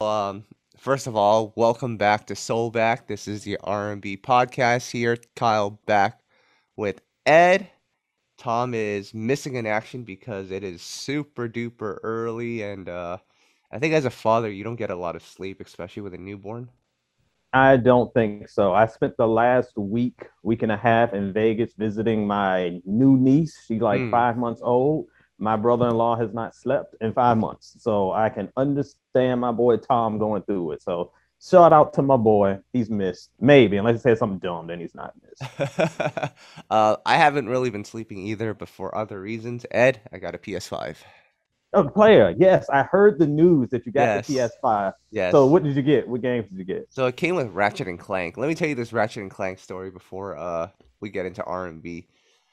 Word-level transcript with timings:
Um, 0.00 0.44
first 0.76 1.08
of 1.08 1.16
all, 1.16 1.52
welcome 1.56 1.96
back 1.96 2.26
to 2.28 2.36
Soul 2.36 2.70
Back. 2.70 3.08
This 3.08 3.26
is 3.26 3.42
the 3.42 3.58
R&B 3.64 4.16
podcast 4.18 4.92
here. 4.92 5.16
Kyle 5.34 5.70
back 5.86 6.20
with 6.76 7.00
Ed. 7.26 7.68
Tom 8.36 8.74
is 8.74 9.12
missing 9.12 9.56
in 9.56 9.66
action 9.66 10.04
because 10.04 10.52
it 10.52 10.62
is 10.62 10.82
super 10.82 11.48
duper 11.48 11.98
early, 12.04 12.62
and 12.62 12.88
uh, 12.88 13.18
I 13.72 13.80
think 13.80 13.92
as 13.92 14.04
a 14.04 14.10
father, 14.10 14.48
you 14.48 14.62
don't 14.62 14.76
get 14.76 14.90
a 14.90 14.96
lot 14.96 15.16
of 15.16 15.24
sleep, 15.24 15.60
especially 15.60 16.02
with 16.02 16.14
a 16.14 16.18
newborn. 16.18 16.70
I 17.52 17.76
don't 17.78 18.12
think 18.14 18.48
so. 18.48 18.72
I 18.74 18.86
spent 18.86 19.16
the 19.16 19.26
last 19.26 19.76
week, 19.76 20.20
week 20.44 20.62
and 20.62 20.70
a 20.70 20.76
half 20.76 21.12
in 21.14 21.32
Vegas 21.32 21.72
visiting 21.76 22.26
my 22.26 22.80
new 22.84 23.16
niece. 23.16 23.64
She's 23.66 23.80
like 23.80 24.00
Mm. 24.02 24.10
five 24.12 24.36
months 24.36 24.60
old. 24.62 25.08
My 25.38 25.56
brother-in-law 25.56 26.16
has 26.16 26.34
not 26.34 26.54
slept 26.54 26.96
in 27.00 27.12
five 27.12 27.38
months, 27.38 27.76
so 27.78 28.12
I 28.12 28.28
can 28.28 28.52
understand 28.56 29.40
my 29.40 29.52
boy 29.52 29.76
Tom 29.76 30.18
going 30.18 30.42
through 30.42 30.72
it. 30.72 30.82
So 30.82 31.12
shout 31.40 31.72
out 31.72 31.92
to 31.94 32.02
my 32.02 32.16
boy. 32.16 32.58
He's 32.72 32.90
missed, 32.90 33.30
maybe 33.40 33.76
unless 33.76 33.96
he 33.96 34.00
says 34.00 34.18
something 34.18 34.40
dumb, 34.40 34.66
then 34.66 34.80
he's 34.80 34.94
not 34.94 35.14
missed. 35.22 35.72
uh, 36.70 36.96
I 37.06 37.16
haven't 37.16 37.48
really 37.48 37.70
been 37.70 37.84
sleeping 37.84 38.18
either, 38.26 38.52
but 38.52 38.68
for 38.68 38.96
other 38.96 39.20
reasons. 39.20 39.64
Ed, 39.70 40.00
I 40.12 40.18
got 40.18 40.34
a 40.34 40.38
PS5. 40.38 40.96
Oh, 41.74 41.84
player, 41.84 42.34
yes, 42.38 42.68
I 42.70 42.82
heard 42.82 43.18
the 43.18 43.26
news 43.26 43.68
that 43.70 43.84
you 43.84 43.92
got 43.92 44.24
the 44.24 44.34
PS5. 44.34 44.94
Yes. 45.10 45.32
So 45.32 45.44
what 45.46 45.62
did 45.62 45.76
you 45.76 45.82
get? 45.82 46.08
What 46.08 46.22
games 46.22 46.48
did 46.48 46.58
you 46.58 46.64
get? 46.64 46.86
So 46.90 47.06
it 47.06 47.16
came 47.16 47.36
with 47.36 47.48
Ratchet 47.48 47.88
and 47.88 47.98
Clank. 47.98 48.38
Let 48.38 48.48
me 48.48 48.54
tell 48.54 48.68
you 48.68 48.74
this 48.74 48.92
Ratchet 48.92 49.22
and 49.22 49.30
Clank 49.30 49.58
story 49.58 49.90
before 49.90 50.36
uh 50.36 50.70
we 51.00 51.10
get 51.10 51.26
into 51.26 51.44
R&B. 51.44 52.08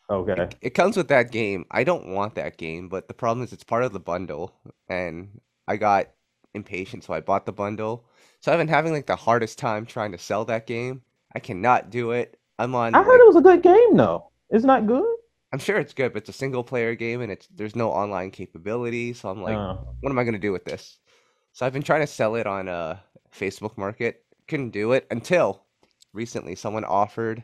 Okay. 0.09 0.33
It, 0.33 0.55
it 0.61 0.69
comes 0.71 0.95
with 0.97 1.07
that 1.07 1.31
game. 1.31 1.65
I 1.71 1.83
don't 1.83 2.07
want 2.09 2.35
that 2.35 2.57
game, 2.57 2.89
but 2.89 3.07
the 3.07 3.13
problem 3.13 3.43
is 3.43 3.53
it's 3.53 3.63
part 3.63 3.83
of 3.83 3.93
the 3.93 3.99
bundle, 3.99 4.53
and 4.87 5.41
I 5.67 5.77
got 5.77 6.07
impatient, 6.53 7.03
so 7.03 7.13
I 7.13 7.21
bought 7.21 7.45
the 7.45 7.51
bundle. 7.51 8.05
So 8.39 8.51
I've 8.51 8.59
been 8.59 8.67
having 8.67 8.93
like 8.93 9.07
the 9.07 9.15
hardest 9.15 9.57
time 9.57 9.85
trying 9.85 10.11
to 10.11 10.17
sell 10.19 10.45
that 10.45 10.67
game. 10.67 11.01
I 11.33 11.39
cannot 11.39 11.89
do 11.89 12.11
it. 12.11 12.39
I'm 12.59 12.75
on. 12.75 12.93
I 12.93 12.99
like- 12.99 13.07
heard 13.07 13.19
it 13.21 13.27
was 13.27 13.35
a 13.35 13.41
good 13.41 13.61
game 13.63 13.97
though. 13.97 14.29
It's 14.51 14.63
not 14.65 14.85
good. 14.87 15.05
I'm 15.51 15.59
sure 15.59 15.77
it's 15.77 15.93
good, 15.93 16.13
but 16.13 16.21
it's 16.23 16.29
a 16.29 16.33
single 16.33 16.63
player 16.63 16.95
game, 16.95 17.21
and 17.21 17.31
it's 17.31 17.47
there's 17.47 17.75
no 17.75 17.89
online 17.91 18.29
capability. 18.31 19.13
So 19.13 19.29
I'm 19.29 19.41
like, 19.41 19.57
Uh, 19.57 19.75
what 20.01 20.09
am 20.11 20.19
I 20.19 20.23
gonna 20.23 20.37
do 20.39 20.51
with 20.51 20.65
this? 20.65 20.97
So 21.53 21.65
I've 21.65 21.73
been 21.73 21.81
trying 21.83 22.01
to 22.01 22.07
sell 22.07 22.35
it 22.35 22.45
on 22.45 22.67
uh 22.69 22.97
Facebook 23.33 23.77
Market. 23.77 24.23
Couldn't 24.47 24.69
do 24.69 24.91
it 24.91 25.07
until 25.09 25.63
recently 26.13 26.55
someone 26.55 26.83
offered 26.85 27.43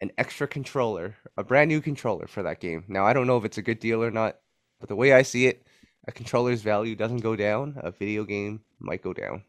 an 0.00 0.10
extra 0.18 0.46
controller, 0.46 1.16
a 1.36 1.44
brand 1.44 1.68
new 1.68 1.80
controller 1.80 2.26
for 2.26 2.42
that 2.42 2.60
game. 2.60 2.84
Now 2.88 3.04
I 3.06 3.12
don't 3.12 3.26
know 3.26 3.36
if 3.38 3.44
it's 3.44 3.58
a 3.58 3.62
good 3.62 3.78
deal 3.78 4.02
or 4.02 4.10
not, 4.10 4.36
but 4.80 4.88
the 4.88 4.96
way 4.96 5.12
I 5.12 5.22
see 5.22 5.46
it, 5.46 5.66
a 6.06 6.12
controller's 6.12 6.62
value 6.62 6.94
doesn't 6.96 7.18
go 7.22 7.36
down, 7.36 7.74
a 7.78 7.90
video 7.90 8.24
game 8.24 8.60
might 8.80 9.02
go 9.02 9.12
down. 9.14 9.42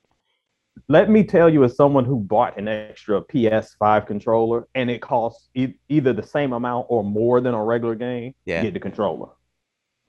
let 0.88 1.10
me 1.10 1.24
tell 1.24 1.50
you, 1.50 1.64
as 1.64 1.76
someone 1.76 2.06
who 2.06 2.18
bought 2.20 2.58
an 2.58 2.68
extra 2.68 3.22
PS5 3.22 4.06
controller 4.08 4.68
and 4.76 4.90
it 4.90 5.02
costs 5.02 5.50
e- 5.56 5.74
either 5.90 6.14
the 6.14 6.24
same 6.24 6.54
amount 6.54 6.86
or 6.90 7.04
more 7.04 7.42
than 7.42 7.54
a 7.54 7.64
regular 7.64 7.96
game, 7.96 8.34
Yeah. 8.46 8.62
get 8.62 8.74
the 8.74 8.80
controller. 8.80 9.30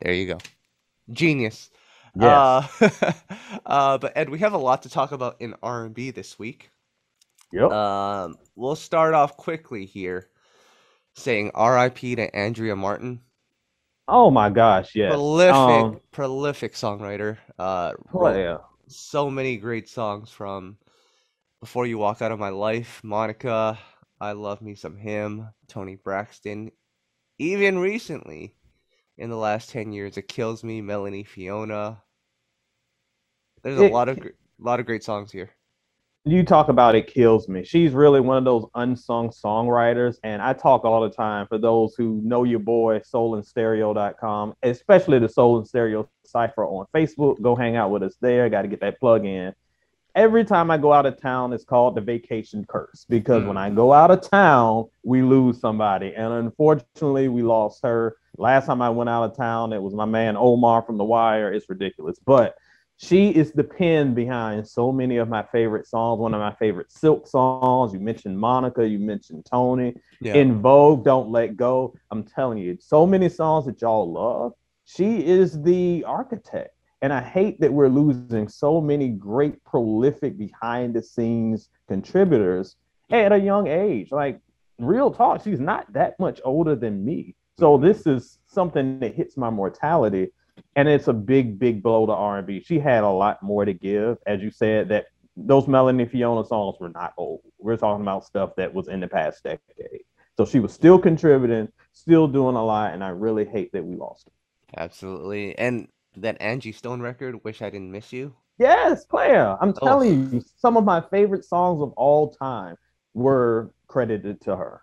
There 0.00 0.12
you 0.12 0.26
go. 0.26 0.38
Genius. 1.10 1.70
Yes. 2.18 2.82
Uh, 2.82 3.12
uh, 3.66 3.98
but 3.98 4.12
Ed, 4.16 4.28
we 4.28 4.38
have 4.40 4.52
a 4.54 4.58
lot 4.58 4.82
to 4.82 4.88
talk 4.88 5.12
about 5.12 5.36
in 5.40 5.54
R&B 5.62 6.10
this 6.10 6.38
week. 6.38 6.70
Yep. 7.52 7.70
Um, 7.70 8.36
we'll 8.54 8.76
start 8.76 9.14
off 9.14 9.36
quickly 9.36 9.86
here, 9.86 10.28
saying 11.14 11.50
R.I.P. 11.54 12.16
to 12.16 12.34
Andrea 12.36 12.76
Martin, 12.76 13.20
oh 14.08 14.30
my 14.30 14.50
gosh, 14.50 14.94
yes. 14.94 15.10
prolific, 15.10 15.54
Um, 15.54 16.00
prolific 16.12 16.74
songwriter. 16.74 17.38
Uh, 17.58 17.92
wrote 18.12 18.32
player. 18.34 18.60
so 18.88 19.30
many 19.30 19.56
great 19.56 19.88
songs 19.88 20.30
from 20.30 20.78
"Before 21.60 21.86
You 21.86 21.98
Walk 21.98 22.22
Out 22.22 22.32
of 22.32 22.38
My 22.38 22.50
Life," 22.50 23.00
Monica, 23.04 23.78
"I 24.20 24.32
Love 24.32 24.60
Me 24.62 24.74
Some 24.74 24.96
Him," 24.96 25.48
Toni 25.68 25.96
Braxton. 25.96 26.70
Even 27.38 27.78
recently, 27.78 28.54
in 29.18 29.30
the 29.30 29.36
last 29.36 29.70
ten 29.70 29.92
years, 29.92 30.16
"It 30.16 30.28
Kills 30.28 30.62
Me," 30.64 30.80
Melanie 30.82 31.24
Fiona. 31.24 32.02
There's 33.62 33.78
a 33.80 33.84
It 33.84 33.92
lot 33.92 34.08
of 34.08 34.20
gr- 34.20 34.28
lot 34.58 34.80
of 34.80 34.86
great 34.86 35.02
songs 35.04 35.32
here. 35.32 35.50
You 36.28 36.42
talk 36.42 36.68
about 36.68 36.96
it 36.96 37.06
kills 37.06 37.48
me. 37.48 37.62
She's 37.62 37.92
really 37.92 38.18
one 38.18 38.36
of 38.36 38.44
those 38.44 38.66
unsung 38.74 39.30
songwriters. 39.30 40.16
And 40.24 40.42
I 40.42 40.54
talk 40.54 40.84
all 40.84 41.00
the 41.02 41.08
time 41.08 41.46
for 41.46 41.56
those 41.56 41.94
who 41.94 42.20
know 42.24 42.42
your 42.42 42.58
boy, 42.58 42.98
soulandstereo.com, 42.98 44.54
especially 44.64 45.20
the 45.20 45.28
Soul 45.28 45.58
and 45.58 45.68
Stereo 45.68 46.08
Cipher 46.24 46.64
on 46.64 46.86
Facebook. 46.92 47.40
Go 47.40 47.54
hang 47.54 47.76
out 47.76 47.92
with 47.92 48.02
us 48.02 48.16
there. 48.20 48.48
Got 48.48 48.62
to 48.62 48.68
get 48.68 48.80
that 48.80 48.98
plug 48.98 49.24
in. 49.24 49.54
Every 50.16 50.44
time 50.44 50.68
I 50.68 50.78
go 50.78 50.92
out 50.92 51.06
of 51.06 51.20
town, 51.20 51.52
it's 51.52 51.62
called 51.62 51.94
the 51.94 52.00
vacation 52.00 52.64
curse 52.64 53.06
because 53.08 53.44
when 53.44 53.56
I 53.56 53.70
mm. 53.70 53.76
go 53.76 53.92
out 53.92 54.10
of 54.10 54.28
town, 54.28 54.86
we 55.04 55.22
lose 55.22 55.60
somebody. 55.60 56.12
And 56.16 56.32
unfortunately, 56.32 57.28
we 57.28 57.42
lost 57.42 57.84
her. 57.84 58.16
Last 58.36 58.66
time 58.66 58.82
I 58.82 58.90
went 58.90 59.10
out 59.10 59.30
of 59.30 59.36
town, 59.36 59.72
it 59.72 59.80
was 59.80 59.94
my 59.94 60.06
man 60.06 60.36
Omar 60.36 60.82
from 60.82 60.98
The 60.98 61.04
Wire. 61.04 61.52
It's 61.52 61.68
ridiculous. 61.68 62.18
But 62.18 62.56
she 62.98 63.28
is 63.28 63.52
the 63.52 63.64
pen 63.64 64.14
behind 64.14 64.66
so 64.66 64.90
many 64.90 65.18
of 65.18 65.28
my 65.28 65.42
favorite 65.52 65.86
songs. 65.86 66.18
One 66.18 66.32
of 66.32 66.40
my 66.40 66.54
favorite 66.54 66.90
Silk 66.90 67.26
songs. 67.26 67.92
You 67.92 68.00
mentioned 68.00 68.38
Monica, 68.38 68.86
you 68.86 68.98
mentioned 68.98 69.46
Toni. 69.50 69.94
Yeah. 70.20 70.34
In 70.34 70.62
Vogue, 70.62 71.04
Don't 71.04 71.30
Let 71.30 71.56
Go. 71.56 71.94
I'm 72.10 72.24
telling 72.24 72.58
you, 72.58 72.78
so 72.80 73.06
many 73.06 73.28
songs 73.28 73.66
that 73.66 73.82
y'all 73.82 74.10
love. 74.10 74.52
She 74.86 75.26
is 75.26 75.60
the 75.62 76.04
architect. 76.06 76.70
And 77.02 77.12
I 77.12 77.20
hate 77.20 77.60
that 77.60 77.72
we're 77.72 77.88
losing 77.88 78.48
so 78.48 78.80
many 78.80 79.08
great, 79.08 79.62
prolific, 79.64 80.38
behind 80.38 80.94
the 80.94 81.02
scenes 81.02 81.68
contributors 81.88 82.76
at 83.10 83.32
a 83.32 83.38
young 83.38 83.66
age. 83.66 84.10
Like, 84.10 84.40
real 84.78 85.10
talk, 85.10 85.44
she's 85.44 85.60
not 85.60 85.92
that 85.92 86.18
much 86.18 86.40
older 86.44 86.74
than 86.74 87.04
me. 87.04 87.34
So 87.58 87.76
this 87.76 88.06
is 88.06 88.38
something 88.46 88.98
that 89.00 89.14
hits 89.14 89.36
my 89.36 89.50
mortality 89.50 90.28
and 90.76 90.88
it's 90.88 91.08
a 91.08 91.12
big, 91.12 91.58
big 91.58 91.82
blow 91.82 92.06
to 92.06 92.12
R&B. 92.12 92.60
She 92.60 92.78
had 92.78 93.02
a 93.02 93.08
lot 93.08 93.42
more 93.42 93.64
to 93.64 93.72
give, 93.72 94.18
as 94.26 94.42
you 94.42 94.50
said. 94.50 94.88
That 94.90 95.06
those 95.36 95.66
Melanie 95.66 96.06
Fiona 96.06 96.44
songs 96.44 96.76
were 96.78 96.90
not 96.90 97.14
old. 97.16 97.40
We're 97.58 97.76
talking 97.76 98.02
about 98.02 98.24
stuff 98.24 98.54
that 98.56 98.72
was 98.72 98.88
in 98.88 99.00
the 99.00 99.08
past 99.08 99.42
decade. 99.42 100.02
So 100.36 100.44
she 100.44 100.60
was 100.60 100.72
still 100.72 100.98
contributing, 100.98 101.68
still 101.92 102.28
doing 102.28 102.56
a 102.56 102.64
lot, 102.64 102.92
and 102.92 103.02
I 103.02 103.08
really 103.08 103.46
hate 103.46 103.72
that 103.72 103.84
we 103.84 103.96
lost 103.96 104.28
her. 104.28 104.82
Absolutely. 104.82 105.56
And 105.58 105.88
that 106.16 106.36
Angie 106.40 106.72
Stone 106.72 107.00
record, 107.00 107.42
Wish 107.42 107.62
I 107.62 107.70
Didn't 107.70 107.90
Miss 107.90 108.12
You. 108.12 108.34
Yes, 108.58 109.04
player. 109.04 109.56
I'm 109.60 109.74
Oh. 109.82 109.86
telling 109.86 110.32
you, 110.32 110.42
some 110.56 110.76
of 110.76 110.84
my 110.84 111.00
favorite 111.10 111.44
songs 111.44 111.82
of 111.82 111.92
all 111.92 112.30
time 112.34 112.76
were 113.14 113.72
credited 113.86 114.40
to 114.42 114.56
her. 114.56 114.82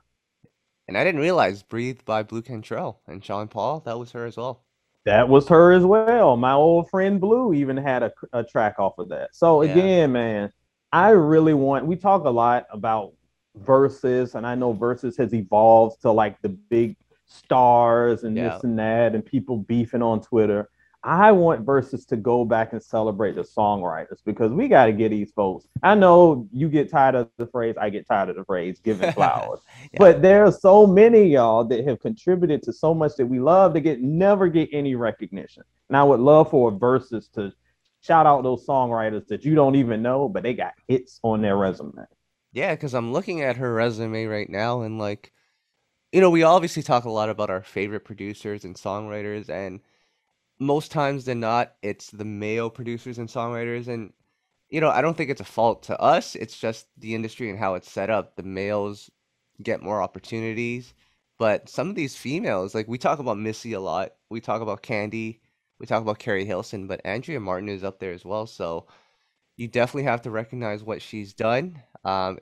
And 0.87 0.97
I 0.97 1.03
didn't 1.03 1.21
realize 1.21 1.63
Breathe 1.63 2.01
by 2.03 2.23
Blu 2.23 2.41
Cantrell 2.41 3.01
and 3.07 3.23
Sean 3.23 3.47
Paul, 3.47 3.79
that 3.81 3.97
was 3.97 4.11
her 4.11 4.25
as 4.25 4.37
well. 4.37 4.62
That 5.05 5.27
was 5.27 5.47
her 5.49 5.73
as 5.73 5.83
well. 5.83 6.37
My 6.37 6.53
old 6.53 6.89
friend 6.89 7.19
Blu 7.19 7.53
even 7.53 7.75
had 7.75 8.03
a, 8.03 8.13
a 8.31 8.43
track 8.43 8.79
off 8.79 8.97
of 8.97 9.09
that. 9.09 9.35
So 9.35 9.61
Yeah. 9.61 9.71
again, 9.71 10.11
man, 10.13 10.51
I 10.91 11.09
really 11.09 11.53
want. 11.53 11.85
We 11.85 11.95
talk 11.95 12.23
a 12.23 12.29
lot 12.29 12.67
about 12.71 13.13
verses, 13.55 14.35
and 14.35 14.47
I 14.47 14.55
know 14.55 14.71
verses 14.73 15.17
has 15.17 15.33
evolved 15.33 16.01
to 16.01 16.11
like 16.11 16.41
the 16.41 16.49
big 16.49 16.95
stars 17.25 18.23
and 18.23 18.37
Yeah. 18.37 18.53
this 18.53 18.63
and 18.63 18.79
that, 18.79 19.13
and 19.15 19.25
people 19.25 19.57
beefing 19.57 20.01
on 20.01 20.21
Twitter. 20.21 20.69
I 21.03 21.33
want 21.33 21.65
verses 21.65 22.05
to 22.05 22.15
go 22.15 22.45
back 22.45 22.71
and 22.71 22.81
celebrate 22.81 23.35
the 23.35 23.43
songwriters 23.43 24.19
because 24.23 24.53
we 24.53 24.69
got 24.69 24.85
to 24.85 24.93
get 24.93 25.09
these 25.09 25.31
folks. 25.31 25.67
I 25.81 25.95
know 25.95 26.47
you 26.53 26.69
get 26.69 26.89
tired 26.89 27.15
of 27.15 27.29
the 27.37 27.47
phrase. 27.47 27.75
I 27.79 27.89
get 27.89 28.07
tired 28.07 28.29
of 28.29 28.37
the 28.37 28.45
phrase 28.45 28.79
giving 28.81 29.11
flowers. 29.13 29.59
Yeah. 29.91 29.99
But 29.99 30.21
there 30.21 30.45
are 30.45 30.51
so 30.51 30.87
many 30.87 31.25
y'all 31.25 31.65
that 31.65 31.85
have 31.85 31.99
contributed 31.99 32.63
to 32.63 32.73
so 32.73 32.93
much 32.93 33.15
that 33.17 33.25
we 33.25 33.39
love 33.39 33.73
to 33.73 33.81
get 33.81 34.01
never 34.01 34.47
get 34.47 34.69
any 34.71 34.95
recognition. 34.95 35.63
And 35.89 35.97
I 35.97 36.03
would 36.03 36.21
love 36.21 36.51
for 36.51 36.71
verses 36.71 37.27
to 37.35 37.51
shout 37.99 38.25
out 38.25 38.43
those 38.43 38.65
songwriters 38.65 39.27
that 39.27 39.43
you 39.43 39.55
don't 39.55 39.75
even 39.75 40.01
know, 40.01 40.29
but 40.29 40.43
they 40.43 40.53
got 40.53 40.73
hits 40.88 41.19
on 41.23 41.41
their 41.41 41.57
resume. 41.57 42.06
Yeah, 42.53 42.75
because 42.75 42.94
I'm 42.94 43.11
looking 43.11 43.41
at 43.41 43.57
her 43.57 43.73
resume 43.73 44.25
right 44.25 44.49
now 44.49 44.81
and 44.81 44.99
like, 44.99 45.33
you 46.13 46.21
know, 46.21 46.29
we 46.29 46.44
obviously 46.44 46.83
talk 46.83 47.06
a 47.06 47.09
lot 47.09 47.29
about 47.29 47.49
our 47.49 47.63
favorite 47.63 48.06
producers 48.06 48.63
and 48.63 48.75
songwriters, 48.75 49.49
and 49.49 49.81
most 50.63 50.92
times 50.92 51.25
than 51.25 51.39
not, 51.39 51.75
it's 51.81 52.10
the 52.12 52.25
male 52.25 52.69
producers 52.69 53.18
and 53.18 53.30
songwriters. 53.30 53.88
And, 53.88 54.13
you 54.69 54.81
know, 54.81 54.89
I 54.89 55.01
don't 55.01 55.15
think 55.15 55.30
it's 55.30 55.42
a 55.42 55.45
fault 55.45 55.83
to 55.83 56.00
us. 56.00 56.36
It's 56.36 56.57
just 56.60 56.88
the 56.98 57.15
industry 57.15 57.50
and 57.50 57.60
how 57.60 57.75
it's 57.75 57.92
set 57.92 58.10
up. 58.10 58.36
The 58.36 58.44
males 58.44 59.12
get 59.62 59.83
more 59.83 60.01
opportunities, 60.01 60.94
but 61.38 61.69
some 61.69 61.89
of 61.89 61.95
these 61.95 62.15
females, 62.15 62.74
like 62.74 62.88
we 62.88 62.98
talk 62.98 63.19
about 63.19 63.38
Missy 63.38 63.74
a 63.74 63.80
lot, 63.80 64.13
we 64.30 64.42
talk 64.42 64.62
about 64.62 64.81
Kandi, 64.83 65.39
we 65.80 65.86
talk 65.86 66.01
about 66.01 66.19
Keri 66.19 66.45
Hilson, 66.45 66.88
but 66.88 67.01
Andrea 67.06 67.39
Martin 67.39 67.69
is 67.69 67.83
up 67.83 68.00
there 68.00 68.13
as 68.13 68.25
well. 68.25 68.48
So 68.48 68.88
you 69.57 69.68
definitely 69.68 70.04
have 70.04 70.21
to 70.24 70.31
recognize 70.31 70.83
what 70.83 71.01
she's 71.01 71.33
done. 71.33 71.81
Um, 72.04 72.39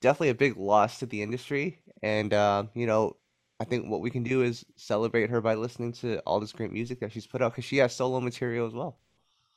definitely 0.00 0.30
a 0.30 0.34
big 0.34 0.56
loss 0.56 0.98
to 1.00 1.06
the 1.06 1.22
industry. 1.22 1.80
And, 2.02 2.32
um, 2.32 2.70
you 2.74 2.86
know, 2.86 3.16
I 3.60 3.64
think 3.64 3.88
what 3.88 4.00
we 4.00 4.10
can 4.10 4.22
do 4.24 4.42
is 4.42 4.64
celebrate 4.76 5.30
her 5.30 5.40
by 5.40 5.54
listening 5.54 5.92
to 5.94 6.18
all 6.20 6.40
this 6.40 6.52
great 6.52 6.72
music 6.72 7.00
that 7.00 7.12
she's 7.12 7.26
put 7.26 7.40
out 7.40 7.52
because 7.52 7.64
she 7.64 7.76
has 7.78 7.94
solo 7.94 8.20
material 8.20 8.66
as 8.66 8.74
well. 8.74 8.98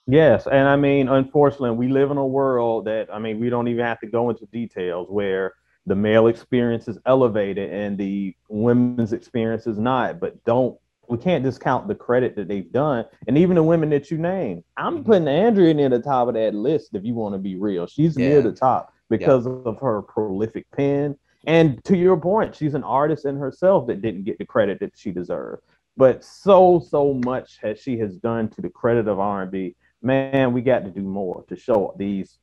Yes, 0.06 0.48
and 0.48 0.70
I 0.70 0.76
mean, 0.78 1.10
unfortunately, 1.10 1.72
we 1.72 1.90
live 1.90 2.12
in 2.12 2.18
a 2.18 2.26
world 2.26 2.86
that 2.86 3.10
I 3.12 3.20
mean, 3.20 3.40
we 3.40 3.50
don't 3.50 3.68
even 3.68 3.84
have 3.84 4.00
to 4.02 4.08
go 4.08 4.30
into 4.30 4.46
details 4.48 5.08
where 5.10 5.54
the 5.86 5.96
male 5.96 6.28
experience 6.28 6.88
is 6.88 6.98
elevated 7.06 7.72
and 7.72 7.98
the 7.98 8.36
women's 8.50 9.14
experience 9.14 9.68
is 9.68 9.78
not. 9.78 10.20
But 10.20 10.42
don't 10.46 10.78
we 11.10 11.18
can't 11.18 11.44
discount 11.44 11.88
the 11.88 11.96
credit 11.96 12.36
that 12.36 12.48
they've 12.48 12.72
done, 12.72 13.06
and 13.28 13.38
even 13.38 13.56
the 13.56 13.64
women 13.64 13.90
that 13.90 14.12
you 14.12 14.18
name. 14.18 14.64
I'm 14.78 15.00
Mhm. 15.00 15.06
putting 15.06 15.28
Andrea 15.28 15.74
near 15.74 15.90
the 15.90 16.00
top 16.00 16.28
of 16.28 16.34
that 16.36 16.54
list. 16.54 16.94
If 16.94 17.04
you 17.04 17.16
want 17.16 17.34
to 17.34 17.40
be 17.40 17.56
real, 17.56 17.88
she's 17.88 18.18
near 18.18 18.42
the 18.42 18.52
top 18.52 18.94
because 19.10 19.46
of 19.48 19.80
her 19.80 20.02
prolific 20.04 20.70
pen. 20.72 21.18
And 21.45 21.84
to 21.86 21.95
your 21.95 22.18
point, 22.18 22.56
she's 22.56 22.74
an 22.74 22.84
artist 22.84 23.25
in 23.25 23.38
herself 23.38 23.88
that 23.88 24.01
didn't 24.01 24.24
get 24.24 24.38
the 24.38 24.45
credit 24.45 24.80
that 24.80 24.94
she 24.98 25.12
deserved. 25.12 25.63
But 25.95 26.24
so 26.24 26.80
so 26.80 27.13
much 27.25 27.57
has 27.62 27.80
she 27.80 27.98
has 28.00 28.18
done 28.18 28.50
to 28.50 28.62
the 28.62 28.69
credit 28.69 29.07
of 29.07 29.19
R&B. 29.19 29.75
Man, 30.01 30.54
we 30.54 30.62
got 30.62 30.86
to 30.86 30.92
do 30.92 31.01
more 31.01 31.44
to 31.50 31.56
show 31.56 31.95
these 31.98 32.38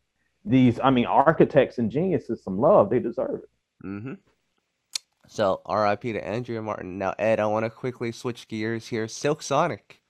these. 0.45 0.81
I 0.83 0.91
mean, 0.91 1.07
architects 1.07 1.79
and 1.79 1.91
geniuses 1.91 2.43
some 2.43 2.59
love. 2.59 2.91
They 2.91 2.99
deserve 2.99 3.41
it. 3.43 3.87
Mm-hmm. 3.87 4.15
So, 5.27 5.63
RIP 5.69 6.03
to 6.03 6.27
Andrea 6.27 6.61
Martin. 6.61 6.99
Now, 6.99 7.15
Ed, 7.19 7.41
I 7.41 7.47
want 7.47 7.65
to 7.65 7.71
quickly 7.71 8.13
switch 8.13 8.49
gears 8.49 8.89
here. 8.89 9.09
Silk 9.09 9.43
Sonic. 9.43 10.03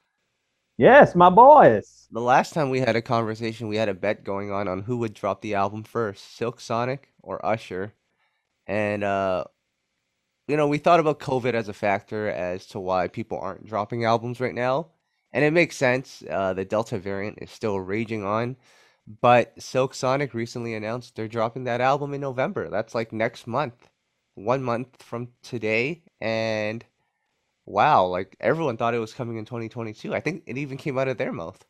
Yes, 0.76 1.14
my 1.14 1.30
boys. 1.30 2.08
The 2.10 2.20
last 2.20 2.52
time 2.52 2.68
we 2.68 2.80
had 2.80 2.96
a 2.96 3.02
conversation, 3.02 3.68
we 3.68 3.76
had 3.76 3.88
a 3.88 3.94
bet 3.94 4.24
going 4.24 4.50
on 4.50 4.66
on 4.66 4.82
who 4.82 4.96
would 4.98 5.14
drop 5.14 5.40
the 5.40 5.54
album 5.54 5.84
first, 5.84 6.36
Silk 6.36 6.60
Sonic 6.60 7.12
or 7.22 7.44
Usher. 7.46 7.94
And 8.66 9.04
uh 9.04 9.44
you 10.46 10.56
know, 10.56 10.68
we 10.68 10.78
thought 10.78 11.00
about 11.00 11.20
COVID 11.20 11.54
as 11.54 11.68
a 11.68 11.72
factor 11.72 12.28
as 12.28 12.66
to 12.68 12.80
why 12.80 13.08
people 13.08 13.38
aren't 13.38 13.66
dropping 13.66 14.04
albums 14.04 14.40
right 14.40 14.54
now. 14.54 14.88
And 15.32 15.44
it 15.44 15.52
makes 15.52 15.76
sense. 15.76 16.22
Uh 16.30 16.52
the 16.54 16.64
Delta 16.64 16.98
variant 16.98 17.38
is 17.42 17.50
still 17.50 17.80
raging 17.80 18.24
on, 18.24 18.56
but 19.20 19.60
Silk 19.62 19.94
Sonic 19.94 20.34
recently 20.34 20.74
announced 20.74 21.16
they're 21.16 21.28
dropping 21.28 21.64
that 21.64 21.80
album 21.80 22.14
in 22.14 22.20
November. 22.20 22.70
That's 22.70 22.94
like 22.94 23.12
next 23.12 23.46
month. 23.46 23.90
One 24.34 24.62
month 24.62 25.02
from 25.02 25.28
today 25.42 26.02
and 26.20 26.84
wow, 27.66 28.06
like 28.06 28.36
everyone 28.40 28.76
thought 28.76 28.94
it 28.94 28.98
was 28.98 29.14
coming 29.14 29.36
in 29.38 29.44
2022. 29.44 30.14
I 30.14 30.20
think 30.20 30.44
it 30.46 30.58
even 30.58 30.78
came 30.78 30.98
out 30.98 31.08
of 31.08 31.18
their 31.18 31.32
mouth. 31.32 31.64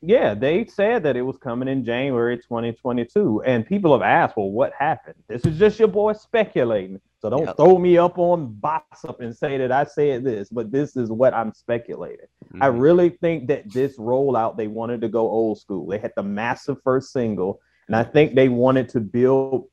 Yeah, 0.00 0.34
they 0.34 0.64
said 0.64 1.02
that 1.02 1.16
it 1.16 1.22
was 1.22 1.38
coming 1.38 1.66
in 1.68 1.84
January 1.84 2.36
2022. 2.36 3.42
And 3.44 3.66
people 3.66 3.92
have 3.92 4.02
asked, 4.02 4.36
well, 4.36 4.50
what 4.50 4.72
happened? 4.78 5.16
This 5.26 5.44
is 5.44 5.58
just 5.58 5.78
your 5.78 5.88
boy 5.88 6.12
speculating. 6.12 7.00
So 7.20 7.28
don't 7.28 7.46
Yep. 7.46 7.56
throw 7.56 7.78
me 7.78 7.98
up 7.98 8.16
on 8.16 8.54
box 8.54 9.04
up 9.04 9.20
and 9.20 9.36
say 9.36 9.58
that 9.58 9.72
I 9.72 9.82
said 9.82 10.22
this, 10.22 10.50
but 10.50 10.70
this 10.70 10.96
is 10.96 11.10
what 11.10 11.34
I'm 11.34 11.52
speculating. 11.52 12.26
I 12.60 12.68
Mhm. 12.68 12.80
really 12.80 13.08
think 13.10 13.48
that 13.48 13.72
this 13.72 13.98
rollout, 13.98 14.56
they 14.56 14.68
wanted 14.68 15.00
to 15.00 15.08
go 15.08 15.28
old 15.28 15.58
school. 15.58 15.86
They 15.88 15.98
had 15.98 16.12
the 16.14 16.22
massive 16.22 16.80
first 16.82 17.12
single, 17.12 17.60
and 17.88 17.96
I 17.96 18.04
think 18.04 18.36
they 18.36 18.48
wanted 18.48 18.88
to 18.90 19.00
build 19.00 19.64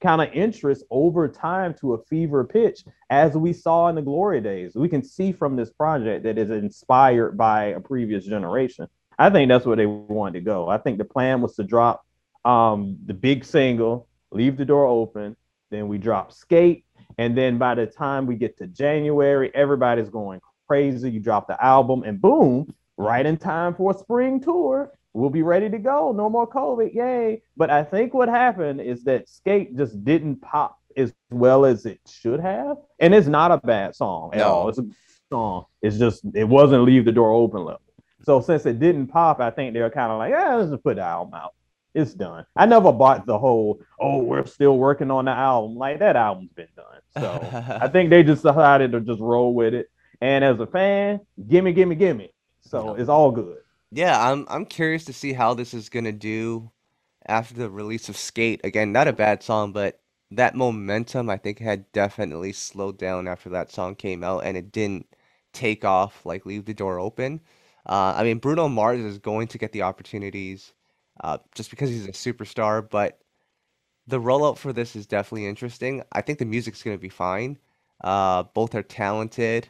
kind 0.00 0.20
of 0.20 0.28
interest 0.32 0.84
over 0.90 1.28
time 1.28 1.74
to 1.74 1.94
a 1.94 1.98
fever 2.04 2.44
pitch, 2.44 2.84
as 3.10 3.36
we 3.36 3.52
saw 3.52 3.88
in 3.88 3.94
the 3.94 4.02
glory 4.02 4.40
days. 4.40 4.74
We 4.74 4.88
can 4.88 5.02
see 5.02 5.30
from 5.30 5.54
this 5.54 5.70
project 5.70 6.24
that 6.24 6.38
is 6.38 6.50
inspired 6.50 7.36
by 7.36 7.66
a 7.66 7.80
previous 7.80 8.24
generation. 8.24 8.88
I 9.18 9.30
think 9.30 9.48
that's 9.48 9.66
where 9.66 9.76
they 9.76 9.86
wanted 9.86 10.34
to 10.34 10.40
go. 10.44 10.68
I 10.68 10.78
think 10.78 10.98
the 10.98 11.04
plan 11.04 11.40
was 11.40 11.56
to 11.56 11.64
drop 11.64 12.04
um, 12.44 12.98
the 13.04 13.14
big 13.14 13.44
single, 13.44 14.08
leave 14.30 14.56
the 14.56 14.64
door 14.64 14.86
open, 14.86 15.36
then 15.70 15.88
we 15.88 15.98
drop 15.98 16.32
skate, 16.32 16.84
and 17.18 17.36
then 17.36 17.58
by 17.58 17.74
the 17.74 17.86
time 17.86 18.26
we 18.26 18.36
get 18.36 18.56
to 18.58 18.66
January, 18.66 19.50
everybody's 19.54 20.08
going 20.08 20.40
crazy. 20.68 21.10
You 21.10 21.20
drop 21.20 21.48
the 21.48 21.62
album, 21.62 22.04
and 22.04 22.20
boom, 22.20 22.72
right 22.96 23.26
in 23.26 23.36
time 23.36 23.74
for 23.74 23.90
a 23.90 23.98
spring 23.98 24.40
tour. 24.40 24.92
We'll 25.14 25.30
be 25.30 25.42
ready 25.42 25.68
to 25.70 25.78
go. 25.78 26.12
No 26.12 26.30
more 26.30 26.48
COVID. 26.48 26.94
Yay. 26.94 27.42
But 27.56 27.70
I 27.70 27.82
think 27.82 28.14
what 28.14 28.28
happened 28.28 28.80
is 28.80 29.02
that 29.04 29.28
Skate 29.28 29.76
just 29.76 30.04
didn't 30.04 30.36
pop 30.36 30.78
as 30.96 31.12
well 31.30 31.64
as 31.64 31.86
it 31.86 31.98
should 32.06 32.38
have. 32.40 32.76
And 33.00 33.14
it's 33.14 33.26
not 33.26 33.50
a 33.50 33.58
bad 33.58 33.96
song 33.96 34.30
at 34.32 34.38
No. 34.38 34.44
all. 34.48 34.68
It's 34.68 34.78
a 34.78 34.86
song. 35.32 35.64
It's 35.82 35.98
just, 35.98 36.22
it 36.34 36.44
wasn't 36.44 36.84
leave 36.84 37.04
the 37.04 37.12
door 37.12 37.32
open 37.32 37.64
level. 37.64 37.80
So 38.28 38.40
since 38.42 38.66
it 38.66 38.78
didn't 38.78 39.08
pop, 39.08 39.40
I 39.40 39.50
think 39.50 39.72
they're 39.74 39.90
kind 39.90 40.12
of 40.12 40.18
like, 40.18 40.30
yeah, 40.32 40.54
let's 40.56 40.70
just 40.70 40.84
put 40.84 40.96
the 40.96 41.02
album 41.02 41.34
out. 41.34 41.54
It's 41.94 42.14
done. 42.14 42.44
I 42.54 42.66
never 42.66 42.92
bought 42.92 43.26
the 43.26 43.38
whole, 43.38 43.80
oh, 43.98 44.22
we're 44.22 44.46
still 44.46 44.78
working 44.78 45.10
on 45.10 45.24
the 45.24 45.30
album. 45.32 45.76
Like 45.76 46.00
that 46.00 46.16
album's 46.16 46.52
been 46.52 46.68
done. 46.76 47.00
So 47.08 47.56
I 47.80 47.88
think 47.88 48.10
they 48.10 48.22
just 48.22 48.42
decided 48.42 48.92
to 48.92 49.00
just 49.00 49.20
roll 49.20 49.54
with 49.54 49.74
it. 49.74 49.90
And 50.20 50.44
as 50.44 50.60
a 50.60 50.66
fan, 50.66 51.20
gimme, 51.48 51.72
gimme, 51.72 51.96
gimme. 51.96 52.30
So 52.60 52.94
Yeah. 52.94 52.94
it's 52.94 53.08
all 53.08 53.30
good. 53.30 53.58
Yeah, 53.90 54.20
I'm 54.30 54.46
I'm 54.48 54.66
curious 54.66 55.04
to 55.06 55.12
see 55.12 55.32
how 55.34 55.54
this 55.54 55.74
is 55.74 55.88
gonna 55.88 56.12
do 56.12 56.72
after 57.26 57.54
the 57.54 57.70
release 57.70 58.08
of 58.08 58.16
Skate. 58.16 58.60
Again, 58.64 58.92
not 58.92 59.08
a 59.08 59.12
bad 59.14 59.42
song, 59.42 59.72
but 59.72 60.00
that 60.30 60.54
momentum 60.56 61.30
I 61.30 61.38
think 61.38 61.58
had 61.60 61.90
definitely 61.92 62.52
slowed 62.52 62.98
down 62.98 63.28
after 63.28 63.50
that 63.50 63.70
song 63.72 63.96
came 63.96 64.24
out 64.24 64.44
and 64.44 64.56
it 64.56 64.72
didn't 64.72 65.06
take 65.52 65.84
off 65.84 66.26
like 66.26 66.46
Leave 66.46 66.66
the 66.66 66.74
Door 66.74 67.00
Open. 67.00 67.40
Uh, 67.86 68.14
I 68.16 68.24
mean, 68.24 68.38
Bruno 68.38 68.68
Mars 68.68 69.00
is 69.00 69.18
going 69.18 69.48
to 69.48 69.58
get 69.58 69.72
the 69.72 69.82
opportunities 69.82 70.72
uh, 71.22 71.38
just 71.54 71.70
because 71.70 71.90
he's 71.90 72.06
a 72.06 72.12
superstar, 72.12 72.88
but 72.88 73.20
the 74.06 74.20
rollout 74.20 74.58
for 74.58 74.72
this 74.72 74.96
is 74.96 75.06
definitely 75.06 75.46
interesting. 75.46 76.02
I 76.12 76.22
think 76.22 76.38
the 76.38 76.44
music's 76.46 76.82
gonna 76.82 76.98
be 76.98 77.08
fine. 77.08 77.58
Uh, 78.02 78.44
both 78.44 78.74
are 78.74 78.82
talented. 78.82 79.68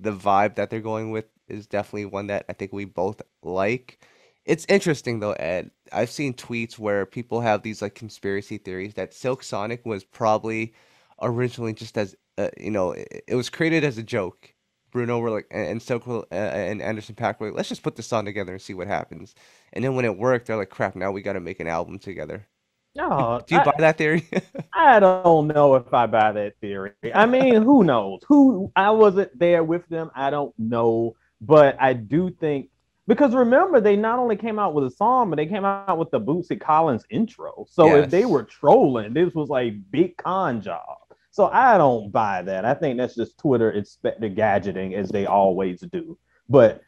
The 0.00 0.12
vibe 0.12 0.56
that 0.56 0.70
they're 0.70 0.80
going 0.80 1.10
with 1.10 1.26
is 1.48 1.66
definitely 1.66 2.06
one 2.06 2.28
that 2.28 2.44
I 2.48 2.52
think 2.54 2.72
we 2.72 2.84
both 2.84 3.22
like. 3.42 4.00
It's 4.44 4.66
interesting 4.68 5.20
though, 5.20 5.32
Ed. 5.32 5.70
I've 5.92 6.10
seen 6.10 6.34
tweets 6.34 6.78
where 6.78 7.06
people 7.06 7.40
have 7.40 7.62
these 7.62 7.82
like 7.82 7.94
conspiracy 7.94 8.58
theories 8.58 8.94
that 8.94 9.14
Silk 9.14 9.42
Sonic 9.42 9.84
was 9.86 10.04
probably 10.04 10.74
originally 11.22 11.72
just 11.72 11.98
as 11.98 12.16
uh, 12.38 12.50
you 12.58 12.70
know, 12.70 12.92
it, 12.92 13.24
it 13.28 13.34
was 13.36 13.50
created 13.50 13.84
as 13.84 13.98
a 13.98 14.02
joke. 14.02 14.54
Bruno 14.96 15.18
were 15.18 15.30
like, 15.30 15.46
and, 15.50 15.82
uh, 15.90 16.24
and 16.32 16.80
Anderson 16.80 17.14
.Paak 17.14 17.38
were 17.38 17.48
like, 17.48 17.56
let's 17.58 17.68
just 17.68 17.82
put 17.82 17.96
this 17.96 18.06
song 18.06 18.24
together 18.24 18.52
and 18.52 18.62
see 18.62 18.72
what 18.72 18.86
happens. 18.86 19.34
And 19.74 19.84
then 19.84 19.94
when 19.94 20.06
it 20.06 20.16
worked, 20.16 20.46
they're 20.46 20.56
like, 20.56 20.70
crap, 20.70 20.96
now 20.96 21.10
we 21.10 21.20
got 21.20 21.34
to 21.34 21.40
make 21.40 21.60
an 21.60 21.66
album 21.66 21.98
together. 21.98 22.46
No, 22.94 23.42
Do 23.46 23.56
you 23.56 23.60
I, 23.60 23.64
buy 23.64 23.74
that 23.76 23.98
theory? 23.98 24.26
I 24.72 24.98
don't 24.98 25.48
know 25.48 25.74
if 25.74 25.92
I 25.92 26.06
buy 26.06 26.32
that 26.32 26.54
theory. 26.62 26.92
I 27.14 27.26
mean, 27.26 27.62
who 27.62 27.84
knows? 27.84 28.20
Who 28.26 28.72
I 28.74 28.90
wasn't 28.90 29.38
there 29.38 29.62
with 29.62 29.86
them. 29.90 30.10
I 30.14 30.30
don't 30.30 30.58
know, 30.58 31.14
but 31.42 31.76
I 31.78 31.92
do 31.92 32.30
think 32.30 32.70
because 33.06 33.34
remember 33.34 33.82
they 33.82 33.96
not 33.96 34.18
only 34.18 34.36
came 34.36 34.58
out 34.58 34.72
with 34.72 34.86
a 34.86 34.90
song, 34.90 35.28
but 35.28 35.36
they 35.36 35.44
came 35.44 35.66
out 35.66 35.98
with 35.98 36.10
the 36.10 36.20
Bootsy 36.20 36.58
Collins 36.58 37.04
intro. 37.10 37.66
So 37.68 37.96
if 37.96 38.08
they 38.08 38.24
were 38.24 38.44
trolling, 38.44 39.12
this 39.12 39.34
was 39.34 39.50
like 39.50 39.74
big 39.90 40.16
con 40.16 40.62
job. 40.62 40.96
So 41.36 41.50
I 41.52 41.76
don't 41.76 42.10
buy 42.10 42.40
that. 42.40 42.64
I 42.64 42.72
think 42.72 42.96
that's 42.96 43.14
just 43.14 43.36
Twitter 43.36 43.72
inspector 43.72 44.30
gadgeting 44.30 44.94
as 44.94 45.10
they 45.10 45.26
always 45.26 45.82
do. 45.92 46.16
But 46.48 46.80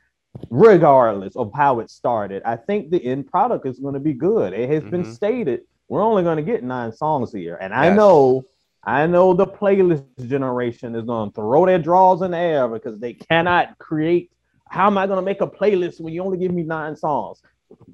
regardless 0.49 1.37
of 1.37 1.53
how 1.55 1.81
it 1.81 1.91
started, 1.91 2.43
I 2.47 2.57
think 2.57 2.91
the 2.91 3.05
end 3.05 3.27
product 3.27 3.67
is 3.67 3.79
going 3.79 3.93
to 3.93 4.01
be 4.01 4.15
good. 4.15 4.55
It 4.55 4.71
has 4.71 4.85
been 4.85 5.03
Mhm. 5.03 5.15
stated 5.15 5.61
we're 5.91 6.03
only 6.03 6.23
going 6.23 6.39
to 6.39 6.43
get 6.43 6.65
nine 6.65 6.93
songs 6.93 7.31
here, 7.31 7.59
and 7.61 7.75
I 7.75 7.95
know, 7.95 8.45
I 8.85 9.07
know 9.07 9.35
the 9.35 9.47
playlist 9.47 10.05
generation 10.27 10.95
is 10.95 11.05
going 11.05 11.29
to 11.31 11.35
throw 11.35 11.67
their 11.67 11.79
draws 11.79 12.23
in 12.23 12.31
the 12.31 12.39
air 12.39 12.69
because 12.69 12.99
they 12.99 13.13
cannot 13.13 13.77
create. 13.79 14.31
How 14.71 14.87
am 14.87 14.97
I 14.97 15.07
going 15.07 15.19
to 15.19 15.23
make 15.23 15.43
a 15.43 15.47
playlist 15.47 16.01
when 16.01 16.15
you 16.15 16.23
only 16.23 16.39
give 16.39 16.53
me 16.53 16.63
nine 16.63 16.97
songs? 16.97 17.43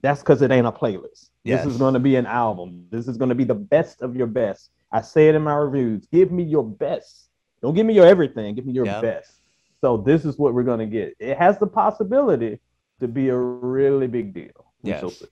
That's 0.03 0.21
because 0.21 0.41
it 0.41 0.53
ain't 0.53 0.69
a 0.69 0.73
playlist. 0.73 1.31
This 1.45 1.67
is 1.67 1.79
going 1.79 1.95
to 1.95 2.01
be 2.01 2.15
an 2.15 2.27
album. 2.27 2.87
This 2.91 3.09
is 3.09 3.17
going 3.17 3.31
to 3.31 3.35
be 3.35 3.43
the 3.45 3.57
best 3.57 4.03
of 4.03 4.15
your 4.15 4.29
best. 4.29 4.71
I 4.95 5.01
say 5.01 5.29
it 5.29 5.35
in 5.35 5.43
my 5.43 5.55
reviews. 5.55 6.07
Give 6.13 6.31
me 6.31 6.45
your 6.45 6.63
best. 6.65 7.29
Don't 7.61 7.75
give 7.75 7.85
me 7.85 7.95
your 7.95 8.07
everything. 8.07 8.55
Give 8.55 8.65
me 8.65 8.73
your 8.73 8.87
Yep. 8.87 9.03
best. 9.03 9.41
So 9.81 9.97
this 9.97 10.25
is 10.25 10.39
what 10.39 10.55
we're 10.55 10.63
going 10.63 10.79
to 10.79 10.87
get. 10.87 11.17
It 11.19 11.37
has 11.37 11.59
the 11.59 11.67
possibility 11.67 12.61
to 13.01 13.09
be 13.09 13.29
a 13.29 13.37
really 13.37 14.07
big 14.07 14.33
deal. 14.33 14.73
Yes. 14.85 15.25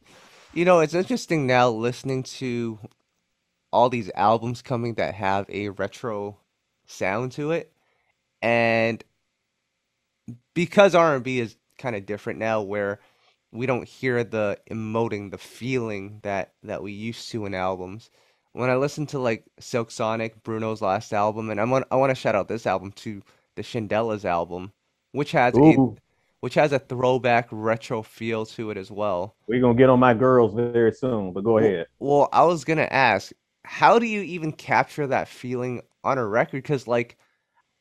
You 0.52 0.64
know, 0.64 0.80
it's 0.80 0.94
interesting 0.94 1.46
now 1.46 1.70
listening 1.70 2.24
to 2.24 2.80
all 3.72 3.88
these 3.88 4.10
albums 4.16 4.62
coming 4.62 4.94
that 4.94 5.14
have 5.14 5.46
a 5.48 5.68
retro 5.68 6.38
sound 6.86 7.32
to 7.32 7.52
it. 7.52 7.72
And 8.42 9.02
because 10.54 10.94
R&B 10.96 11.38
is 11.38 11.56
kind 11.78 11.94
of 11.94 12.04
different 12.04 12.40
now 12.40 12.62
where 12.62 12.98
we 13.52 13.66
don't 13.66 13.86
hear 13.86 14.24
the 14.24 14.58
emoting, 14.68 15.30
the 15.30 15.38
feeling 15.38 16.18
that 16.22 16.54
that 16.64 16.82
we 16.82 16.92
used 16.92 17.30
to 17.30 17.46
in 17.46 17.54
albums. 17.54 18.10
When 18.54 18.70
I 18.70 18.76
listen 18.76 19.06
to 19.08 19.18
like 19.18 19.44
Silk 19.60 19.90
Sonic, 19.90 20.42
Bruno's 20.42 20.82
last 20.82 21.12
album, 21.12 21.50
and 21.50 21.60
I 21.60 21.64
want 21.64 21.86
I 21.90 21.96
want 21.96 22.10
to 22.10 22.14
shout 22.14 22.34
out 22.34 22.48
this 22.48 22.66
album 22.66 22.92
to 22.92 23.22
the 23.56 23.62
Shindellas 23.62 24.24
album, 24.24 24.72
which 25.12 25.32
has 25.32 25.58
a 25.62 25.78
which 26.40 26.54
has 26.54 26.72
a 26.72 26.78
throwback 26.78 27.48
retro 27.50 28.02
feel 28.02 28.46
to 28.46 28.70
it 28.70 28.76
as 28.78 28.90
well. 28.90 29.36
we're 29.46 29.60
going 29.60 29.76
to 29.76 29.80
get 29.80 29.90
on 29.90 30.00
my 30.00 30.14
girls 30.14 30.54
very 30.54 30.92
soon, 30.92 31.32
but 31.32 31.44
go 31.44 31.58
Well, 31.58 31.72
ahead. 31.72 31.86
well, 31.98 32.28
I 32.32 32.44
was 32.44 32.64
gonna 32.64 32.88
ask, 32.90 33.32
how 33.64 33.98
do 33.98 34.06
you 34.06 34.22
even 34.22 34.52
capture 34.52 35.06
that 35.06 35.28
feeling 35.28 35.82
on 36.04 36.18
a 36.18 36.26
record? 36.26 36.62
Because 36.62 36.86
like, 36.88 37.16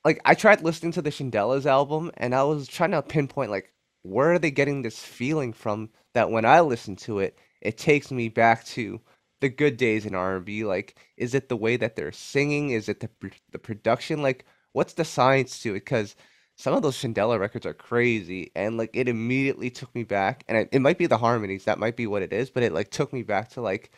like 0.06 0.22
I 0.26 0.36
tried 0.36 0.64
listening 0.64 0.94
to 0.94 1.02
the 1.02 1.12
Shindellas 1.12 1.66
album, 1.66 2.12
and 2.18 2.36
I 2.36 2.44
was 2.44 2.68
trying 2.68 2.92
to 2.92 3.02
pinpoint 3.04 3.52
like 3.52 3.74
where 4.04 4.34
are 4.34 4.40
they 4.40 4.52
getting 4.52 4.82
this 4.84 5.00
feeling 5.04 5.54
from 5.54 5.90
that 6.14 6.32
when 6.32 6.46
I 6.46 6.62
listen 6.62 6.96
to 6.98 7.20
it, 7.20 7.38
it 7.62 7.78
takes 7.78 8.12
me 8.12 8.30
back 8.30 8.66
to 8.68 9.02
the 9.42 9.50
good 9.50 9.78
days 9.78 10.06
in 10.06 10.16
R&B. 10.16 10.64
Like, 10.66 10.98
is 11.18 11.34
it 11.36 11.50
the 11.50 11.58
way 11.58 11.78
that 11.78 11.96
they're 11.96 12.12
singing? 12.14 12.72
Is 12.72 12.90
it 12.90 13.02
the 13.02 13.10
pr- 13.10 13.28
the 13.52 13.60
production? 13.60 14.22
Like, 14.24 14.46
what's 14.74 14.94
the 14.94 15.06
science 15.06 15.62
to 15.64 15.72
it? 15.72 15.86
Because 15.86 16.16
some 16.58 16.74
of 16.76 16.84
those 16.84 16.98
Shindella 16.98 17.40
records 17.40 17.66
are 17.66 17.74
crazy, 17.74 18.52
and 18.56 18.78
like 18.78 18.92
it 18.96 19.10
immediately 19.10 19.70
took 19.72 19.94
me 19.96 20.04
back. 20.04 20.44
And 20.48 20.58
it, 20.58 20.70
it 20.72 20.80
might 20.82 20.98
be 21.00 21.08
the 21.08 21.18
harmonies, 21.18 21.66
that 21.66 21.80
might 21.80 21.98
be 21.98 22.08
what 22.08 22.22
it 22.24 22.34
is, 22.34 22.50
but 22.52 22.64
it 22.64 22.74
like 22.74 22.92
took 22.92 23.14
me 23.14 23.24
back 23.24 23.50
to 23.52 23.62
like, 23.62 23.92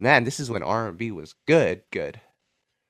man, 0.00 0.24
this 0.24 0.40
is 0.40 0.50
when 0.50 0.62
R&B 0.62 1.10
was 1.12 1.34
good, 1.46 1.82
good. 1.92 2.20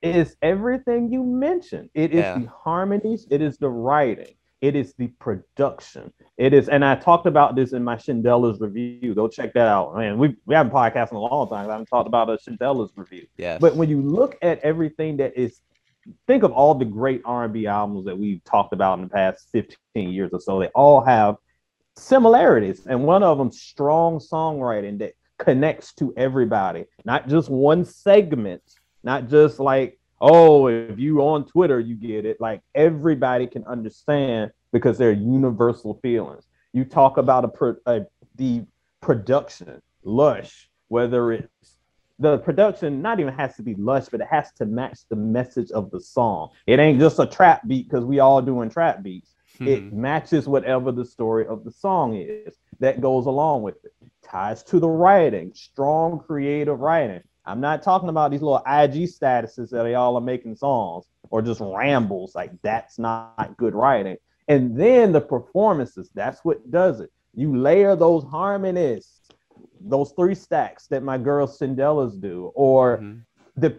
It 0.02 0.16
is 0.16 0.36
everything 0.42 1.12
you 1.12 1.24
mentioned. 1.24 1.90
It 1.94 2.12
is 2.14 2.20
Yeah. 2.20 2.38
the 2.38 2.46
harmonies. 2.46 3.26
It 3.30 3.42
is 3.42 3.58
the 3.58 3.70
writing. 3.70 4.34
It 4.60 4.76
is 4.76 4.92
the 4.98 5.08
production. 5.18 6.12
It 6.36 6.52
is, 6.52 6.68
and 6.68 6.84
I 6.84 6.94
talked 6.94 7.26
about 7.26 7.56
this 7.56 7.72
in 7.72 7.82
my 7.82 7.96
Shindella's 7.96 8.60
review. 8.60 9.14
Go 9.14 9.26
check 9.26 9.54
that 9.54 9.68
out. 9.68 9.96
Man, 9.96 10.18
we 10.18 10.36
we 10.44 10.54
haven't 10.54 10.72
podcasted 10.72 11.12
in 11.12 11.16
a 11.16 11.20
long 11.20 11.48
time. 11.48 11.68
I 11.68 11.72
haven't 11.72 11.86
talked 11.86 12.06
about 12.06 12.28
a 12.28 12.38
Shindella's 12.38 12.90
review. 12.94 13.26
Yes. 13.38 13.58
But 13.58 13.76
when 13.76 13.88
you 13.88 14.02
look 14.02 14.36
at 14.42 14.58
everything 14.60 15.16
that 15.16 15.34
is, 15.34 15.62
think 16.26 16.42
of 16.42 16.52
all 16.52 16.74
the 16.74 16.84
great 16.84 17.22
R&B 17.24 17.66
albums 17.66 18.04
that 18.04 18.18
we've 18.18 18.44
talked 18.44 18.74
about 18.74 18.98
in 18.98 19.04
the 19.04 19.10
past 19.10 19.48
15 19.52 19.76
years 20.10 20.30
or 20.32 20.40
so. 20.40 20.60
They 20.60 20.68
all 20.68 21.00
have 21.00 21.36
similarities, 21.96 22.86
and 22.86 23.04
one 23.04 23.22
of 23.22 23.38
them 23.38 23.50
strong 23.50 24.18
songwriting 24.18 24.98
that 24.98 25.12
connects 25.38 25.94
to 25.94 26.12
everybody, 26.18 26.84
not 27.06 27.28
just 27.28 27.48
one 27.48 27.84
segment, 27.84 28.62
not 29.02 29.28
just 29.28 29.58
like 29.58 29.99
oh, 30.20 30.66
if 30.68 30.98
you 30.98 31.20
on 31.20 31.46
Twitter, 31.46 31.80
you 31.80 31.94
get 31.94 32.24
it. 32.26 32.40
Like 32.40 32.60
everybody 32.74 33.46
can 33.46 33.64
understand 33.64 34.50
because 34.72 34.98
they're 34.98 35.12
universal 35.12 35.94
feelings. 36.02 36.46
You 36.72 36.84
talk 36.84 37.16
about 37.16 37.44
a, 37.44 37.48
pro, 37.48 37.76
a 37.86 38.02
the 38.36 38.64
production, 39.00 39.80
lush, 40.04 40.68
whether 40.88 41.32
it's 41.32 41.78
the 42.18 42.38
production 42.38 43.00
not 43.00 43.18
even 43.18 43.32
has 43.32 43.56
to 43.56 43.62
be 43.62 43.74
lush, 43.76 44.06
but 44.10 44.20
it 44.20 44.26
has 44.30 44.52
to 44.52 44.66
match 44.66 45.00
the 45.08 45.16
message 45.16 45.70
of 45.70 45.90
the 45.90 46.00
song. 46.00 46.50
It 46.66 46.78
ain't 46.78 47.00
just 47.00 47.18
a 47.18 47.26
trap 47.26 47.66
beat 47.66 47.88
because 47.88 48.04
we 48.04 48.20
all 48.20 48.42
doing 48.42 48.68
trap 48.68 49.02
beats. 49.02 49.34
It 49.60 49.82
Mhm. 49.82 49.92
matches 49.92 50.46
whatever 50.48 50.92
the 50.92 51.04
story 51.04 51.46
of 51.46 51.64
the 51.64 51.70
song 51.70 52.14
is 52.14 52.58
that 52.78 53.00
goes 53.00 53.26
along 53.26 53.62
with 53.62 53.82
it. 53.84 53.92
Ties 54.22 54.62
to 54.64 54.78
the 54.78 54.88
writing, 54.88 55.52
strong 55.54 56.18
creative 56.20 56.80
writing. 56.80 57.22
I'm 57.46 57.60
not 57.60 57.82
talking 57.82 58.08
about 58.08 58.30
these 58.30 58.42
little 58.42 58.58
IG 58.58 59.08
statuses 59.08 59.70
that 59.70 59.82
they 59.82 59.94
all 59.94 60.16
are 60.16 60.20
making 60.20 60.56
songs 60.56 61.06
or 61.30 61.42
just 61.42 61.60
rambles. 61.60 62.34
Like 62.34 62.52
that's 62.62 62.98
not 62.98 63.54
good 63.56 63.74
writing. 63.74 64.16
And 64.48 64.76
then 64.78 65.12
the 65.12 65.20
performances, 65.20 66.10
that's 66.14 66.44
what 66.44 66.70
does 66.70 67.00
it. 67.00 67.10
You 67.34 67.56
layer 67.56 67.96
those 67.96 68.24
harmonies, 68.24 69.20
those 69.80 70.12
three 70.16 70.34
stacks 70.34 70.86
that 70.88 71.02
my 71.02 71.16
girl 71.18 71.46
Shindella's 71.46 72.16
do, 72.16 72.50
or 72.54 72.98
Mhm. 72.98 73.24
the 73.56 73.78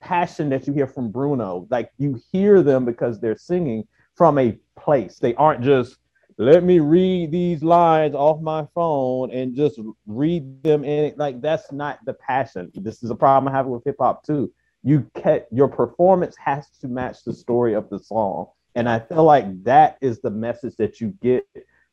passion 0.00 0.48
that 0.48 0.66
you 0.66 0.72
hear 0.72 0.86
from 0.86 1.10
Bruno. 1.10 1.66
Like 1.70 1.90
you 1.98 2.20
hear 2.32 2.62
them 2.62 2.84
because 2.84 3.20
they're 3.20 3.36
singing 3.36 3.86
from 4.14 4.38
a 4.38 4.58
place. 4.76 5.18
They 5.18 5.34
aren't 5.36 5.62
just 5.62 5.96
let 6.38 6.64
me 6.64 6.78
read 6.78 7.30
these 7.30 7.62
lines 7.62 8.14
off 8.14 8.40
my 8.40 8.66
phone 8.74 9.30
and 9.30 9.54
just 9.54 9.78
read 10.06 10.62
them 10.62 10.84
in 10.84 11.14
like 11.16 11.40
that's 11.40 11.70
not 11.72 11.98
the 12.04 12.14
passion. 12.14 12.70
This 12.74 13.02
is 13.02 13.10
a 13.10 13.14
problem 13.14 13.52
I 13.52 13.56
have 13.56 13.66
with 13.66 13.84
hip 13.84 13.96
hop 14.00 14.24
too. 14.24 14.52
You 14.82 15.08
get 15.22 15.48
your 15.52 15.68
performance 15.68 16.36
has 16.36 16.68
to 16.80 16.88
match 16.88 17.24
the 17.24 17.32
story 17.32 17.74
of 17.74 17.88
the 17.90 17.98
song. 17.98 18.46
And 18.74 18.88
I 18.88 19.00
feel 19.00 19.24
like 19.24 19.64
that 19.64 19.98
is 20.00 20.20
the 20.20 20.30
message 20.30 20.76
that 20.76 21.00
you 21.00 21.14
get 21.22 21.46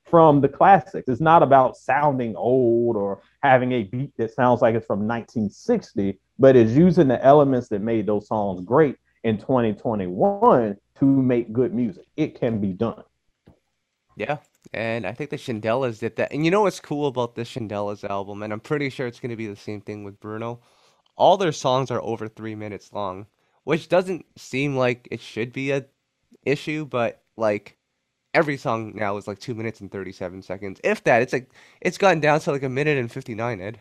from 0.09 0.41
the 0.41 0.49
classics. 0.49 1.07
It's 1.07 1.21
not 1.21 1.43
about 1.43 1.77
sounding 1.77 2.35
old 2.35 2.95
or 2.95 3.21
having 3.43 3.73
a 3.73 3.83
beat 3.83 4.15
that 4.17 4.33
sounds 4.33 4.61
like 4.61 4.75
it's 4.75 4.85
from 4.85 4.99
1960, 4.99 6.19
but 6.39 6.55
it's 6.55 6.71
using 6.71 7.07
the 7.07 7.23
elements 7.23 7.67
that 7.69 7.81
made 7.81 8.07
those 8.07 8.27
songs 8.27 8.61
great 8.65 8.95
in 9.23 9.37
2021 9.37 10.77
to 10.99 11.05
make 11.05 11.53
good 11.53 11.73
music. 11.73 12.05
It 12.15 12.39
can 12.39 12.59
be 12.59 12.73
done. 12.73 13.03
Yeah, 14.19 14.39
and 14.73 15.07
I 15.07 15.13
think 15.13 15.29
the 15.29 15.37
Shindellas 15.37 15.99
did 15.99 16.17
that. 16.17 16.33
And 16.33 16.43
you 16.43 16.51
know 16.51 16.63
what's 16.63 16.81
cool 16.81 17.07
about 17.07 17.35
this 17.35 17.49
Shindellas 17.53 18.03
album, 18.03 18.43
and 18.43 18.51
I'm 18.51 18.59
pretty 18.59 18.89
sure 18.89 19.07
it's 19.07 19.21
going 19.21 19.29
to 19.29 19.37
be 19.37 19.47
the 19.47 19.55
same 19.55 19.79
thing 19.81 20.03
with 20.03 20.19
Bruno. 20.19 20.59
All 21.15 21.37
their 21.37 21.53
songs 21.53 21.89
are 21.89 22.01
over 22.03 22.27
three 22.27 22.55
minutes 22.55 22.91
long, 22.91 23.27
which 23.63 23.87
doesn't 23.87 24.25
seem 24.37 24.75
like 24.75 25.07
it 25.09 25.21
should 25.21 25.53
be 25.53 25.71
a 25.71 25.85
issue, 26.45 26.85
but 26.85 27.23
like 27.37 27.77
every 28.33 28.57
song 28.57 28.91
now 28.93 29.15
is 29.15 29.27
like 29.27 29.39
two 29.39 29.55
minutes 29.55 29.79
and 29.79 29.89
37 29.91 30.41
seconds. 30.41 30.81
If 30.83 31.03
that, 31.05 31.21
it's 31.21 31.31
like 31.33 31.51
it's 31.79 31.97
gotten 31.97 32.19
down 32.19 32.41
to 32.41 32.51
like 32.51 32.63
a 32.63 32.69
minute 32.69 32.97
and 32.97 33.11
59, 33.11 33.61
Ed. 33.61 33.79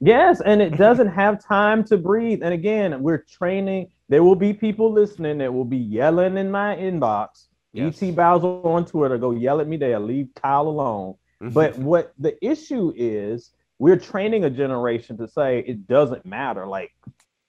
Yes, 0.00 0.40
and 0.40 0.62
it 0.62 0.78
doesn't 0.78 1.08
have 1.08 1.44
time 1.44 1.84
to 1.84 1.98
breathe. 1.98 2.42
And 2.42 2.54
again, 2.54 3.02
we're 3.02 3.18
training. 3.18 3.90
There 4.08 4.22
will 4.22 4.36
be 4.36 4.54
people 4.54 4.92
listening 4.92 5.38
that 5.38 5.52
will 5.52 5.66
be 5.66 5.76
yelling 5.76 6.38
in 6.38 6.50
my 6.50 6.76
inbox. 6.76 7.47
Yes. 7.72 8.02
ET 8.02 8.16
Bowser 8.16 8.46
on 8.46 8.86
Twitter, 8.86 9.18
go 9.18 9.32
yell 9.32 9.60
at 9.60 9.68
me 9.68 9.76
there. 9.76 9.98
Leave 9.98 10.28
Kyle 10.34 10.68
alone. 10.68 11.14
Mm-hmm. 11.42 11.52
But 11.52 11.78
what 11.78 12.12
the 12.18 12.42
issue 12.44 12.92
is, 12.96 13.52
we're 13.78 13.96
training 13.96 14.44
a 14.44 14.50
generation 14.50 15.16
to 15.18 15.28
say 15.28 15.60
it 15.60 15.86
doesn't 15.86 16.26
matter. 16.26 16.66
Like, 16.66 16.92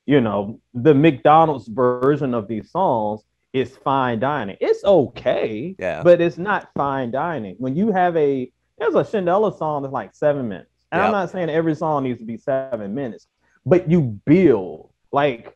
you 0.05 0.21
know, 0.21 0.59
the 0.73 0.93
McDonald's 0.93 1.67
version 1.67 2.33
of 2.33 2.47
these 2.47 2.69
songs 2.71 3.21
is 3.53 3.75
fine 3.77 4.19
dining. 4.19 4.57
It's 4.59 4.83
okay, 4.83 5.75
yeah, 5.79 6.03
but 6.03 6.21
it's 6.21 6.38
not 6.38 6.69
fine 6.75 7.11
dining. 7.11 7.55
When 7.57 7.75
you 7.75 7.91
have 7.91 8.15
a 8.15 8.51
there's 8.77 8.95
a 8.95 9.03
Shindella 9.03 9.57
song 9.57 9.83
that's 9.83 9.93
like 9.93 10.13
seven 10.13 10.47
minutes. 10.47 10.69
And 10.91 11.01
I'm 11.01 11.11
not 11.11 11.29
saying 11.29 11.49
every 11.49 11.75
song 11.75 12.03
needs 12.03 12.19
to 12.19 12.25
be 12.25 12.38
seven 12.38 12.95
minutes, 12.95 13.27
but 13.65 13.89
you 13.89 14.01
build 14.01 14.91
like 15.11 15.55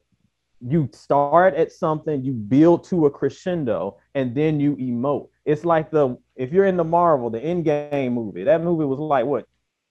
you 0.65 0.89
start 0.93 1.55
at 1.55 1.71
something, 1.71 2.23
you 2.23 2.31
build 2.33 2.83
to 2.85 3.05
a 3.05 3.11
crescendo, 3.11 3.97
and 4.15 4.33
then 4.33 4.59
you 4.59 4.75
emote. 4.77 5.29
It's 5.45 5.65
like 5.65 5.91
the 5.91 6.17
if 6.35 6.51
you're 6.53 6.65
in 6.65 6.77
the 6.77 6.83
Marvel, 6.83 7.29
the 7.29 7.39
Endgame 7.39 8.13
movie, 8.13 8.43
that 8.45 8.61
movie 8.63 8.85
was 8.85 8.99
like 8.99 9.25
what 9.25 9.45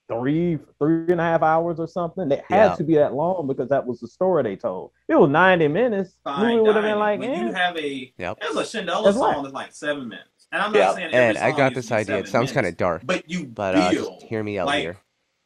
three, 0.09 0.59
three 0.79 1.07
and 1.09 1.21
a 1.21 1.25
half 1.25 1.43
hours 1.43 1.79
or 1.81 1.87
something. 1.89 2.31
It 2.31 2.45
had 2.49 2.57
Yeah. 2.71 2.75
to 2.77 2.85
be 2.85 2.95
that 2.97 3.15
long 3.15 3.47
because 3.47 3.69
that 3.71 3.87
was 3.87 4.01
the 4.01 4.09
story 4.09 4.43
they 4.43 4.57
told. 4.57 4.91
It 5.09 5.15
was 5.15 5.31
90 5.31 5.69
minutes, 5.69 6.19
Fine 6.25 6.41
movie 6.57 6.61
would 6.61 6.75
have 6.77 6.85
been 6.85 6.99
like, 6.99 7.21
when 7.21 7.31
eh. 7.31 7.41
you 7.47 7.53
have 7.53 7.77
a 7.77 8.13
Yep. 8.19 8.41
there's 8.41 8.57
a 8.57 8.63
Shindella 8.63 9.05
That's 9.05 9.17
song 9.17 9.35
right. 9.35 9.43
that's 9.43 9.55
like 9.55 9.73
seven 9.73 10.09
minutes, 10.09 10.49
and 10.53 10.61
I'm 10.63 10.73
not 10.73 10.79
Yeah. 10.79 10.95
saying 10.95 11.15
every 11.15 11.19
and 11.29 11.39
I 11.39 11.57
got 11.57 11.75
this 11.75 11.91
idea. 11.93 12.19
It 12.19 12.29
sounds 12.29 12.53
kind 12.53 12.67
of 12.67 12.77
dark, 12.77 13.03
but 13.05 13.29
you 13.31 13.47
but 13.47 13.75
uh, 13.75 13.91
build. 13.93 14.21
just 14.21 14.29
hear 14.29 14.43
me 14.43 14.59
out 14.59 14.67
like, 14.67 14.81
here. 14.83 14.99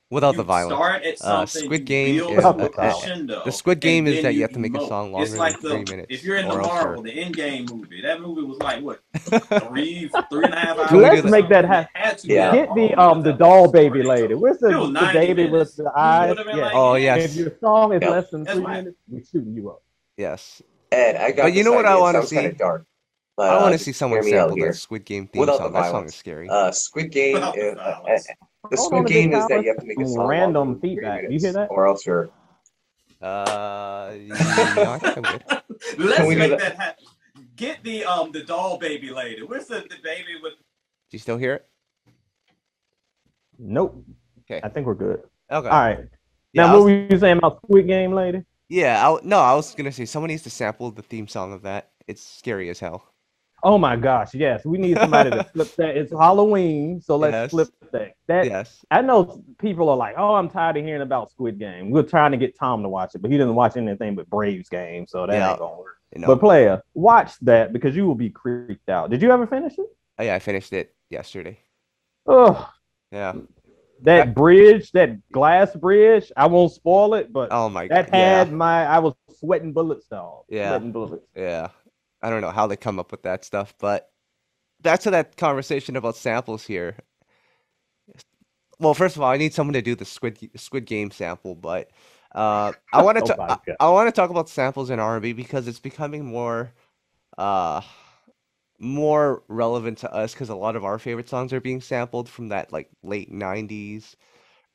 Without 0.08 0.32
you 0.32 0.36
the 0.36 0.42
violence. 0.44 0.76
start 0.78 1.02
at 1.02 1.20
Uh, 1.20 1.46
Squid 1.46 1.84
Game 1.84 2.20
is 2.20 2.44
uh, 2.44 2.48
a 2.48 2.56
uh, 2.64 2.68
crescendo, 2.68 3.42
The 3.44 3.50
Squid 3.50 3.80
Game 3.80 4.06
is 4.06 4.22
that 4.22 4.34
you 4.34 4.42
have 4.42 4.52
to 4.52 4.60
make 4.60 4.76
a 4.76 4.86
song 4.86 5.10
longer 5.10 5.26
It's 5.26 5.36
like 5.36 5.58
than 5.60 5.62
the 5.62 5.84
three 5.84 5.96
minutes, 5.96 6.06
if 6.14 6.22
you're 6.22 6.36
in 6.36 6.46
the 6.46 6.54
else 6.54 6.66
you're- 6.66 6.74
Marvel, 6.84 7.02
the 7.02 7.10
Endgame 7.10 7.68
movie. 7.72 8.02
That 8.02 8.20
movie 8.20 8.42
was 8.42 8.58
like 8.58 8.82
what 8.84 9.00
three, 9.68 10.08
three 10.30 10.44
and 10.44 10.54
a 10.54 10.58
half 10.58 10.78
hours. 10.78 10.88
Can 10.88 10.96
we 10.98 11.02
Let's 11.02 11.24
make 11.24 11.48
that 11.48 11.64
It 11.64 11.68
happen. 11.68 12.16
to 12.18 12.26
Yeah. 12.28 12.52
Get 12.54 12.74
the 12.76 12.94
um 12.94 13.22
the 13.22 13.32
because 13.32 13.38
that 13.40 13.44
was 13.46 13.62
doll 13.64 13.72
baby 13.72 14.02
lady. 14.04 14.28
told. 14.28 14.42
Where's 14.42 14.58
the, 14.58 14.68
the 14.68 15.10
baby 15.12 15.48
minutes. 15.48 15.76
with 15.76 15.86
the 15.86 15.92
eyes? 15.98 16.36
Yeah. 16.46 16.54
like, 16.54 16.72
Oh, 16.74 16.94
yes. 16.94 17.24
If 17.24 17.36
your 17.36 17.52
song 17.60 17.92
is 17.94 18.02
Yeah. 18.02 18.10
less 18.10 18.30
than 18.30 18.44
That's 18.44 18.56
three 18.56 18.64
right. 18.64 18.76
minutes, 18.84 18.96
we 19.10 19.24
shooting 19.24 19.54
you 19.54 19.70
up. 19.70 19.82
Yes. 20.16 20.62
Ed, 20.92 21.16
I 21.16 21.32
got 21.32 21.42
But 21.44 21.52
you 21.54 21.64
know 21.64 21.72
what 21.72 21.84
I 21.84 21.96
wanna 21.98 22.24
see? 22.24 22.44
of 22.44 22.56
dark. 22.56 22.86
But, 23.36 23.50
I 23.50 23.56
uh, 23.56 23.60
want 23.60 23.72
to 23.72 23.74
just 23.74 23.84
see 23.84 23.92
someone 23.92 24.22
hear 24.22 24.32
me 24.32 24.38
out 24.38 24.42
sample 24.44 24.56
here. 24.56 24.68
that 24.68 24.78
Squid 24.78 25.04
Game 25.04 25.26
theme 25.26 25.40
Without 25.40 25.58
the 25.58 25.64
song. 25.64 25.72
That 25.74 25.90
song 25.90 26.04
is 26.06 26.14
scary. 26.14 26.48
Uh, 26.48 26.70
Squid 26.70 27.10
Game. 27.10 27.36
Uh, 27.36 27.50
uh, 27.50 27.74
violence. 27.74 28.28
The 28.70 28.76
Hold 28.76 28.88
Squid 28.88 29.06
Game 29.06 29.32
is 29.32 29.46
that 29.48 29.62
you 29.62 29.68
have 29.68 29.78
to 29.78 29.86
make 29.86 29.98
a 29.98 30.26
random 30.26 30.68
longer 30.68 30.80
than 30.80 30.80
feedback. 30.80 31.24
You 31.30 31.38
hear 31.38 31.52
that? 31.52 31.68
or 31.70 31.86
else 31.86 32.06
you're. 32.06 32.30
Uh, 33.22 34.12
yeah, 34.20 34.34
I 34.34 34.98
think 34.98 35.16
I 35.26 35.32
would. 35.32 35.62
Let's 35.98 36.16
Can 36.16 36.26
we 36.26 36.34
do 36.34 36.40
make 36.40 36.50
that? 36.50 36.58
that 36.60 36.76
happen. 36.76 37.04
Get 37.56 37.82
the 37.84 38.04
um 38.04 38.32
the 38.32 38.42
doll 38.42 38.78
baby 38.78 39.10
lady. 39.10 39.42
Where's 39.42 39.66
the, 39.66 39.76
the 39.88 39.96
baby 40.04 40.34
with 40.42 40.52
Do 40.54 40.58
you 41.12 41.18
still 41.18 41.38
hear 41.38 41.54
it? 41.54 41.66
Nope. 43.58 44.04
Okay. 44.42 44.60
I 44.62 44.68
think 44.68 44.86
we're 44.86 44.94
good. 44.94 45.22
Okay. 45.50 45.68
All 45.68 45.80
right. 45.80 45.98
Yeah, 46.52 46.64
I 46.64 46.66
now, 46.66 46.72
was- 46.74 46.80
what 46.80 46.84
were 46.92 47.06
you 47.10 47.18
saying 47.18 47.38
about 47.38 47.58
Squid 47.64 47.86
Game, 47.86 48.12
lady? 48.12 48.42
yeah. 48.68 49.00
I, 49.00 49.10
w- 49.10 49.26
no, 49.28 49.38
I 49.38 49.54
was 49.54 49.74
gonna 49.74 49.92
say 49.92 50.04
someone 50.04 50.28
needs 50.28 50.42
to 50.42 50.50
sample 50.50 50.90
the 50.90 51.02
theme 51.02 51.28
song 51.28 51.52
of 51.52 51.62
that. 51.62 51.90
It's 52.06 52.22
scary 52.24 52.68
as 52.70 52.78
hell. 52.78 53.12
Oh 53.66 53.78
my 53.78 53.96
gosh, 53.96 54.32
yes. 54.32 54.64
We 54.64 54.78
need 54.78 54.96
somebody 54.96 55.30
to 55.30 55.42
flip 55.52 55.74
that. 55.76 55.96
It's 55.96 56.12
Halloween, 56.12 57.00
so 57.00 57.16
let's 57.16 57.32
Yes. 57.34 57.50
flip 57.50 57.68
that. 57.90 58.12
That 58.28 58.44
Yes. 58.46 58.84
I 58.92 59.02
know 59.02 59.42
people 59.58 59.88
are 59.88 59.96
like, 59.96 60.14
oh, 60.16 60.34
I'm 60.36 60.48
tired 60.48 60.76
of 60.76 60.84
hearing 60.84 61.02
about 61.02 61.32
Squid 61.32 61.58
Game. 61.58 61.90
We're 61.90 62.04
trying 62.04 62.30
to 62.30 62.36
get 62.36 62.56
Tom 62.56 62.84
to 62.84 62.88
watch 62.88 63.16
it, 63.16 63.22
but 63.22 63.30
he 63.32 63.36
doesn't 63.36 63.56
watch 63.56 63.76
anything 63.76 64.14
but 64.14 64.30
Braves 64.30 64.68
game, 64.68 65.08
so 65.08 65.26
that 65.26 65.32
Yeah. 65.34 65.50
ain't 65.50 65.58
gonna 65.58 65.78
work. 65.80 65.96
You 66.14 66.20
know. 66.20 66.28
But 66.28 66.38
player, 66.38 66.80
watch 66.94 67.32
that 67.40 67.72
because 67.72 67.96
you 67.96 68.06
will 68.06 68.14
be 68.14 68.30
creeped 68.30 68.88
out. 68.88 69.10
Did 69.10 69.20
you 69.20 69.32
ever 69.32 69.48
finish 69.48 69.76
it? 69.78 69.86
oh, 70.18 70.22
yeah, 70.22 70.36
I 70.36 70.38
finished 70.38 70.72
it 70.72 70.94
yesterday. 71.10 71.58
Oh, 72.26 72.70
Yeah. 73.10 73.32
that 74.02 74.32
bridge, 74.34 74.92
that 74.92 75.10
glass 75.32 75.74
bridge. 75.74 76.30
I 76.36 76.46
won't 76.46 76.70
spoil 76.70 77.14
it, 77.14 77.32
but 77.32 77.48
Oh 77.50 77.68
my 77.68 77.88
that 77.88 78.12
god. 78.12 78.16
Yeah. 78.16 78.38
had 78.38 78.52
my. 78.52 78.86
I 78.86 79.00
was 79.00 79.14
sweating 79.40 79.72
bullets, 79.72 80.06
dog. 80.06 80.44
Yeah. 80.48 80.70
Sweating 80.70 80.92
bullets. 80.92 81.26
Yeah. 81.34 81.68
I 82.26 82.30
don't 82.30 82.40
know 82.40 82.50
how 82.50 82.66
they 82.66 82.76
come 82.76 82.98
up 82.98 83.12
with 83.12 83.22
that 83.22 83.44
stuff, 83.44 83.72
but 83.78 84.10
back 84.82 84.98
to 85.00 85.10
that 85.12 85.36
conversation 85.36 85.94
about 85.96 86.16
samples 86.16 86.64
here. 86.66 86.96
well, 88.80 88.94
first 88.94 89.14
of 89.16 89.22
all, 89.22 89.30
I 89.30 89.36
need 89.36 89.54
someone 89.54 89.74
to 89.74 89.82
do 89.82 89.94
the 89.94 90.04
Squid 90.04 90.50
Squid 90.56 90.86
Game 90.86 91.12
sample, 91.12 91.54
but 91.54 91.90
uh, 92.34 92.72
I 92.92 93.02
want 93.02 93.18
Oh 93.22 93.26
to 93.26 93.36
my 93.36 93.56
I, 93.80 93.86
I 93.86 93.90
want 93.90 94.08
to 94.08 94.12
talk 94.12 94.30
about 94.30 94.48
samples 94.48 94.90
in 94.90 94.98
R&B 94.98 95.34
because 95.34 95.68
it's 95.68 95.78
becoming 95.78 96.24
more 96.24 96.72
uh 97.38 97.80
more 98.80 99.44
relevant 99.48 99.98
to 99.98 100.12
us 100.12 100.32
because 100.32 100.48
a 100.48 100.56
lot 100.56 100.76
of 100.76 100.84
our 100.84 100.98
favorite 100.98 101.28
songs 101.28 101.52
are 101.52 101.60
being 101.60 101.80
sampled 101.80 102.28
from 102.28 102.48
that 102.48 102.72
like 102.72 102.90
late 103.04 103.32
90s, 103.32 104.16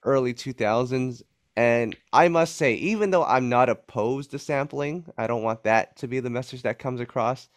early 0.03 0.33
2000s. 0.33 1.21
And 1.55 1.95
I 2.13 2.29
must 2.29 2.55
say, 2.55 2.75
even 2.75 3.11
though 3.11 3.25
I'm 3.25 3.49
not 3.49 3.69
opposed 3.69 4.31
to 4.31 4.39
sampling, 4.39 5.05
I 5.17 5.27
don't 5.27 5.43
want 5.43 5.63
that 5.63 5.97
to 5.97 6.07
be 6.07 6.19
the 6.19 6.29
message 6.29 6.61
that 6.61 6.79
comes 6.79 7.01
across. 7.01 7.49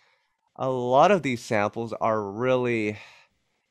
A 0.56 0.68
lot 0.68 1.10
of 1.10 1.22
these 1.22 1.42
samples 1.42 1.92
are 2.00 2.22
really, 2.22 2.98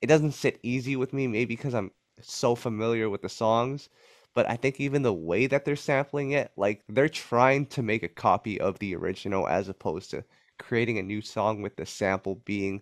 it 0.02 0.08
doesn't 0.08 0.32
sit 0.34 0.60
easy 0.64 0.96
with 0.96 1.14
me, 1.14 1.28
maybe 1.28 1.56
because 1.56 1.74
I'm 1.74 1.92
so 2.22 2.56
familiar 2.56 3.10
with 3.10 3.22
the 3.22 3.30
songs. 3.30 3.90
But 4.34 4.50
I 4.50 4.56
think 4.56 4.80
even 4.80 5.04
the 5.04 5.14
way 5.14 5.46
that 5.48 5.66
they're 5.66 5.76
sampling 5.76 6.32
it, 6.32 6.52
like 6.58 6.84
they're 6.90 7.10
trying 7.10 7.68
to 7.68 7.84
make 7.84 8.04
a 8.04 8.08
copy 8.08 8.60
of 8.60 8.80
the 8.80 8.96
original 8.96 9.48
as 9.48 9.70
opposed 9.70 10.10
to 10.12 10.24
creating 10.58 10.98
a 10.98 11.04
new 11.04 11.22
song 11.22 11.62
with 11.62 11.76
the 11.76 11.86
sample 11.86 12.36
being, 12.46 12.82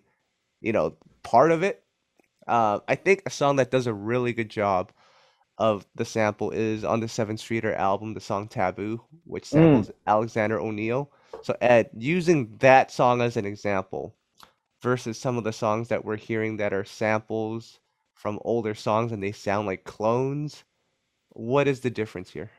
you 0.62 0.72
know, 0.72 0.96
part 1.24 1.52
of 1.52 1.64
it. 1.64 1.84
Uh, 2.48 2.80
I 2.88 2.96
think 2.96 3.24
a 3.26 3.30
song 3.30 3.58
that 3.58 3.72
does 3.72 3.88
a 3.88 3.94
really 3.94 4.34
good 4.34 4.50
job 4.50 4.92
of 5.62 5.86
the 5.94 6.06
sample 6.06 6.50
is 6.50 6.84
on 6.84 7.02
the 7.02 7.06
Sevyn 7.06 7.38
Streeter 7.38 7.76
album, 7.76 8.16
the 8.16 8.20
song 8.20 8.48
Taboo, 8.48 9.00
which 9.26 9.44
mm. 9.44 9.50
samples 9.50 9.92
Alexander 10.08 10.60
O'Neal. 10.60 11.12
So, 11.44 11.56
Ed, 11.62 11.92
using 11.96 12.58
that 12.62 12.90
song 12.90 13.22
as 13.22 13.38
an 13.38 13.46
example 13.46 14.16
versus 14.82 15.20
some 15.20 15.38
of 15.38 15.44
the 15.44 15.54
songs 15.54 15.90
that 15.90 16.04
we're 16.04 16.18
hearing 16.18 16.58
that 16.58 16.74
are 16.74 16.84
samples 16.84 17.78
from 18.16 18.40
older 18.44 18.74
songs 18.74 19.12
and 19.12 19.22
they 19.22 19.32
sound 19.32 19.68
like 19.68 19.84
clones, 19.84 20.64
what 21.30 21.68
is 21.68 21.82
the 21.82 21.92
difference 21.92 22.32
here? 22.32 22.50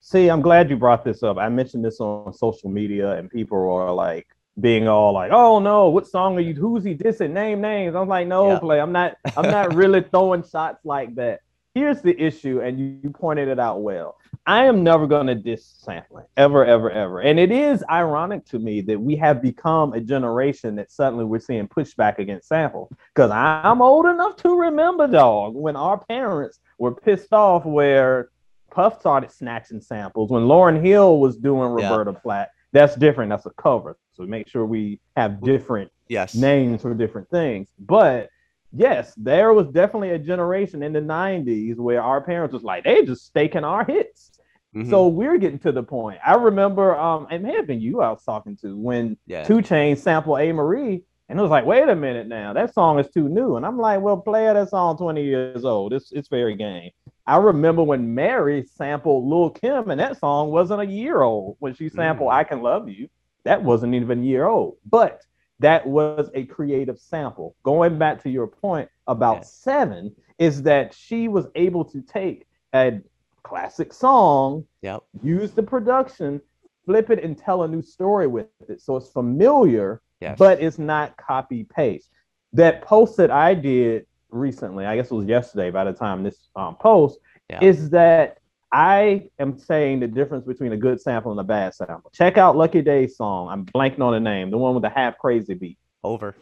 See, 0.00 0.28
I'm 0.28 0.42
glad 0.42 0.68
you 0.68 0.76
brought 0.76 1.04
this 1.04 1.22
up. 1.22 1.38
I 1.38 1.48
mentioned 1.48 1.82
this 1.82 2.00
on 2.00 2.34
social 2.34 2.68
media, 2.68 3.12
and 3.12 3.30
people 3.30 3.56
are 3.70 3.92
like 3.92 4.26
being 4.60 4.88
all 4.88 5.14
like, 5.14 5.30
"Oh 5.32 5.58
no, 5.58 5.88
what 5.88 6.06
song 6.06 6.36
are 6.36 6.40
you? 6.40 6.52
Who's 6.52 6.84
he 6.84 6.94
dissing? 6.94 7.30
Name 7.30 7.62
names." 7.62 7.94
I'm 7.94 8.08
like, 8.08 8.26
"No, 8.26 8.48
Yeah. 8.48 8.58
play. 8.58 8.78
I'm 8.80 8.92
not. 8.92 9.16
I'm 9.36 9.50
not 9.50 9.74
really 9.74 10.02
throwing 10.10 10.42
shots 10.42 10.84
like 10.84 11.14
that." 11.14 11.40
Here's 11.74 12.02
the 12.02 12.18
issue, 12.20 12.60
and 12.60 12.78
you, 12.78 12.98
you 13.02 13.10
pointed 13.10 13.48
it 13.48 13.58
out 13.58 13.80
well. 13.82 14.16
I 14.46 14.64
am 14.66 14.82
never 14.82 15.06
going 15.06 15.26
to 15.28 15.34
diss 15.34 15.64
sampling 15.64 16.24
ever, 16.36 16.66
ever, 16.66 16.90
ever. 16.90 17.20
And 17.22 17.38
it 17.38 17.50
is 17.50 17.82
ironic 17.88 18.44
to 18.46 18.58
me 18.58 18.82
that 18.82 19.00
we 19.00 19.16
have 19.16 19.40
become 19.40 19.92
a 19.94 20.00
generation 20.00 20.74
that 20.76 20.90
suddenly 20.90 21.24
we're 21.24 21.38
seeing 21.40 21.68
pushback 21.68 22.18
against 22.18 22.48
sample. 22.48 22.90
Because 23.14 23.30
I'm 23.30 23.80
old 23.80 24.04
enough 24.06 24.36
to 24.38 24.54
remember, 24.54 25.06
dog, 25.06 25.54
when 25.54 25.76
our 25.76 25.98
parents 26.06 26.58
were 26.78 26.94
pissed 26.94 27.32
off 27.32 27.64
where 27.64 28.28
Puff 28.70 29.00
started 29.00 29.30
snatching 29.30 29.80
samples. 29.80 30.30
When 30.30 30.42
Lauryn 30.44 30.82
Hill 30.84 31.20
was 31.20 31.36
doing 31.36 31.78
Yeah. 31.78 31.90
Roberta 31.90 32.18
Flack, 32.20 32.50
that's 32.72 32.96
different. 32.96 33.30
That's 33.30 33.46
a 33.46 33.50
cover. 33.50 33.96
So 34.14 34.24
make 34.24 34.48
sure 34.48 34.64
we 34.66 34.98
have 35.16 35.42
different 35.42 35.90
Yes. 36.08 36.34
names 36.34 36.82
for 36.82 36.92
different 36.94 37.28
things. 37.30 37.68
But 37.78 38.28
yes, 38.72 39.14
there 39.16 39.52
was 39.52 39.68
definitely 39.68 40.10
a 40.10 40.18
generation 40.18 40.82
in 40.82 40.92
the 40.92 41.00
90s 41.00 41.76
where 41.76 42.02
our 42.02 42.20
parents 42.20 42.52
was 42.52 42.62
like, 42.62 42.84
they 42.84 43.04
just 43.04 43.26
staking 43.26 43.64
our 43.64 43.84
hits. 43.84 44.30
Mhm. 44.74 44.88
So 44.88 45.08
we're 45.08 45.36
getting 45.38 45.58
to 45.60 45.72
the 45.72 45.82
point. 45.82 46.18
I 46.24 46.34
remember 46.34 46.96
um 46.96 47.26
it 47.30 47.40
may 47.42 47.54
have 47.54 47.66
been 47.66 47.80
you 47.80 48.00
I 48.00 48.10
was 48.10 48.24
talking 48.24 48.56
to 48.62 48.76
when 48.76 49.18
yeah. 49.26 49.44
2 49.44 49.58
Chainz 49.58 49.98
sample 49.98 50.34
Amerie, 50.34 51.02
and 51.28 51.38
it 51.38 51.42
was 51.42 51.50
like, 51.50 51.66
wait 51.66 51.88
a 51.88 51.94
minute 51.94 52.26
now, 52.26 52.52
that 52.54 52.72
song 52.72 52.98
is 52.98 53.08
too 53.10 53.28
new. 53.28 53.56
And 53.56 53.66
I'm 53.66 53.78
like, 53.78 54.00
well, 54.00 54.16
play 54.18 54.46
that 54.52 54.70
song 54.70 54.96
20 54.96 55.22
years 55.22 55.64
old. 55.64 55.92
It's 55.92 56.10
it's 56.12 56.28
very 56.28 56.54
game. 56.56 56.90
I 57.26 57.36
remember 57.36 57.82
when 57.82 58.14
Mary 58.14 58.64
sampled 58.64 59.24
Lil 59.26 59.50
Kim, 59.50 59.90
and 59.90 60.00
that 60.00 60.18
song 60.18 60.50
wasn't 60.50 60.80
a 60.80 60.86
year 60.86 61.20
old 61.22 61.56
when 61.60 61.74
she 61.74 61.88
sampled 61.88 62.30
Mm. 62.30 62.34
I 62.34 62.44
Can 62.44 62.62
Love 62.62 62.88
You. 62.88 63.08
That 63.44 63.62
wasn't 63.62 63.94
even 63.94 64.20
a 64.20 64.24
year 64.24 64.46
old. 64.46 64.76
But 64.88 65.20
that 65.62 65.86
was 65.86 66.30
a 66.34 66.44
creative 66.44 66.98
sample. 66.98 67.56
Going 67.62 67.98
back 67.98 68.22
to 68.24 68.30
your 68.30 68.46
point 68.46 68.88
about 69.06 69.38
Yeah. 69.38 69.42
Sevyn, 69.86 70.12
is 70.38 70.62
that 70.64 70.92
she 70.92 71.28
was 71.28 71.46
able 71.54 71.84
to 71.86 72.00
take 72.02 72.46
a 72.74 73.00
classic 73.42 73.92
song 73.92 74.64
Yep. 74.82 75.02
use 75.22 75.52
the 75.52 75.62
production, 75.62 76.40
flip 76.84 77.10
it, 77.10 77.22
and 77.22 77.36
tell 77.36 77.62
a 77.62 77.68
new 77.68 77.82
story 77.82 78.26
with 78.26 78.46
it. 78.68 78.80
So 78.80 78.96
it's 78.96 79.08
familiar, 79.08 80.00
Yes. 80.20 80.38
but 80.38 80.60
it's 80.60 80.78
not 80.78 81.16
copy 81.16 81.64
paste. 81.64 82.10
That 82.52 82.82
post 82.82 83.16
that 83.16 83.30
I 83.30 83.54
did 83.54 84.06
recently, 84.30 84.84
I 84.86 84.96
guess 84.96 85.10
it 85.10 85.14
was 85.14 85.26
yesterday 85.26 85.70
by 85.70 85.84
the 85.84 85.92
time 85.92 86.22
this 86.22 86.48
um, 86.56 86.76
post, 86.76 87.18
Yeah. 87.50 87.62
is 87.62 87.90
that 87.90 88.38
I 88.72 89.28
am 89.38 89.58
saying 89.58 90.00
the 90.00 90.06
difference 90.08 90.46
between 90.46 90.72
a 90.72 90.76
good 90.76 91.00
sample 91.00 91.30
and 91.30 91.40
a 91.40 91.44
bad 91.44 91.74
sample. 91.74 92.10
Check 92.14 92.38
out 92.38 92.56
Lucky 92.56 92.80
Daye's 92.80 93.16
song. 93.16 93.48
I'm 93.48 93.66
blanking 93.66 94.00
on 94.00 94.14
the 94.14 94.20
name, 94.20 94.50
the 94.50 94.56
one 94.58 94.74
with 94.74 94.82
the 94.82 94.88
half 94.88 95.18
crazy 95.18 95.52
beat 95.54 95.78
Over. 96.02 96.34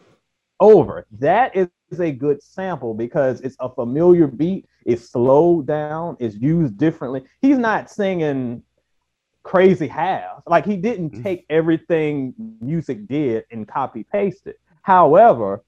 over. 0.61 1.05
That 1.19 1.53
is 1.55 1.69
a 1.99 2.11
good 2.11 2.41
sample 2.41 2.93
because 2.93 3.41
it's 3.41 3.57
a 3.59 3.69
familiar 3.69 4.27
beat. 4.27 4.65
It's 4.85 5.09
slowed 5.09 5.67
down. 5.67 6.15
It's 6.19 6.35
used 6.37 6.77
differently. 6.77 7.23
He's 7.41 7.57
not 7.57 7.89
singing 7.89 8.63
crazy 9.43 9.87
half. 9.87 10.41
Like 10.47 10.65
he 10.65 10.77
didn't 10.77 11.11
Mhm. 11.15 11.23
take 11.23 11.45
everything 11.49 12.33
Musiq 12.63 13.07
did 13.07 13.43
and 13.51 13.67
copy 13.67 14.03
paste 14.05 14.47
it. 14.47 14.57
However, 14.83 15.63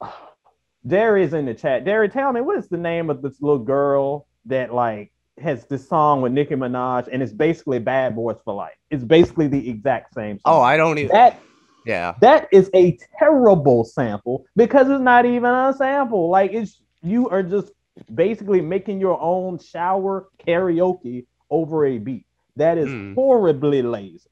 Darius 0.86 1.32
in 1.34 1.44
the 1.44 1.54
chat. 1.54 1.84
Derry, 1.84 2.08
tell 2.08 2.32
me 2.32 2.40
what 2.40 2.56
is 2.56 2.68
the 2.68 2.78
name 2.78 3.10
of 3.10 3.20
this 3.20 3.42
little 3.42 3.58
girl 3.58 4.26
that 4.46 4.72
like 4.72 5.12
has 5.40 5.66
this 5.66 5.88
song 5.88 6.20
with 6.22 6.32
Nicki 6.32 6.54
Minaj 6.54 7.08
and 7.12 7.22
it's 7.22 7.32
basically 7.32 7.78
Bad 7.78 8.14
Boys 8.14 8.36
for 8.44 8.54
Life. 8.54 8.74
It's 8.90 9.04
basically 9.04 9.48
the 9.48 9.68
exact 9.68 10.14
same. 10.14 10.38
Oh. 10.44 10.60
I 10.60 10.76
don't 10.76 10.98
even. 10.98 11.10
that 11.10 11.40
Yeah. 11.84 12.14
that 12.20 12.48
is 12.52 12.70
a 12.74 12.98
terrible 13.18 13.84
sample 13.84 14.44
because 14.56 14.88
it's 14.88 15.00
not 15.00 15.24
even 15.26 15.50
a 15.50 15.72
sample. 15.72 16.30
Like 16.30 16.52
it's 16.52 16.80
you 17.02 17.28
are 17.28 17.42
just 17.42 17.72
basically 18.14 18.60
making 18.60 19.00
your 19.00 19.20
own 19.20 19.58
shower 19.58 20.28
karaoke 20.46 21.26
over 21.50 21.86
a 21.86 21.98
beat. 21.98 22.26
That 22.56 22.78
is 22.78 22.90
Hmm. 22.90 23.14
horribly 23.14 23.82
lazy 23.82 24.30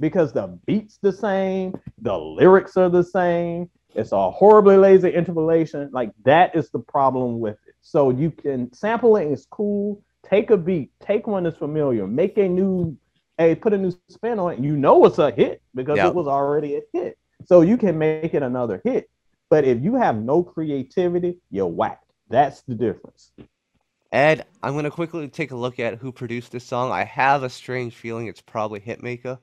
because 0.00 0.32
the 0.32 0.58
beat's 0.66 0.98
the 1.02 1.12
same, 1.12 1.74
the 2.00 2.16
lyrics 2.16 2.76
are 2.76 2.88
the 2.88 3.04
same. 3.04 3.70
It's 3.94 4.12
a 4.12 4.30
horribly 4.30 4.76
lazy 4.76 5.14
interpolation. 5.14 5.90
Like 5.92 6.10
that 6.24 6.54
is 6.54 6.70
the 6.70 6.78
problem 6.80 7.40
with 7.40 7.56
it. 7.66 7.74
So 7.80 8.10
you 8.10 8.30
can 8.30 8.72
sampling 8.72 9.32
is 9.32 9.46
cool. 9.50 10.02
Take 10.28 10.50
a 10.50 10.56
beat, 10.56 10.90
take 11.00 11.26
one 11.26 11.44
that's 11.44 11.56
familiar, 11.56 12.06
make 12.06 12.36
a 12.36 12.48
new, 12.48 12.96
hey, 13.38 13.54
put 13.54 13.72
a 13.72 13.78
new 13.78 13.92
spin 14.08 14.38
on 14.38 14.52
it. 14.52 14.58
You 14.58 14.76
know 14.76 15.04
it's 15.06 15.18
a 15.18 15.30
hit 15.30 15.62
because 15.74 15.96
Yep. 15.96 16.08
it 16.08 16.14
was 16.14 16.26
already 16.26 16.76
a 16.76 16.82
hit. 16.92 17.18
So 17.46 17.62
you 17.62 17.76
can 17.76 17.96
make 17.96 18.34
it 18.34 18.42
another 18.42 18.80
hit. 18.84 19.08
But 19.48 19.64
if 19.64 19.82
you 19.82 19.94
have 19.94 20.16
no 20.16 20.42
creativity, 20.42 21.38
you're 21.50 21.66
whacked. 21.66 22.12
That's 22.28 22.62
the 22.62 22.74
difference. 22.74 23.32
Ed, 24.12 24.46
I'm 24.62 24.74
gonna 24.74 24.90
quickly 24.90 25.28
take 25.28 25.50
a 25.50 25.56
look 25.56 25.78
at 25.78 25.98
who 25.98 26.12
produced 26.12 26.52
this 26.52 26.64
song. 26.64 26.92
I 26.92 27.04
have 27.04 27.42
a 27.42 27.50
strange 27.50 27.94
feeling 27.94 28.26
it's 28.26 28.40
probably 28.40 28.80
Hitmaka. 28.80 29.38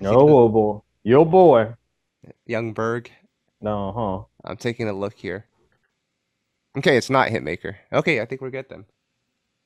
No, 0.00 0.14
oh, 0.14 0.48
boy. 0.48 0.80
Your 1.02 1.26
boy. 1.26 1.74
Young 2.46 2.72
Berg. 2.72 3.10
No, 3.60 3.92
huh? 3.92 4.48
I'm 4.48 4.56
taking 4.56 4.88
a 4.88 4.92
look 4.92 5.14
here. 5.14 5.46
Okay, 6.78 6.96
it's 6.96 7.10
not 7.10 7.28
Hitmaka. 7.28 7.74
Okay, 7.92 8.20
I 8.20 8.24
think 8.26 8.40
we're 8.40 8.50
good 8.50 8.66
then. 8.68 8.84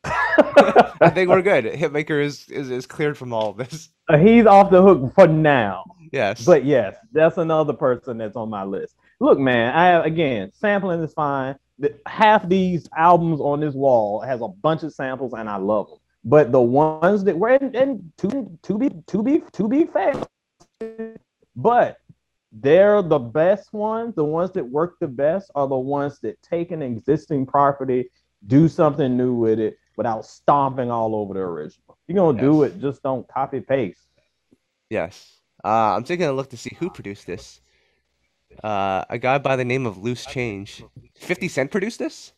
I 0.04 1.10
think 1.12 1.28
we're 1.30 1.42
good. 1.42 1.64
Hitmaka 1.64 2.22
is, 2.22 2.48
is 2.48 2.70
is 2.70 2.86
cleared 2.86 3.18
from 3.18 3.32
all 3.32 3.50
of 3.50 3.56
this. 3.56 3.88
Uh, 4.08 4.18
He's 4.18 4.46
off 4.46 4.70
the 4.70 4.82
hook 4.82 5.14
for 5.14 5.26
now. 5.26 5.84
Yes. 6.12 6.44
But 6.44 6.64
yes, 6.64 6.96
that's 7.12 7.38
another 7.38 7.72
person 7.72 8.18
that's 8.18 8.36
on 8.36 8.50
my 8.50 8.64
list. 8.64 8.94
Look, 9.20 9.38
man, 9.38 9.74
I 9.74 9.86
have 9.86 10.04
again 10.04 10.50
sampling 10.54 11.02
is 11.02 11.12
fine. 11.12 11.56
The, 11.78 11.94
half 12.06 12.48
these 12.48 12.88
albums 12.96 13.40
on 13.40 13.60
this 13.60 13.74
wall 13.74 14.20
has 14.20 14.40
a 14.40 14.48
bunch 14.48 14.82
of 14.82 14.92
samples, 14.92 15.32
and 15.32 15.48
I 15.48 15.56
love 15.56 15.88
them. 15.88 15.98
But 16.24 16.52
the 16.52 16.60
ones 16.60 17.24
that 17.24 17.36
were 17.36 17.50
and, 17.50 17.74
and 17.74 18.12
to 18.18 18.58
to 18.62 18.78
be 18.78 18.90
to 19.06 19.22
be 19.22 19.42
to 19.52 19.68
be 19.68 19.84
fair, 19.84 20.14
but 21.56 21.98
they're 22.52 23.02
the 23.02 23.18
best 23.18 23.72
ones. 23.72 24.14
The 24.14 24.24
ones 24.24 24.52
that 24.52 24.64
work 24.64 24.96
the 25.00 25.08
best 25.08 25.50
are 25.54 25.66
the 25.66 25.76
ones 25.76 26.20
that 26.20 26.40
take 26.42 26.70
an 26.70 26.82
existing 26.82 27.46
property, 27.46 28.10
do 28.46 28.68
something 28.68 29.16
new 29.16 29.34
with 29.34 29.58
it 29.58 29.76
without 29.96 30.24
stomping 30.26 30.90
all 30.90 31.14
over 31.14 31.34
the 31.34 31.40
original. 31.40 31.96
You're 32.06 32.16
gonna 32.16 32.40
do 32.40 32.62
it, 32.64 32.80
just 32.80 33.02
don't 33.02 33.26
copy 33.28 33.60
paste. 33.60 34.06
Yes. 34.90 35.40
Uh, 35.64 35.94
I'm 35.96 36.04
taking 36.04 36.26
a 36.26 36.32
look 36.32 36.50
to 36.50 36.56
see 36.56 36.76
who 36.78 36.90
produced 36.90 37.26
this. 37.26 37.60
Uh, 38.62 39.04
a 39.08 39.18
guy 39.18 39.38
by 39.38 39.56
the 39.56 39.64
name 39.64 39.86
of 39.86 39.98
Loose 39.98 40.24
Change. 40.26 40.84
50 41.16 41.48
Cent 41.48 41.70
produced 41.70 41.98
this? 41.98 42.32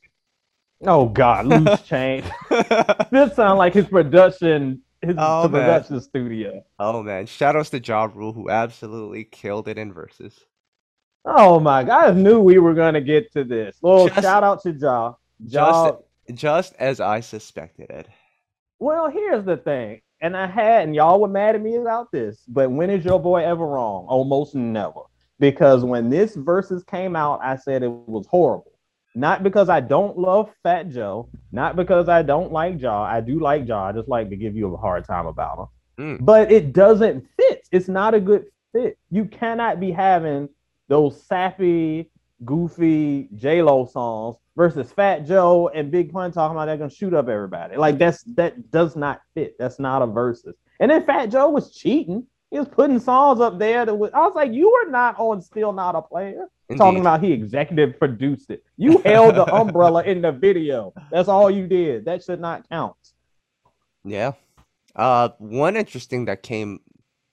Oh 0.87 1.07
God, 1.07 1.47
loose 1.53 1.83
change. 1.83 2.25
this 3.11 3.35
sounds 3.35 3.59
like 3.59 3.73
his 3.73 3.87
production, 3.87 4.83
his 5.03 5.17
Oh, 5.19 5.49
production 5.51 6.01
studio. 6.03 6.63
oh 6.79 7.03
man, 7.03 7.25
shout 7.27 7.57
outs 7.57 7.71
to 7.71 7.81
Ja 7.81 8.05
Rule 8.15 8.33
who 8.35 8.51
absolutely 8.51 9.25
killed 9.25 9.69
it 9.69 9.79
in 9.79 9.93
verses. 9.93 10.39
Oh 11.25 11.59
my 11.61 11.83
God, 11.83 12.11
I 12.11 12.13
knew 12.13 12.41
we 12.41 12.59
were 12.59 12.75
gonna 12.75 13.01
get 13.01 13.33
to 13.33 13.43
this. 13.43 13.79
Well, 13.81 14.09
Just- 14.09 14.23
shout 14.23 14.45
out 14.45 14.63
to 14.63 14.73
Ja. 14.73 15.15
Ja, 15.47 15.97
Just 16.35 16.75
as 16.79 17.01
I 17.01 17.21
suspected 17.21 17.91
it. 17.91 18.09
Well, 18.79 19.09
here's 19.09 19.45
the 19.45 19.57
thing, 19.57 20.01
and 20.21 20.37
I 20.37 20.47
had, 20.47 20.85
and 20.85 20.95
y'all 20.95 21.21
were 21.21 21.29
mad 21.29 21.55
at 21.55 21.63
me 21.63 21.77
about 21.77 22.13
this, 22.13 22.43
but 22.49 22.71
when 22.71 22.91
is 22.91 23.05
your 23.05 23.21
boy 23.21 23.45
ever 23.45 23.67
wrong? 23.67 24.07
Almost 24.07 24.55
never. 24.55 25.01
Because 25.39 25.85
when 25.85 26.11
this 26.11 26.35
verses 26.35 26.83
came 26.85 27.17
out, 27.17 27.41
I 27.43 27.57
said 27.57 27.83
it 27.83 27.91
was 27.91 28.27
horrible. 28.27 28.73
Not 29.15 29.43
because 29.43 29.71
I 29.71 29.81
don't 29.81 30.19
love 30.19 30.51
Fat 30.63 30.91
Joe, 30.91 31.31
not 31.51 31.75
because 31.75 32.09
I 32.09 32.23
don't 32.23 32.53
like 32.53 32.81
Ja. 32.81 33.03
I 33.03 33.23
do 33.23 33.41
like 33.41 33.67
Ja. 33.67 33.87
I 33.87 33.93
just 33.93 34.09
like 34.09 34.29
to 34.29 34.37
give 34.37 34.55
you 34.55 34.73
a 34.73 34.77
hard 34.77 35.07
time 35.07 35.27
about 35.27 35.59
him. 35.59 35.67
Mm. 35.99 36.25
But 36.25 36.53
it 36.53 36.75
doesn't 36.75 37.27
fit. 37.39 37.67
It's 37.73 37.89
not 37.89 38.13
a 38.13 38.21
good 38.21 38.45
fit. 38.73 38.99
You 39.11 39.25
cannot 39.25 39.81
be 39.81 39.91
having 39.91 40.51
those 40.89 41.23
sappy, 41.23 42.11
goofy 42.45 43.29
J 43.35 43.63
Lo 43.63 43.87
songs 43.87 44.37
versus 44.57 44.91
Fat 44.93 45.27
Joe 45.27 45.69
and 45.69 45.91
Big 45.91 46.13
Pun 46.13 46.33
talking 46.33 46.57
about 46.57 46.67
they're 46.67 46.77
gonna 46.77 46.91
shoot 46.91 47.15
up 47.15 47.29
everybody. 47.29 47.77
Like 47.77 47.99
that's 47.99 48.23
that 48.35 48.71
does 48.71 48.97
not 48.97 49.21
fit. 49.35 49.57
That's 49.59 49.79
not 49.79 50.03
a 50.03 50.07
versus. 50.07 50.57
And 50.81 50.91
then 50.91 51.05
Fat 51.05 51.27
Joe 51.27 51.51
was 51.51 51.75
cheating. 51.75 52.27
He 52.51 52.59
was 52.59 52.69
putting 52.69 53.01
songs 53.01 53.41
up 53.41 53.59
there 53.59 53.85
that 53.85 53.95
was, 53.95 54.11
I 54.15 54.21
was 54.21 54.35
like, 54.35 54.53
you 54.53 54.71
were 54.71 54.91
not 54.91 55.19
on 55.19 55.43
Still 55.43 55.73
Not 55.73 55.97
a 55.97 56.03
Player. 56.03 56.47
Talking 56.77 57.01
about 57.01 57.23
he 57.23 57.33
executive 57.33 57.99
produced 57.99 58.51
it. 58.51 58.65
You 58.77 58.99
held 58.99 59.37
the 59.37 59.45
umbrella 59.55 60.03
in 60.05 60.21
the 60.23 60.33
video. 60.33 60.93
That's 61.11 61.29
all 61.29 61.51
you 61.51 61.67
did. 61.67 62.05
That 62.05 62.25
should 62.25 62.41
not 62.41 62.69
count. 62.69 62.97
Yeah. 64.05 64.33
Uh, 64.95 65.31
one 65.39 65.77
interesting 65.77 66.25
that 66.25 66.43
came 66.43 66.81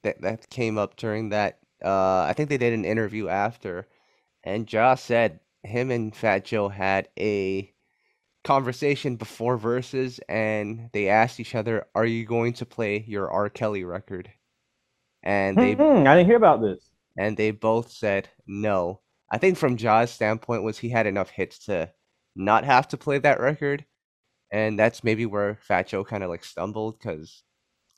that 0.03 0.21
that 0.21 0.49
came 0.49 0.77
up 0.77 0.97
during 0.97 1.29
that. 1.29 1.59
Uh, 1.83 2.21
I 2.23 2.33
think 2.35 2.49
they 2.49 2.57
did 2.57 2.73
an 2.73 2.85
interview 2.85 3.27
after, 3.27 3.87
and 4.43 4.67
Josh 4.67 5.01
said 5.01 5.39
him 5.63 5.91
and 5.91 6.15
Fat 6.15 6.45
Joe 6.45 6.69
had 6.69 7.09
a 7.19 7.73
conversation 8.43 9.15
before 9.17 9.57
verses, 9.57 10.19
and 10.29 10.89
they 10.93 11.09
asked 11.09 11.39
each 11.39 11.55
other, 11.55 11.87
"Are 11.95 12.05
you 12.05 12.25
going 12.25 12.53
to 12.55 12.65
play 12.65 12.99
your 13.07 13.29
R. 13.31 13.49
Kelly 13.49 13.83
record?" 13.85 14.31
And 15.23 15.59
they 15.59 15.77
Mm-mm, 15.77 16.07
I 16.07 16.15
didn't 16.15 16.27
hear 16.27 16.37
about 16.37 16.61
this. 16.61 16.91
and 17.17 17.37
they 17.37 17.51
both 17.51 17.91
said 17.91 18.29
no. 18.47 19.01
I 19.31 19.37
think 19.37 19.57
from 19.57 19.77
Ja's 19.77 20.11
standpoint 20.11 20.63
was 20.63 20.77
he 20.79 20.89
had 20.89 21.07
enough 21.07 21.29
hits 21.29 21.59
to 21.65 21.91
not 22.35 22.65
have 22.65 22.87
to 22.89 22.97
play 22.97 23.17
that 23.19 23.39
record, 23.39 23.85
and 24.51 24.79
that's 24.79 25.03
maybe 25.03 25.25
where 25.25 25.55
Fat 25.61 25.87
Joe 25.89 26.03
kind 26.05 26.23
of 26.23 26.29
like 26.29 26.45
stumbled 26.45 26.99
because 26.99 27.43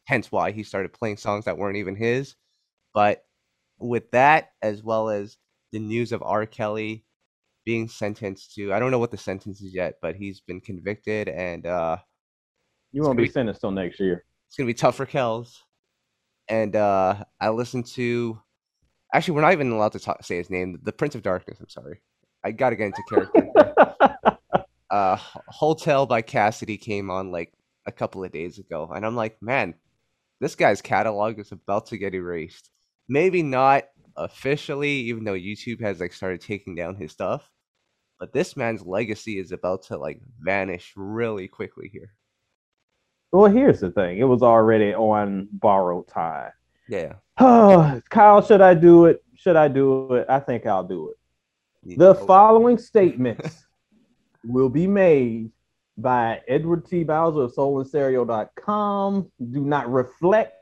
hence 0.05 0.31
why 0.31 0.51
he 0.51 0.63
started 0.63 0.93
playing 0.93 1.17
songs 1.17 1.45
that 1.45 1.57
weren't 1.57 1.77
even 1.77 1.95
his. 1.97 2.35
But 2.93 3.25
with 3.79 4.11
that, 4.11 4.51
as 4.61 4.83
well 4.83 5.09
as 5.09 5.37
the 5.71 5.79
news 5.79 6.11
of 6.13 6.23
R. 6.23 6.45
Kelly 6.47 7.04
being 7.65 7.87
sentenced 7.87 8.53
to, 8.55 8.73
I 8.73 8.79
don't 8.79 8.91
know 8.91 8.99
what 8.99 9.11
the 9.11 9.17
sentence 9.17 9.61
is 9.61 9.73
yet, 9.73 9.95
but 10.01 10.15
he's 10.15 10.39
been 10.41 10.61
convicted, 10.61 11.27
and 11.29 11.65
uh, 11.65 11.97
You 12.91 13.01
won't 13.03 13.17
be 13.17 13.23
Sweet. 13.25 13.33
sentenced 13.33 13.61
till 13.61 13.71
next 13.71 13.99
year. 13.99 14.23
it's 14.47 14.55
gonna 14.55 14.67
be 14.67 14.73
tough 14.73 14.95
for 14.95 15.05
Kells. 15.05 15.61
And 16.47 16.75
uh 16.75 17.23
I 17.41 17.49
listened 17.49 17.87
to 17.95 18.39
actually 19.13 19.33
we're 19.35 19.41
not 19.41 19.53
even 19.53 19.71
allowed 19.71 19.93
to 19.93 19.99
talk, 19.99 20.23
say 20.23 20.37
his 20.37 20.49
name, 20.51 20.79
the 20.83 20.91
Prince 20.93 21.15
of 21.15 21.23
Darkness, 21.23 21.57
I'm 21.59 21.69
sorry. 21.69 22.01
I 22.43 22.51
gotta 22.51 22.75
get 22.75 22.85
into 22.93 23.03
character. 23.09 24.37
uh 24.91 25.17
Hotel 25.47 26.05
by 26.05 26.21
Cassidy 26.21 26.77
came 26.77 27.09
on 27.09 27.31
like 27.31 27.51
a 27.87 27.91
couple 27.91 28.23
of 28.23 28.31
days 28.31 28.59
ago, 28.59 28.91
and 28.95 29.05
I'm 29.05 29.15
like, 29.15 29.41
man, 29.41 29.73
this 30.39 30.55
guy's 30.55 30.81
catalog 30.81 31.39
is 31.39 31.51
about 31.51 31.87
to 31.87 31.97
get 31.97 32.13
erased. 32.13 32.69
Maybe 33.09 33.41
not 33.43 33.83
officially, 34.17 34.91
even 35.09 35.23
though 35.23 35.33
YouTube 35.33 35.81
has 35.81 35.99
like 35.99 36.13
started 36.13 36.41
taking 36.41 36.75
down 36.75 36.95
his 36.95 37.11
stuff. 37.11 37.49
But 38.25 38.33
this 38.33 38.57
man's 38.57 38.83
legacy 38.83 39.37
is 39.37 39.51
about 39.51 39.83
to 39.83 39.97
like 39.97 40.19
vanish 40.39 40.93
really 40.95 41.47
quickly 41.47 41.89
here. 41.93 42.11
well, 43.31 43.51
here's 43.51 43.81
the 43.81 43.91
thing. 43.91 44.17
It 44.17 44.23
was 44.23 44.41
already 44.41 44.95
on 44.95 45.47
borrowed 45.51 46.07
time. 46.07 46.49
Yeah. 46.89 47.13
Oh, 47.37 48.01
Kyle, 48.09 48.41
should 48.43 48.61
I 48.61 48.73
do 48.73 49.05
it? 49.05 49.23
Should 49.35 49.55
I 49.55 49.67
do 49.67 50.11
it? 50.15 50.25
I 50.27 50.39
think 50.39 50.65
I'll 50.65 50.83
do 50.83 51.11
it. 51.11 51.17
you 51.87 51.97
The 51.97 52.13
know- 52.13 52.25
following 52.25 52.77
statements 52.93 53.63
will 54.43 54.69
be 54.69 54.87
made 54.87 55.51
by 55.95 56.41
Edward 56.47 56.87
T. 56.87 57.03
Bowser 57.03 57.41
of 57.41 57.53
soulandstereo.com. 57.53 59.31
Do 59.51 59.61
not 59.63 59.91
reflect 59.91 60.55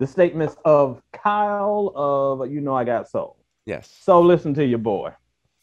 the 0.00 0.08
statements 0.08 0.56
of 0.64 1.00
Kyle 1.12 1.92
of 1.94 2.50
You 2.50 2.60
Know 2.60 2.74
I 2.74 2.82
Got 2.82 3.08
Soul. 3.08 3.36
Yes. 3.64 3.96
So 4.02 4.20
listen 4.20 4.54
to 4.54 4.64
your 4.66 4.80
boy 4.80 5.12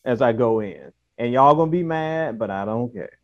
as 0.06 0.22
I 0.22 0.32
go 0.32 0.62
in. 0.62 0.94
And 1.18 1.34
y'all 1.34 1.56
gonna 1.56 1.72
be 1.72 1.84
mad, 1.84 2.38
but 2.38 2.52
I 2.52 2.66
don't 2.66 2.94
care. 2.94 3.18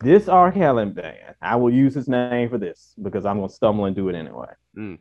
This 0.00 0.28
R. 0.28 0.52
Kelly 0.52 0.86
band, 0.86 1.34
I 1.40 1.56
will 1.56 1.72
use 1.72 1.94
his 1.94 2.08
name 2.08 2.50
for 2.50 2.58
this 2.58 2.94
because 3.02 3.24
I'm 3.24 3.38
gonna 3.38 3.48
stumble 3.48 3.86
and 3.86 3.96
do 3.96 4.08
it 4.08 4.14
anyway. 4.14 4.52
Mm. 4.76 4.98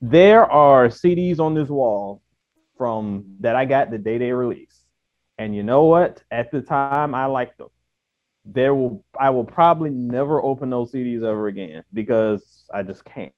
There 0.00 0.50
are 0.50 0.88
CDs 0.88 1.40
on 1.40 1.54
this 1.54 1.68
wall 1.68 2.22
from 2.78 3.36
that 3.40 3.54
I 3.54 3.66
got 3.66 3.90
the 3.90 3.98
day 3.98 4.16
they 4.16 4.32
released. 4.32 4.86
And 5.36 5.54
you 5.54 5.62
know 5.62 5.84
what? 5.84 6.22
At 6.30 6.50
the 6.50 6.62
time 6.62 7.14
I 7.14 7.26
liked 7.26 7.58
them. 7.58 7.68
There 8.46 8.74
will 8.74 9.04
I 9.18 9.28
will 9.28 9.44
probably 9.44 9.90
never 9.90 10.42
open 10.42 10.70
those 10.70 10.92
CDs 10.92 11.22
ever 11.22 11.48
again 11.48 11.84
because 11.92 12.64
I 12.72 12.82
just 12.82 13.04
can't. 13.04 13.34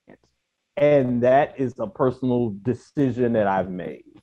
And 0.76 1.22
that 1.24 1.58
is 1.58 1.74
a 1.80 1.88
personal 1.88 2.54
decision 2.62 3.32
that 3.32 3.48
I've 3.48 3.70
made. 3.70 4.21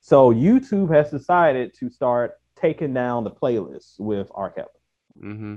So 0.00 0.32
YouTube 0.32 0.94
has 0.94 1.10
decided 1.10 1.74
to 1.78 1.90
start 1.90 2.38
taking 2.56 2.94
down 2.94 3.24
the 3.24 3.30
playlists 3.30 3.98
with 3.98 4.30
R. 4.34 4.50
Kelly. 4.50 4.68
Mm-hmm. 5.22 5.56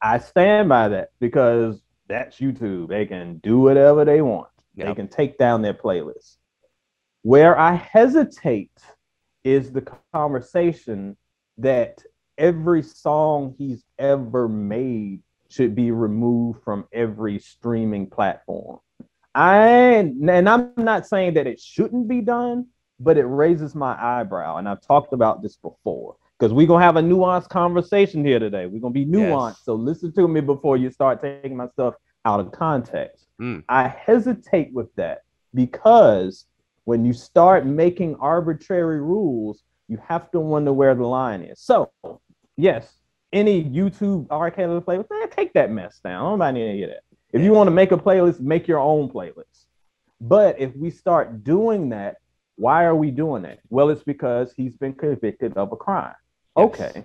I 0.00 0.18
stand 0.18 0.68
by 0.68 0.88
that 0.88 1.10
because 1.20 1.82
that's 2.08 2.38
YouTube. 2.38 2.88
They 2.88 3.06
can 3.06 3.38
do 3.38 3.58
whatever 3.58 4.04
they 4.04 4.20
want. 4.20 4.48
They 4.76 4.94
can 4.94 5.08
take 5.08 5.38
down 5.38 5.62
their 5.62 5.74
playlist. 5.74 6.36
Where 7.22 7.58
I 7.58 7.74
hesitate 7.74 8.78
is 9.42 9.72
the 9.72 9.86
conversation 10.12 11.16
that 11.58 12.02
every 12.36 12.82
song 12.82 13.54
he's 13.56 13.84
ever 13.98 14.48
made 14.48 15.22
should 15.48 15.74
be 15.74 15.90
removed 15.92 16.62
from 16.62 16.86
every 16.92 17.38
streaming 17.38 18.08
platform. 18.08 18.80
I 19.34 19.58
and 19.58 20.48
I'm 20.48 20.72
not 20.76 21.06
saying 21.06 21.34
that 21.34 21.46
it 21.46 21.60
shouldn't 21.60 22.08
be 22.08 22.20
done, 22.20 22.66
but 23.00 23.16
it 23.16 23.24
raises 23.24 23.74
my 23.74 23.96
eyebrow. 24.00 24.56
And 24.56 24.68
I've 24.68 24.80
talked 24.80 25.12
about 25.12 25.42
this 25.42 25.56
before 25.56 26.16
because 26.38 26.52
we're 26.52 26.66
gonna 26.66 26.84
have 26.84 26.96
a 26.96 27.02
nuanced 27.02 27.48
conversation 27.48 28.24
here 28.24 28.38
today. 28.38 28.66
We're 28.66 28.80
gonna 28.80 28.92
be 28.92 29.06
nuanced. 29.06 29.50
Yes. 29.50 29.64
So 29.64 29.74
listen 29.74 30.12
to 30.14 30.28
me 30.28 30.40
before 30.40 30.76
you 30.76 30.90
start 30.90 31.22
taking 31.22 31.56
my 31.56 31.68
stuff 31.68 31.94
out 32.24 32.40
of 32.40 32.52
context. 32.52 33.26
Mm. 33.40 33.64
I 33.68 33.88
hesitate 33.88 34.72
with 34.72 34.94
that 34.96 35.22
because 35.54 36.46
when 36.84 37.04
you 37.04 37.12
start 37.12 37.66
making 37.66 38.16
arbitrary 38.16 39.00
rules, 39.00 39.62
you 39.88 39.98
have 40.08 40.30
to 40.32 40.40
wonder 40.40 40.72
where 40.72 40.94
the 40.94 41.06
line 41.06 41.42
is. 41.42 41.60
So, 41.60 41.90
yes, 42.56 42.92
any 43.32 43.64
YouTube 43.64 44.26
R. 44.30 44.50
Kelly 44.50 44.80
playlist, 44.80 45.10
man, 45.10 45.30
take 45.30 45.52
that 45.54 45.70
mess 45.70 46.00
down. 46.02 46.38
Nobody 46.38 46.60
need 46.60 46.72
to 46.72 46.76
hear 46.76 46.88
that. 46.88 47.02
If 47.32 47.42
you 47.42 47.52
want 47.52 47.68
to 47.68 47.72
make 47.72 47.92
a 47.92 47.96
playlist, 47.96 48.40
make 48.40 48.66
your 48.66 48.78
own 48.78 49.08
playlist. 49.08 49.66
But 50.20 50.58
if 50.58 50.74
we 50.76 50.90
start 50.90 51.44
doing 51.44 51.90
that, 51.90 52.16
why 52.56 52.84
are 52.84 52.94
we 52.96 53.10
doing 53.10 53.42
that? 53.42 53.60
Well, 53.68 53.90
it's 53.90 54.02
because 54.02 54.52
he's 54.56 54.74
been 54.76 54.94
convicted 54.94 55.56
of 55.56 55.72
a 55.72 55.76
crime. 55.76 56.14
Yes. 56.56 56.66
Okay. 56.66 57.04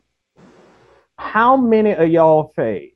How 1.17 1.55
many 1.55 1.91
of 1.91 2.09
y'all 2.09 2.53
faves 2.57 2.91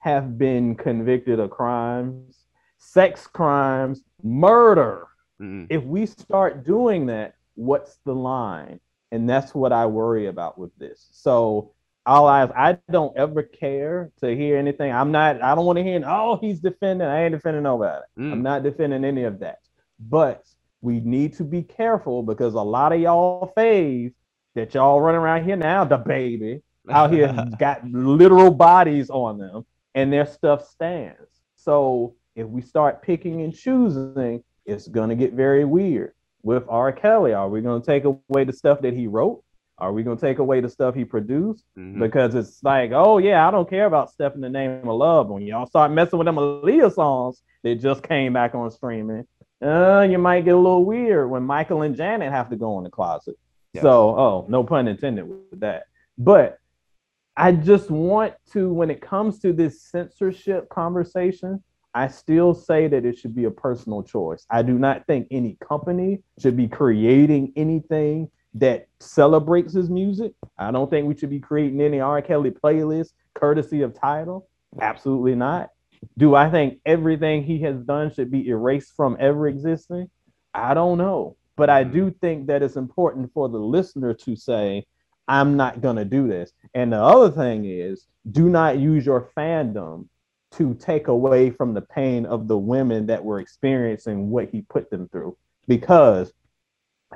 have 0.00 0.38
been 0.38 0.74
convicted 0.74 1.38
of 1.38 1.50
crimes, 1.50 2.44
sex 2.78 3.26
crimes, 3.26 4.02
murder? 4.22 5.06
Mm. 5.40 5.66
If 5.70 5.84
we 5.84 6.06
start 6.06 6.64
doing 6.64 7.06
that, 7.06 7.34
what's 7.54 7.98
the 8.04 8.14
line? 8.14 8.80
And 9.12 9.28
that's 9.28 9.54
what 9.54 9.72
I 9.72 9.86
worry 9.86 10.26
about 10.26 10.58
with 10.58 10.74
this. 10.78 11.08
So 11.12 11.72
all 12.06 12.26
I 12.26 12.44
I 12.44 12.78
don't 12.90 13.16
ever 13.16 13.42
care 13.42 14.10
to 14.20 14.34
hear 14.34 14.56
anything. 14.56 14.90
I'm 14.92 15.12
not, 15.12 15.42
I 15.42 15.54
don't 15.54 15.66
want 15.66 15.76
to 15.78 15.82
hear, 15.82 16.00
oh, 16.06 16.38
he's 16.40 16.60
defending. 16.60 17.06
I 17.06 17.24
ain't 17.24 17.32
defending 17.32 17.62
nobody. 17.62 18.04
I'm 18.16 18.40
Mm. 18.40 18.42
not 18.42 18.62
defending 18.62 19.04
any 19.04 19.24
of 19.24 19.40
that. 19.40 19.58
But 19.98 20.42
we 20.82 21.00
need 21.00 21.34
to 21.34 21.44
be 21.44 21.62
careful 21.62 22.22
because 22.22 22.54
a 22.54 22.60
lot 22.60 22.92
of 22.92 23.00
y'all 23.00 23.52
faves 23.56 24.12
that 24.54 24.74
y'all 24.74 25.00
running 25.00 25.20
around 25.20 25.44
here 25.44 25.56
now, 25.56 25.84
the 25.84 25.98
baby, 25.98 26.62
out 26.90 27.12
here 27.12 27.32
got 27.58 27.84
literal 27.88 28.50
bodies 28.50 29.10
on 29.10 29.38
them 29.38 29.64
and 29.94 30.12
their 30.12 30.26
stuff 30.26 30.66
stands. 30.68 31.42
So 31.56 32.14
if 32.34 32.46
we 32.46 32.62
start 32.62 33.02
picking 33.02 33.42
and 33.42 33.54
choosing, 33.54 34.42
it's 34.64 34.88
gonna 34.88 35.14
get 35.14 35.34
very 35.34 35.64
weird. 35.64 36.14
With 36.42 36.64
R. 36.68 36.90
Kelly, 36.92 37.34
are 37.34 37.48
we 37.48 37.60
gonna 37.60 37.84
take 37.84 38.04
away 38.04 38.44
the 38.44 38.52
stuff 38.52 38.80
that 38.80 38.94
he 38.94 39.06
wrote? 39.06 39.42
Are 39.76 39.92
we 39.92 40.02
gonna 40.02 40.20
take 40.20 40.38
away 40.38 40.60
the 40.60 40.68
stuff 40.68 40.94
he 40.94 41.04
produced? 41.04 41.64
Mhm. 41.78 41.98
Because 41.98 42.34
it's 42.34 42.62
like, 42.62 42.92
oh 42.92 43.18
yeah, 43.18 43.46
I 43.46 43.50
don't 43.50 43.68
care 43.68 43.86
about 43.86 44.10
Step 44.10 44.34
in 44.34 44.40
the 44.40 44.48
Name 44.48 44.88
of 44.88 44.96
Love. 44.96 45.28
When 45.28 45.42
y'all 45.42 45.66
start 45.66 45.90
messing 45.92 46.18
with 46.18 46.26
them 46.26 46.36
Aaliyah 46.36 46.92
songs 46.94 47.42
that 47.62 47.76
just 47.76 48.02
came 48.02 48.32
back 48.32 48.54
on 48.54 48.70
streaming, 48.70 49.26
uh, 49.62 50.06
you 50.08 50.18
might 50.18 50.44
get 50.44 50.54
a 50.54 50.58
little 50.58 50.84
weird 50.84 51.30
when 51.30 51.42
Michael 51.42 51.82
and 51.82 51.94
Janet 51.94 52.32
have 52.32 52.50
to 52.50 52.56
go 52.56 52.78
in 52.78 52.84
the 52.84 52.90
closet. 52.90 53.36
Yes. 53.72 53.82
So, 53.82 54.18
oh, 54.18 54.46
no 54.48 54.64
pun 54.64 54.88
intended 54.88 55.28
with 55.28 55.60
that. 55.60 55.84
But 56.18 56.58
I 57.36 57.52
just 57.52 57.90
want 57.90 58.34
to, 58.52 58.72
when 58.72 58.90
it 58.90 59.00
comes 59.00 59.38
to 59.40 59.52
this 59.52 59.82
censorship 59.82 60.68
conversation, 60.68 61.62
I 61.94 62.08
still 62.08 62.54
say 62.54 62.86
that 62.88 63.04
it 63.04 63.18
should 63.18 63.34
be 63.34 63.44
a 63.44 63.50
personal 63.50 64.02
choice. 64.02 64.46
I 64.50 64.62
do 64.62 64.78
not 64.78 65.06
think 65.06 65.28
any 65.30 65.56
company 65.66 66.22
should 66.40 66.56
be 66.56 66.68
creating 66.68 67.52
anything 67.56 68.30
that 68.54 68.86
celebrates 69.00 69.72
his 69.74 69.90
music. 69.90 70.32
I 70.58 70.70
don't 70.70 70.90
think 70.90 71.06
we 71.06 71.16
should 71.16 71.30
be 71.30 71.40
creating 71.40 71.80
any 71.80 72.00
R. 72.00 72.20
Kelly 72.22 72.50
playlist 72.50 73.12
courtesy 73.34 73.82
of 73.82 73.98
Tidal. 73.98 74.48
Absolutely 74.80 75.34
not. 75.34 75.70
Do 76.16 76.34
I 76.34 76.50
think 76.50 76.80
everything 76.84 77.42
he 77.42 77.60
has 77.62 77.76
done 77.82 78.12
should 78.12 78.30
be 78.30 78.48
erased 78.48 78.94
from 78.96 79.16
ever 79.20 79.48
existing? 79.48 80.10
I 80.54 80.74
don't 80.74 80.98
know. 80.98 81.36
But 81.56 81.70
I 81.70 81.84
do 81.84 82.06
mm-hmm. 82.06 82.18
think 82.20 82.46
that 82.46 82.62
it's 82.62 82.76
important 82.76 83.32
for 83.34 83.48
the 83.48 83.58
listener 83.58 84.14
to 84.14 84.36
say, 84.36 84.86
I'm 85.28 85.56
not 85.56 85.80
going 85.80 85.96
to 85.96 86.04
do 86.04 86.26
this. 86.26 86.52
And 86.74 86.92
the 86.92 87.02
other 87.02 87.30
thing 87.30 87.64
is, 87.64 88.06
do 88.30 88.48
not 88.48 88.78
use 88.78 89.06
your 89.06 89.30
fandom 89.36 90.08
to 90.52 90.74
take 90.74 91.08
away 91.08 91.50
from 91.50 91.74
the 91.74 91.82
pain 91.82 92.26
of 92.26 92.48
the 92.48 92.58
women 92.58 93.06
that 93.06 93.24
were 93.24 93.40
experiencing 93.40 94.30
what 94.30 94.48
he 94.50 94.62
put 94.62 94.90
them 94.90 95.08
through. 95.08 95.36
Because 95.68 96.32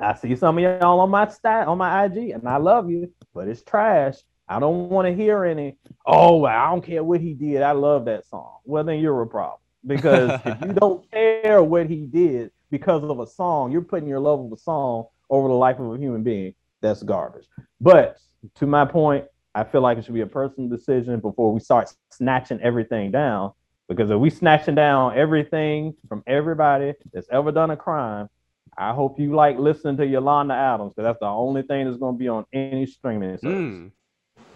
I 0.01 0.15
see 0.15 0.37
some 0.37 0.59
of 0.59 0.63
y'all 0.63 1.01
on 1.01 1.11
my 1.11 1.29
stat 1.29 1.67
on 1.67 1.79
my 1.79 2.05
IG, 2.05 2.31
and 2.31 2.49
I 2.49 2.59
love 2.59 2.91
you, 2.91 3.13
but 3.33 3.49
it's 3.49 3.63
trash. 3.63 4.17
I 4.49 4.61
don't 4.61 4.89
want 4.89 5.09
to 5.09 5.15
hear 5.15 5.45
any. 5.45 5.77
Oh, 6.07 6.45
I 6.45 6.71
don't 6.71 6.85
care 6.85 7.03
what 7.03 7.21
he 7.21 7.35
did. 7.35 7.63
I 7.63 7.73
love 7.73 8.05
that 8.07 8.27
song. 8.27 8.59
Well, 8.65 8.85
then 8.85 8.99
you're 8.99 9.23
a 9.23 9.27
problem 9.27 9.61
because 9.87 10.41
if 10.45 10.61
you 10.61 10.73
don't 10.81 11.11
care 11.11 11.63
what 11.63 11.89
he 11.89 12.07
did 12.07 12.51
because 12.71 13.03
of 13.05 13.21
a 13.21 13.27
song, 13.27 13.73
you're 13.73 13.83
putting 13.83 14.09
your 14.09 14.21
love 14.21 14.41
of 14.41 14.53
a 14.53 14.57
song 14.57 15.07
over 15.31 15.49
the 15.49 15.55
life 15.55 15.79
of 15.79 15.93
a 15.93 15.99
human 15.99 16.23
being. 16.23 16.55
That's 16.83 17.03
garbage. 17.03 17.47
But 17.81 18.19
to 18.57 18.67
my 18.67 18.85
point, 18.85 19.25
I 19.55 19.65
feel 19.65 19.81
like 19.81 19.99
it 19.99 20.05
should 20.05 20.15
be 20.15 20.21
a 20.21 20.27
personal 20.27 20.69
decision 20.69 21.21
before 21.21 21.53
we 21.53 21.61
start 21.61 21.93
snatching 22.11 22.61
everything 22.61 23.11
down. 23.11 23.53
Because 23.89 24.11
if 24.11 24.19
we 24.19 24.31
snatching 24.31 24.75
down 24.75 25.17
everything 25.17 25.95
from 26.09 26.23
everybody 26.27 26.95
that's 27.13 27.29
ever 27.31 27.53
done 27.53 27.71
a 27.71 27.77
crime, 27.77 28.29
I 28.77 28.93
hope 28.93 29.21
you 29.21 29.35
like 29.35 29.59
listening 29.59 29.97
to 29.99 30.07
Yolanda 30.07 30.55
Adams 30.55 30.93
because 30.95 31.09
that's 31.09 31.21
the 31.21 31.27
only 31.27 31.63
thing 31.63 31.87
that's 31.87 31.99
going 31.99 32.15
to 32.15 32.19
be 32.19 32.29
on 32.29 32.45
any 32.53 32.87
streaming 32.87 33.39
service. 33.39 33.59
Mm. 33.59 33.93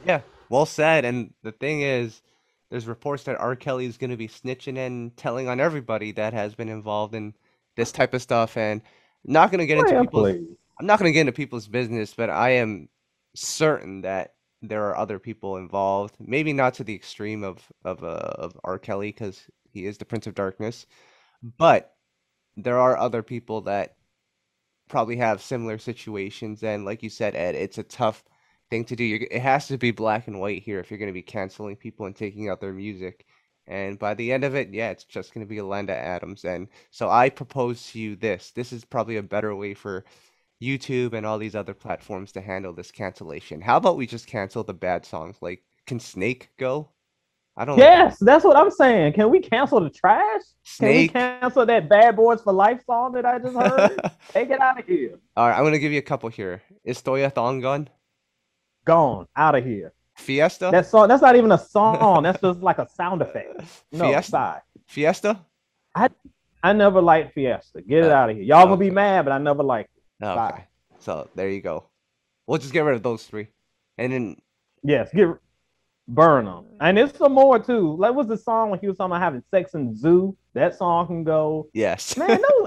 Yeah, 0.04 0.20
well 0.48 0.66
said. 0.66 1.04
And 1.04 1.32
the 1.42 1.52
thing 1.52 1.82
is, 1.82 2.22
there's 2.70 2.86
reports 2.86 3.24
that 3.24 3.38
R. 3.38 3.56
Kelly 3.56 3.86
is 3.86 3.96
going 3.96 4.10
to 4.10 4.16
be 4.16 4.28
snitching 4.28 4.76
and 4.78 5.16
telling 5.16 5.48
on 5.48 5.60
everybody 5.60 6.12
that 6.12 6.32
has 6.32 6.54
been 6.54 6.68
involved 6.68 7.14
in 7.14 7.34
this 7.76 7.92
type 7.92 8.14
of 8.14 8.22
stuff. 8.22 8.56
And 8.56 8.82
not 9.24 9.50
going 9.50 9.60
to 9.60 9.66
get 9.66 9.78
into 9.78 9.94
Man, 9.94 10.04
people's. 10.04 10.36
I'm 10.80 10.86
not 10.86 10.98
going 10.98 11.08
to 11.08 11.14
get 11.14 11.22
into 11.22 11.32
people's 11.32 11.66
business, 11.66 12.14
but 12.14 12.30
I 12.30 12.50
am 12.50 12.88
certain 13.34 14.02
that 14.02 14.34
there 14.62 14.84
are 14.84 14.96
other 14.96 15.18
people 15.18 15.56
involved. 15.56 16.16
Maybe 16.20 16.52
not 16.52 16.74
to 16.74 16.84
the 16.84 16.94
extreme 16.94 17.44
of 17.44 17.60
of 17.84 18.04
uh, 18.04 18.32
of 18.36 18.58
R. 18.64 18.78
Kelly 18.78 19.08
because 19.08 19.46
he 19.72 19.86
is 19.86 19.98
the 19.98 20.04
Prince 20.04 20.26
of 20.26 20.34
Darkness, 20.34 20.86
but 21.42 21.94
there 22.56 22.78
are 22.78 22.96
other 22.96 23.22
people 23.22 23.62
that 23.62 23.96
probably 24.88 25.16
have 25.16 25.40
similar 25.42 25.78
situations. 25.78 26.62
And 26.62 26.84
like 26.84 27.02
you 27.02 27.10
said, 27.10 27.36
Ed, 27.36 27.54
it's 27.54 27.78
a 27.78 27.82
tough 27.82 28.24
thing 28.70 28.84
to 28.86 28.96
do. 28.96 29.04
You're, 29.04 29.26
it 29.30 29.42
has 29.42 29.68
to 29.68 29.78
be 29.78 29.90
black 29.90 30.28
and 30.28 30.40
white 30.40 30.62
here 30.62 30.80
if 30.80 30.90
you're 30.90 30.98
going 30.98 31.08
to 31.08 31.12
be 31.12 31.22
canceling 31.22 31.76
people 31.76 32.06
and 32.06 32.14
taking 32.14 32.48
out 32.48 32.60
their 32.60 32.72
music. 32.72 33.26
And 33.66 33.98
by 33.98 34.14
the 34.14 34.32
end 34.32 34.44
of 34.44 34.54
it, 34.54 34.72
yeah, 34.72 34.90
it's 34.90 35.04
just 35.04 35.34
going 35.34 35.44
to 35.46 35.48
be 35.48 35.56
Yolanda 35.56 35.94
Adams. 35.94 36.44
And 36.44 36.68
so 36.90 37.10
I 37.10 37.28
propose 37.28 37.90
to 37.92 37.98
you 37.98 38.16
this. 38.16 38.50
This 38.52 38.72
is 38.72 38.84
probably 38.84 39.16
a 39.16 39.22
better 39.22 39.54
way 39.54 39.74
for 39.74 40.04
YouTube 40.62 41.12
and 41.12 41.26
all 41.26 41.38
these 41.38 41.54
other 41.54 41.74
platforms 41.74 42.32
to 42.32 42.40
handle 42.40 42.72
this 42.72 42.90
cancellation. 42.90 43.60
How 43.60 43.76
about 43.76 43.96
we 43.96 44.06
just 44.06 44.26
cancel 44.26 44.64
the 44.64 44.74
bad 44.74 45.04
songs? 45.04 45.36
Like, 45.40 45.62
can 45.86 46.00
Snake 46.00 46.48
go? 46.58 46.88
I 47.58 47.64
don't. 47.64 47.76
Yes, 47.76 48.18
that's 48.20 48.44
what 48.44 48.56
I'm 48.56 48.70
saying. 48.70 49.14
Can 49.14 49.30
we 49.30 49.40
cancel 49.40 49.80
the 49.80 49.90
trash? 49.90 50.42
Can 50.78 50.88
we 50.88 51.08
Snake. 51.08 51.12
cancel 51.12 51.66
that 51.66 51.88
Bad 51.88 52.14
Boys 52.14 52.40
for 52.40 52.52
Life 52.52 52.82
song 52.86 53.12
that 53.12 53.26
I 53.26 53.38
just 53.40 53.56
heard? 53.56 54.00
Take 54.30 54.50
it 54.50 54.60
out 54.60 54.78
of 54.78 54.86
here. 54.86 55.18
All 55.36 55.48
right, 55.48 55.58
I'm 55.58 55.64
gonna 55.64 55.80
give 55.80 55.90
you 55.90 55.98
a 55.98 56.02
couple 56.02 56.28
here. 56.28 56.62
Is 56.84 57.02
Toya 57.02 57.26
a 57.26 57.30
Thongon? 57.32 57.62
Gone. 57.62 57.88
Gone 58.88 59.26
out 59.36 59.54
of 59.54 59.64
here. 59.64 59.92
Fiesta? 60.16 60.70
That 60.72 60.86
song, 60.86 61.08
that's 61.08 61.20
not 61.22 61.36
even 61.36 61.52
a 61.52 61.58
song. 61.58 62.22
That's 62.22 62.40
just 62.40 62.60
like 62.60 62.78
a 62.78 62.88
sound 62.88 63.20
effect. 63.22 63.60
No, 63.92 64.06
Fiesta? 64.08 64.62
Fiesta? 64.86 65.38
I 65.94 66.08
I 66.62 66.72
never 66.72 67.00
liked 67.02 67.34
Fiesta. 67.34 67.82
Get 67.82 68.04
it 68.04 68.10
Uh, 68.10 68.14
out 68.14 68.30
of 68.30 68.36
here. 68.36 68.44
Y'all 68.44 68.64
gonna 68.64 68.78
be 68.78 68.90
mad, 68.90 69.26
but 69.26 69.32
I 69.32 69.38
never 69.38 69.62
liked 69.62 69.90
it. 69.96 70.24
Okay. 70.24 70.34
Bye. 70.34 70.64
So 71.00 71.28
there 71.36 71.50
you 71.50 71.60
go. 71.60 71.84
We'll 72.46 72.58
just 72.58 72.72
get 72.72 72.80
rid 72.80 72.96
of 72.96 73.02
those 73.02 73.24
three. 73.24 73.48
And 73.98 74.12
then 74.12 74.36
Yes, 74.82 75.10
get 75.14 75.28
burn 76.08 76.46
them. 76.46 76.64
And 76.80 76.96
there's 76.96 77.14
some 77.14 77.32
more 77.34 77.58
too. 77.58 77.94
Like 77.98 78.14
what's 78.14 78.28
the 78.30 78.38
song 78.38 78.70
when 78.70 78.80
he 78.80 78.88
was 78.88 78.96
talking 78.96 79.12
about 79.12 79.20
having 79.22 79.42
sex 79.50 79.74
in 79.74 79.90
the 79.90 79.94
zoo? 79.94 80.34
That 80.54 80.74
song 80.76 81.06
can 81.06 81.24
go. 81.24 81.68
yes. 81.74 82.16
Man, 82.16 82.40
no. 82.40 82.48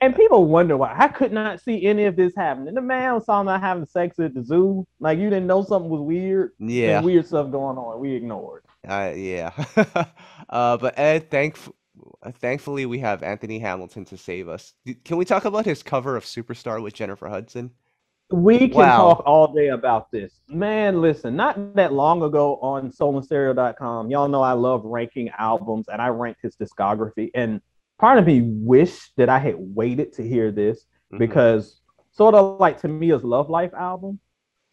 and 0.00 0.14
people 0.14 0.46
wonder 0.46 0.76
why 0.76 0.94
I 0.96 1.08
could 1.08 1.32
not 1.32 1.60
see 1.60 1.84
any 1.86 2.04
of 2.04 2.16
this 2.16 2.34
happening. 2.36 2.74
The 2.74 2.80
man 2.80 3.20
saw 3.20 3.40
about 3.40 3.60
having 3.60 3.86
sex 3.86 4.18
at 4.18 4.34
the 4.34 4.42
zoo. 4.44 4.86
Like 5.00 5.18
you 5.18 5.30
didn't 5.30 5.46
know 5.46 5.62
something 5.64 5.90
was 5.90 6.00
weird. 6.00 6.52
yeah. 6.58 6.94
There's 6.94 7.04
weird 7.04 7.26
stuff 7.26 7.50
going 7.50 7.78
on. 7.78 8.00
We 8.00 8.14
ignored. 8.14 8.64
Uh, 8.86 9.12
yeah. 9.14 9.52
uh, 10.48 10.76
but 10.76 10.98
Ed, 10.98 11.30
thank 11.30 11.56
thankfully 12.38 12.86
we 12.86 12.98
have 13.00 13.22
Anthony 13.22 13.58
Hamilton 13.58 14.04
to 14.06 14.16
save 14.16 14.48
us. 14.48 14.74
Can 15.04 15.16
we 15.16 15.24
talk 15.24 15.44
about 15.44 15.64
his 15.64 15.82
cover 15.82 16.16
of 16.16 16.24
Superstar 16.24 16.82
with 16.82 16.94
Jennifer 16.94 17.28
Hudson? 17.28 17.70
We 18.30 18.68
can 18.68 18.78
Wow. 18.78 18.96
talk 19.14 19.22
all 19.26 19.52
day 19.52 19.68
about 19.68 20.10
this. 20.10 20.40
Man, 20.48 21.02
listen, 21.02 21.36
not 21.36 21.74
that 21.74 21.92
long 21.92 22.22
ago 22.22 22.56
on 22.62 22.90
soulandstereo.com, 22.90 24.10
y'all 24.10 24.28
know 24.28 24.42
I 24.42 24.52
love 24.52 24.84
ranking 24.84 25.28
albums 25.38 25.88
and 25.88 26.00
I 26.00 26.08
ranked 26.08 26.40
his 26.42 26.56
discography. 26.56 27.30
And 27.34 27.60
part 28.02 28.18
of 28.18 28.26
me 28.26 28.42
wished 28.42 29.12
that 29.16 29.28
I 29.28 29.38
had 29.38 29.54
waited 29.58 30.12
to 30.14 30.22
hear 30.26 30.50
this 30.50 30.84
Mhm. 31.12 31.18
because 31.20 31.80
sort 32.10 32.34
of 32.34 32.58
like 32.60 32.78
Tamia's 32.80 33.22
Love 33.24 33.48
Life 33.48 33.72
album, 33.74 34.18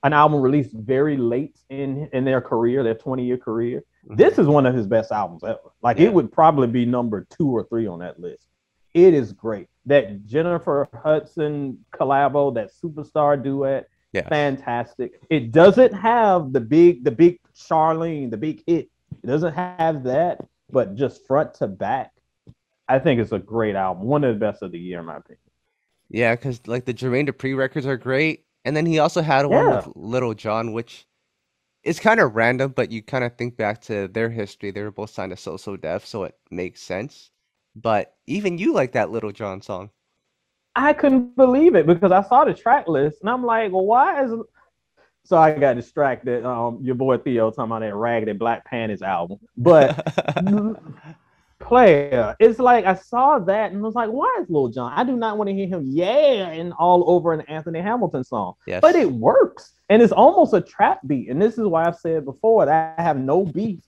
an 0.04 0.13
album 0.13 0.42
released 0.42 0.74
very 0.74 1.15
late 1.15 1.58
in 1.70 2.10
in 2.12 2.26
their 2.26 2.42
career, 2.42 2.84
their 2.84 2.96
20 2.96 3.24
year 3.24 3.38
career. 3.38 3.84
This 4.22 4.39
is 4.39 4.48
one 4.48 4.65
of 4.65 4.74
his 4.74 4.88
best 4.88 5.12
albums 5.12 5.44
ever. 5.44 5.60
Like 5.84 6.00
Yeah. 6.00 6.08
it 6.08 6.13
would 6.13 6.32
probably 6.32 6.68
be 6.68 6.86
number 6.86 7.28
two 7.30 7.50
or 7.56 7.63
three 7.63 7.86
on 7.86 8.00
that 8.00 8.20
list. 8.20 8.48
It 8.96 9.13
is 9.13 9.32
great. 9.32 9.68
That 9.86 10.26
Jennifer 10.26 10.88
Hudson 10.94 11.86
collabo, 11.94 12.54
that 12.56 12.72
superstar 12.72 13.42
duet, 13.42 13.88
Yes. 14.12 14.28
fantastic. 14.28 15.22
It 15.30 15.52
doesn't 15.52 15.94
have 15.94 16.52
the 16.52 16.62
big, 16.62 17.04
the 17.04 17.12
big 17.12 17.38
Charlene, 17.56 18.32
the 18.32 18.38
big 18.38 18.63
hit. 18.65 18.89
It 19.24 19.28
doesn't 19.28 19.54
have 19.54 20.04
that, 20.06 20.44
but 20.72 20.96
just 20.96 21.28
front 21.28 21.54
to 21.56 21.68
back, 21.68 22.12
I 22.89 22.99
think 22.99 23.21
it's 23.21 23.32
a 23.32 23.39
great 23.39 23.75
album. 23.75 24.04
One 24.08 24.23
of 24.25 24.34
the 24.36 24.39
best 24.39 24.62
of 24.63 24.71
the 24.73 24.80
year, 24.80 24.99
in 24.99 25.06
my 25.06 25.17
opinion. 25.17 25.39
Yeah, 26.10 26.36
because 26.36 26.65
like 26.67 26.86
the 26.86 26.93
Jermaine 26.93 27.28
Dupri 27.30 27.56
records 27.58 27.86
are 27.86 27.97
great, 27.97 28.45
and 28.65 28.75
then 28.75 28.86
he 28.86 28.99
also 28.99 29.21
had 29.21 29.45
one 29.45 29.67
Yeah. 29.67 29.69
with 29.69 29.88
Lil 29.95 30.34
Jon, 30.34 30.73
which 30.73 31.08
is 31.84 31.99
kind 31.99 32.19
of 32.19 32.36
random, 32.36 32.73
but 32.73 32.91
you 32.91 33.02
kind 33.04 33.23
of 33.25 33.38
think 33.38 33.58
back 33.58 33.82
to 33.84 34.08
their 34.10 34.30
history. 34.30 34.71
They 34.71 34.84
were 34.84 34.91
both 34.91 35.12
signed 35.12 35.32
to 35.32 35.38
So 35.38 35.58
So 35.58 35.78
Def, 35.78 36.06
so 36.06 36.23
it 36.25 36.38
makes 36.52 36.82
sense. 36.82 37.32
But 37.75 38.17
even 38.28 38.58
you 38.58 38.73
like 38.73 38.93
that 38.93 39.12
Lil 39.12 39.32
Jon 39.34 39.62
song. 39.62 39.91
I 40.75 40.93
couldn't 40.93 41.36
believe 41.36 41.75
it 41.75 41.86
because 41.86 42.12
I 42.12 42.21
saw 42.23 42.45
the 42.45 42.54
track 42.54 42.88
list 42.88 43.17
and 43.21 43.30
I'm 43.30 43.43
like, 43.43 43.71
well, 43.71 43.86
why 43.86 44.23
is 44.23 44.32
so 45.23 45.38
I 45.38 45.58
got 45.58 45.75
distracted. 45.75 46.45
Um, 46.45 46.80
your 46.82 46.95
boy 46.95 47.17
Theo 47.17 47.52
talking 47.52 47.65
about 47.65 47.82
that 47.82 47.95
Raggedy 47.95 48.34
Black 48.34 48.65
Panties 48.65 49.02
album, 49.02 49.39
but 49.58 49.95
player. 51.69 52.36
It's 52.39 52.60
like 52.60 52.86
I 52.86 52.95
saw 52.95 53.39
that 53.39 53.71
and 53.71 53.82
was 53.82 53.95
like, 53.95 54.10
why 54.10 54.39
is 54.41 54.49
Lil 54.49 54.67
Jon? 54.69 54.91
I 54.95 55.03
do 55.03 55.15
not 55.15 55.38
want 55.38 55.49
to 55.49 55.53
hear 55.53 55.67
him 55.67 55.84
yeah 55.86 56.49
and 56.49 56.73
all 56.73 57.10
over 57.10 57.32
an 57.32 57.41
Anthony 57.41 57.79
Hamilton 57.79 58.23
song. 58.23 58.53
Yes. 58.67 58.82
But 58.82 58.95
it 58.95 59.10
works. 59.12 59.73
And 59.89 60.01
it's 60.01 60.12
almost 60.12 60.53
a 60.53 60.62
trap 60.62 60.99
beat. 61.08 61.29
And 61.29 61.41
this 61.41 61.58
is 61.58 61.65
why 61.65 61.86
I've 61.86 61.95
said 61.95 62.25
before 62.25 62.65
that 62.65 62.95
I 62.97 63.01
have 63.01 63.17
no 63.17 63.45
beef. 63.45 63.79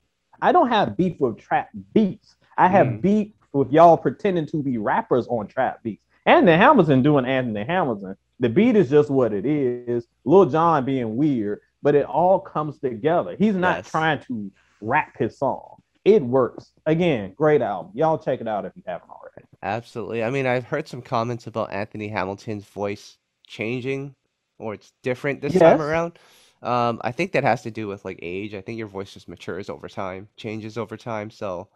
I 0.42 0.52
don't 0.52 0.70
have 0.70 0.96
beef 0.98 1.20
with 1.20 1.38
trap 1.38 1.70
beats. 1.94 2.36
I 2.58 2.68
have 2.68 2.88
Mm. 2.88 3.02
beef 3.02 3.32
with 3.54 3.72
y'all 3.72 3.98
pretending 3.98 4.46
to 4.48 4.64
be 4.64 4.78
rappers 4.78 5.28
on 5.28 5.48
trap 5.48 5.84
beats. 5.84 6.04
Anthony 6.26 6.58
Hamilton 6.58 7.02
doing 7.04 7.26
Anthony 7.26 7.64
Hamilton. 7.66 8.16
The 8.40 8.50
beat 8.50 8.76
is 8.76 8.90
just 8.90 9.10
what 9.10 9.34
it 9.34 9.46
is. 9.46 10.08
Lil 10.26 10.46
Jon 10.46 10.86
being 10.86 11.16
weird, 11.18 11.60
but 11.84 11.96
it 11.96 12.06
all 12.06 12.40
comes 12.40 12.80
together. 12.80 13.36
He's 13.38 13.56
not 13.56 13.78
Yes. 13.80 13.92
trying 13.92 14.20
to 14.28 14.52
rap 14.82 15.16
his 15.18 15.38
song. 15.38 15.81
It 16.04 16.24
works. 16.24 16.72
Again, 16.86 17.34
great 17.36 17.62
album. 17.62 17.92
Y'all 17.94 18.18
check 18.18 18.42
it 18.42 18.48
out 18.48 18.66
if 18.66 18.74
you 18.76 18.84
haven't 18.86 19.10
already. 19.10 19.46
Absolutely. 19.62 20.24
I 20.24 20.30
mean, 20.32 20.48
I've 20.48 20.66
heard 20.66 20.88
some 20.88 21.02
comments 21.02 21.48
about 21.48 21.72
Anthony 21.72 22.08
Hamilton's 22.08 22.66
voice 22.66 23.18
changing 23.46 24.16
or 24.58 24.74
it's 24.74 24.94
different 25.04 25.42
this 25.42 25.58
time 25.58 25.82
around. 25.82 26.18
Um, 26.62 27.02
I 27.04 27.12
think 27.12 27.32
that 27.32 27.44
has 27.44 27.64
to 27.64 27.72
do 27.72 27.88
with 27.88 28.06
like 28.06 28.20
age. 28.22 28.54
I 28.54 28.62
think 28.62 28.78
your 28.78 28.88
voice 28.88 29.14
just 29.14 29.28
matures 29.28 29.70
over 29.70 29.90
time, 29.90 30.28
changes 30.38 30.78
over 30.78 30.96
time. 30.96 31.32
So 31.32 31.70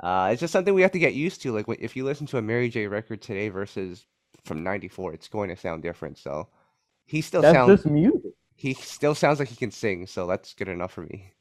uh, 0.00 0.30
it's 0.32 0.40
just 0.40 0.52
something 0.52 0.74
we 0.74 0.82
have 0.82 0.92
to 0.92 0.98
get 0.98 1.14
used 1.14 1.42
to. 1.42 1.52
Like 1.52 1.66
if 1.68 1.96
you 1.96 2.04
listen 2.04 2.26
to 2.28 2.38
a 2.38 2.42
Mary 2.42 2.68
J 2.68 2.86
record 2.86 3.20
today 3.20 3.50
versus 3.50 4.06
from 4.44 4.62
'94, 4.62 5.12
it's 5.14 5.28
going 5.28 5.50
to 5.50 5.56
sound 5.56 5.82
different. 5.82 6.18
So 6.18 6.48
he 7.04 7.20
still 7.20 7.42
That's 7.42 7.54
sounds 7.54 7.82
just 7.82 7.86
music. 7.86 8.32
he 8.56 8.74
still 8.74 9.14
sounds 9.14 9.38
like 9.38 9.48
he 9.48 9.56
can 9.56 9.70
sing, 9.70 10.06
so 10.06 10.26
that's 10.26 10.54
good 10.54 10.68
enough 10.68 10.92
for 10.92 11.02
me. 11.02 11.32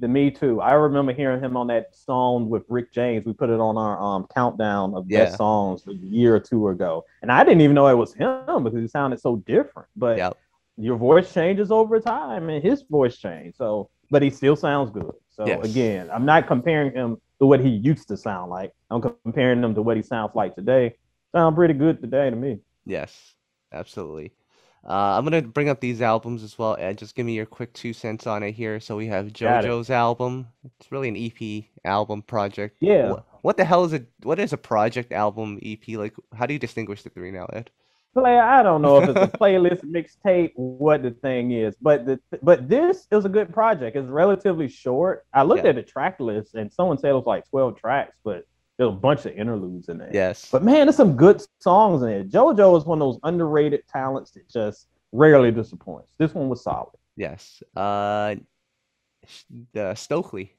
The 0.00 0.08
Me 0.08 0.30
Too. 0.30 0.60
I 0.60 0.72
remember 0.74 1.12
hearing 1.12 1.42
him 1.42 1.56
on 1.56 1.66
that 1.68 1.94
song 1.94 2.48
with 2.48 2.64
Rick 2.68 2.92
James. 2.92 3.26
We 3.26 3.32
put 3.32 3.50
it 3.50 3.60
on 3.60 3.76
our 3.76 4.00
um 4.02 4.26
countdown 4.34 4.94
of 4.94 5.10
Yeah. 5.10 5.24
best 5.24 5.36
songs 5.36 5.84
a 5.88 5.94
year 5.94 6.36
or 6.36 6.40
two 6.40 6.68
ago, 6.68 7.04
and 7.22 7.32
I 7.32 7.44
didn't 7.44 7.62
even 7.62 7.74
know 7.74 7.88
it 7.88 7.96
was 7.96 8.14
him 8.14 8.38
because 8.40 8.58
it 8.60 8.90
sounded 8.90 8.98
so 9.20 9.36
different. 9.46 9.68
But 9.76 10.04
Yep. 10.16 10.36
your 10.76 10.96
voice 10.96 11.32
changes 11.32 11.70
over 11.70 11.98
time, 12.00 12.48
and 12.48 12.62
his 12.62 12.82
voice 12.82 13.16
changed. 13.18 13.56
So, 13.56 13.90
but 14.10 14.22
he 14.22 14.30
still 14.30 14.56
sounds 14.56 14.90
good. 14.90 15.12
So 15.28 15.62
Yes. 15.62 15.62
again, 15.62 16.08
I'm 16.12 16.24
not 16.24 16.46
comparing 16.46 16.92
him 16.92 17.16
to 17.40 17.46
what 17.46 17.60
he 17.60 17.68
used 17.70 18.08
to 18.08 18.16
sound 18.16 18.50
like. 18.50 18.72
I'm 18.90 19.00
comparing 19.02 19.44
him 19.46 19.56
to 19.74 19.82
what 19.82 19.96
he 19.96 20.02
sounds 20.02 20.14
like 20.16 20.36
today. 20.38 20.76
Sound 21.32 21.56
pretty 21.56 21.74
good 21.74 22.00
today 22.00 22.30
to 22.30 22.36
me. 22.36 22.58
Yes, 22.84 23.34
absolutely. 23.72 24.32
Uh, 24.88 25.18
I'm 25.18 25.24
gonna 25.24 25.42
bring 25.42 25.68
up 25.68 25.80
these 25.80 26.00
albums 26.00 26.42
as 26.42 26.58
well, 26.58 26.74
Ed. 26.78 26.96
Just 26.96 27.14
give 27.14 27.26
me 27.26 27.34
your 27.34 27.44
quick 27.44 27.72
two 27.74 27.92
cents 27.92 28.26
on 28.26 28.42
it 28.42 28.52
here. 28.52 28.80
So 28.80 28.96
we 28.96 29.06
have. 29.08 29.26
JoJo's 29.26 29.90
album. 29.90 30.48
It's 30.80 30.90
really 30.90 31.08
an 31.08 31.16
EP 31.16 31.64
album 31.84 32.22
project. 32.22 32.76
Yeah. 32.80 33.10
What, 33.10 33.24
what 33.42 33.56
the 33.58 33.64
hell 33.66 33.84
is 33.84 33.92
it? 33.92 34.06
What 34.22 34.38
is 34.38 34.54
a 34.54 34.56
project 34.56 35.12
album 35.12 35.58
EP? 35.62 35.86
Like, 35.88 36.14
how 36.34 36.46
do 36.46 36.54
you 36.54 36.58
distinguish 36.58 37.02
the 37.02 37.10
three 37.10 37.30
now, 37.30 37.46
Ed? 37.52 37.70
player. 38.14 38.40
I 38.42 38.62
don't 38.62 38.82
know 38.82 39.00
if 39.02 39.10
it's 39.10 39.20
a 39.20 39.28
playlist 39.38 39.84
mixtape, 39.84 40.52
what 40.56 41.02
the 41.02 41.10
thing 41.10 41.52
is, 41.52 41.76
but 41.80 42.06
the 42.06 42.18
but 42.42 42.68
this 42.68 43.06
is 43.12 43.24
a 43.24 43.28
good 43.28 43.52
project. 43.52 43.94
It's 43.96 44.08
relatively 44.08 44.68
short. 44.68 45.26
I 45.34 45.42
looked 45.42 45.64
Yeah. 45.64 45.70
at 45.70 45.76
the 45.76 45.82
track 45.82 46.18
list 46.18 46.54
and 46.54 46.72
someone 46.72 46.98
said 46.98 47.10
it 47.10 47.14
was 47.14 47.26
like 47.26 47.48
12 47.50 47.76
tracks, 47.78 48.16
but 48.24 48.44
there's 48.78 48.90
a 48.90 48.92
bunch 48.92 49.26
of 49.26 49.32
interludes 49.36 49.88
in 49.88 49.98
there. 49.98 50.10
Yes. 50.12 50.48
But 50.50 50.62
man, 50.62 50.86
there's 50.86 50.96
some 50.96 51.16
good 51.16 51.42
songs 51.60 52.02
in 52.02 52.08
it. 52.08 52.30
JoJo 52.30 52.78
is 52.78 52.84
one 52.84 53.02
of 53.02 53.06
those 53.06 53.18
underrated 53.24 53.82
talents 53.88 54.30
that 54.32 54.48
just 54.48 54.86
rarely 55.12 55.50
disappoints. 55.50 56.08
This 56.16 56.32
one 56.32 56.48
was 56.48 56.62
solid. 56.62 56.94
Yes. 57.16 57.62
Uh, 57.74 58.36
the 59.72 59.94
Stokley. 59.94 60.50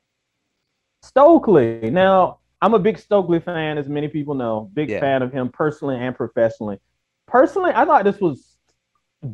Stokley. 1.02 1.90
Now, 1.92 2.40
I'm 2.62 2.74
a 2.74 2.80
big 2.80 2.98
Stokley 2.98 3.40
fan, 3.40 3.78
as 3.78 3.88
many 3.88 4.10
people 4.10 4.34
know. 4.36 4.70
Big 4.74 4.90
Yeah. 4.90 5.00
fan 5.00 5.22
of 5.22 5.32
him 5.32 5.50
personally 5.50 5.96
and 5.96 6.14
professionally. 6.14 6.78
Personally, 7.26 7.72
I 7.74 7.86
thought 7.86 8.04
this 8.04 8.20
was 8.20 8.58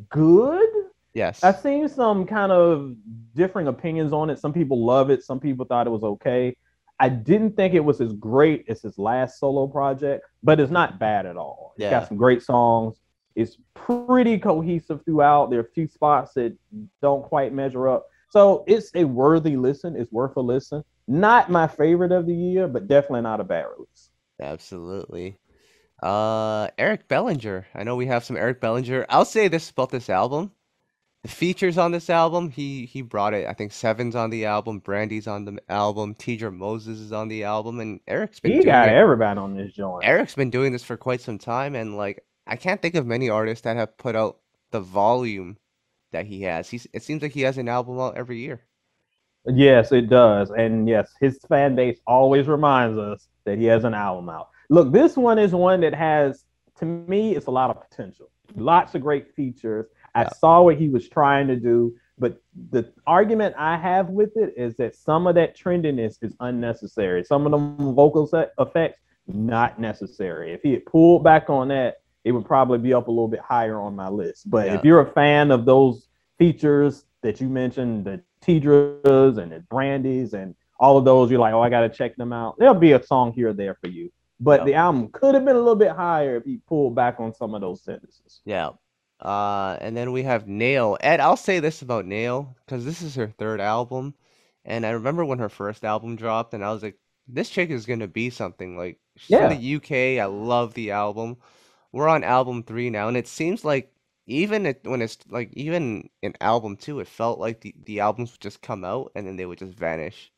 good. 0.09 0.69
Yes. 1.15 1.43
I've 1.43 1.59
seen 1.59 1.87
some 1.89 2.25
kind 2.27 2.51
of 2.51 2.93
differing 3.33 3.67
opinions 3.67 4.13
on 4.13 4.29
it. 4.29 4.37
Some 4.37 4.53
people 4.53 4.85
love 4.85 5.09
it. 5.09 5.23
Some 5.23 5.39
people 5.39 5.65
thought 5.65 5.87
it 5.87 5.89
was 5.91 6.03
okay. 6.03 6.55
I 6.99 7.09
didn't 7.09 7.55
think 7.57 7.73
it 7.73 7.81
was 7.83 7.99
as 7.99 8.13
great 8.13 8.65
as 8.69 8.81
his 8.81 8.97
last 8.97 9.39
solo 9.39 9.67
project, 9.67 10.25
but 10.43 10.59
it's 10.59 10.71
not 10.71 10.97
bad 10.99 11.25
at 11.25 11.35
all. 11.37 11.73
It's 11.75 11.83
Yeah. 11.83 11.91
got 11.91 12.07
some 12.07 12.17
great 12.17 12.41
songs. 12.41 12.99
It's 13.35 13.57
pretty 13.73 14.39
cohesive 14.39 15.03
throughout. 15.03 15.49
There 15.49 15.59
are 15.59 15.63
a 15.63 15.71
few 15.71 15.87
spots 15.87 16.33
that 16.35 16.55
don't 17.01 17.23
quite 17.23 17.53
measure 17.53 17.89
up. 17.89 18.07
So 18.29 18.63
it's 18.65 18.91
a 18.95 19.03
worthy 19.03 19.57
listen. 19.57 19.95
It's 19.95 20.11
worth 20.11 20.37
a 20.37 20.41
listen. 20.41 20.83
Not 21.07 21.51
my 21.51 21.67
favorite 21.67 22.11
of 22.13 22.25
the 22.25 22.33
year, 22.33 22.67
but 22.67 22.87
definitely 22.87 23.21
not 23.21 23.41
a 23.41 23.43
bad 23.43 23.65
release. 23.77 24.09
Absolutely. 24.41 25.37
Uh, 26.01 26.69
Eric 26.77 27.07
Bellinger. 27.07 27.67
I 27.75 27.83
know 27.83 27.95
we 27.95 28.05
have 28.07 28.23
some 28.23 28.37
Eric 28.37 28.59
Bellinger. 28.61 29.05
I'll 29.09 29.25
say 29.25 29.47
this 29.47 29.69
about 29.69 29.89
this 29.89 30.09
album. 30.09 30.51
The 31.25 31.31
features 31.31 31.79
on 31.79 31.91
this 31.91 32.11
album, 32.11 32.51
he 32.51 32.85
he 32.85 33.01
brought 33.01 33.33
it. 33.33 33.47
I 33.47 33.53
think 33.53 33.71
Sevyn's 33.71 34.15
on 34.15 34.29
the 34.29 34.45
album, 34.45 34.77
Brandy's 34.77 35.25
on 35.25 35.43
the 35.43 35.59
album, 35.69 36.13
Tidra 36.13 36.53
Moses 36.53 36.99
is 36.99 37.11
on 37.11 37.29
the 37.29 37.43
album, 37.43 37.79
and 37.79 37.99
Eric's 38.05 38.39
been 38.39 38.51
He 38.51 38.63
got 38.63 38.89
it. 38.89 38.91
everybody 38.91 39.39
on 39.39 39.55
this 39.57 39.73
joint. 39.73 40.05
Eric's 40.05 40.35
been 40.35 40.51
doing 40.51 40.71
this 40.71 40.83
for 40.83 40.97
quite 40.97 41.21
some 41.21 41.39
time, 41.39 41.73
and 41.73 41.97
like 41.97 42.23
I 42.45 42.55
can't 42.55 42.79
think 42.79 42.93
of 42.93 43.07
many 43.07 43.27
artists 43.27 43.63
that 43.63 43.75
have 43.75 43.97
put 43.97 44.15
out 44.15 44.37
the 44.69 44.81
volume 44.81 45.57
that 46.11 46.27
he 46.27 46.43
has. 46.43 46.69
He's 46.69 46.85
it 46.93 47.01
seems 47.01 47.23
like 47.23 47.31
he 47.31 47.41
has 47.41 47.57
an 47.57 47.69
album 47.69 47.99
out 47.99 48.15
every 48.15 48.37
year. 48.37 48.61
Yes, 49.47 49.91
it 49.91 50.09
does. 50.09 50.51
And 50.51 50.87
yes, 50.87 51.11
his 51.19 51.39
fan 51.49 51.73
base 51.73 51.97
always 52.05 52.45
reminds 52.47 52.99
us 52.99 53.29
that 53.45 53.57
he 53.57 53.65
has 53.65 53.83
an 53.83 53.95
album 53.95 54.29
out. 54.29 54.49
Look, 54.69 54.91
this 54.91 55.17
one 55.17 55.39
is 55.39 55.53
one 55.53 55.81
that 55.81 55.95
has, 55.95 56.45
to 56.77 56.85
me, 56.85 57.35
it's 57.35 57.47
a 57.47 57.51
lot 57.51 57.71
of 57.71 57.81
potential. 57.89 58.29
Lots 58.55 58.93
of 58.93 59.01
great 59.01 59.33
features. 59.33 59.87
I 60.15 60.21
Yeah. 60.21 60.29
saw 60.29 60.61
what 60.63 60.77
he 60.77 60.89
was 60.89 61.07
trying 61.09 61.47
to 61.47 61.55
do, 61.55 61.93
but 62.17 62.41
the 62.71 62.91
argument 63.05 63.53
I 63.57 63.75
have 63.77 64.09
with 64.09 64.35
it 64.37 64.53
is 64.57 64.75
that 64.77 64.95
some 64.95 65.27
of 65.27 65.35
that 65.35 65.55
trendiness 65.57 66.17
is 66.23 66.33
unnecessary. 66.39 67.23
Some 67.23 67.45
of 67.45 67.51
them 67.51 67.93
vocal 67.93 68.25
set 68.25 68.53
effects, 68.57 69.01
not 69.27 69.79
necessary. 69.79 70.53
If 70.53 70.61
he 70.63 70.71
had 70.71 70.85
pulled 70.85 71.23
back 71.23 71.49
on 71.49 71.67
that, 71.67 71.97
it 72.23 72.31
would 72.31 72.45
probably 72.45 72.79
be 72.79 72.93
up 72.93 73.07
a 73.07 73.11
little 73.11 73.27
bit 73.27 73.41
higher 73.41 73.79
on 73.79 73.95
my 73.95 74.09
list. 74.09 74.49
But 74.49 74.67
Yeah. 74.67 74.75
if 74.75 74.85
you're 74.85 75.01
a 75.01 75.11
fan 75.11 75.51
of 75.51 75.65
those 75.65 76.07
features 76.39 77.05
that 77.21 77.39
you 77.41 77.49
mentioned, 77.49 78.05
the 78.05 78.21
Tidras 78.41 79.37
and 79.37 79.51
the 79.51 79.63
Brandies 79.69 80.33
and 80.33 80.55
all 80.79 80.97
of 80.97 81.05
those, 81.05 81.29
you're 81.31 81.39
like, 81.39 81.53
oh, 81.53 81.61
I 81.61 81.69
got 81.69 81.81
to 81.81 81.89
check 81.89 82.15
them 82.15 82.33
out. 82.33 82.55
There'll 82.57 82.73
be 82.75 82.93
a 82.93 83.03
song 83.03 83.31
here 83.33 83.49
or 83.49 83.53
there 83.53 83.75
for 83.75 83.87
you. 83.87 84.11
But 84.39 84.61
Yeah. 84.61 84.65
the 84.65 84.73
album 84.75 85.09
could 85.09 85.33
have 85.35 85.45
been 85.45 85.55
a 85.55 85.59
little 85.59 85.75
bit 85.75 85.91
higher 85.91 86.35
if 86.35 86.43
he 86.45 86.57
pulled 86.67 86.95
back 86.95 87.19
on 87.19 87.33
some 87.33 87.53
of 87.55 87.61
those 87.61 87.81
sentences. 87.83 88.41
Yeah. 88.45 88.71
Uh, 89.25 89.77
and 89.81 89.97
then 89.97 90.11
we 90.11 90.23
have 90.23 90.47
Nao. 90.47 90.93
Ed, 91.01 91.19
I'll 91.19 91.37
say 91.37 91.59
this 91.59 91.81
about 91.81 92.05
Nao 92.05 92.55
because 92.65 92.85
this 92.85 93.01
is 93.01 93.15
her 93.15 93.27
third 93.27 93.59
album, 93.61 94.13
and 94.65 94.85
I 94.85 94.91
remember 94.91 95.25
when 95.25 95.39
her 95.39 95.49
first 95.49 95.83
album 95.85 96.15
dropped, 96.15 96.53
and 96.53 96.63
I 96.63 96.71
was 96.71 96.83
like, 96.83 96.97
this 97.27 97.49
chick 97.49 97.69
is 97.71 97.85
gonna 97.87 98.07
be 98.07 98.29
something. 98.29 98.77
Like 98.77 98.99
she's 99.17 99.31
Yeah. 99.31 99.49
from 99.49 99.57
the 99.57 99.63
UK. 99.75 100.19
I 100.19 100.25
love 100.25 100.73
the 100.75 100.91
album. 100.91 101.37
We're 101.91 102.07
on 102.09 102.23
album 102.23 102.63
three 102.63 102.89
now, 102.91 103.07
and 103.07 103.17
it 103.17 103.27
seems 103.27 103.65
like 103.65 103.91
even 104.27 104.65
it, 104.67 104.81
when 104.83 105.01
it's 105.01 105.17
like 105.29 105.51
even 105.53 106.09
in 106.21 106.35
album 106.41 106.77
two, 106.77 106.99
it 106.99 107.07
felt 107.07 107.39
like 107.39 107.61
the, 107.61 107.73
the 107.85 108.01
albums 108.01 108.33
would 108.33 108.41
just 108.41 108.61
come 108.61 108.83
out 108.85 109.11
and 109.15 109.25
then 109.27 109.37
they 109.37 109.45
would 109.47 109.59
just 109.59 109.73
vanish. 109.73 110.31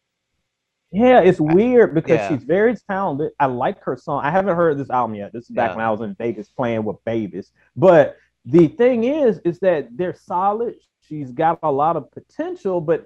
Yeah, 0.91 1.19
it's 1.21 1.39
weird 1.39 1.93
because 1.93 2.17
yeah. 2.17 2.29
she's 2.29 2.43
very 2.43 2.75
talented. 2.89 3.31
I 3.39 3.47
like 3.47 3.81
her 3.83 3.97
song. 3.97 4.23
I 4.23 4.31
haven't 4.31 4.55
heard 4.55 4.77
this 4.77 4.89
album 4.89 5.15
yet. 5.15 5.33
This 5.33 5.49
is 5.49 5.55
back 5.55 5.71
Yeah. 5.71 5.75
when 5.75 5.85
I 5.85 5.91
was 5.91 6.01
in 6.01 6.15
Vegas 6.15 6.47
playing 6.49 6.85
with 6.85 7.03
babies. 7.03 7.51
But 7.75 8.15
the 8.49 8.67
thing 8.69 9.03
is, 9.03 9.39
is 9.43 9.59
that 9.59 9.89
they're 9.97 10.15
solid. 10.15 10.75
She's 11.01 11.31
got 11.31 11.59
a 11.63 11.71
lot 11.71 11.95
of 11.97 12.09
potential, 12.11 12.79
but 12.81 13.05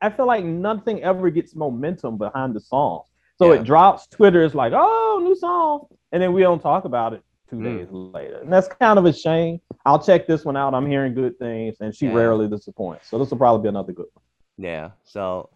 I 0.00 0.10
feel 0.10 0.26
like 0.26 0.44
nothing 0.44 1.02
ever 1.02 1.28
gets 1.30 1.54
momentum 1.54 2.16
behind 2.18 2.54
the 2.54 2.60
songs. 2.60 3.06
So 3.38 3.52
Yeah. 3.52 3.60
it 3.60 3.64
drops. 3.64 4.06
Twitter 4.06 4.42
is 4.42 4.54
like, 4.54 4.72
oh, 4.74 5.20
new 5.22 5.34
song, 5.36 5.86
and 6.12 6.22
then 6.22 6.32
we 6.32 6.40
don't 6.42 6.60
talk 6.60 6.84
about 6.84 7.12
it 7.14 7.22
two 7.50 7.56
Mm. 7.56 7.64
days 7.64 7.88
later, 7.90 8.38
and 8.40 8.52
that's 8.52 8.68
kind 8.68 8.98
of 8.98 9.04
a 9.04 9.12
shame. 9.12 9.60
I'll 9.84 10.02
check 10.02 10.26
this 10.26 10.44
one 10.44 10.56
out. 10.56 10.74
I'm 10.74 10.86
hearing 10.86 11.14
good 11.14 11.38
things, 11.38 11.76
and 11.80 11.94
she 11.94 12.06
Yeah. 12.06 12.14
rarely 12.14 12.48
disappoints. 12.48 13.08
So 13.08 13.18
this 13.18 13.30
will 13.30 13.38
probably 13.38 13.62
be 13.62 13.68
another 13.68 13.92
good 13.92 14.06
one. 14.14 14.24
Yeah. 14.58 14.90
So, 15.04 15.50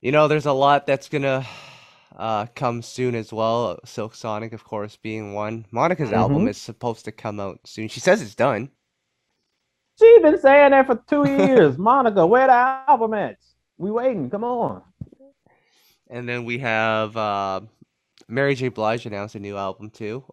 you 0.00 0.12
know, 0.12 0.28
there's 0.28 0.46
a 0.46 0.52
lot 0.52 0.86
that's 0.86 1.08
gonna 1.08 1.44
uh 2.16 2.46
come 2.54 2.82
soon 2.82 3.14
as 3.14 3.32
well. 3.32 3.78
Silk 3.84 4.14
Sonic, 4.14 4.52
of 4.52 4.64
course, 4.64 4.96
being 4.96 5.34
one. 5.34 5.66
Monica's 5.70 6.12
album 6.12 6.44
Mhm. 6.44 6.50
is 6.50 6.58
supposed 6.58 7.04
to 7.06 7.12
come 7.12 7.40
out 7.40 7.60
soon. 7.64 7.88
She 7.88 8.00
says 8.00 8.20
it's 8.22 8.34
done. 8.34 8.70
She's 9.98 10.22
been 10.22 10.38
saying 10.40 10.70
that 10.70 10.86
for 10.86 10.96
two 11.06 11.28
years. 11.28 11.76
Monica, 11.78 12.26
where 12.26 12.46
the 12.46 12.52
album 12.52 13.14
at? 13.14 13.36
We 13.78 13.90
waiting. 13.90 14.30
Come 14.30 14.44
on. 14.44 14.82
And 16.08 16.28
then 16.28 16.44
we 16.44 16.58
have 16.58 17.16
uh 17.16 17.60
Mary 18.28 18.54
J. 18.54 18.68
Blige 18.68 19.06
announced 19.06 19.34
a 19.34 19.40
new 19.40 19.56
album 19.56 19.90
too. 19.90 20.24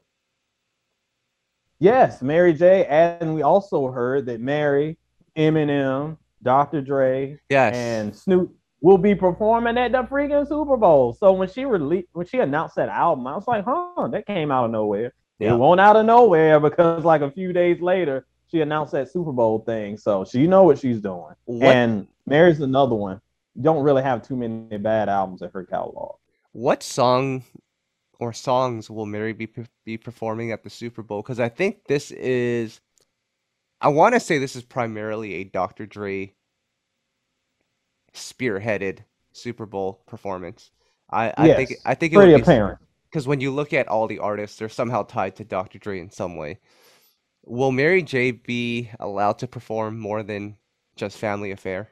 Yes, 1.80 2.22
Mary 2.22 2.54
J. 2.54 2.86
And 2.86 3.34
we 3.34 3.42
also 3.42 3.88
heard 3.88 4.26
that 4.26 4.42
Mary, 4.42 4.98
Eminem, 5.38 6.18
Dr. 6.44 6.82
Dre, 6.82 7.40
Yes. 7.50 7.76
and 7.76 8.16
Snoop 8.16 8.54
will 8.82 8.98
be 8.98 9.14
performing 9.14 9.78
at 9.78 9.92
the 9.92 10.04
freaking 10.04 10.48
Super 10.48 10.78
Bowl. 10.78 11.14
So 11.14 11.34
when 11.34 11.50
she 11.50 11.66
released, 11.66 12.08
when 12.14 12.26
she 12.26 12.40
announced 12.40 12.76
that 12.76 12.90
album, 12.90 13.28
I 13.28 13.36
was 13.36 13.48
like, 13.48 13.66
huh, 13.66 14.08
that 14.10 14.26
came 14.26 14.52
out 14.52 14.66
of 14.66 14.72
nowhere. 14.72 15.14
Yeah. 15.40 15.54
It 15.54 15.58
won't 15.58 15.80
out 15.80 15.96
of 15.96 16.06
nowhere 16.06 16.60
because 16.60 17.04
like 17.04 17.22
a 17.22 17.32
few 17.32 17.54
days 17.54 17.82
later, 17.82 18.26
she 18.48 18.62
announced 18.62 18.94
that 18.94 19.12
Super 19.12 19.32
Bowl 19.32 19.60
thing. 19.60 19.98
So 19.98 20.26
she 20.26 20.48
know 20.48 20.64
what 20.64 20.80
she's 20.80 21.02
doing. 21.02 21.36
What 21.46 21.76
And 21.76 22.08
Mary's 22.26 22.62
another 22.62 22.96
one. 22.96 23.22
Don't 23.62 23.84
really 23.84 24.04
have 24.04 24.26
too 24.26 24.36
many 24.36 24.78
bad 24.78 25.10
albums 25.10 25.42
in 25.42 25.50
her 25.54 25.66
catalog. 25.66 26.16
what 26.52 26.84
song 26.84 27.44
or 28.20 28.34
songs 28.34 28.90
will 28.90 29.06
Mary 29.06 29.34
be 29.34 29.48
be 29.86 29.98
performing 29.98 30.52
at 30.52 30.64
the 30.64 30.70
Super 30.70 31.04
Bowl? 31.04 31.22
Because 31.22 31.40
I 31.40 31.50
think 31.50 31.86
this 31.88 32.12
is, 32.12 32.82
I 33.82 33.90
want 33.90 34.14
to 34.14 34.20
say 34.20 34.38
this 34.38 34.56
is 34.56 34.64
primarily 34.64 35.36
a 35.36 35.44
Dr. 35.46 35.86
Dre 35.86 36.34
spearheaded 38.14 39.00
Super 39.32 39.66
Bowl 39.66 40.02
performance. 40.08 40.72
I, 41.10 41.34
I 41.38 41.54
think 41.56 41.70
Yes, 41.72 41.80
I 41.86 41.96
think 41.96 42.14
it 42.14 42.18
Pretty 42.18 42.32
would 42.34 42.38
be 42.40 42.42
apparent. 42.44 42.80
because 43.10 43.28
when 43.28 43.42
you 43.42 43.52
look 43.52 43.74
at 43.74 43.88
all 43.88 44.08
the 44.08 44.20
artists, 44.20 44.58
they're 44.58 44.70
somehow 44.70 45.04
tied 45.04 45.36
to 45.38 45.44
Dr. 45.44 45.80
Dre 45.80 46.00
in 46.00 46.10
some 46.12 46.36
way. 46.36 46.60
Will 47.46 47.72
Mary 47.72 48.04
J 48.04 48.32
be 48.32 48.90
allowed 49.00 49.40
to 49.40 49.48
perform 49.48 49.98
more 50.00 50.22
than 50.24 50.56
just 50.96 51.18
Family 51.18 51.52
Affair? 51.52 51.90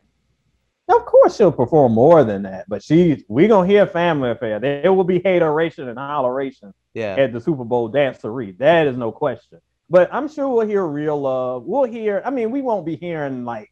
Of 0.90 1.06
course, 1.06 1.36
she'll 1.36 1.52
perform 1.52 1.94
more 1.94 2.24
than 2.24 2.44
that, 2.44 2.66
but 2.70 2.82
she 2.84 3.26
we 3.28 3.48
gonna 3.48 3.68
hear 3.68 3.86
Family 3.88 4.30
Affair. 4.32 4.60
There 4.60 4.94
will 4.94 5.04
be 5.04 5.20
hateration 5.24 5.90
and 5.90 5.98
holleration 5.98 6.72
Yeah. 6.94 7.16
at 7.18 7.34
the 7.34 7.42
Super 7.42 7.66
Bowl 7.66 7.92
dancery. 7.92 8.58
That 8.60 8.88
is 8.88 8.98
no 8.98 9.12
question. 9.12 9.60
But 9.90 10.10
I'm 10.14 10.28
sure 10.28 10.48
we'll 10.50 10.68
hear 10.68 10.86
real 10.86 11.20
love. 11.20 11.64
We'll 11.66 11.86
hear. 11.86 12.22
I 12.26 12.30
mean, 12.30 12.52
we 12.52 12.62
won't 12.62 12.86
be 12.86 12.96
hearing 12.98 13.44
like 13.46 13.72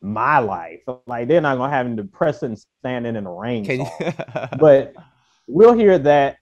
my 0.00 0.38
life. 0.38 0.80
Like 1.06 1.28
they're 1.28 1.40
not 1.40 1.56
gonna 1.56 1.72
have 1.72 1.86
him 1.86 1.96
depressing 1.96 2.56
standing 2.80 3.16
in 3.16 3.24
the 3.24 3.30
rain. 3.30 3.64
You? 3.64 3.86
but 4.58 4.94
we'll 5.46 5.74
hear 5.74 5.98
that. 5.98 6.38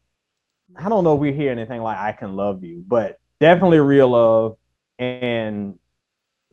I 0.77 0.89
don't 0.89 1.05
know 1.05 1.15
if 1.15 1.21
we 1.21 1.33
hear 1.33 1.53
anything 1.53 1.83
like 1.83 1.99
"I 1.99 2.13
Can 2.13 2.35
Love 2.37 2.65
You," 2.65 2.85
but 2.87 3.19
definitely 3.41 3.79
real 3.79 4.09
love, 4.09 4.57
and 4.99 5.79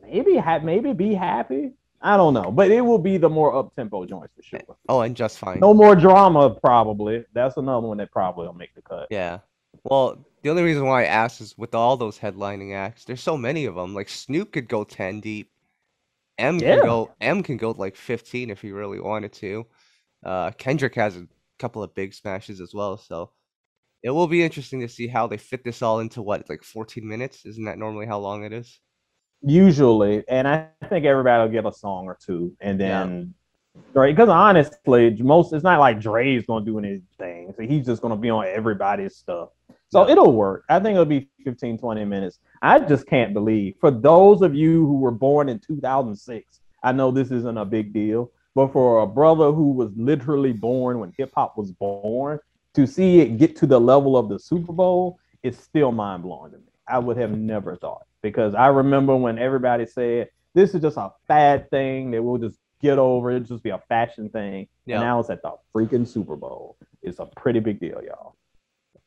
maybe 0.00 0.36
ha- 0.36 0.60
maybe 0.60 0.92
be 0.92 1.14
happy. 1.14 1.72
I 2.00 2.16
don't 2.16 2.34
know, 2.34 2.50
but 2.50 2.70
it 2.70 2.80
will 2.80 2.98
be 2.98 3.16
the 3.16 3.28
more 3.28 3.54
up 3.54 3.74
tempo 3.74 4.04
joints 4.04 4.34
for 4.34 4.42
sure. 4.42 4.76
oh, 4.88 5.02
and 5.02 5.14
just 5.16 5.38
fine. 5.38 5.60
No 5.60 5.72
more 5.72 5.94
drama, 5.94 6.50
probably. 6.50 7.24
That's 7.32 7.56
another 7.56 7.86
one 7.86 7.98
that 7.98 8.10
probably 8.10 8.46
will 8.46 8.54
make 8.54 8.74
the 8.74 8.82
cut. 8.82 9.06
Yeah. 9.10 9.38
Well, 9.84 10.26
the 10.42 10.50
only 10.50 10.64
reason 10.64 10.84
why 10.84 11.02
I 11.02 11.06
asked 11.06 11.40
is 11.40 11.56
with 11.56 11.74
all 11.74 11.96
those 11.96 12.18
headlining 12.18 12.74
acts, 12.74 13.04
there's 13.04 13.22
so 13.22 13.36
many 13.36 13.66
of 13.66 13.76
them. 13.76 13.94
Like 13.94 14.08
Snoop 14.08 14.52
could 14.52 14.68
go 14.68 14.82
10 14.84 15.20
deep. 15.20 15.51
M 16.38 16.58
Yeah. 16.60 16.76
can 16.76 16.80
go 16.80 17.12
M 17.20 17.42
can 17.42 17.56
go 17.56 17.70
like 17.72 17.96
15 17.96 18.50
if 18.50 18.60
he 18.62 18.72
really 18.72 19.00
wanted 19.00 19.32
to. 19.34 19.66
Uh, 20.24 20.50
Kendrick 20.52 20.94
has 20.96 21.16
a 21.16 21.26
couple 21.58 21.82
of 21.82 21.94
big 21.94 22.14
smashes 22.14 22.60
as 22.60 22.72
well, 22.74 22.96
so 22.98 23.32
it 24.02 24.10
will 24.10 24.28
be 24.28 24.42
interesting 24.44 24.80
to 24.80 24.88
see 24.88 25.08
how 25.08 25.26
they 25.26 25.38
fit 25.38 25.64
this 25.64 25.82
all 25.82 26.00
into 26.00 26.22
what 26.22 26.48
like 26.50 26.64
14 26.64 27.06
minutes. 27.06 27.46
Isn't 27.46 27.64
that 27.66 27.78
normally 27.78 28.06
how 28.06 28.18
long 28.20 28.44
it 28.44 28.52
is? 28.52 28.80
Usually, 29.44 30.24
and 30.28 30.46
I 30.46 30.68
think 30.88 31.04
everybody 31.04 31.42
will 31.42 31.52
get 31.52 31.66
a 31.68 31.72
song 31.76 32.06
or 32.06 32.16
two, 32.24 32.56
and 32.60 32.80
Yeah. 32.80 33.10
then 33.10 33.34
right 33.94 34.14
because 34.14 34.28
honestly, 34.28 35.16
most 35.22 35.52
it's 35.52 35.64
not 35.64 35.80
like 35.80 36.00
Dre's 36.00 36.46
gonna 36.46 36.64
do 36.64 36.78
anything, 36.78 37.52
so 37.56 37.62
he's 37.62 37.86
just 37.86 38.02
gonna 38.02 38.16
be 38.16 38.30
on 38.30 38.46
everybody's 38.46 39.16
stuff. 39.16 39.50
So 39.92 40.08
it'll 40.08 40.32
work. 40.32 40.64
I 40.70 40.80
think 40.80 40.94
it'll 40.94 41.04
be 41.04 41.28
15, 41.44 41.76
20 41.76 42.04
minutes. 42.06 42.38
I 42.62 42.78
just 42.78 43.06
can't 43.06 43.34
believe 43.34 43.74
for 43.78 43.90
those 43.90 44.40
of 44.40 44.54
you 44.54 44.86
who 44.86 44.98
were 44.98 45.10
born 45.10 45.50
in 45.50 45.58
2006, 45.58 46.60
I 46.82 46.92
know 46.92 47.10
this 47.10 47.30
isn't 47.30 47.58
a 47.58 47.66
big 47.66 47.92
deal, 47.92 48.30
but 48.54 48.72
for 48.72 49.02
a 49.02 49.06
brother 49.06 49.52
who 49.52 49.72
was 49.72 49.90
literally 49.94 50.52
born 50.52 50.98
when 50.98 51.12
hip 51.18 51.30
hop 51.34 51.58
was 51.58 51.72
born, 51.72 52.38
to 52.72 52.86
see 52.86 53.20
it 53.20 53.36
get 53.36 53.54
to 53.56 53.66
the 53.66 53.78
level 53.78 54.16
of 54.16 54.30
the 54.30 54.38
Super 54.38 54.72
Bowl 54.72 55.18
is 55.42 55.58
still 55.58 55.92
mind 55.92 56.22
blowing 56.22 56.52
to 56.52 56.56
me. 56.56 56.64
I 56.88 56.98
would 56.98 57.18
have 57.18 57.36
never 57.36 57.76
thought 57.76 58.06
because 58.22 58.54
I 58.54 58.68
remember 58.68 59.14
when 59.14 59.38
everybody 59.38 59.84
said 59.84 60.30
this 60.54 60.74
is 60.74 60.80
just 60.80 60.96
a 60.96 61.12
fad 61.28 61.68
thing 61.68 62.10
that 62.12 62.22
we'll 62.22 62.38
just 62.38 62.56
get 62.80 62.98
over. 62.98 63.30
It'll 63.30 63.46
just 63.46 63.62
be 63.62 63.70
a 63.70 63.82
fashion 63.90 64.30
thing. 64.30 64.68
Yeah. 64.86 64.96
And 64.96 65.04
now 65.04 65.20
it's 65.20 65.28
at 65.28 65.42
the 65.42 65.52
freaking 65.74 66.08
Super 66.08 66.36
Bowl. 66.36 66.78
It's 67.02 67.18
a 67.18 67.26
pretty 67.26 67.60
big 67.60 67.78
deal, 67.78 68.02
y'all. 68.02 68.36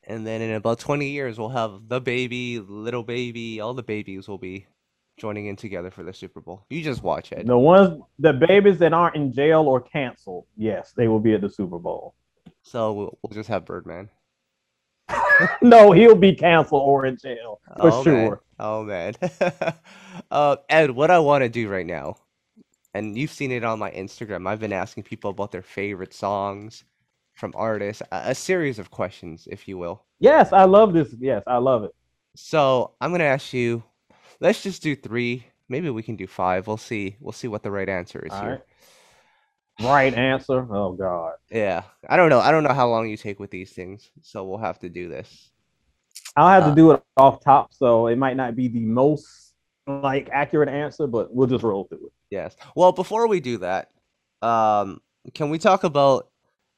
And 0.08 0.26
then 0.26 0.42
in 0.42 0.52
about 0.54 0.80
20 0.80 1.10
years, 1.10 1.40
we'll 1.40 1.50
have 1.50 1.88
the 1.88 2.00
baby, 2.00 2.60
little 2.60 3.04
baby, 3.04 3.60
all 3.60 3.74
the 3.74 3.84
babies 3.84 4.28
will 4.28 4.38
be 4.38 4.68
joining 5.18 5.48
in 5.48 5.56
together 5.56 5.90
for 5.90 6.04
the 6.04 6.14
Super 6.14 6.42
Bowl. 6.42 6.66
You 6.70 6.84
just 6.84 7.02
watch 7.02 7.32
it. 7.32 7.48
The 7.48 7.58
ones, 7.58 8.02
the 8.20 8.34
babies 8.34 8.78
that 8.80 8.94
aren't 8.94 9.16
in 9.16 9.34
jail 9.34 9.62
or 9.62 9.82
canceled, 9.82 10.46
yes, 10.58 10.94
they 10.96 11.08
will 11.08 11.20
be 11.20 11.34
at 11.34 11.42
the 11.42 11.50
Super 11.50 11.80
Bowl. 11.80 12.14
So 12.62 12.94
we'll, 12.94 13.18
we'll 13.22 13.34
just 13.34 13.50
have 13.50 13.66
Birdman. 13.66 14.10
no, 15.62 15.92
he'll 15.92 16.16
be 16.16 16.36
canceled 16.36 16.84
or 16.84 17.06
in 17.06 17.18
jail 17.18 17.60
for 17.78 17.92
oh, 17.92 18.04
sure. 18.04 18.30
Man. 18.30 18.38
Oh 18.60 18.84
man. 18.84 19.14
uh, 20.32 20.58
Ed, 20.70 20.92
what 20.92 21.12
I 21.12 21.20
want 21.20 21.44
to 21.44 21.50
do 21.50 21.68
right 21.68 21.86
now, 21.86 22.18
and 22.94 23.18
you've 23.18 23.32
seen 23.32 23.52
it 23.52 23.64
on 23.64 23.80
my 23.80 23.92
Instagram. 23.92 24.48
I've 24.48 24.60
been 24.60 24.74
asking 24.74 25.04
people 25.04 25.32
about 25.32 25.52
their 25.52 25.62
favorite 25.62 26.14
songs 26.14 26.84
from 27.36 27.54
artists, 27.56 28.02
a, 28.12 28.32
a 28.32 28.36
series 28.36 28.80
of 28.80 28.90
questions, 28.92 29.48
if 29.52 29.68
you 29.68 29.78
will. 29.78 30.04
Yes, 30.20 30.52
I 30.54 30.64
love 30.66 30.94
this. 30.94 31.14
Yes, 31.20 31.44
I 31.46 31.58
love 31.58 31.84
it. 31.84 31.92
So 32.36 32.96
I'm 33.00 33.12
gonna 33.12 33.24
ask 33.26 33.54
you. 33.54 33.84
Let's 34.42 34.62
just 34.64 34.84
do 34.84 34.96
three. 34.96 35.46
Maybe 35.70 35.90
we 35.90 36.04
can 36.04 36.16
do 36.18 36.28
five. 36.28 36.68
We'll 36.68 36.78
see. 36.78 37.16
We'll 37.20 37.32
see 37.32 37.48
what 37.48 37.64
the 37.64 37.72
right 37.72 37.88
answer 37.88 38.20
is 38.20 38.34
All 38.34 38.42
here. 38.42 38.52
right. 38.52 39.86
Right 39.88 40.14
answer. 40.14 40.68
Oh 40.74 40.94
God. 40.94 41.34
Yeah. 41.50 41.84
I 42.08 42.18
don't 42.18 42.30
know. 42.30 42.40
I 42.40 42.52
don't 42.52 42.64
know 42.64 42.74
how 42.74 42.88
long 42.88 43.10
you 43.10 43.18
take 43.18 43.40
with 43.40 43.52
these 43.52 43.72
things, 43.72 44.10
so 44.22 44.44
we'll 44.46 44.58
have 44.58 44.80
to 44.80 44.90
do 44.90 45.10
this. 45.10 45.52
I'll 46.36 46.50
have 46.50 46.64
Uh, 46.64 46.70
to 46.70 46.76
do 46.76 46.92
it 46.92 47.04
off 47.18 47.44
top, 47.44 47.74
so 47.74 48.08
it 48.08 48.18
might 48.18 48.38
not 48.38 48.56
be 48.56 48.68
the 48.68 48.80
most 48.82 49.54
like 49.88 50.30
accurate 50.32 50.70
answer, 50.70 51.08
but 51.08 51.34
we'll 51.34 51.48
just 51.48 51.64
roll 51.64 51.86
through 51.86 52.08
it. 52.08 52.14
Yes. 52.30 52.56
Well, 52.76 52.92
before 52.92 53.28
we 53.28 53.40
do 53.40 53.58
that, 53.60 53.92
um, 54.42 55.00
can 55.34 55.50
we 55.50 55.60
talk 55.60 55.84
about 55.84 56.30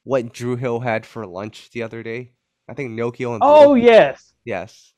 what 0.08 0.32
Dru 0.32 0.56
Hill 0.56 0.80
had 0.80 1.04
for 1.04 1.26
lunch 1.26 1.68
the 1.72 1.82
other 1.82 2.02
day? 2.02 2.32
I 2.66 2.72
think 2.72 2.92
Nokio 2.92 3.34
and 3.34 3.42
Oh 3.42 3.74
Blue- 3.74 3.76
yes, 3.82 4.32
yes, 4.44 4.94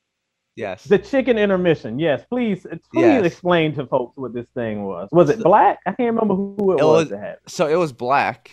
yes. 0.54 0.84
the 0.84 0.98
chicken 0.98 1.36
intermission. 1.36 1.98
Yes, 1.98 2.22
please, 2.30 2.62
please 2.62 2.80
Yes. 2.94 3.24
explain 3.26 3.74
to 3.74 3.86
folks 3.86 4.16
what 4.16 4.32
this 4.32 4.48
thing 4.50 4.84
was. 4.84 5.08
Was 5.10 5.28
it 5.30 5.40
black? 5.42 5.80
I 5.84 5.90
can't 5.92 6.14
remember 6.14 6.34
who 6.36 6.72
it, 6.72 6.80
It 6.80 6.84
was, 6.84 7.12
So 7.48 7.66
it 7.66 7.74
was 7.74 7.92
Black, 7.92 8.50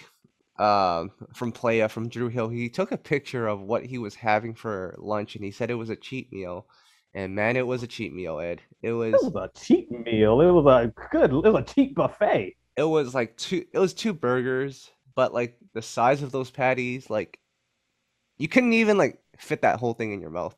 um, 0.58 1.12
from 1.36 1.52
Playa 1.52 1.88
from 1.90 2.10
Dru 2.10 2.28
Hill. 2.30 2.50
He 2.50 2.70
took 2.70 2.92
a 2.92 2.98
picture 2.98 3.48
of 3.48 3.62
what 3.62 3.86
he 3.86 4.00
was 4.00 4.16
having 4.16 4.56
for 4.56 4.96
lunch, 4.98 5.36
and 5.36 5.44
he 5.46 5.52
said 5.52 5.70
it 5.70 5.76
was 5.76 5.92
a 5.92 5.96
cheat 5.96 6.32
meal. 6.34 6.66
And 7.14 7.36
man, 7.36 7.56
it 7.56 7.66
was 7.66 7.84
a 7.84 7.88
cheat 7.88 8.14
meal, 8.14 8.40
Ed. 8.40 8.62
It 8.82 8.92
was 8.94 9.14
It 9.14 9.32
was 9.32 9.36
a 9.36 9.60
cheat 9.60 9.92
meal. 9.92 10.42
It 10.42 10.52
was 10.52 10.66
a 10.66 10.92
good. 11.12 11.32
It 11.32 11.52
was 11.54 11.56
a 11.56 11.74
cheap 11.74 11.96
buffet. 11.96 12.56
it 12.76 12.84
was 12.84 13.14
like 13.16 13.38
two 13.38 13.64
it 13.74 13.80
was 13.80 13.94
two 13.94 14.14
burgers, 14.14 14.92
but 15.18 15.34
like 15.34 15.58
the 15.74 15.82
size 15.82 16.22
of 16.22 16.32
those 16.32 16.52
patties, 16.52 17.10
like 17.10 17.40
you 18.38 18.48
couldn't 18.48 18.74
even 18.74 19.00
like 19.00 19.20
fit 19.40 19.64
that 19.64 19.80
whole 19.80 19.94
thing 19.96 20.14
in 20.14 20.22
your 20.22 20.30
mouth. 20.30 20.56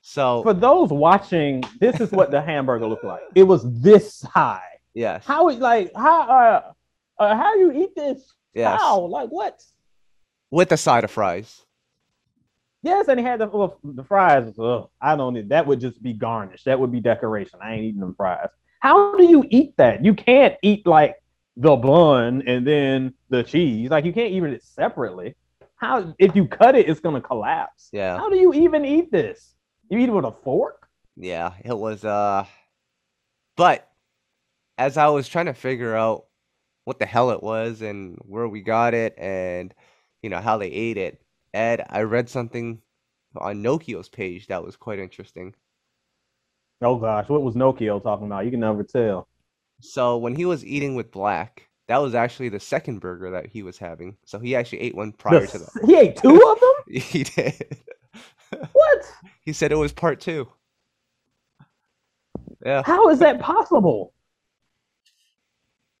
So 0.00 0.44
For 0.44 0.54
those 0.54 0.90
watching, 0.90 1.64
this 1.80 2.00
is 2.00 2.12
what 2.12 2.30
the 2.30 2.40
hamburger 2.40 2.86
looked 2.86 3.04
like. 3.04 3.22
It 3.34 3.42
was 3.42 3.64
this 3.82 4.22
high. 4.22 4.62
yes, 4.94 5.26
How 5.26 5.48
it 5.48 5.58
like 5.58 5.90
how 5.96 6.22
uh, 6.22 6.72
uh 7.18 7.36
how 7.36 7.52
do 7.54 7.60
you 7.60 7.72
eat 7.72 7.96
this? 7.96 8.32
yes, 8.54 8.80
How 8.80 9.00
like 9.00 9.28
what? 9.30 9.60
with 10.52 10.70
a 10.70 10.76
side 10.76 11.02
of 11.02 11.10
fries. 11.10 11.62
Yes, 12.84 13.08
and 13.08 13.18
he 13.18 13.26
had 13.26 13.40
the 13.40 13.48
well, 13.48 13.80
the 13.82 14.04
fries. 14.04 14.52
Ugh, 14.56 14.88
I 15.00 15.16
don't 15.16 15.34
need 15.34 15.48
that. 15.48 15.66
Would 15.66 15.80
just 15.80 16.00
be 16.00 16.12
garnish. 16.12 16.62
That 16.62 16.78
would 16.78 16.92
be 16.92 17.00
decoration. 17.00 17.58
I 17.60 17.74
ain't 17.74 17.84
eating 17.84 18.00
them 18.00 18.14
fries. 18.14 18.50
How 18.80 19.16
do 19.16 19.24
you 19.24 19.44
eat 19.50 19.74
that? 19.78 20.04
You 20.04 20.14
can't 20.14 20.54
eat 20.62 20.86
like 20.86 21.16
the 21.56 21.76
bun 21.76 22.42
and 22.46 22.66
then 22.66 23.14
the 23.28 23.42
cheese. 23.42 23.90
Like 23.90 24.04
you 24.04 24.12
can't 24.12 24.32
eat 24.32 24.42
it 24.42 24.62
separately. 24.62 25.34
How 25.76 26.14
if 26.18 26.34
you 26.34 26.46
cut 26.46 26.76
it, 26.76 26.88
it's 26.88 27.00
gonna 27.00 27.20
collapse. 27.20 27.88
Yeah, 27.92 28.16
How 28.16 28.28
do 28.28 28.36
you 28.36 28.52
even 28.54 28.84
eat 28.84 29.10
this? 29.12 29.54
You 29.90 29.98
eat 29.98 30.08
it 30.08 30.12
with 30.12 30.24
a 30.24 30.32
fork? 30.32 30.88
yeah, 31.16 31.52
it 31.64 31.76
was. 31.76 32.04
Uh, 32.04 32.44
but 33.56 33.88
as 34.78 34.96
I 34.96 35.08
was 35.08 35.28
trying 35.28 35.46
to 35.46 35.54
figure 35.54 35.94
out 35.94 36.26
what 36.84 36.98
the 36.98 37.06
hell 37.06 37.30
it 37.30 37.42
was 37.42 37.82
and 37.82 38.18
where 38.26 38.48
we 38.48 38.60
got 38.60 38.94
it 38.94 39.14
and 39.16 39.72
you 40.22 40.30
know 40.30 40.40
how 40.40 40.58
they 40.58 40.68
ate 40.68 40.96
it, 40.96 41.22
Ed, 41.52 41.86
I 41.88 42.02
read 42.02 42.28
something 42.28 42.80
on 43.36 43.62
Nokio's 43.62 44.08
page 44.08 44.46
that 44.48 44.64
was 44.64 44.76
quite 44.76 44.98
interesting. 44.98 45.54
Oh 46.82 46.96
gosh, 46.96 47.28
what 47.28 47.42
was 47.42 47.54
Nokio 47.54 48.02
talking 48.02 48.26
about? 48.26 48.44
You 48.44 48.50
can 48.50 48.60
never 48.60 48.82
tell. 48.82 49.28
So 49.84 50.16
when 50.16 50.34
he 50.34 50.44
was 50.46 50.64
eating 50.64 50.94
with 50.94 51.10
Black, 51.12 51.68
that 51.88 51.98
was 51.98 52.14
actually 52.14 52.48
the 52.48 52.60
second 52.60 53.00
burger 53.00 53.30
that 53.32 53.46
he 53.46 53.62
was 53.62 53.76
having. 53.78 54.16
So 54.24 54.38
he 54.38 54.56
actually 54.56 54.80
ate 54.80 54.94
one 54.94 55.12
prior 55.12 55.40
The 55.40 55.46
to 55.46 55.58
that. 55.58 55.84
he 55.86 55.96
ate 55.96 56.16
two 56.16 56.34
of 56.34 56.60
them. 56.60 56.70
He 57.02 57.24
did. 57.24 57.76
What? 58.72 59.12
He 59.42 59.52
said 59.52 59.72
it 59.72 59.76
was 59.76 59.92
part 59.92 60.20
two. 60.20 60.48
Yeah, 62.64 62.82
How 62.86 63.10
is 63.10 63.18
that 63.18 63.40
possible? 63.40 64.14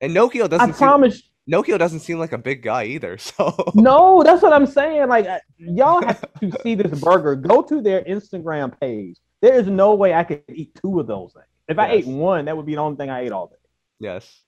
and 0.00 0.16
Nokio 0.16 0.48
doesn't 0.48 0.72
seem, 0.72 0.86
promise. 0.88 1.22
Nokio 1.50 1.78
doesn't 1.78 2.00
seem 2.00 2.18
like 2.18 2.32
a 2.32 2.38
big 2.38 2.62
guy 2.62 2.84
either. 2.84 3.18
So 3.18 3.54
No, 3.74 4.22
that's 4.22 4.40
what 4.42 4.54
I'm 4.54 4.66
saying. 4.66 5.08
Like 5.08 5.26
y'all 5.58 6.02
have 6.02 6.24
to 6.40 6.52
see 6.62 6.74
this 6.74 6.98
burger. 7.00 7.36
Go 7.36 7.60
to 7.62 7.82
their 7.82 8.02
Instagram 8.04 8.78
page. 8.80 9.18
There 9.42 9.52
is 9.54 9.66
no 9.66 9.94
way 9.94 10.14
I 10.14 10.24
could 10.24 10.42
eat 10.48 10.74
two 10.80 11.00
of 11.00 11.06
those 11.06 11.34
things. 11.34 11.44
If 11.68 11.78
I 11.78 11.90
ate 11.90 12.06
one, 12.06 12.46
that 12.46 12.56
would 12.56 12.64
be 12.66 12.74
the 12.74 12.80
only 12.80 12.96
thing 12.96 13.10
I 13.10 13.20
ate 13.26 13.32
all 13.32 13.48
day. 13.48 13.56
Yes, 14.00 14.42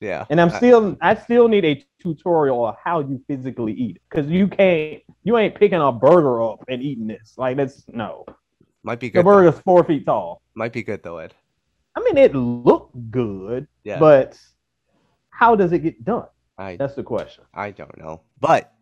yeah, 0.00 0.26
And 0.30 0.40
I'm 0.40 0.50
still, 0.50 0.96
I 1.00 1.14
still 1.14 1.48
need 1.48 1.64
a 1.64 1.84
tutorial 2.00 2.66
of 2.66 2.76
how 2.82 3.00
you 3.00 3.20
physically 3.26 3.72
eat 3.72 4.00
because 4.08 4.30
you 4.30 4.46
can't, 4.48 5.02
you 5.24 5.36
ain't 5.38 5.54
picking 5.54 5.80
a 5.80 5.90
burger 5.92 6.42
up 6.42 6.60
and 6.68 6.82
eating 6.82 7.06
this. 7.08 7.34
Like 7.36 7.56
that's 7.56 7.84
no. 7.88 8.24
might 8.82 9.00
be 9.00 9.08
The 9.08 9.22
good. 9.22 9.26
though. 9.26 9.42
burger's 9.42 9.60
four 9.60 9.84
feet 9.84 10.06
tall. 10.06 10.42
Might 10.54 10.72
be 10.72 10.82
good 10.82 11.02
though, 11.02 11.18
Ed. 11.18 11.34
I 11.96 12.00
mean, 12.00 12.16
it 12.16 12.34
looked 12.34 13.10
good, 13.10 13.66
Yeah, 13.82 13.98
but 13.98 14.38
how 15.30 15.56
does 15.56 15.72
it 15.72 15.80
get 15.80 16.04
done? 16.04 16.26
I 16.56 16.76
That's 16.76 16.94
the 16.94 17.02
question. 17.02 17.44
I 17.54 17.70
don't 17.72 17.96
know. 17.98 18.22
But 18.40 18.72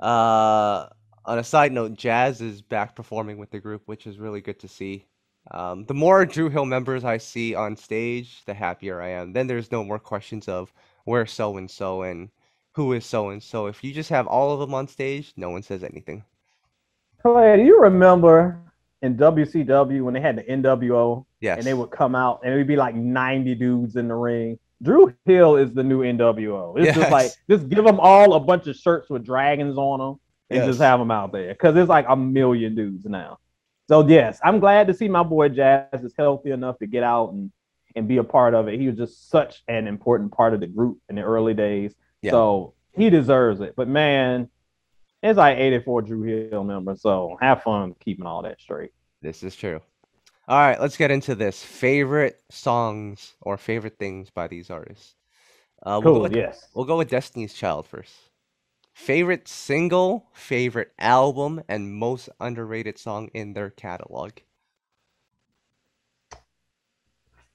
uh, 0.00 0.88
on 1.24 1.38
a 1.38 1.44
side 1.44 1.72
note, 1.72 1.94
Jazz 1.94 2.40
is 2.40 2.60
back 2.62 2.94
performing 2.96 3.38
with 3.38 3.50
the 3.50 3.60
group, 3.60 3.82
which 3.86 4.06
is 4.06 4.18
really 4.18 4.40
good 4.40 4.58
to 4.60 4.68
see. 4.68 5.06
Um, 5.50 5.84
the 5.84 5.94
more 5.94 6.24
Dru 6.26 6.48
Hill 6.48 6.64
members 6.64 7.04
I 7.04 7.18
see 7.18 7.54
on 7.54 7.76
stage, 7.76 8.44
the 8.46 8.54
happier 8.54 9.00
I 9.00 9.10
am. 9.10 9.32
Then 9.32 9.46
there's 9.46 9.70
no 9.70 9.84
more 9.84 9.98
questions 9.98 10.48
of 10.48 10.72
where 11.04 11.26
so 11.26 11.56
and 11.56 11.70
so 11.70 12.02
and 12.02 12.30
who 12.72 12.92
is 12.92 13.06
so 13.06 13.30
and 13.30 13.42
so. 13.42 13.66
If 13.66 13.84
you 13.84 13.92
just 13.92 14.10
have 14.10 14.26
all 14.26 14.52
of 14.52 14.60
them 14.60 14.74
on 14.74 14.88
stage, 14.88 15.32
no 15.36 15.50
one 15.50 15.62
says 15.62 15.84
anything. 15.84 16.24
Clay, 17.22 17.56
do 17.56 17.62
you 17.64 17.80
remember 17.80 18.58
in 19.02 19.16
WCW 19.16 20.02
when 20.02 20.14
they 20.14 20.20
had 20.20 20.36
the 20.36 20.42
NWO 20.42 21.24
Yes. 21.40 21.58
and 21.58 21.66
they 21.66 21.74
would 21.74 21.90
come 21.90 22.14
out 22.14 22.40
and 22.42 22.52
it 22.52 22.56
would 22.56 22.66
be 22.66 22.76
like 22.76 22.94
90 22.94 23.54
dudes 23.54 23.96
in 23.96 24.08
the 24.08 24.14
ring. 24.14 24.58
Dru 24.82 25.14
Hill 25.24 25.56
is 25.56 25.72
the 25.72 25.82
new 25.82 26.00
NWO. 26.02 26.76
It's 26.76 26.86
Yes. 26.86 26.96
just 26.96 27.10
like 27.10 27.30
just 27.48 27.68
give 27.68 27.84
them 27.84 28.00
all 28.00 28.34
a 28.34 28.40
bunch 28.40 28.66
of 28.66 28.76
shirts 28.76 29.08
with 29.08 29.24
dragons 29.24 29.78
on 29.78 29.98
them 30.00 30.20
and 30.50 30.58
Yes. 30.58 30.66
just 30.66 30.80
have 30.80 30.98
them 30.98 31.10
out 31.10 31.32
there 31.32 31.48
because 31.52 31.76
it's 31.76 31.88
like 31.88 32.06
a 32.08 32.16
million 32.16 32.74
dudes 32.74 33.04
now. 33.04 33.38
So 33.88 34.06
yes, 34.06 34.40
I'm 34.42 34.58
glad 34.60 34.86
to 34.88 34.94
see 34.94 35.08
my 35.08 35.22
boy 35.22 35.48
Jazz 35.48 36.02
is 36.02 36.12
healthy 36.18 36.50
enough 36.50 36.78
to 36.78 36.86
get 36.86 37.02
out 37.02 37.32
and 37.32 37.50
and 37.94 38.06
be 38.06 38.18
a 38.18 38.24
part 38.24 38.52
of 38.54 38.68
it. 38.68 38.78
He 38.78 38.88
was 38.88 38.96
just 38.96 39.30
such 39.30 39.62
an 39.68 39.86
important 39.86 40.30
part 40.32 40.52
of 40.52 40.60
the 40.60 40.66
group 40.66 40.98
in 41.08 41.16
the 41.16 41.22
early 41.22 41.54
days. 41.54 41.94
Yeah. 42.20 42.32
So 42.32 42.74
he 42.94 43.08
deserves 43.08 43.60
it. 43.62 43.72
But 43.74 43.88
man, 43.88 44.50
it's 45.22 45.38
like 45.38 45.56
84 45.56 46.02
Dru 46.02 46.22
Hill 46.50 46.62
members. 46.64 47.00
So 47.00 47.38
have 47.40 47.62
fun 47.62 47.94
keeping 48.00 48.26
all 48.26 48.42
that 48.42 48.60
straight. 48.60 48.90
This 49.22 49.42
is 49.42 49.56
true. 49.56 49.80
All 50.46 50.58
right, 50.58 50.78
let's 50.80 50.96
get 50.98 51.10
into 51.10 51.34
this. 51.34 51.62
Favorite 51.62 52.38
songs 52.50 53.32
or 53.40 53.56
favorite 53.56 53.98
things 53.98 54.28
by 54.28 54.46
these 54.46 54.68
artists. 54.68 55.14
Uh, 55.82 55.92
we'll, 55.94 56.00
go 56.02 56.12
Cool. 56.16 56.22
with, 56.24 56.36
Yes. 56.36 56.68
we'll 56.74 56.84
go 56.84 56.98
with 56.98 57.08
Destiny's 57.08 57.54
Child 57.54 57.86
first. 57.86 58.14
Favorite 58.96 59.46
single, 59.46 60.26
favorite 60.32 60.90
album, 60.98 61.62
and 61.68 61.92
most 61.92 62.30
underrated 62.40 62.98
song 62.98 63.28
in 63.34 63.52
their 63.52 63.68
catalog. 63.68 64.32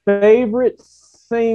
Favorite 0.06 0.80
single 0.80 1.48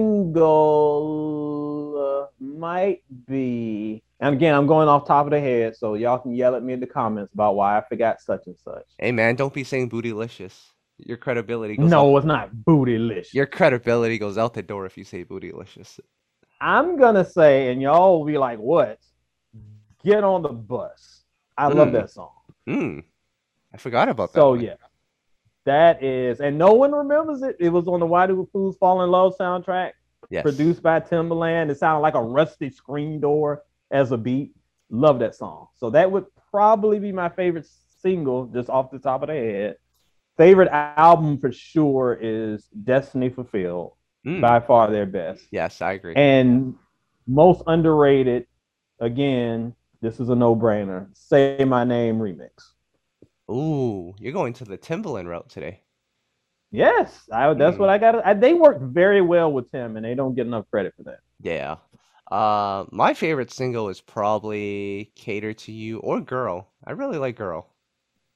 uh, 1.96 2.26
might 2.44 3.04
be, 3.26 4.02
and 4.18 4.34
again, 4.34 4.56
I'm 4.56 4.66
going 4.66 4.88
off 4.88 5.06
top 5.06 5.26
of 5.26 5.30
the 5.30 5.38
head, 5.40 5.76
so 5.76 5.94
y'all 5.94 6.18
can 6.18 6.34
yell 6.34 6.56
at 6.56 6.64
me 6.64 6.72
in 6.72 6.80
the 6.80 6.86
comments 6.88 7.32
about 7.32 7.54
why 7.54 7.78
I 7.78 7.82
forgot 7.88 8.20
such 8.20 8.48
and 8.48 8.58
such. 8.58 8.86
Hey 8.98 9.12
man, 9.12 9.36
don't 9.36 9.54
be 9.54 9.62
saying 9.62 9.88
bootylicious. 9.88 10.72
Your 10.98 11.16
credibility 11.16 11.76
goes 11.76 11.90
No, 11.90 12.12
out, 12.12 12.18
it's 12.18 12.26
not 12.26 12.50
bootylicious. 12.52 13.32
your 13.32 13.46
credibility 13.46 14.18
goes 14.18 14.36
out 14.36 14.52
the 14.52 14.62
door 14.62 14.84
if 14.84 14.98
you 14.98 15.04
say 15.04 15.24
bootylicious. 15.24 16.00
I'm 16.60 16.96
gonna 16.98 17.24
say, 17.24 17.70
and 17.70 17.80
y'all 17.80 18.18
will 18.18 18.26
be 18.26 18.36
like, 18.36 18.58
"What? 18.58 18.98
Get 20.06 20.24
on 20.24 20.42
the 20.42 20.48
bus." 20.50 21.24
I 21.58 21.66
love 21.68 21.88
Mm. 21.88 21.92
that 21.92 22.10
song. 22.10 22.30
Hmm. 22.66 22.98
I 23.72 23.76
forgot 23.78 24.08
about 24.08 24.32
that. 24.32 24.38
So 24.40 24.50
one. 24.50 24.60
yeah, 24.60 24.74
that 25.64 26.02
is, 26.02 26.40
and 26.40 26.56
no 26.58 26.72
one 26.74 26.92
remembers 26.92 27.42
it. 27.42 27.56
It 27.58 27.70
was 27.70 27.88
on 27.88 28.00
the 28.00 28.06
Why 28.06 28.26
Do 28.26 28.48
Fools 28.52 28.76
Fall 28.78 29.02
in 29.02 29.10
Love 29.10 29.34
soundtrack. 29.38 29.92
Yes. 30.28 30.42
produced 30.42 30.82
by 30.82 30.98
Timbaland. 30.98 31.70
It 31.70 31.78
sounded 31.78 32.00
like 32.00 32.14
a 32.14 32.22
rusty 32.22 32.68
screen 32.68 33.20
door 33.20 33.62
as 33.92 34.10
a 34.10 34.16
beat. 34.18 34.56
Love 34.90 35.20
that 35.20 35.36
song. 35.36 35.68
So 35.74 35.90
that 35.90 36.10
would 36.10 36.26
probably 36.50 36.98
be 36.98 37.12
my 37.12 37.28
favorite 37.28 37.66
single, 38.00 38.46
just 38.46 38.68
off 38.68 38.90
the 38.90 38.98
top 38.98 39.22
of 39.22 39.28
the 39.28 39.34
head. 39.34 39.76
Favorite 40.36 40.68
album 40.72 41.38
for 41.38 41.52
sure 41.52 42.18
is 42.20 42.66
Destiny 42.68 43.28
Fulfilled, 43.30 43.92
Mm. 44.26 44.40
by 44.40 44.58
far 44.58 44.90
their 44.90 45.06
best. 45.06 45.46
Yes, 45.52 45.80
I 45.80 45.92
agree. 45.92 46.14
And 46.16 46.74
most 47.28 47.62
underrated, 47.68 48.46
again, 48.98 49.74
this 50.00 50.20
is 50.20 50.28
a 50.28 50.34
no-brainer. 50.34 51.08
Say 51.14 51.64
My 51.66 51.84
Name 51.84 52.18
remix. 52.18 52.50
Ooh, 53.50 54.14
you're 54.18 54.32
going 54.32 54.52
to 54.54 54.64
the 54.64 54.78
Timbaland 54.78 55.28
route 55.28 55.48
today. 55.48 55.82
Yes, 56.72 57.28
I, 57.32 57.54
that's 57.54 57.76
Mm. 57.76 57.80
what 57.80 57.88
I 57.90 57.98
got. 57.98 58.40
They 58.40 58.54
work 58.54 58.80
very 58.80 59.20
well 59.22 59.52
with 59.52 59.70
Tim, 59.70 59.96
and 59.96 60.04
they 60.04 60.14
don't 60.14 60.34
get 60.34 60.46
enough 60.46 60.68
credit 60.70 60.94
for 60.96 61.04
that. 61.04 61.20
Yeah. 61.40 61.76
Uh, 62.30 62.86
my 62.90 63.14
favorite 63.14 63.52
single 63.52 63.88
is 63.88 64.00
probably 64.00 65.12
"Cater 65.14 65.52
to 65.54 65.72
You" 65.72 66.00
or 66.00 66.20
"Girl." 66.20 66.68
I 66.84 66.90
really 66.90 67.18
like 67.18 67.36
"Girl." 67.36 67.68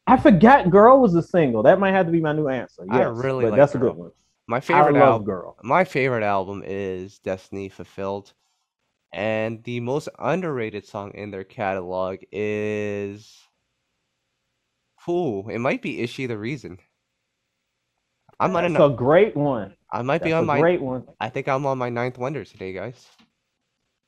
I 0.06 0.16
forgot 0.16 0.70
"Girl" 0.70 1.00
was 1.00 1.14
a 1.16 1.22
single. 1.22 1.64
That 1.64 1.80
might 1.80 1.90
have 1.90 2.06
to 2.06 2.12
be 2.12 2.20
my 2.20 2.32
new 2.32 2.46
answer. 2.48 2.84
I 2.88 3.02
really 3.02 3.46
like 3.46 3.58
that's 3.58 3.74
a 3.74 3.78
good 3.78 3.96
one. 3.96 4.12
My 4.46 4.60
favorite 4.60 4.92
love 4.94 5.02
album. 5.02 5.24
"Girl." 5.24 5.56
My 5.64 5.82
favorite 5.82 6.22
album 6.22 6.62
is 6.64 7.18
"Destiny 7.18 7.68
Fulfilled," 7.68 8.32
and 9.12 9.62
the 9.64 9.80
most 9.80 10.08
underrated 10.18 10.86
song 10.86 11.12
in 11.14 11.30
their 11.30 11.44
catalog 11.44 12.18
is. 12.32 13.38
Ooh, 15.08 15.48
it 15.48 15.58
might 15.58 15.82
be 15.82 16.00
"Is 16.00 16.10
She 16.10 16.26
the 16.26 16.38
Reason." 16.38 16.78
I'm 18.38 18.56
on 18.56 18.72
That's 18.72 18.80
a, 18.80 18.86
a 18.86 18.90
great 18.90 19.36
one. 19.36 19.74
I 19.92 20.02
might 20.02 20.22
be 20.22 20.32
on 20.32 20.46
my. 20.46 20.60
great 20.60 20.80
one. 20.80 21.04
I 21.20 21.28
think 21.28 21.48
I'm 21.48 21.66
on 21.66 21.78
my 21.78 21.90
ninth 21.90 22.16
wonder 22.16 22.44
today, 22.44 22.72
guys. 22.72 23.06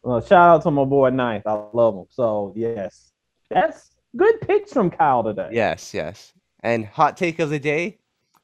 Well, 0.02 0.20
shout 0.20 0.48
out 0.56 0.62
to 0.62 0.70
my 0.70 0.84
boy 0.84 1.10
Ninth. 1.10 1.46
I 1.46 1.64
love 1.72 1.94
him. 1.94 2.06
So 2.08 2.52
yes, 2.56 3.12
that's 3.50 3.90
good 4.16 4.40
picks 4.40 4.72
from 4.72 4.90
Kyle 4.90 5.22
today. 5.22 5.50
Yes, 5.52 5.94
yes. 5.94 6.32
And 6.60 6.86
hot 6.86 7.16
take 7.16 7.38
of 7.38 7.50
the 7.50 7.58
day, 7.58 7.98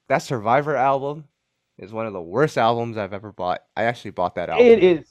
that 0.09 0.19
Survivor 0.19 0.77
album 0.77 1.25
is 1.79 1.93
one 1.93 2.07
of 2.07 2.13
the 2.13 2.23
worst 2.23 2.59
albums 2.59 2.97
I've 2.97 3.13
ever 3.13 3.33
bought. 3.33 3.63
I 3.77 3.85
actually 3.85 4.11
bought 4.13 4.35
that 4.37 4.51
album. 4.51 4.67
it 4.67 4.83
is. 4.83 5.07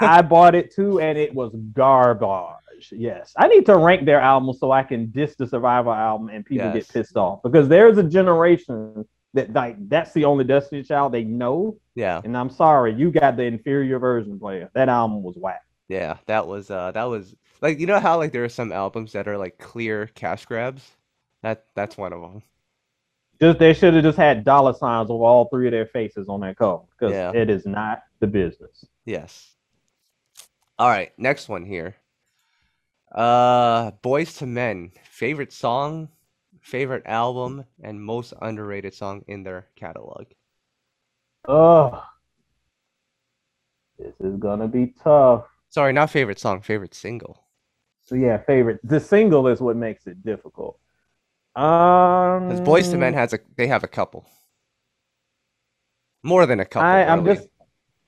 I 0.00 0.22
bought 0.22 0.54
it 0.54 0.72
too, 0.74 1.00
and 1.00 1.18
it 1.18 1.34
was 1.34 1.52
garbage. 1.72 2.92
Yes, 2.92 3.32
I 3.36 3.48
need 3.48 3.66
to 3.66 3.76
rank 3.76 4.04
their 4.04 4.20
albums 4.20 4.58
so 4.60 4.70
I 4.72 4.82
can 4.82 5.10
diss 5.10 5.36
the 5.36 5.46
Survivor 5.46 5.90
album, 5.90 6.28
and 6.28 6.44
people 6.44 6.66
Yes. 6.66 6.74
get 6.74 6.88
pissed 6.92 7.16
off 7.16 7.42
because 7.42 7.68
there's 7.68 7.98
a 7.98 8.02
generation 8.02 9.06
that 9.34 9.52
like 9.52 9.76
that's 9.88 10.12
the 10.12 10.24
only 10.24 10.44
Destiny 10.44 10.82
Child 10.82 11.12
they 11.12 11.24
know. 11.24 11.76
Yeah, 11.94 12.20
And 12.24 12.36
I'm 12.36 12.50
sorry, 12.50 12.94
you 12.94 13.10
got 13.10 13.36
the 13.36 13.44
inferior 13.44 13.98
version 13.98 14.38
player. 14.38 14.70
That 14.74 14.88
album 14.88 15.22
was 15.22 15.36
whack. 15.36 15.62
yeah. 15.88 16.16
That 16.26 16.46
was 16.46 16.70
uh 16.70 16.92
that 16.92 17.04
was 17.04 17.34
like 17.60 17.78
you 17.78 17.86
know 17.86 18.00
how 18.00 18.16
like 18.18 18.32
there 18.32 18.44
are 18.44 18.48
some 18.48 18.72
albums 18.72 19.12
that 19.12 19.28
are 19.28 19.38
like 19.38 19.58
clear 19.58 20.06
cash 20.14 20.44
grabs? 20.46 20.88
That 21.42 21.64
that's 21.74 21.96
one 21.96 22.12
of 22.12 22.20
them. 22.20 22.42
Just 23.40 23.58
they 23.58 23.74
should 23.74 23.94
have 23.94 24.04
just 24.04 24.16
had 24.18 24.44
dollar 24.44 24.72
signs 24.74 25.10
over 25.10 25.24
all 25.24 25.46
three 25.48 25.66
of 25.66 25.72
their 25.72 25.86
faces 25.86 26.28
on 26.28 26.40
that 26.40 26.56
cover 26.56 26.82
because 26.98 27.12
Yeah. 27.12 27.32
it 27.34 27.50
is 27.50 27.66
not 27.66 28.02
the 28.20 28.26
business. 28.26 28.84
Yes. 29.04 29.53
All 30.78 30.88
right, 30.88 31.12
next 31.18 31.48
one 31.48 31.64
here. 31.64 31.96
Uh 33.14 33.92
Boyz 34.02 34.30
II 34.36 34.46
Men, 34.48 34.92
favorite 35.04 35.54
song, 35.54 36.10
favorite 36.60 37.06
album, 37.06 37.64
and 37.82 38.04
most 38.04 38.34
underrated 38.42 38.92
song 38.92 39.24
in 39.26 39.42
their 39.42 39.70
catalog. 39.74 40.26
Oh, 41.48 42.04
this 43.98 44.14
is 44.20 44.36
gonna 44.36 44.68
be 44.68 44.94
tough. 45.02 45.46
Sorry, 45.68 45.92
not 45.92 46.08
favorite 46.08 46.38
song, 46.38 46.62
favorite 46.62 46.94
single. 46.94 47.44
So 48.04 48.14
yeah, 48.14 48.38
favorite. 48.38 48.80
The 48.84 49.00
single 49.00 49.48
is 49.48 49.60
what 49.60 49.76
makes 49.76 50.06
it 50.06 50.22
difficult. 50.24 50.78
Um, 51.56 51.64
Because 52.46 52.62
Boyz 52.62 52.90
II 52.90 53.00
Men 53.00 53.12
has 53.12 53.34
a 53.34 53.40
they 53.56 53.66
have 53.66 53.84
a 53.84 53.88
couple. 53.88 54.26
More 56.24 56.44
than 56.46 56.58
a 56.58 56.64
couple. 56.64 56.98
I, 56.98 57.04
I'm 57.04 57.24
really. 57.24 57.24
just, 57.24 57.48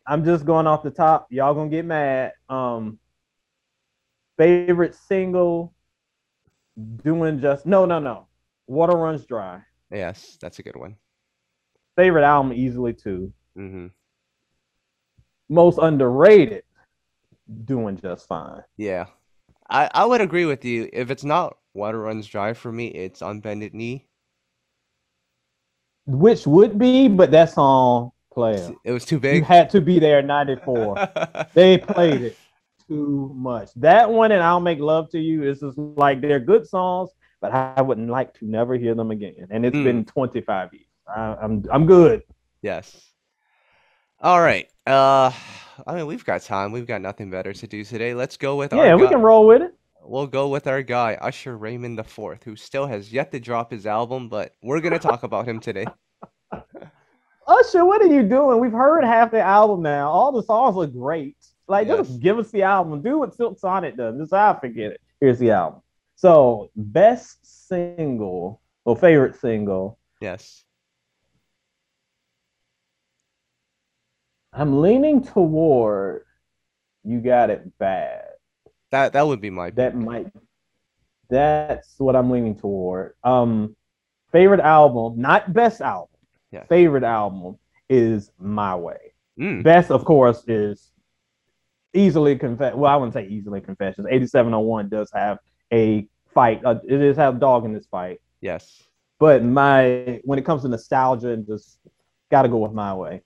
I'm 0.07 0.25
just 0.25 0.45
going 0.45 0.67
off 0.67 0.83
the 0.83 0.91
top. 0.91 1.27
Y'all 1.31 1.55
gonna 1.55 1.71
get 1.71 1.85
mad. 1.85 2.33
Um, 2.49 2.99
favorite 4.39 4.95
single. 4.95 5.73
Doing 7.03 7.41
just 7.41 7.67
no, 7.67 7.87
no, 7.87 7.99
no. 7.99 8.27
Water 8.67 8.97
runs 8.97 9.25
dry. 9.25 9.63
Yes, 9.91 10.37
that's 10.41 10.59
a 10.59 10.63
good 10.63 10.77
one. 10.77 10.97
Favorite 11.97 12.25
album 12.25 12.53
easily 12.53 12.93
too. 12.93 13.33
Mm-hmm. 13.57 13.87
Most 15.49 15.79
underrated. 15.79 16.65
Doing 17.65 17.97
just 17.97 18.29
fine. 18.29 18.63
Yeah. 18.77 19.07
I, 19.71 19.89
I 19.93 20.05
would 20.05 20.21
agree 20.21 20.45
with 20.45 20.65
you. 20.65 20.89
If 20.93 21.11
it's 21.11 21.25
not 21.25 21.57
Water 21.75 22.01
Runs 22.01 22.27
Dry 22.27 22.53
for 22.53 22.71
me, 22.71 22.89
it's 22.89 23.23
On 23.23 23.41
Bended 23.41 23.75
Knee. 23.75 24.07
Which 26.07 26.47
would 26.47 26.79
be, 26.79 27.09
but 27.09 27.33
that 27.33 27.51
song 27.51 28.13
player. 28.37 28.71
It 28.85 28.93
was 28.93 29.05
too 29.05 29.17
You 29.17 29.21
big. 29.21 29.45
had 29.45 29.71
to 29.71 29.81
be 29.81 29.99
there. 29.99 30.23
'94. 30.23 31.09
they 31.55 31.79
played 31.79 32.21
it 32.23 32.39
too 32.87 33.33
much. 33.35 33.71
That 33.77 34.11
one 34.11 34.31
and 34.33 34.43
I'll 34.43 34.61
Make 34.61 34.79
Love 34.79 35.11
to 35.11 35.19
You 35.19 35.43
is 35.43 35.61
just 35.61 35.77
like 35.79 36.21
they're 36.21 36.39
good 36.39 36.67
songs, 36.67 37.11
but 37.41 37.51
I 37.53 37.83
wouldn't 37.83 38.11
like 38.11 38.35
to 38.39 38.45
never 38.47 38.75
hear 38.77 38.95
them 38.95 39.11
again. 39.11 39.49
And 39.51 39.65
it's 39.67 39.77
Mm. 39.77 39.85
been 39.85 40.05
25 40.05 40.73
years. 40.75 40.85
I, 41.09 41.37
I'm 41.43 41.65
I'm 41.73 41.87
good. 41.87 42.23
Yes. 42.63 42.85
All 44.21 44.41
right. 44.41 44.69
Uh, 44.87 45.31
I 45.87 45.95
mean, 45.97 46.07
we've 46.07 46.25
got 46.25 46.43
time. 46.43 46.73
We've 46.73 46.87
got 46.87 47.01
nothing 47.03 47.31
better 47.31 47.53
to 47.53 47.67
do 47.67 47.85
today. 47.85 48.15
Let's 48.15 48.37
go 48.37 48.57
with 48.57 48.73
Yeah, 48.73 48.91
our 48.93 48.97
we 48.99 49.05
guy. 49.05 49.13
can 49.13 49.23
roll 49.23 49.47
with 49.47 49.63
it. 49.63 49.75
We'll 50.03 50.27
go 50.29 50.49
with 50.49 50.67
our 50.69 50.83
guy, 50.83 51.15
Usher 51.21 51.57
Raymond 51.57 51.99
IV, 51.99 52.39
who 52.45 52.55
still 52.57 52.87
has 52.87 53.13
yet 53.13 53.33
to 53.33 53.41
drop 53.41 53.73
his 53.73 53.87
album, 53.87 54.29
but 54.29 54.53
we're 54.63 54.81
gonna 54.81 55.01
talk 55.01 55.23
about 55.25 55.49
him 55.49 55.59
today. 55.59 55.87
Usher, 57.61 57.85
what 57.85 58.03
are 58.03 58.07
you 58.07 58.23
doing? 58.23 58.61
We've 58.61 58.73
heard 58.73 59.05
half 59.05 59.31
the 59.31 59.41
album 59.41 59.83
now. 59.83 60.11
All 60.11 60.33
the 60.33 60.43
songs 60.43 60.77
look 60.77 60.93
great. 60.93 61.37
Like, 61.69 61.89
Yes. 61.89 62.07
just 62.09 62.21
give 62.21 62.39
us 62.39 62.51
the 62.51 62.63
album. 62.63 63.03
Do 63.03 63.19
what 63.19 63.35
Silk 63.35 63.59
Sonic 63.59 63.97
does. 63.97 64.17
Just 64.19 64.33
I 64.33 64.55
forget 64.59 64.93
it. 64.93 65.01
Here's 65.21 65.39
the 65.39 65.51
album. 65.51 65.81
So, 66.17 66.71
best 66.77 67.67
single 67.69 68.61
or 68.85 68.97
favorite 68.97 69.37
single. 69.37 69.99
Yes. 70.21 70.65
I'm 74.53 74.81
leaning 74.81 75.23
toward 75.23 76.25
You 77.05 77.21
Got 77.21 77.51
It 77.51 77.77
Bad. 77.79 78.25
That 78.91 79.13
that 79.13 79.27
would 79.27 79.41
be 79.41 79.51
my 79.51 79.71
That 79.71 79.93
pick. 79.93 80.01
might. 80.01 80.33
That's 81.29 81.95
what 81.99 82.17
I'm 82.17 82.31
leaning 82.31 82.57
toward. 82.57 83.15
Um, 83.25 83.77
favorite 84.33 84.61
album, 84.61 85.21
not 85.21 85.53
best 85.53 85.81
album. 85.81 86.09
Yeah. 86.53 86.65
Favorite 86.65 87.05
album 87.05 87.59
is 87.89 88.31
My 88.39 88.75
Way. 88.75 89.15
Mm. 89.39 89.63
Best, 89.63 89.91
of 89.91 90.05
course, 90.05 90.45
is 90.47 90.91
easily 91.95 92.37
confess. 92.37 92.75
Well, 92.75 92.91
I 92.91 92.97
wouldn't 92.97 93.15
say 93.15 93.27
easily 93.27 93.61
confessions. 93.61 94.07
8701 94.09 94.89
does 94.89 95.11
have 95.13 95.39
a 95.73 96.09
fight. 96.33 96.65
Uh, 96.65 96.77
it 96.87 96.99
does 96.99 97.17
have 97.17 97.37
a 97.37 97.39
dog 97.39 97.65
in 97.65 97.73
this 97.73 97.87
fight. 97.87 98.21
Yes. 98.41 98.83
But 99.19 99.43
my 99.45 100.21
when 100.25 100.39
it 100.39 100.45
comes 100.45 100.63
to 100.63 100.69
nostalgia 100.69 101.31
and 101.31 101.47
just 101.47 101.79
gotta 102.31 102.49
go 102.49 102.59
with 102.59 102.73
my 102.73 102.95
way. 102.95 103.23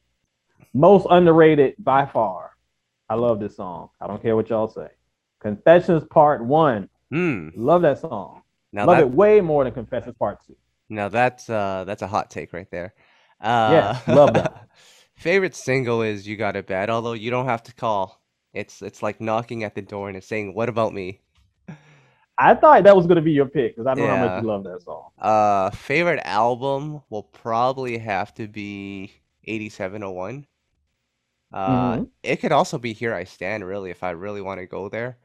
Most 0.73 1.07
underrated 1.11 1.75
by 1.79 2.07
far. 2.07 2.53
I 3.09 3.15
love 3.15 3.41
this 3.41 3.57
song. 3.57 3.91
I 4.01 4.07
don't 4.07 4.23
care 4.23 4.37
what 4.37 4.49
y'all 4.51 4.69
say. 4.69 4.87
Confessions 5.41 6.05
Part 6.11 6.45
One. 6.45 6.89
Mm. 7.13 7.53
Love 7.57 7.83
that 7.83 7.99
song. 7.99 8.43
Now 8.73 8.87
love 8.87 8.99
that 8.99 9.03
it 9.03 9.11
way 9.11 9.41
more 9.41 9.65
than 9.65 9.73
Confessions 9.73 10.15
Part 10.17 10.39
Two. 10.47 10.57
now 10.89 11.09
that's 11.09 11.51
uh 11.51 11.85
that's 11.87 12.03
a 12.03 12.07
hot 12.07 12.31
take 12.31 12.53
right 12.53 12.71
there. 12.71 12.95
Uh, 13.41 13.47
Yes, 13.65 14.03
love 14.07 14.35
that. 14.35 14.55
favorite 15.15 15.55
single 15.55 16.03
is 16.03 16.27
"You 16.27 16.37
Got 16.37 16.57
It 16.57 16.67
Bad," 16.67 16.91
although 16.91 17.13
you 17.13 17.31
don't 17.31 17.47
have 17.47 17.63
to 17.65 17.75
call. 17.75 18.23
It's 18.53 18.83
it's 18.83 19.03
like 19.03 19.21
knocking 19.21 19.65
at 19.65 19.75
the 19.75 19.83
door 19.83 20.09
and 20.09 20.17
it's 20.17 20.27
saying, 20.27 20.55
"What 20.55 20.69
about 20.69 20.93
me?" 20.95 21.21
I 22.39 22.55
thought 22.55 22.85
that 22.85 22.97
was 22.97 23.07
gonna 23.07 23.21
be 23.23 23.33
your 23.33 23.47
pick 23.47 23.77
because 23.77 23.87
I 23.87 23.95
know 23.95 24.09
how 24.09 24.17
much 24.17 24.33
you 24.37 24.47
love 24.47 24.65
that 24.65 24.83
song. 24.83 25.11
Uh, 25.19 25.71
favorite 25.71 26.21
album 26.25 27.03
will 27.11 27.23
probably 27.23 27.99
have 27.99 28.35
to 28.35 28.49
be 28.49 29.13
8701. 29.45 30.47
Uh, 31.53 31.99
Mhm. 31.99 32.11
it 32.23 32.37
could 32.39 32.53
also 32.53 32.79
be 32.79 32.93
Here 32.95 33.15
I 33.15 33.25
Stand, 33.25 33.67
really, 33.67 33.91
if 33.91 34.03
I 34.05 34.11
really 34.13 34.41
want 34.43 34.61
to 34.61 34.67
go 34.67 34.89
there. 34.89 35.19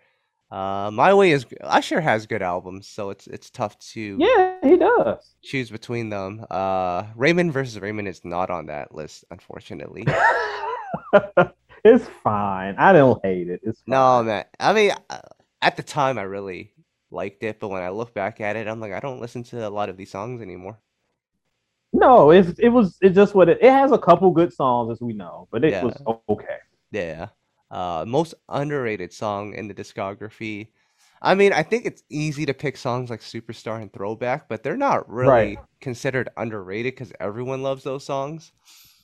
Uh, 0.56 0.90
My 0.90 1.14
Way 1.14 1.32
is 1.32 1.46
Usher 1.60 2.00
has 2.00 2.26
good 2.28 2.42
albums, 2.42 2.88
so 2.88 3.10
it's 3.10 3.28
it's 3.28 3.50
tough 3.50 3.78
to 3.92 4.18
Yeah, 4.18 4.56
he 4.64 4.78
does. 4.78 5.36
choose 5.44 5.70
between 5.70 6.08
them. 6.10 6.46
Uh, 6.50 7.04
Raymond 7.18 7.52
versus 7.52 7.78
Raymond 7.82 8.08
is 8.08 8.24
not 8.24 8.50
on 8.50 8.68
that 8.68 8.96
list, 8.96 9.26
unfortunately. 9.32 10.06
it's 11.84 12.06
fine. 12.24 12.76
I 12.78 12.94
don't 12.94 13.20
hate 13.26 13.50
it. 13.50 13.60
It's 13.64 13.82
No, 13.86 14.24
man. 14.24 14.46
I 14.58 14.72
mean, 14.72 14.92
uh, 15.10 15.20
at 15.62 15.76
the 15.76 15.84
time, 15.84 16.18
I 16.18 16.22
really 16.22 16.72
liked 17.12 17.44
it, 17.44 17.60
but 17.60 17.68
when 17.68 17.82
I 17.84 17.90
look 17.90 18.14
back 18.14 18.40
at 18.40 18.56
it, 18.56 18.66
I'm 18.70 18.80
like, 18.80 18.94
I 18.94 19.02
don't 19.02 19.20
listen 19.20 19.44
to 19.52 19.68
a 19.68 19.70
lot 19.70 19.90
of 19.90 19.98
these 19.98 20.12
songs 20.12 20.42
anymore. 20.42 20.80
No, 21.92 22.32
it's 22.32 22.58
it 22.60 22.70
was 22.70 22.98
it's 23.02 23.16
just 23.16 23.36
what 23.36 23.50
it 23.50 23.58
it 23.62 23.72
has 23.72 23.92
a 23.92 23.98
couple 23.98 24.32
good 24.32 24.54
songs 24.54 24.90
as 24.90 25.02
we 25.02 25.12
know, 25.12 25.50
but 25.52 25.66
it 25.66 25.72
Yeah. 25.72 25.84
was 25.84 26.02
okay. 26.30 26.60
Yeah. 26.92 27.28
Uh, 27.72 28.06
most 28.08 28.34
underrated 28.50 29.12
song 29.14 29.54
in 29.54 29.68
the 29.68 29.74
discography. 29.74 30.70
I 31.22 31.36
mean, 31.36 31.54
I 31.54 31.64
think 31.64 31.86
it's 31.86 32.04
easy 32.10 32.46
to 32.46 32.54
pick 32.54 32.78
songs 32.78 33.10
like 33.10 33.22
Superstar 33.22 33.82
and 33.82 33.92
Throwback, 33.92 34.48
but 34.48 34.64
they're 34.64 34.78
not 34.78 35.10
really 35.12 35.58
considered 35.82 36.30
underrated 36.38 36.94
because 36.96 37.12
everyone 37.20 37.64
loves 37.64 37.84
those 37.84 38.06
songs. 38.06 38.52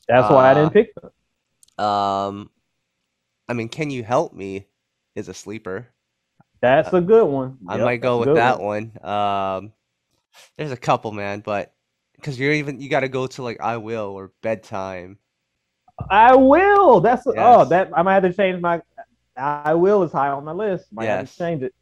That's 0.08 0.30
why 0.30 0.52
I 0.52 0.54
Uh, 0.54 0.54
didn't 0.54 0.74
pick 0.74 0.94
them. 0.96 1.12
Um, 1.78 2.50
I 3.48 3.54
mean, 3.54 3.70
Can 3.70 3.92
You 3.92 4.04
Help 4.04 4.34
Me 4.34 4.68
is 5.16 5.28
a 5.28 5.34
sleeper. 5.34 5.90
That's 6.62 6.94
a 6.94 7.02
good 7.02 7.26
one. 7.26 7.58
I 7.68 7.78
Yep, 7.78 7.86
might 7.86 8.02
go 8.02 8.20
a 8.20 8.20
with 8.20 8.34
good 8.34 8.36
that 8.36 8.60
one. 8.60 8.94
Um, 9.04 9.74
there's 10.58 10.72
a 10.72 10.78
couple, 10.78 11.12
man, 11.12 11.42
but 11.42 11.74
because 12.16 12.40
you're 12.40 12.54
even 12.54 12.82
you 12.82 12.90
got 12.90 13.02
to 13.02 13.10
go 13.10 13.28
to 13.28 13.44
like 13.44 13.62
I 13.62 13.78
Will 13.78 14.08
or 14.08 14.34
Bedtime. 14.44 15.20
I 16.10 16.36
will. 16.36 17.00
That's 17.02 17.24
oh 17.28 17.66
that 17.66 17.90
I 17.96 18.02
might 18.02 18.16
have 18.16 18.24
to 18.24 18.34
change 18.34 18.62
my. 18.62 18.82
I 19.38 19.74
will 19.74 20.04
is 20.04 20.12
high 20.12 20.30
on 20.30 20.44
my 20.44 20.52
list. 20.52 20.92
Might 20.92 21.06
have 21.06 21.22
Yes. 21.22 21.32
to 21.34 21.38
change 21.38 21.64
it. 21.64 21.74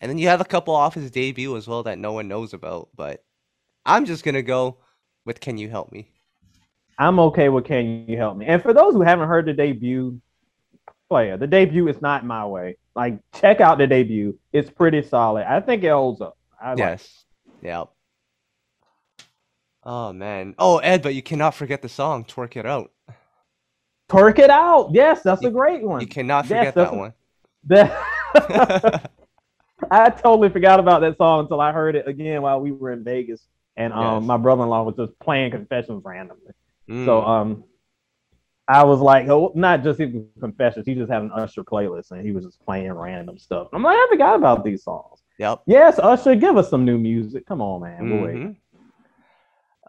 And 0.00 0.08
then 0.10 0.18
you 0.18 0.28
have 0.28 0.40
a 0.40 0.44
couple 0.44 0.74
off 0.74 0.94
his 0.94 1.10
debut 1.10 1.56
as 1.56 1.66
well 1.66 1.82
that 1.82 1.98
no 1.98 2.12
one 2.12 2.28
knows 2.28 2.54
about, 2.54 2.88
but 2.94 3.24
I'm 3.84 4.04
just 4.04 4.24
gonna 4.24 4.42
go 4.42 4.78
with 5.24 5.40
Can 5.40 5.58
You 5.58 5.68
Help 5.68 5.90
Me? 5.92 6.08
I'm 6.98 7.18
okay 7.20 7.48
with 7.48 7.64
Can 7.64 8.06
You 8.08 8.16
Help 8.16 8.36
Me? 8.36 8.46
And 8.46 8.62
for 8.62 8.72
those 8.72 8.94
who 8.94 9.02
haven't 9.02 9.28
heard 9.28 9.46
the 9.46 9.52
debut, 9.52 10.20
player, 11.08 11.36
the 11.36 11.46
debut 11.46 11.88
is 11.88 12.00
not 12.00 12.24
my 12.24 12.46
way. 12.46 12.76
Like 12.94 13.18
check 13.34 13.60
out 13.60 13.78
the 13.78 13.86
debut. 13.86 14.38
It's 14.52 14.70
pretty 14.70 15.02
solid. 15.02 15.44
I 15.46 15.60
think 15.60 15.82
it 15.84 15.90
holds 15.90 16.20
up. 16.20 16.36
I 16.60 16.70
like. 16.70 16.78
Yes. 16.78 17.24
Yep. 17.62 17.88
Oh 19.84 20.12
man. 20.12 20.54
Oh 20.58 20.78
Ed, 20.78 21.02
but 21.02 21.14
you 21.14 21.22
cannot 21.22 21.54
forget 21.54 21.82
the 21.82 21.88
song 21.88 22.24
Twerk 22.24 22.56
It 22.56 22.66
Out. 22.66 22.90
Twerk 24.08 24.38
it 24.38 24.50
out. 24.50 24.90
Yes, 24.92 25.22
that's 25.22 25.42
You- 25.42 25.48
a 25.48 25.52
great 25.52 25.82
one. 25.82 26.00
You 26.00 26.06
cannot 26.06 26.46
Yes, 26.48 26.72
forget 26.72 26.74
that's 26.74 26.90
that 26.90 26.96
a- 26.96 26.98
one. 26.98 27.12
That 27.64 29.10
I 29.90 30.10
totally 30.10 30.48
forgot 30.48 30.80
about 30.80 31.00
that 31.00 31.16
song 31.16 31.40
until 31.40 31.60
I 31.60 31.72
heard 31.72 31.94
it 31.96 32.06
again 32.08 32.42
while 32.42 32.60
we 32.60 32.72
were 32.72 32.92
in 32.92 33.04
Vegas, 33.04 33.46
and 33.76 33.92
um, 33.92 34.22
Yes. 34.22 34.26
my 34.26 34.36
brother-in-law 34.36 34.82
was 34.82 34.96
just 34.96 35.18
playing 35.20 35.50
Confessions 35.52 36.02
randomly. 36.04 36.52
So 36.88 37.20
Mm, 37.20 37.28
um, 37.28 37.64
I 38.66 38.82
was 38.84 39.00
like, 39.00 39.28
oh, 39.28 39.52
not 39.54 39.82
just 39.82 40.00
even 40.00 40.26
Confessions. 40.40 40.84
He 40.86 40.94
just 40.94 41.10
had 41.10 41.22
an 41.22 41.30
Usher 41.32 41.62
playlist, 41.64 42.10
and 42.10 42.24
he 42.24 42.32
was 42.32 42.44
just 42.44 42.60
playing 42.64 42.92
random 42.92 43.38
stuff. 43.38 43.68
I'm 43.72 43.82
like, 43.82 43.96
I 43.96 44.06
forgot 44.10 44.36
about 44.36 44.64
these 44.64 44.82
songs. 44.84 45.22
yep. 45.38 45.60
Yes, 45.66 45.98
Usher, 45.98 46.34
give 46.34 46.56
us 46.56 46.68
some 46.70 46.84
new 46.84 46.98
music. 46.98 47.46
Come 47.46 47.60
on, 47.60 47.82
man. 47.82 48.08
We'll 48.10 48.22
wait. 48.22 48.56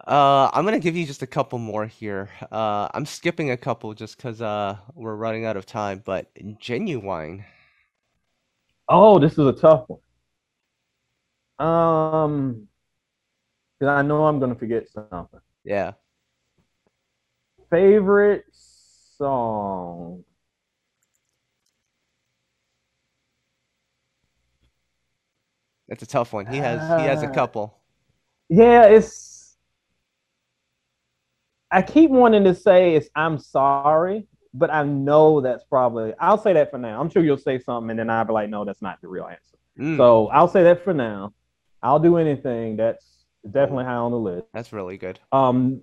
Uh, 0.10 0.50
I'm 0.54 0.66
gonna 0.66 0.80
give 0.80 0.98
you 0.98 1.06
just 1.06 1.22
a 1.22 1.28
couple 1.28 1.60
more 1.60 1.86
here. 1.86 2.30
Uh, 2.52 2.88
I'm 2.94 3.06
skipping 3.06 3.52
a 3.52 3.58
couple 3.58 3.94
just 3.94 4.18
because 4.18 4.42
uh 4.42 4.78
we're 4.96 5.16
running 5.16 5.46
out 5.46 5.56
of 5.58 5.66
time. 5.68 6.02
But 6.04 6.34
Ginuwine, 6.36 7.46
Oh, 8.90 9.20
this 9.20 9.34
is 9.34 9.40
a 9.48 9.54
tough 9.54 9.88
one. 9.88 10.02
Um, 11.60 12.70
'cause 13.80 13.90
I 13.90 14.02
know 14.02 14.26
I'm 14.26 14.40
gonna 14.40 14.56
forget 14.56 14.88
something. 14.90 15.42
yeah. 15.64 15.94
Favorite 17.70 18.46
song. 18.54 20.24
That's 25.90 26.04
a 26.04 26.08
tough 26.08 26.32
one. 26.32 26.46
He 26.46 26.62
has 26.62 26.94
he 26.94 27.04
has 27.04 27.22
a 27.22 27.28
Uh, 27.28 27.34
couple. 27.34 27.76
Yeah, 28.50 28.86
it's. 28.88 29.29
I 31.72 31.82
keep 31.82 32.10
wanting 32.10 32.44
to 32.46 32.56
say 32.56 32.96
it's 32.96 33.10
I'm 33.16 33.38
sorry, 33.38 34.28
but 34.54 34.72
I 34.72 34.84
know 34.84 35.42
that's 35.42 35.64
probably. 35.64 36.14
I'll 36.20 36.38
say 36.42 36.54
that 36.54 36.72
for 36.72 36.78
now. 36.78 37.00
I'm 37.00 37.10
sure 37.10 37.24
you'll 37.24 37.38
say 37.38 37.60
something, 37.60 37.92
and 37.92 38.00
then 38.00 38.10
I'll 38.10 38.26
be 38.26 38.34
like, 38.34 38.50
no, 38.50 38.66
that's 38.66 38.82
not 38.82 39.00
the 39.02 39.08
real 39.08 39.26
answer. 39.26 39.58
Mm, 39.80 39.98
So 39.98 40.28
I'll 40.30 40.48
say 40.48 40.64
that 40.64 40.84
for 40.84 40.94
now. 40.94 41.34
I'll 41.84 42.00
do 42.00 42.18
anything. 42.18 42.76
That's 42.76 43.06
definitely 43.50 43.86
high 43.86 43.94
on 43.94 44.12
the 44.12 44.18
list. 44.20 44.48
that's 44.54 44.74
really 44.74 44.98
good. 44.98 45.20
Um, 45.32 45.82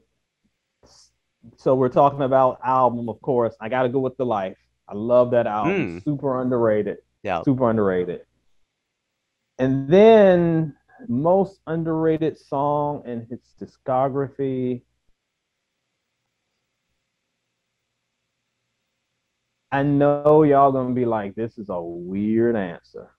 so 1.56 1.74
we're 1.74 1.88
talking 1.88 2.22
about 2.22 2.58
album, 2.64 3.08
of 3.08 3.20
course. 3.22 3.54
I 3.60 3.68
got 3.68 3.84
to 3.84 3.88
go 3.88 4.00
with 4.00 4.16
the 4.16 4.26
Life. 4.26 4.56
I 4.88 4.94
love 4.94 5.30
that 5.30 5.46
album. 5.46 6.00
Mm. 6.00 6.04
Super 6.04 6.40
underrated. 6.42 6.98
Yeah. 7.22 7.42
Super 7.44 7.70
underrated. 7.70 8.22
And 9.58 9.88
then 9.88 10.76
most 11.08 11.60
underrated 11.66 12.36
song 12.38 13.02
in 13.06 13.26
his 13.30 13.40
discography. 13.60 14.82
I 19.72 19.82
know 19.82 20.42
y'all 20.42 20.72
gonna 20.72 20.94
be 20.94 21.04
like, 21.04 21.34
this 21.34 21.58
is 21.58 21.68
a 21.68 21.80
weird 21.80 22.56
answer. 22.56 23.10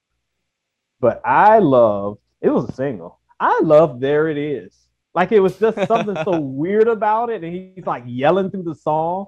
But 0.99 1.21
I 1.25 1.59
love 1.59 2.17
it 2.41 2.49
was 2.49 2.69
a 2.69 2.73
single. 2.73 3.19
I 3.39 3.59
love 3.63 3.99
There 3.99 4.29
It 4.29 4.37
Is. 4.37 4.75
Like 5.13 5.31
it 5.31 5.39
was 5.39 5.57
just 5.57 5.87
something 5.87 6.15
so 6.23 6.39
weird 6.39 6.87
about 6.87 7.29
it, 7.29 7.43
and 7.43 7.53
he's 7.53 7.85
like 7.85 8.03
yelling 8.05 8.51
through 8.51 8.63
the 8.63 8.75
song. 8.75 9.27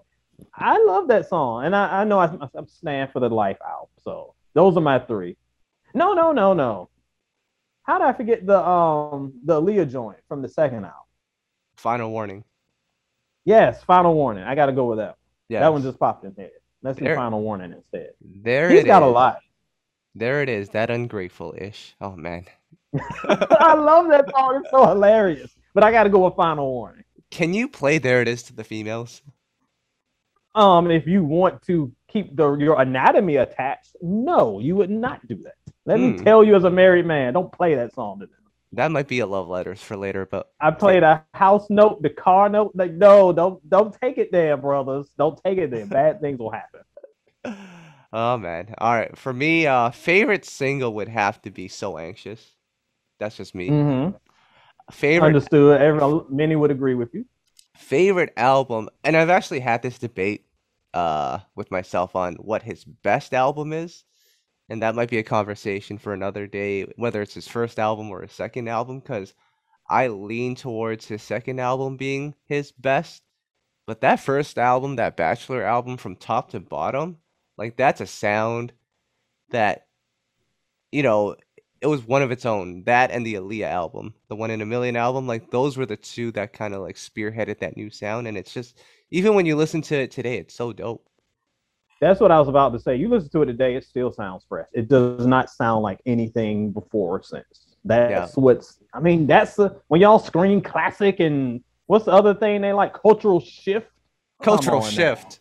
I 0.54 0.82
love 0.84 1.08
that 1.10 1.28
song, 1.28 1.66
and 1.66 1.76
I, 1.76 2.02
I 2.02 2.04
know 2.04 2.20
I, 2.20 2.32
I'm 2.56 2.68
stand 2.68 3.12
for 3.12 3.20
the 3.20 3.30
Life 3.30 3.58
album. 3.66 3.90
So 4.02 4.36
those 4.54 4.78
are 4.78 4.82
my 4.82 5.00
three. 5.00 5.38
No, 5.94 6.14
no, 6.14 6.32
no, 6.32 6.54
no. 6.54 6.90
How 7.84 7.98
did 7.98 8.08
I 8.08 8.14
forget 8.14 8.46
the 8.46 8.64
um 8.64 9.34
the 9.44 9.62
Aaliyah 9.62 9.92
joint 9.92 10.20
from 10.28 10.42
the 10.42 10.50
second 10.50 10.86
album? 10.86 10.94
Final 11.76 12.12
warning. 12.12 12.44
Yes, 13.46 13.84
Final 13.84 14.14
Warning. 14.14 14.44
I 14.44 14.54
got 14.54 14.68
to 14.68 14.74
go 14.74 14.86
with 14.86 15.00
that. 15.00 15.16
Yeah. 15.48 15.62
That 15.62 15.74
one 15.74 15.82
just 15.82 15.98
popped 16.00 16.24
in 16.24 16.36
head. 16.36 16.52
Let's 16.82 17.00
do 17.00 17.14
Final 17.16 17.42
Warning 17.42 17.74
instead. 17.74 18.12
There 18.22 18.70
He's 18.70 18.84
got 18.86 19.04
a 19.04 19.08
lot. 19.08 19.40
There 20.16 20.42
it 20.42 20.50
is. 20.50 20.70
That 20.70 20.90
ungrateful 20.90 21.54
ish. 21.58 21.96
Oh 22.02 22.16
man. 22.16 22.46
I 23.24 23.76
love 23.76 24.08
that 24.10 24.30
song. 24.32 24.60
It's 24.62 24.72
so 24.72 24.86
hilarious. 24.88 25.56
But 25.74 25.84
I 25.84 25.92
got 25.92 26.04
to 26.04 26.10
go 26.10 26.26
with 26.26 26.36
Final 26.36 26.72
Warning. 26.72 27.04
Can 27.30 27.54
you 27.54 27.68
play 27.68 28.00
There 28.00 28.22
It 28.22 28.28
Is 28.28 28.42
to 28.44 28.54
the 28.56 28.64
females? 28.64 29.22
Um, 30.56 30.90
if 30.90 31.06
you 31.06 31.24
want 31.24 31.62
to 31.64 31.92
keep 32.08 32.36
the 32.36 32.56
your 32.56 32.82
anatomy 32.82 33.36
attached, 33.36 33.96
no, 34.02 34.60
you 34.60 34.76
would 34.76 34.90
not 34.90 35.26
do 35.28 35.36
that. 35.44 35.54
Let 35.86 36.00
me 36.00 36.12
Hmm. 36.18 36.24
tell 36.24 36.44
you, 36.44 36.56
as 36.56 36.64
a 36.64 36.70
married 36.72 37.06
man, 37.06 37.34
don't 37.34 37.52
play 37.52 37.76
that 37.76 37.94
song 37.94 38.20
to 38.20 38.26
them. 38.26 38.36
That 38.74 38.92
might 38.92 39.08
be 39.08 39.20
a 39.20 39.26
love 39.28 39.48
letters 39.48 39.82
for 39.82 39.98
later, 39.98 40.26
but 40.26 40.52
I 40.62 40.72
played 40.72 41.04
a 41.04 41.26
house 41.34 41.70
note, 41.70 42.02
the 42.02 42.10
car 42.10 42.50
note. 42.50 42.72
Like, 42.76 42.92
no, 42.94 43.32
don't 43.34 43.68
don't 43.70 43.94
take 44.02 44.18
it 44.18 44.32
there, 44.32 44.58
brothers. 44.58 45.10
Don't 45.18 45.42
take 45.44 45.58
it 45.58 45.72
there. 45.72 45.86
Bad 45.86 46.22
things 46.22 46.40
will 46.40 46.52
happen. 46.52 46.82
oh 48.14 48.38
man. 48.38 48.74
All 48.78 48.94
right. 48.94 49.18
For 49.18 49.34
me, 49.34 49.68
uh 49.68 49.92
favorite 49.92 50.46
single 50.46 50.94
would 50.96 51.10
have 51.10 51.42
to 51.44 51.52
be 51.52 51.68
So 51.68 51.98
Anxious. 51.98 52.56
That's 53.20 53.38
just 53.38 53.56
me. 53.56 53.72
Mm-hmm. 53.72 54.16
favorite 54.92 55.26
Understood. 55.26 55.82
Every, 55.82 56.22
many 56.30 56.56
would 56.56 56.72
agree 56.72 56.96
with 56.96 57.14
you. 57.14 57.26
favorite 57.76 58.34
album, 58.38 58.90
and 59.04 59.16
I've 59.18 59.30
actually 59.30 59.60
had 59.62 59.82
this 59.82 59.98
debate 60.00 60.46
uh 60.94 61.40
with 61.56 61.72
myself 61.72 62.16
on 62.16 62.36
what 62.36 62.64
his 62.64 62.84
best 62.86 63.34
album 63.34 63.74
is, 63.74 64.04
and 64.70 64.82
that 64.82 64.96
might 64.96 65.10
be 65.10 65.18
a 65.18 65.24
conversation 65.24 65.98
for 65.98 66.14
another 66.14 66.48
day, 66.48 66.84
whether 66.96 67.22
it's 67.22 67.34
his 67.34 67.48
first 67.48 67.80
album 67.80 68.10
or 68.12 68.22
his 68.22 68.32
second 68.32 68.68
album, 68.68 69.00
because 69.00 69.34
I 69.90 70.08
lean 70.08 70.56
towards 70.56 71.08
his 71.08 71.24
second 71.24 71.60
album 71.60 71.98
being 71.98 72.36
his 72.46 72.72
best. 72.72 73.24
But 73.88 74.02
that 74.02 74.20
first 74.20 74.60
album, 74.60 74.98
that 74.98 75.18
Bachelor 75.18 75.64
album 75.64 75.98
from 75.98 76.16
top 76.16 76.52
to 76.52 76.60
bottom, 76.60 77.18
like 77.58 77.76
that's 77.78 78.02
a 78.02 78.08
sound 78.08 78.74
that 79.52 79.88
you 80.92 81.04
know, 81.04 81.36
it 81.82 81.88
was 81.88 82.06
one 82.06 82.22
of 82.22 82.32
its 82.32 82.46
own. 82.46 82.84
That 82.84 83.12
and 83.12 83.26
the 83.26 83.36
Aaliyah 83.36 83.70
album, 83.70 84.14
the 84.28 84.36
One 84.36 84.52
in 84.52 84.62
a 84.62 84.66
Million 84.66 84.96
album, 84.96 85.28
like 85.28 85.50
those 85.50 85.78
were 85.78 85.86
the 85.86 85.98
two 85.98 86.32
that 86.34 86.54
kind 86.54 86.74
of 86.74 86.82
like 86.82 86.96
spearheaded 86.96 87.60
that 87.60 87.78
new 87.78 87.90
sound. 87.90 88.28
And 88.28 88.38
it's 88.38 88.54
just 88.54 88.80
even 89.12 89.34
when 89.36 89.46
you 89.46 89.56
listen 89.56 89.82
to 89.84 89.96
it 89.96 90.12
today, 90.12 90.38
it's 90.38 90.54
so 90.56 90.74
dope. 90.74 91.09
That's 92.02 92.20
what 92.20 92.32
I 92.32 92.40
was 92.40 92.48
about 92.48 92.72
to 92.74 92.80
say. 92.80 92.96
You 92.96 93.10
listen 93.10 93.30
to 93.32 93.42
it 93.42 93.48
today, 93.48 93.76
it 93.76 93.84
still 93.84 94.12
sounds 94.12 94.46
fresh. 94.48 94.68
It 94.74 94.88
does 94.88 95.26
not 95.26 95.50
sound 95.50 95.84
like 95.84 96.00
anything 96.06 96.72
before 96.72 97.18
or 97.18 97.24
since. 97.24 97.76
That's 97.84 98.36
what's. 98.38 98.80
I 98.94 99.00
mean, 99.00 99.28
that's 99.28 99.56
the 99.56 99.80
when 99.88 100.02
y'all 100.02 100.20
scream 100.20 100.62
classic 100.62 101.20
and 101.20 101.62
what's 101.88 102.06
the 102.06 102.12
other 102.12 102.34
thing 102.34 102.62
they 102.62 102.74
like? 102.74 102.94
Cultural 102.94 103.40
shift. 103.40 103.88
Come 104.42 104.56
Cultural 104.56 104.82
now. 104.82 104.88
shift. 104.88 105.40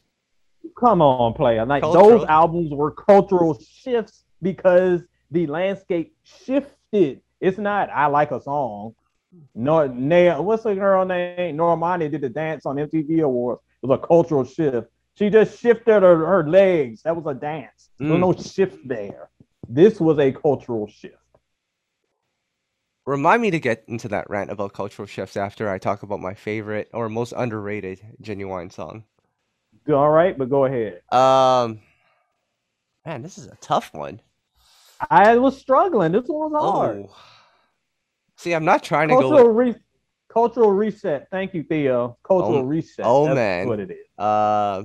Come 0.78 1.00
on, 1.02 1.32
player. 1.34 1.64
Like 1.64 1.82
Cultural. 1.82 2.18
those 2.20 2.28
albums 2.28 2.72
were 2.72 2.90
cultural 2.90 3.59
shifts 3.61 4.24
because 4.42 5.02
the 5.30 5.46
landscape 5.46 6.16
shifted. 6.24 7.20
It's 7.40 7.59
not 7.59 7.90
I 7.90 8.06
like 8.06 8.30
a 8.30 8.40
song. 8.40 8.94
Nor 9.54 9.88
Naya, 9.88 10.40
what's 10.40 10.62
the 10.62 10.74
girl 10.74 11.04
name? 11.04 11.56
Normani 11.56 12.11
did 12.11 12.22
the 12.22 12.28
dance 12.28 12.64
on 12.66 12.76
MTV 12.76 13.22
Awards. 13.22 13.61
It 13.82 13.86
was 13.86 14.00
a 14.02 14.06
cultural 14.06 14.44
shift. 14.44 14.88
She 15.19 15.31
just 15.31 15.59
shifted 15.59 16.03
her, 16.05 16.16
her 16.25 16.49
legs. 16.49 17.03
That 17.03 17.16
was 17.16 17.27
a 17.27 17.39
dance. 17.39 17.91
There 17.99 18.09
was 18.11 18.19
Mm. 18.19 18.21
no 18.21 18.33
shift 18.41 18.87
there. 18.87 19.31
This 19.69 19.99
was 20.01 20.19
a 20.21 20.31
cultural 20.31 20.87
shift. 20.87 21.16
Remind 23.05 23.43
me 23.43 23.51
to 23.51 23.59
get 23.59 23.85
into 23.89 24.07
that 24.09 24.29
rant 24.31 24.51
about 24.51 24.75
cultural 24.75 25.07
shifts 25.07 25.37
after 25.37 25.69
I 25.69 25.79
talk 25.79 26.03
about 26.05 26.21
my 26.21 26.35
favorite 26.35 26.89
or 26.93 27.09
most 27.09 27.33
underrated 27.37 28.01
Ginuwine 28.23 28.71
song. 28.73 29.05
All 29.89 30.11
right, 30.11 30.37
but 30.39 30.51
go 30.51 30.66
ahead. 30.66 31.01
Um, 31.11 31.81
man, 33.07 33.23
this 33.23 33.39
is 33.39 33.47
a 33.47 33.57
tough 33.57 33.93
one. 33.95 34.21
I 35.11 35.37
was 35.39 35.59
struggling. 35.59 36.12
This 36.12 36.27
one 36.29 36.53
was 36.53 36.62
hard. 36.62 37.07
Oh, 37.09 37.16
see, 38.37 38.53
I'm 38.53 38.64
not 38.66 38.83
trying 38.85 39.09
to 39.09 39.14
go. 39.14 39.21
Cultural, 39.31 39.49
re- 39.49 39.75
cultural 40.29 40.71
reset. 40.73 41.29
Thank 41.31 41.55
you, 41.55 41.62
Theo. 41.64 42.19
Cultural 42.23 42.59
Oh- 42.59 42.62
reset. 42.62 43.05
oh, 43.09 43.25
That's 43.27 43.35
man. 43.37 43.69
what 43.69 43.81
it 43.81 43.91
is. 43.91 44.07
Uh, 44.19 44.83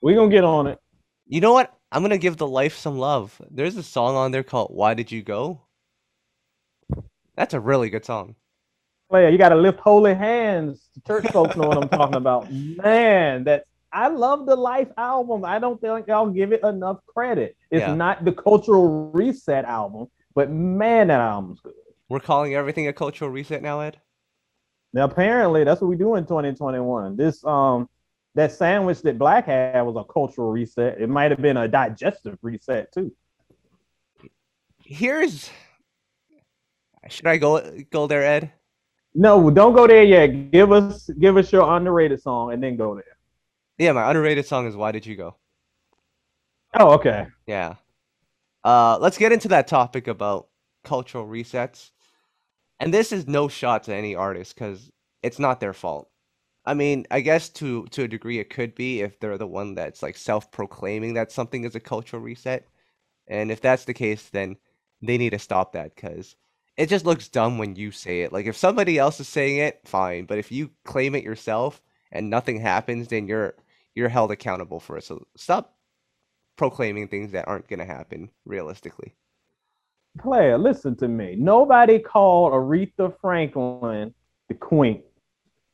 We're 0.00 0.16
gonna 0.16 0.30
get 0.30 0.44
on 0.44 0.66
it. 0.66 0.78
you 1.26 1.40
know 1.40 1.52
what? 1.52 1.72
I'm 1.92 2.02
gonna 2.02 2.18
give 2.18 2.36
the 2.36 2.46
life 2.46 2.76
some 2.76 2.98
love. 2.98 3.40
There's 3.50 3.76
a 3.76 3.82
song 3.82 4.16
on 4.16 4.30
there 4.32 4.42
called 4.42 4.70
"Why 4.74 4.94
Did 4.94 5.10
You 5.12 5.22
Go." 5.22 5.62
That's 7.36 7.54
a 7.54 7.60
really 7.60 7.90
good 7.90 8.04
song. 8.04 8.34
Player, 9.10 9.28
you 9.28 9.38
got 9.38 9.50
to 9.50 9.56
lift 9.56 9.78
holy 9.78 10.14
hands. 10.14 10.88
The 10.94 11.00
church 11.02 11.30
folks 11.30 11.54
know 11.54 11.68
what 11.68 11.78
I'm 11.78 11.88
talking 11.88 12.16
about. 12.16 12.50
Man, 12.52 13.44
that 13.44 13.64
I 13.92 14.08
love 14.08 14.46
the 14.46 14.56
Life 14.56 14.88
album. 14.96 15.44
I 15.44 15.58
don't 15.58 15.80
think 15.80 16.08
y'all 16.08 16.28
give 16.30 16.52
it 16.52 16.62
enough 16.64 16.98
credit. 17.06 17.56
It's 17.70 17.80
Yeah. 17.82 17.94
not 17.94 18.24
the 18.24 18.32
cultural 18.32 19.10
reset 19.12 19.64
album, 19.64 20.08
but 20.34 20.50
man, 20.50 21.08
that 21.08 21.20
album's 21.20 21.60
good. 21.60 21.74
We're 22.08 22.20
calling 22.20 22.54
everything 22.54 22.88
a 22.88 22.92
cultural 22.92 23.30
reset 23.30 23.62
now, 23.62 23.80
Ed. 23.80 24.00
Now, 24.92 25.04
apparently, 25.04 25.62
that's 25.64 25.80
what 25.80 25.88
we 25.88 25.96
do 25.96 26.14
in 26.16 26.24
2021. 26.24 27.16
This 27.16 27.44
um, 27.44 27.88
that 28.36 28.52
sandwich 28.52 29.00
that 29.02 29.18
Black 29.18 29.46
had 29.46 29.80
was 29.80 29.96
a 29.96 30.04
cultural 30.12 30.50
reset. 30.50 31.00
It 31.00 31.08
might 31.08 31.30
have 31.30 31.40
been 31.40 31.56
a 31.56 31.66
digestive 31.66 32.38
reset 32.42 32.92
too. 32.92 33.10
Here's. 34.84 35.50
Should 37.08 37.26
I 37.26 37.38
go 37.38 37.82
go 37.90 38.06
there, 38.06 38.24
Ed? 38.24 38.52
No, 39.14 39.50
don't 39.50 39.74
go 39.74 39.86
there 39.86 40.04
yet. 40.04 40.50
Give 40.50 40.70
us 40.70 41.08
give 41.18 41.38
us 41.38 41.50
your 41.50 41.76
underrated 41.76 42.20
song 42.20 42.52
and 42.52 42.62
then 42.62 42.76
go 42.76 42.94
there. 42.94 43.16
Yeah, 43.78 43.92
my 43.92 44.08
underrated 44.08 44.44
song 44.44 44.66
is 44.66 44.76
"Why 44.76 44.92
Did 44.92 45.06
You 45.06 45.16
Go." 45.16 45.36
Oh, 46.78 46.92
okay. 46.92 47.26
Yeah. 47.46 47.76
Uh, 48.62 48.98
let's 49.00 49.16
get 49.16 49.32
into 49.32 49.48
that 49.48 49.66
topic 49.66 50.08
about 50.08 50.48
cultural 50.84 51.26
resets. 51.26 51.90
And 52.80 52.92
this 52.92 53.12
is 53.12 53.26
no 53.26 53.48
shot 53.48 53.84
to 53.84 53.94
any 53.94 54.14
artist 54.14 54.54
because 54.54 54.90
it's 55.22 55.38
not 55.38 55.60
their 55.60 55.72
fault. 55.72 56.10
I 56.66 56.74
mean, 56.74 57.06
I 57.10 57.20
guess 57.20 57.48
to 57.50 57.86
to 57.86 58.02
a 58.04 58.08
degree 58.08 58.38
it 58.38 58.50
could 58.50 58.74
be 58.74 59.00
if 59.02 59.18
they're 59.20 59.38
the 59.38 59.46
one 59.46 59.74
that's 59.74 60.02
like 60.02 60.16
self-proclaiming 60.16 61.14
that 61.14 61.32
something 61.32 61.64
is 61.64 61.74
a 61.74 61.80
cultural 61.80 62.22
reset. 62.22 62.66
And 63.28 63.50
if 63.50 63.60
that's 63.60 63.84
the 63.84 63.94
case, 63.94 64.28
then 64.30 64.56
they 65.02 65.18
need 65.18 65.30
to 65.30 65.38
stop 65.38 65.72
that 65.72 65.94
because 65.94 66.36
it 66.76 66.88
just 66.88 67.06
looks 67.06 67.28
dumb 67.28 67.58
when 67.58 67.76
you 67.76 67.90
say 67.90 68.22
it. 68.22 68.32
Like 68.32 68.46
if 68.46 68.56
somebody 68.56 68.98
else 68.98 69.20
is 69.20 69.28
saying 69.28 69.58
it, 69.58 69.80
fine. 69.84 70.26
But 70.26 70.38
if 70.38 70.50
you 70.52 70.70
claim 70.84 71.14
it 71.14 71.24
yourself 71.24 71.80
and 72.12 72.30
nothing 72.30 72.60
happens, 72.60 73.08
then 73.08 73.26
you're 73.26 73.54
you're 73.94 74.08
held 74.08 74.32
accountable 74.32 74.80
for 74.80 74.96
it. 74.98 75.04
So 75.04 75.26
stop 75.36 75.76
proclaiming 76.56 77.08
things 77.08 77.32
that 77.32 77.48
aren't 77.48 77.68
going 77.68 77.78
to 77.78 77.84
happen 77.84 78.30
realistically. 78.44 79.14
Player, 80.18 80.58
listen 80.58 80.96
to 80.96 81.08
me. 81.08 81.36
Nobody 81.36 81.98
called 81.98 82.52
Aretha 82.52 83.14
Franklin 83.20 84.14
the 84.48 84.54
queen. 84.54 85.02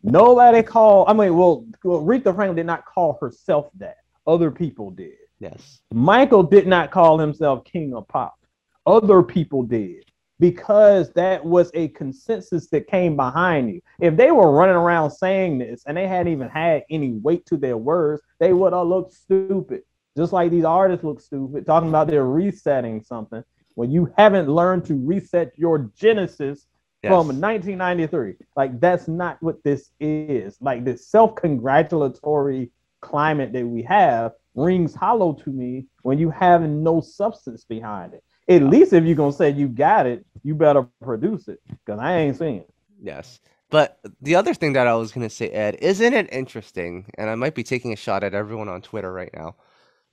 Nobody 0.03 0.63
called, 0.63 1.09
I 1.09 1.13
mean, 1.13 1.37
well, 1.37 1.67
well, 1.85 2.03
Aretha 2.03 2.35
Franklin 2.35 2.57
did 2.57 2.67
not 2.67 2.85
call 2.85 3.19
herself 3.21 3.71
that. 3.79 3.99
Other 4.27 4.51
people 4.51 4.91
did. 4.91 5.15
Yes. 5.41 5.81
Michael 5.93 6.43
did 6.43 6.67
not 6.67 6.91
call 6.91 7.19
himself 7.19 7.65
king 7.65 7.95
of 7.95 8.07
pop. 8.09 8.39
Other 8.87 9.23
people 9.23 9.63
did 9.63 10.05
because 10.39 11.13
that 11.13 11.45
was 11.45 11.71
a 11.75 11.89
consensus 11.89 12.69
that 12.69 12.89
came 12.89 13.17
behind 13.17 13.71
you. 13.71 13.81
If 14.01 14.17
they 14.17 14.33
were 14.33 14.51
running 14.51 14.75
around 14.75 15.11
saying 15.11 15.59
this 15.59 15.85
and 15.87 15.97
they 15.97 16.09
hadn't 16.09 16.33
even 16.33 16.49
had 16.49 16.85
any 16.91 17.13
weight 17.13 17.47
to 17.47 17.57
their 17.57 17.77
words, 17.77 18.23
they 18.41 18.53
would 18.53 18.73
have 18.73 18.87
looked 18.87 19.13
stupid. 19.13 19.83
Just 20.17 20.33
like 20.33 20.51
these 20.51 20.65
artists 20.65 21.05
look 21.05 21.21
stupid, 21.21 21.65
talking 21.65 21.89
about 21.89 22.09
they're 22.09 22.27
resetting 22.27 23.03
something 23.03 23.43
when 23.75 23.91
you 23.91 24.13
haven't 24.17 24.49
learned 24.49 24.85
to 24.87 24.95
reset 24.95 25.53
your 25.57 25.91
genesis 25.97 26.67
from 27.03 27.41
1993. 27.41 28.35
Like 28.57 28.81
that's 28.81 29.09
not 29.09 29.43
what 29.43 29.63
this 29.65 29.91
is. 30.01 30.57
Like 30.61 30.85
this 30.85 31.09
self-congratulatory 31.09 32.71
climate 33.01 33.53
that 33.53 33.67
we 33.67 33.83
have 33.83 34.33
rings 34.55 34.95
hollow 34.95 35.33
to 35.33 35.51
me 35.51 35.87
when 36.03 36.19
you 36.19 36.31
have 36.31 36.63
no 36.63 37.01
substance 37.01 37.65
behind 37.65 38.15
it. 38.15 38.23
At 38.49 38.63
least 38.63 38.93
if 38.93 39.05
you're 39.05 39.17
gonna 39.17 39.33
say 39.33 39.51
you 39.51 39.69
got 39.69 40.07
it, 40.07 40.25
you 40.43 40.55
better 40.55 40.87
produce 41.03 41.49
it. 41.49 41.61
Cause 41.87 41.99
I 41.99 42.19
ain't 42.19 42.39
seeing 42.39 42.59
it. 42.59 42.71
Yes. 43.03 43.41
But 43.71 43.99
the 44.21 44.35
other 44.35 44.53
thing 44.53 44.75
that 44.75 44.87
I 44.87 44.95
was 44.95 45.13
going 45.13 45.27
to 45.27 45.35
say, 45.35 45.49
Ed, 45.49 45.79
isn't 45.81 46.13
it 46.13 46.29
interesting? 46.31 47.07
And 47.17 47.31
I 47.31 47.37
might 47.37 47.55
be 47.55 47.63
taking 47.63 47.95
a 47.95 47.97
shot 47.97 48.23
at 48.23 48.35
everyone 48.35 48.69
on 48.69 48.83
Twitter 48.83 49.11
right 49.11 49.31
now. 49.33 49.55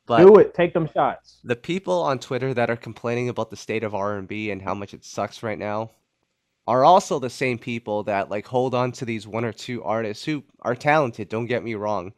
But 0.06 0.20
Do 0.20 0.38
it, 0.38 0.54
take 0.54 0.74
them 0.74 0.90
shots. 0.94 1.42
the 1.44 1.58
people 1.58 2.02
on 2.02 2.20
Twitter 2.20 2.54
that 2.54 2.70
are 2.70 2.78
complaining 2.78 3.28
about 3.28 3.50
the 3.50 3.58
state 3.58 3.84
of 3.84 3.94
R&B 3.94 4.50
and 4.50 4.62
how 4.62 4.74
much 4.74 4.94
it 4.94 5.04
sucks 5.04 5.44
right 5.44 5.60
now 5.60 5.92
are 6.70 6.86
also 6.86 7.18
the 7.18 7.32
same 7.32 7.58
people 7.58 8.04
that 8.04 8.30
like 8.30 8.46
hold 8.46 8.76
on 8.76 8.92
to 8.92 9.04
these 9.04 9.26
one 9.26 9.44
or 9.44 9.52
two 9.52 9.84
artists 9.84 10.24
who 10.24 10.44
are 10.62 10.76
talented, 10.76 11.28
don't 11.28 11.48
get 11.48 11.64
me 11.64 11.74
wrong, 11.74 12.14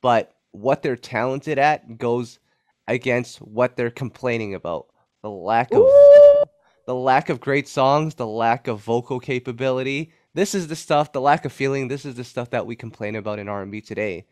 but 0.00 0.36
what 0.52 0.82
they're 0.82 0.96
talented 0.96 1.58
at 1.58 1.98
goes 1.98 2.38
against 2.88 3.42
what 3.42 3.76
they're 3.76 3.90
complaining 3.90 4.54
about. 4.54 4.86
The 5.22 5.28
lack 5.28 5.70
of 5.72 5.80
Ooh, 5.80 6.44
the 6.86 6.94
lack 6.94 7.28
of 7.28 7.42
great 7.42 7.68
songs, 7.68 8.14
the 8.14 8.26
lack 8.26 8.68
of 8.68 8.80
vocal 8.80 9.20
capability. 9.20 10.14
This 10.32 10.54
is 10.54 10.66
the 10.66 10.76
stuff, 10.76 11.12
the 11.12 11.20
lack 11.20 11.44
of 11.44 11.52
feeling. 11.52 11.88
This 11.88 12.06
is 12.06 12.14
the 12.14 12.24
stuff 12.24 12.48
that 12.50 12.64
we 12.64 12.76
complain 12.76 13.16
about 13.16 13.38
in 13.38 13.50
R&B 13.50 13.82
today. 13.82 14.24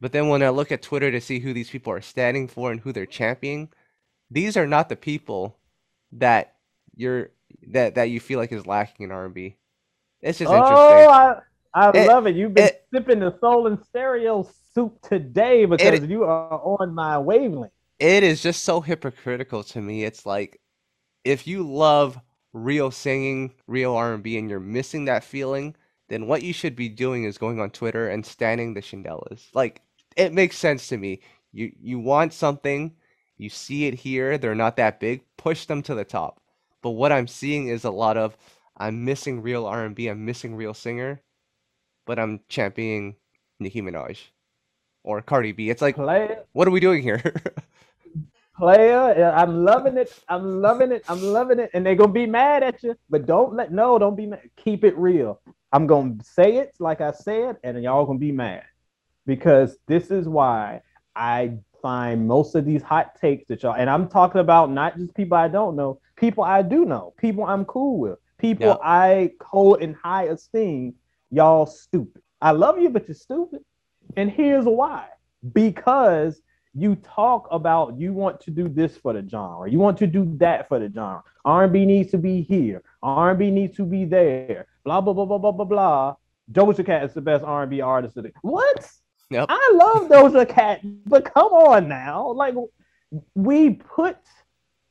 But 0.00 0.12
then 0.12 0.28
when 0.28 0.44
I 0.44 0.50
look 0.50 0.70
at 0.70 0.82
Twitter 0.82 1.10
to 1.10 1.20
see 1.20 1.40
who 1.40 1.52
these 1.52 1.70
people 1.70 1.92
are 1.92 2.00
standing 2.00 2.46
for 2.46 2.70
and 2.70 2.78
who 2.78 2.92
they're 2.92 3.04
championing, 3.04 3.68
these 4.30 4.56
are 4.56 4.66
not 4.66 4.88
the 4.88 4.94
people 4.94 5.58
that 6.12 6.54
you're 6.94 7.30
that 7.68 7.94
that 7.96 8.04
you 8.04 8.20
feel 8.20 8.38
like 8.38 8.52
is 8.52 8.66
lacking 8.66 9.04
in 9.04 9.12
R&B. 9.12 9.56
It's 10.22 10.38
just 10.38 10.50
oh, 10.50 10.56
interesting. 10.56 11.10
I, 11.10 11.40
I 11.74 11.90
It- 11.90 12.08
love 12.08 12.26
it. 12.26 12.36
You've 12.36 12.54
been 12.54 12.66
it- 12.66 12.86
sipping 12.92 13.20
the 13.20 13.38
soul 13.40 13.66
and 13.66 13.78
stereo 13.84 14.48
soup 14.74 15.00
today 15.02 15.64
because 15.64 16.02
It- 16.02 16.10
you 16.10 16.24
are 16.24 16.60
on 16.80 16.94
my 16.94 17.18
wavelength. 17.18 17.72
It 17.98 18.22
is 18.22 18.42
just 18.42 18.64
so 18.64 18.80
hypocritical 18.80 19.62
to 19.64 19.80
me. 19.80 20.04
It's 20.04 20.26
like 20.26 20.60
if 21.24 21.46
you 21.46 21.62
love 21.68 22.18
real 22.52 22.90
singing, 22.90 23.52
real 23.66 23.94
R&B 23.94 24.38
and 24.38 24.48
you're 24.50 24.60
missing 24.60 25.06
that 25.06 25.24
feeling, 25.24 25.74
then 26.08 26.26
what 26.26 26.42
you 26.42 26.52
should 26.52 26.76
be 26.76 26.88
doing 26.88 27.24
is 27.24 27.38
going 27.38 27.60
on 27.60 27.70
Twitter 27.70 28.08
and 28.08 28.24
standing 28.24 28.74
the 28.74 28.80
Shindellas. 28.80 29.48
Like 29.54 29.82
it 30.16 30.32
makes 30.32 30.56
sense 30.56 30.88
to 30.88 30.96
me. 30.96 31.20
You 31.52 31.72
you 31.80 31.98
want 31.98 32.32
something, 32.32 32.94
you 33.38 33.48
see 33.50 33.86
it 33.86 33.94
here, 33.94 34.38
they're 34.38 34.54
not 34.54 34.76
that 34.76 35.00
big, 35.00 35.22
push 35.36 35.66
them 35.66 35.82
to 35.82 35.94
the 35.94 36.04
top. 36.04 36.40
But 36.86 36.92
what 36.92 37.10
I'm 37.10 37.26
seeing 37.26 37.66
is 37.66 37.82
a 37.82 37.90
lot 37.90 38.16
of 38.16 38.36
I'm 38.76 39.04
missing 39.04 39.42
real 39.42 39.66
R&B. 39.66 40.06
I'm 40.06 40.24
missing 40.24 40.54
real 40.54 40.72
singer, 40.72 41.20
but 42.06 42.16
I'm 42.16 42.42
championing 42.48 43.16
Nicki 43.58 43.82
Minaj 43.82 44.18
or 45.02 45.20
Cardi 45.20 45.50
B. 45.50 45.68
It's 45.68 45.82
like, 45.82 45.96
Player, 45.96 46.44
what 46.52 46.68
are 46.68 46.70
we 46.70 46.78
doing 46.78 47.02
here? 47.02 47.20
player, 48.56 49.32
I'm 49.34 49.64
loving 49.64 49.96
it. 49.96 50.16
I'm 50.28 50.62
loving 50.62 50.92
it. 50.92 51.02
I'm 51.08 51.20
loving 51.20 51.58
it. 51.58 51.70
And 51.74 51.84
they're 51.84 51.96
gonna 51.96 52.12
be 52.12 52.24
mad 52.24 52.62
at 52.62 52.80
you, 52.84 52.94
but 53.10 53.26
don't 53.26 53.54
let 53.54 53.72
no, 53.72 53.98
don't 53.98 54.14
be 54.14 54.26
mad. 54.26 54.48
Keep 54.54 54.84
it 54.84 54.96
real. 54.96 55.40
I'm 55.72 55.88
gonna 55.88 56.18
say 56.22 56.58
it 56.58 56.76
like 56.78 57.00
I 57.00 57.10
said, 57.10 57.56
and 57.64 57.82
y'all 57.82 58.06
gonna 58.06 58.20
be 58.20 58.30
mad 58.30 58.62
because 59.26 59.76
this 59.88 60.12
is 60.12 60.28
why 60.28 60.82
I 61.16 61.54
find 61.82 62.28
most 62.28 62.54
of 62.54 62.64
these 62.64 62.82
hot 62.82 63.20
takes 63.20 63.48
that 63.48 63.64
y'all 63.64 63.74
and 63.74 63.90
I'm 63.90 64.08
talking 64.08 64.40
about 64.40 64.70
not 64.70 64.96
just 64.96 65.14
people 65.14 65.36
I 65.36 65.48
don't 65.48 65.74
know, 65.74 65.98
people 66.16 66.44
I 66.44 66.62
do 66.62 66.84
know, 66.84 67.14
people 67.18 67.44
I'm 67.44 67.64
cool 67.64 67.98
with, 67.98 68.18
people 68.38 68.66
Yeah. 68.66 68.76
I 68.82 69.32
hold 69.40 69.80
in 69.80 69.94
high 69.94 70.24
esteem. 70.24 70.94
Y'all 71.30 71.66
stupid. 71.66 72.22
I 72.40 72.52
love 72.52 72.78
you, 72.78 72.90
but 72.90 73.08
you're 73.08 73.14
stupid. 73.14 73.60
And 74.16 74.30
here's 74.30 74.64
why: 74.64 75.08
because 75.52 76.40
you 76.74 76.94
talk 76.96 77.48
about 77.50 77.98
you 77.98 78.12
want 78.12 78.40
to 78.42 78.50
do 78.50 78.68
this 78.68 78.96
for 78.96 79.12
the 79.14 79.26
genre, 79.28 79.68
you 79.70 79.78
want 79.78 79.98
to 79.98 80.06
do 80.06 80.34
that 80.38 80.68
for 80.68 80.78
the 80.78 80.92
genre. 80.92 81.22
R&B 81.44 81.86
needs 81.86 82.10
to 82.10 82.18
be 82.18 82.42
here, 82.42 82.82
R&B 83.02 83.50
needs 83.50 83.76
to 83.76 83.84
be 83.84 84.04
there. 84.04 84.66
Blah 84.84 85.00
blah 85.00 85.14
blah 85.14 85.24
blah 85.24 85.38
blah 85.38 85.52
blah 85.52 85.64
blah. 85.64 86.16
Doja 86.52 86.84
Cat 86.86 87.04
is 87.04 87.14
the 87.14 87.20
best 87.20 87.42
R&B 87.44 87.80
artist 87.80 88.16
of 88.16 88.24
the 88.24 88.32
what? 88.42 88.88
Yep. 89.30 89.46
I 89.48 89.72
love 89.74 90.08
Doja 90.08 90.48
Cat, 90.48 90.80
but 91.06 91.32
come 91.32 91.52
on 91.52 91.88
now, 91.88 92.30
like 92.32 92.54
we 93.34 93.70
put 93.70 94.18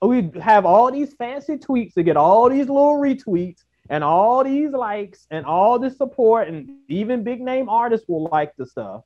we 0.01 0.29
have 0.41 0.65
all 0.65 0.91
these 0.91 1.13
fancy 1.13 1.57
tweets 1.57 1.93
to 1.93 2.03
get 2.03 2.17
all 2.17 2.49
these 2.49 2.67
little 2.67 2.97
retweets 2.97 3.63
and 3.89 4.03
all 4.03 4.43
these 4.43 4.71
likes 4.71 5.27
and 5.31 5.45
all 5.45 5.79
this 5.79 5.97
support 5.97 6.47
and 6.47 6.69
even 6.87 7.23
big 7.23 7.41
name 7.41 7.69
artists 7.69 8.07
will 8.07 8.27
like 8.31 8.55
the 8.57 8.65
stuff 8.65 9.03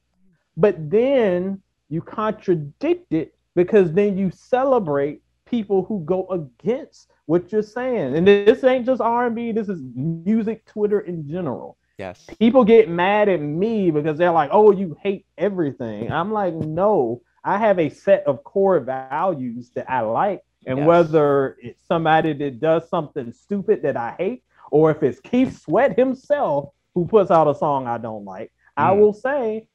but 0.58 0.90
then 0.90 1.62
you 1.90 2.02
contradict 2.02 3.14
it 3.14 3.36
because 3.56 3.92
then 3.94 4.18
you 4.18 4.32
celebrate 4.32 5.22
people 5.46 5.84
who 5.84 6.02
go 6.06 6.28
against 6.28 7.10
what 7.26 7.52
you're 7.52 7.62
saying 7.62 8.16
and 8.16 8.28
this 8.28 8.64
ain't 8.64 8.86
just 8.86 9.02
r&b 9.02 9.52
this 9.52 9.70
is 9.70 9.82
music 9.96 10.66
twitter 10.66 11.02
in 11.02 11.28
general 11.28 11.78
yes. 11.98 12.26
people 12.40 12.64
get 12.64 12.90
mad 12.90 13.30
at 13.30 13.42
me 13.42 13.92
because 13.92 14.18
they're 14.18 14.32
like, 14.32 14.50
"Oh, 14.52 14.72
you 14.72 14.96
hate 15.04 15.26
everything." 15.38 16.12
I'm 16.12 16.32
like, 16.32 16.54
"No, 16.56 17.22
I 17.44 17.58
have 17.58 17.78
a 17.78 17.90
set 17.90 18.24
of 18.26 18.44
core 18.44 18.80
values 18.80 19.72
that 19.76 19.90
I 19.90 20.02
like, 20.02 20.42
and 20.66 20.80
Yes. 20.80 20.88
whether 20.88 21.58
it's 21.62 21.86
somebody 21.88 22.34
that 22.34 22.60
does 22.60 22.88
something 22.90 23.32
stupid 23.32 23.82
that 23.84 23.98
I 23.98 24.12
hate, 24.18 24.44
or 24.72 24.92
if 24.92 25.02
it's 25.04 25.20
Keith 25.20 25.60
Sweat 25.62 25.98
himself 25.98 26.70
who 26.94 27.06
puts 27.06 27.32
out 27.32 27.48
a 27.48 27.56
song 27.56 27.88
I 27.88 27.98
don't 27.98 28.26
like, 28.26 28.52
I 28.78 28.94
Mm. 28.94 29.00
will 29.00 29.14
say 29.14 29.68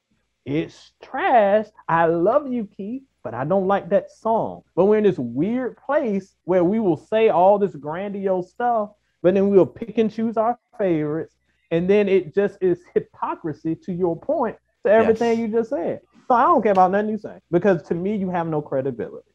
it's 0.45 0.93
trash. 1.01 1.67
I 1.87 2.05
love 2.05 2.47
you, 2.51 2.65
Keith." 2.65 3.03
But 3.23 3.33
I 3.33 3.43
don't 3.43 3.65
like 3.67 3.89
that 3.89 4.11
song. 4.11 4.61
But 4.75 4.85
we're 4.85 4.99
in 4.99 5.03
this 5.03 5.17
weird 5.17 5.77
place 5.77 6.35
where 6.43 6.63
we 6.63 6.79
will 6.79 6.97
say 6.97 7.29
all 7.29 7.57
this 7.57 7.75
grandiose 7.75 8.51
stuff, 8.51 8.91
but 9.23 9.33
then 9.33 9.49
we'll 9.49 9.65
pick 9.65 9.97
and 9.97 10.11
choose 10.11 10.37
our 10.37 10.59
favorites 10.77 11.35
and 11.71 11.89
then 11.89 12.07
it 12.07 12.35
just 12.35 12.59
is 12.61 12.83
hypocrisy 12.93 13.75
to 13.75 13.91
your 13.91 14.15
point 14.15 14.55
to 14.85 14.91
everything 14.91 15.29
Yes. 15.29 15.39
you 15.39 15.47
just 15.47 15.71
said. 15.71 16.01
So 16.27 16.35
I 16.35 16.43
don't 16.43 16.61
care 16.61 16.73
about 16.73 16.91
nothing 16.91 17.09
you 17.09 17.17
say 17.17 17.39
because 17.49 17.81
to 17.83 17.95
me 17.95 18.15
you 18.15 18.29
have 18.29 18.47
no 18.47 18.61
credibility. 18.61 19.27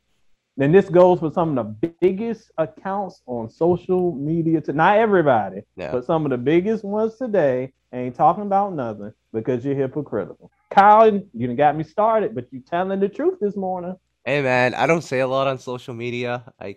And 0.60 0.74
this 0.74 0.90
goes 0.90 1.20
for 1.20 1.32
some 1.32 1.56
of 1.56 1.66
the 1.80 1.90
biggest 2.02 2.50
accounts 2.58 3.22
on 3.26 3.48
social 3.48 4.12
media. 4.12 4.60
To 4.60 4.72
not 4.74 4.98
everybody, 4.98 5.62
Yeah. 5.76 5.92
but 5.92 6.04
some 6.04 6.26
of 6.26 6.30
the 6.30 6.38
biggest 6.38 6.84
ones 6.84 7.16
today 7.16 7.72
ain't 7.94 8.14
talking 8.14 8.42
about 8.42 8.74
nothing 8.74 9.12
because 9.32 9.64
you're 9.64 9.74
hypocritical. 9.74 10.50
Kyle, 10.70 11.10
you 11.10 11.46
done 11.46 11.56
got 11.56 11.76
me 11.76 11.82
started, 11.82 12.34
but 12.34 12.46
you 12.52 12.60
telling 12.60 13.00
the 13.00 13.08
truth 13.08 13.38
this 13.40 13.56
morning. 13.56 13.96
Hey 14.24 14.42
man, 14.42 14.74
I 14.74 14.86
don't 14.86 15.02
say 15.02 15.20
a 15.20 15.26
lot 15.26 15.46
on 15.46 15.58
social 15.58 15.94
media. 15.94 16.44
I, 16.60 16.76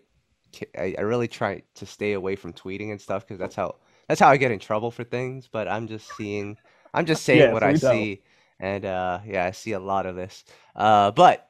I, 0.77 0.95
I 0.97 1.01
really 1.01 1.27
try 1.27 1.61
to 1.75 1.85
stay 1.85 2.13
away 2.13 2.37
from 2.37 2.53
tweeting 2.53 2.91
and 2.91 3.01
stuff 3.01 3.27
because 3.27 3.37
that's 3.37 3.55
how 3.55 3.75
that's 4.07 4.19
how 4.19 4.29
I 4.29 4.37
get 4.37 4.51
in 4.51 4.59
trouble 4.59 4.91
for 4.91 5.03
things. 5.03 5.49
But 5.51 5.67
I'm 5.67 5.87
just 5.87 6.15
seeing, 6.15 6.57
I'm 6.93 7.05
just 7.05 7.23
saying 7.23 7.39
Yes, 7.41 7.53
what 7.53 7.63
I 7.63 7.73
know. 7.73 7.77
see, 7.77 8.23
and 8.61 8.85
uh, 8.85 9.19
yeah, 9.25 9.45
I 9.45 9.51
see 9.51 9.73
a 9.73 9.79
lot 9.79 10.05
of 10.05 10.15
this. 10.15 10.45
Uh, 10.73 11.11
but 11.11 11.49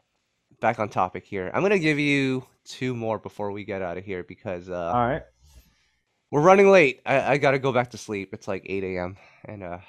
back 0.64 0.80
on 0.80 0.88
topic 0.88 1.26
here, 1.26 1.52
I'm 1.54 1.62
gonna 1.62 1.78
give 1.78 2.00
you 2.00 2.46
two 2.64 2.96
more 2.96 3.20
before 3.20 3.52
we 3.52 3.66
get 3.66 3.82
out 3.82 3.98
of 3.98 4.06
here 4.06 4.24
because 4.24 4.70
uh, 4.70 4.92
All 4.96 5.06
right. 5.08 5.22
we're 6.32 6.42
running 6.42 6.72
late. 6.72 7.02
I, 7.06 7.34
I 7.34 7.38
gotta 7.38 7.60
go 7.60 7.74
back 7.74 7.92
to 7.92 7.98
sleep. 7.98 8.30
It's 8.34 8.48
like 8.48 8.64
8 8.66 8.84
a.m. 8.86 9.18
and 9.44 9.62
uh, 9.62 9.80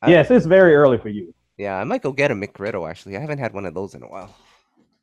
I- 0.00 0.10
yes, 0.10 0.30
it's 0.30 0.46
very 0.46 0.74
early 0.74 0.96
for 0.96 1.10
you. 1.10 1.34
yeah, 1.58 1.76
I 1.76 1.84
might 1.84 2.00
go 2.02 2.10
get 2.10 2.30
a 2.30 2.34
McGriddle 2.34 2.88
actually. 2.90 3.18
I 3.18 3.20
haven't 3.20 3.38
had 3.38 3.52
one 3.52 3.66
of 3.66 3.74
those 3.74 3.94
in 3.94 4.02
a 4.02 4.08
while. 4.08 4.34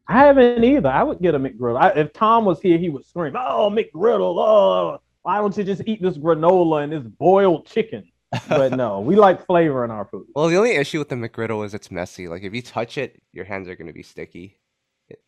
I 0.07 0.17
haven't 0.25 0.63
either. 0.63 0.89
I 0.89 1.03
would 1.03 1.19
get 1.21 1.35
a 1.35 1.39
McGriddle. 1.39 1.79
I, 1.79 1.89
if 1.91 2.11
Tom 2.13 2.43
was 2.45 2.59
here, 2.59 2.77
he 2.79 2.89
would 2.89 3.05
scream, 3.05 3.35
"Oh, 3.37 3.69
McGriddle! 3.69 4.35
Oh, 4.39 4.99
why 5.21 5.37
don't 5.37 5.55
you 5.55 5.63
just 5.63 5.83
eat 5.85 6.01
this 6.01 6.17
granola 6.17 6.83
and 6.83 6.91
this 6.93 7.03
boiled 7.03 7.67
chicken?" 7.67 8.03
But 8.49 8.73
no, 8.73 8.99
we 9.01 9.15
like 9.27 9.45
flavor 9.45 9.85
in 9.85 9.91
our 9.91 10.05
food. 10.05 10.25
Well, 10.35 10.47
the 10.47 10.57
only 10.57 10.71
issue 10.75 10.97
with 10.99 11.09
the 11.09 11.15
McGriddle 11.15 11.63
is 11.65 11.73
it's 11.75 11.91
messy. 11.91 12.27
Like 12.27 12.41
if 12.43 12.53
you 12.55 12.61
touch 12.63 12.97
it, 12.97 13.21
your 13.33 13.45
hands 13.45 13.67
are 13.67 13.75
gonna 13.75 13.93
be 13.93 14.03
sticky. 14.03 14.57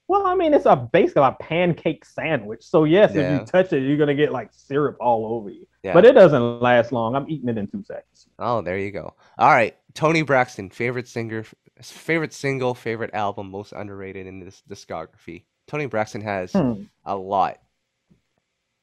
Well, 0.07 0.25
I 0.25 0.35
mean, 0.35 0.53
it's 0.53 0.65
a 0.65 0.75
basically 0.75 1.23
a 1.23 1.35
pancake 1.39 2.05
sandwich. 2.05 2.63
So 2.63 2.85
yes, 2.85 3.13
if 3.13 3.29
you 3.29 3.45
touch 3.45 3.73
it, 3.73 3.81
you're 3.83 3.97
gonna 3.97 4.15
get 4.15 4.31
like 4.31 4.49
syrup 4.53 4.95
all 5.01 5.25
over 5.35 5.49
you. 5.49 5.67
Yeah. 5.83 5.93
But 5.93 6.05
it 6.05 6.13
doesn't 6.13 6.61
last 6.61 6.91
long. 6.91 7.15
I'm 7.15 7.29
eating 7.29 7.49
it 7.49 7.57
in 7.57 7.67
two 7.67 7.83
seconds. 7.83 8.27
Oh, 8.39 8.61
there 8.61 8.77
you 8.77 8.91
go. 8.91 9.13
All 9.37 9.49
right, 9.49 9.75
Toni 9.93 10.21
Braxton, 10.21 10.69
favorite 10.69 11.07
singer, 11.09 11.43
favorite 11.81 12.33
single, 12.33 12.73
favorite 12.73 13.13
album, 13.13 13.51
most 13.51 13.73
underrated 13.73 14.27
in 14.27 14.39
this 14.39 14.63
discography. 14.69 15.43
Toni 15.67 15.87
Braxton 15.87 16.21
has 16.21 16.53
Hmm. 16.53 16.83
a 17.05 17.15
lot. 17.17 17.57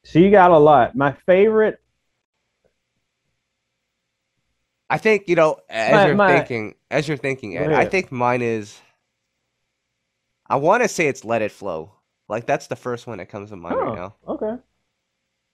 She 0.03 0.29
got 0.29 0.51
a 0.51 0.57
lot. 0.59 0.95
My 0.95 1.13
favorite. 1.25 1.79
I 4.89 4.99
think 4.99 5.27
you 5.27 5.35
know, 5.35 5.57
as 5.69 5.91
My- 5.91 6.05
you're 6.07 6.15
my- 6.15 6.37
thinking, 6.37 6.75
as 6.91 7.07
you're 7.07 7.17
thinking, 7.17 7.57
Ed, 7.57 7.73
I 7.73 7.85
think 7.85 8.11
mine 8.11 8.41
is. 8.43 8.79
I 10.47 10.57
want 10.57 10.83
to 10.83 10.89
say 10.89 11.07
it's 11.07 11.25
"Let 11.25 11.41
It 11.41 11.51
Flow." 11.51 11.91
Like 12.27 12.45
that's 12.45 12.67
the 12.67 12.75
first 12.75 13.07
one 13.07 13.17
that 13.19 13.29
comes 13.29 13.49
to 13.49 13.55
mind 13.55 13.75
Oh. 13.75 13.83
right 13.85 13.95
now. 13.95 14.15
Okay. 14.27 14.61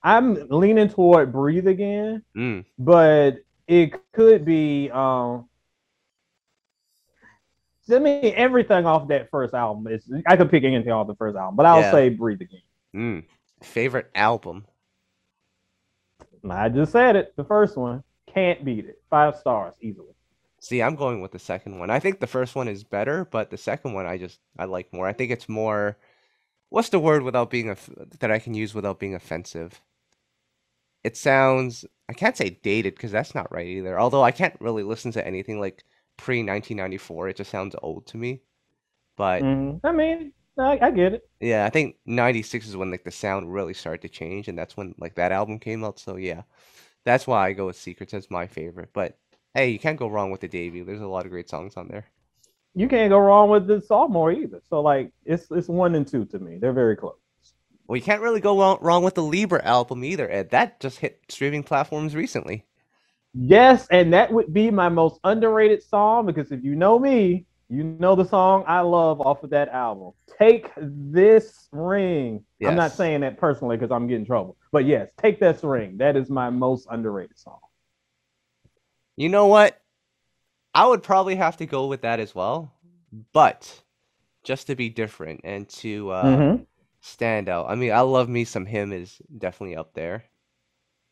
I'm 0.04 0.48
leaning 0.50 0.89
toward 0.89 1.32
"Breathe 1.32 1.68
Again." 1.68 2.24
Mm. 2.36 2.66
but 2.80 3.38
it 3.68 3.94
could 4.14 4.44
be 4.46 4.89
um 4.92 5.48
I 7.92 8.00
mean 8.00 8.34
everything 8.36 8.86
off 8.86 9.08
that 9.10 9.30
first 9.30 9.54
album 9.54 9.88
is 9.92 10.10
I 10.28 10.38
could 10.38 10.50
pick 10.50 10.64
anything 10.64 10.92
off 10.92 11.08
the 11.08 11.16
first 11.16 11.36
album, 11.38 11.56
but 11.56 11.66
I'll 11.66 11.82
Yeah. 11.82 11.92
say 11.92 12.10
breathe 12.10 12.42
again. 12.42 12.62
Mm. 12.96 13.24
Favorite 13.64 14.10
album. 14.16 14.66
I 16.50 16.70
just 16.70 16.92
said 16.92 17.16
it, 17.16 17.36
the 17.36 17.44
first 17.44 17.78
one. 17.78 18.04
Can't 18.28 18.64
beat 18.66 18.86
it. 18.86 19.02
Five 19.10 19.36
stars 19.38 19.76
easily. 19.82 20.14
See, 20.62 20.82
I'm 20.82 20.95
going 20.95 21.22
with 21.22 21.34
the 21.34 21.39
second 21.39 21.80
one. 21.80 21.89
I 21.89 21.99
think 21.99 22.22
the 22.22 22.28
first 22.28 22.55
one 22.55 22.70
is 22.70 22.86
better, 22.86 23.26
but 23.26 23.49
the 23.49 23.57
second 23.57 23.93
one 23.93 24.05
I 24.05 24.18
just 24.18 24.39
I 24.57 24.66
like 24.66 24.93
more. 24.93 25.07
I 25.07 25.14
think 25.14 25.32
it's 25.32 25.49
more 25.49 25.97
what's 26.70 26.89
the 26.89 26.99
word 26.99 27.24
without 27.24 27.51
being 27.51 27.70
a, 27.72 27.78
that 28.20 28.32
I 28.32 28.39
can 28.39 28.53
use 28.55 28.74
without 28.76 28.99
being 28.99 29.16
offensive? 29.16 29.82
It 31.03 31.18
sounds 31.18 31.86
I 32.09 32.14
can't 32.14 32.38
say 32.38 32.49
dated 32.64 32.95
because 32.95 33.12
that's 33.12 33.36
not 33.36 33.51
right 33.51 33.68
either. 33.68 33.99
Although 33.99 34.24
I 34.24 34.32
can't 34.32 34.59
really 34.62 34.84
listen 34.84 35.12
to 35.14 35.26
anything 35.28 35.59
like 35.59 35.84
pre 36.18 36.43
1994. 36.43 37.30
It 37.30 37.38
just 37.38 37.51
sounds 37.51 37.76
old 37.82 38.07
to 38.07 38.18
me. 38.18 38.41
But 39.18 39.43
Mhm. 39.43 39.82
I 39.84 39.91
mean, 39.93 40.34
I, 40.59 40.80
I 40.82 40.91
get 40.91 41.14
it. 41.16 41.30
yeah, 41.39 41.66
I 41.66 41.70
think 41.72 41.97
96 42.05 42.68
is 42.68 42.78
when 42.78 42.91
like 42.91 43.03
the 43.05 43.12
sound 43.12 43.53
really 43.53 43.74
started 43.74 44.01
to 44.03 44.09
change 44.09 44.47
and 44.47 44.57
that's 44.57 44.78
when 44.78 44.95
like 44.99 45.16
that 45.16 45.32
album 45.32 45.59
came 45.59 45.84
out. 45.84 45.99
So 45.99 46.18
yeah. 46.18 46.43
That's 47.05 47.28
why 47.28 47.47
I 47.47 47.53
go 47.53 47.68
with 47.68 47.78
Secrets 47.78 48.14
as 48.14 48.32
my 48.32 48.47
favorite. 48.47 48.89
But 48.93 49.18
hey, 49.54 49.70
you 49.70 49.80
can't 49.80 49.99
go 49.99 50.08
wrong 50.08 50.32
with 50.32 50.41
the 50.41 50.47
debut. 50.47 50.86
There's 50.86 51.02
a 51.02 51.08
lot 51.08 51.26
of 51.26 51.32
great 51.32 51.49
songs 51.49 51.76
on 51.78 51.88
there. 51.88 52.06
You 52.74 52.88
can't 52.88 53.10
go 53.10 53.20
wrong 53.20 53.49
with 53.49 53.68
the 53.68 53.82
sophomore 53.82 54.32
either. 54.32 54.62
So 54.70 54.82
like 54.82 55.12
it's 55.26 55.47
it's 55.52 55.68
one 55.68 55.95
and 55.95 56.08
two 56.08 56.26
to 56.26 56.39
me. 56.39 56.58
They're 56.58 56.74
very 56.74 56.95
close. 56.95 57.16
Well, 57.88 57.97
you 57.97 58.04
can't 58.04 58.22
really 58.22 58.39
go 58.39 58.58
wrong, 58.58 58.78
wrong 58.80 59.04
with 59.04 59.16
the 59.16 59.24
Libra 59.24 59.62
album 59.66 60.06
either, 60.06 60.32
Ed. 60.32 60.52
That 60.52 60.80
just 60.80 60.99
hit 60.99 61.20
streaming 61.28 61.64
platforms 61.64 62.16
recently. 62.16 62.66
Yes, 63.34 63.88
and 63.91 64.14
that 64.14 64.32
would 64.32 64.54
be 64.54 64.72
my 64.72 64.88
most 64.88 65.20
underrated 65.24 65.84
song 65.84 66.26
because 66.26 66.52
if 66.52 66.64
you 66.64 66.76
know 66.76 66.97
me, 66.97 67.45
you 67.70 67.84
know 67.84 68.16
the 68.16 68.26
song 68.26 68.64
I 68.68 68.82
love 68.82 69.22
off 69.22 69.43
of 69.43 69.49
that 69.52 69.70
album. 69.70 70.12
Take 70.38 70.70
this 70.78 71.70
ring. 71.72 72.43
I'm 72.66 72.76
not 72.76 72.91
saying 72.91 73.22
that 73.22 73.38
personally 73.38 73.78
because 73.78 73.91
I'm 73.91 74.08
getting 74.08 74.22
in 74.22 74.26
trouble, 74.26 74.58
but 74.72 74.86
yes, 74.86 75.10
take 75.18 75.39
this 75.39 75.64
ring. 75.64 75.97
That 75.97 76.18
is 76.18 76.30
my 76.30 76.49
most 76.49 76.88
underrated 76.89 77.39
song. 77.39 77.60
You 79.22 79.30
know 79.30 79.45
what? 79.45 79.80
I 80.74 80.88
would 80.88 81.03
probably 81.03 81.36
have 81.36 81.57
to 81.57 81.67
go 81.67 81.86
with 81.86 82.01
that 82.01 82.19
as 82.19 82.34
well, 82.34 82.74
but 83.34 83.84
just 84.43 84.65
to 84.65 84.76
be 84.76 84.89
different 84.89 85.41
and 85.43 85.69
to 85.69 86.09
uh, 86.09 86.24
Mhm. 86.38 86.65
stand 87.01 87.47
out. 87.47 87.69
I 87.69 87.76
mean, 87.76 87.91
I 87.91 87.99
love 87.99 88.30
me 88.30 88.45
some 88.45 88.65
him 88.65 88.91
is 88.91 89.22
definitely 89.38 89.76
up 89.76 89.93
there. 89.93 90.24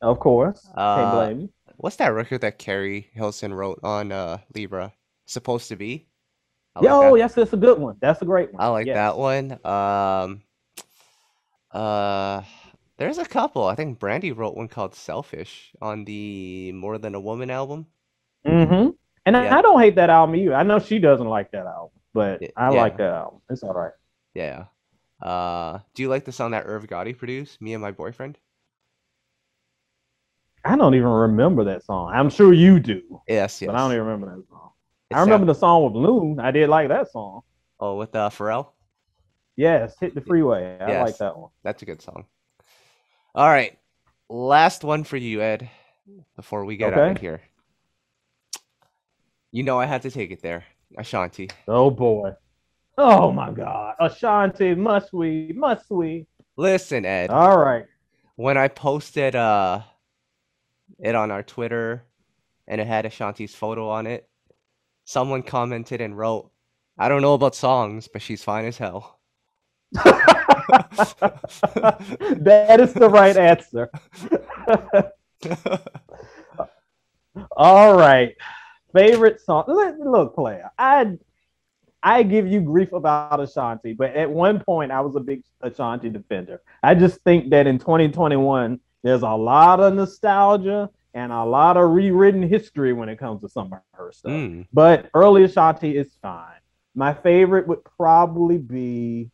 Of 0.01 0.20
course. 0.20 0.66
Can't 0.66 0.80
Uh, 0.80 1.12
blame 1.12 1.39
you. 1.41 1.49
What's 1.78 1.97
that 1.97 2.07
record 2.07 2.41
that 2.41 2.57
Keri 2.57 3.12
Hilson 3.14 3.53
wrote 3.53 3.80
on 3.84 4.12
uh 4.12 4.39
Libra? 4.55 4.91
Supposed 5.28 5.70
to 5.70 5.76
be. 5.76 6.07
I 6.76 6.80
like 6.80 6.89
Yo, 6.89 6.99
that. 7.01 7.20
yes, 7.20 7.36
that's 7.36 7.53
a 7.53 7.57
good 7.57 7.78
one. 7.78 7.97
That's 8.01 8.24
a 8.24 8.26
great 8.26 8.51
one. 8.51 8.60
I 8.60 8.70
like 8.70 8.88
Yes. 8.88 8.95
that 8.95 9.18
one. 9.20 9.60
Um, 9.64 10.41
uh, 11.72 12.41
there's 12.97 13.20
a 13.20 13.26
couple. 13.26 13.66
I 13.66 13.76
think 13.76 13.99
Brandy 13.99 14.32
wrote 14.32 14.55
one 14.57 14.68
called 14.68 14.95
"Selfish" 14.95 15.74
on 15.80 16.05
the 16.05 16.72
More 16.72 16.97
Than 16.97 17.14
a 17.14 17.20
Woman 17.20 17.51
album. 17.51 17.86
Mm-hmm. 18.50 18.89
And 19.26 19.38
I- 19.38 19.45
Yeah. 19.45 19.58
I 19.58 19.62
don't 19.62 19.80
hate 19.80 19.95
that 19.95 20.10
album 20.10 20.36
either. 20.36 20.56
I 20.56 20.64
know 20.64 20.80
she 20.80 21.00
doesn't 21.00 21.28
like 21.28 21.52
that 21.52 21.66
album, 21.66 21.91
but 22.14 22.41
I 22.58 22.72
yeah. 22.74 22.82
like 22.82 22.97
that 22.97 23.12
album. 23.14 23.41
It's 23.50 23.64
all 23.64 23.74
right. 23.74 23.91
Yeah. 24.34 24.66
Uh, 25.22 25.80
do 25.93 26.02
you 26.04 26.10
like 26.10 26.26
the 26.26 26.32
song 26.32 26.52
that 26.52 26.64
Irv 26.66 26.88
Gotti 26.88 27.18
produced? 27.18 27.62
Me 27.62 27.74
and 27.74 27.82
my 27.82 27.91
boyfriend. 27.91 28.38
I 30.66 30.76
don't 30.76 30.93
even 30.95 31.08
remember 31.08 31.64
that 31.66 31.84
song. 31.84 32.12
I'm 32.14 32.30
sure 32.30 32.54
you 32.54 32.80
do, 32.80 33.22
Yes, 33.28 33.62
yes. 33.62 33.68
but 33.68 33.76
I 33.76 33.80
don't 33.80 33.93
even 33.93 34.06
remember 34.06 34.36
that 34.36 34.47
song. 34.50 34.72
It 35.10 35.16
I 35.16 35.22
remember 35.22 35.45
the 35.45 35.56
song 35.56 35.86
with 35.86 35.93
Loon. 35.93 36.39
I 36.39 36.52
did 36.52 36.70
like 36.70 36.89
that 36.89 37.10
song. 37.12 37.41
Oh, 37.80 37.95
with 37.95 38.14
uh, 38.14 38.30
Pharrell. 38.30 38.72
Yes, 39.56 39.95
hit 40.00 40.16
the 40.16 40.22
freeway. 40.22 40.78
I 40.80 40.88
Yes. 40.89 41.08
like 41.08 41.18
that 41.18 41.38
one. 41.38 41.50
That's 41.64 41.82
a 41.82 41.86
good 41.86 42.02
song. 42.02 42.26
All 43.34 43.47
right, 43.47 43.78
last 44.30 44.84
one 44.84 45.04
for 45.04 45.18
you, 45.18 45.41
Ed. 45.41 45.70
Before 46.36 46.66
we 46.66 46.76
get 46.76 46.93
out 46.93 47.12
of 47.12 47.18
here, 47.22 47.41
you 49.52 49.64
know 49.64 49.80
I 49.80 49.86
had 49.86 50.02
to 50.04 50.12
take 50.12 50.32
it 50.32 50.41
there, 50.41 50.66
Ashanti. 50.97 51.50
Oh 51.68 51.89
boy. 51.89 52.32
Oh 52.97 53.32
my 53.32 53.52
God. 53.52 53.95
Ashanti, 54.00 54.76
must 54.76 55.14
we? 55.14 55.54
Must 55.56 55.89
we? 55.89 56.28
Listen, 56.58 57.06
Ed. 57.06 57.30
All 57.30 57.58
right. 57.58 57.86
when 58.36 58.58
I 58.58 58.68
posted 58.68 59.36
uh 59.36 59.82
it 61.00 61.16
on 61.16 61.32
our 61.32 61.43
Twitter 61.43 62.04
and 62.68 62.82
it 62.82 62.88
had 62.88 63.06
Ashanti's 63.06 63.56
photo 63.56 63.89
on 63.89 64.06
it, 64.08 64.28
someone 65.06 65.43
commented 65.43 66.02
and 66.02 66.18
wrote, 66.18 66.52
I 66.97 67.08
don't 67.10 67.22
know 67.22 67.34
about 67.34 67.56
songs, 67.56 68.08
but 68.12 68.22
she's 68.22 68.43
fine 68.43 68.66
as 68.66 68.78
hell. 68.78 69.20
that 69.93 70.58
is 72.80 72.93
the 72.93 73.10
right 73.10 73.36
answer. 73.38 73.89
All 77.58 77.97
right. 77.97 78.36
Favorite 78.94 79.40
song. 79.42 79.66
Look, 79.68 79.96
look, 80.00 80.36
player. 80.36 80.72
I 80.78 81.18
I 82.02 82.24
give 82.24 82.48
you 82.48 82.62
grief 82.62 82.94
about 82.94 83.40
Ashanti, 83.42 83.94
but 83.94 84.16
at 84.16 84.30
one 84.30 84.62
point 84.62 84.92
I 84.92 85.02
was 85.02 85.16
a 85.16 85.20
big 85.20 85.44
Ashanti 85.62 86.10
defender. 86.10 86.62
I 86.82 86.96
just 86.96 87.22
think 87.22 87.50
that 87.52 87.68
in 87.68 87.78
2021 87.78 88.80
there's 89.04 89.22
a 89.22 89.30
lot 89.30 89.80
of 89.80 89.94
nostalgia 89.94 90.90
and 91.14 91.32
a 91.32 91.44
lot 91.44 91.76
of 91.78 91.90
rewritten 91.92 92.42
history 92.44 92.94
when 92.94 93.10
it 93.10 93.18
comes 93.18 93.42
to 93.42 93.50
some 93.50 93.74
of 93.74 93.80
her 93.94 94.12
stuff. 94.12 94.32
Mm, 94.32 94.68
But 94.72 95.10
early 95.14 95.44
Ashanti 95.44 95.98
is 95.98 96.16
fine. 96.22 96.60
My 96.96 97.14
favorite 97.14 97.68
would 97.68 97.84
probably 97.84 98.58
be 98.58 99.30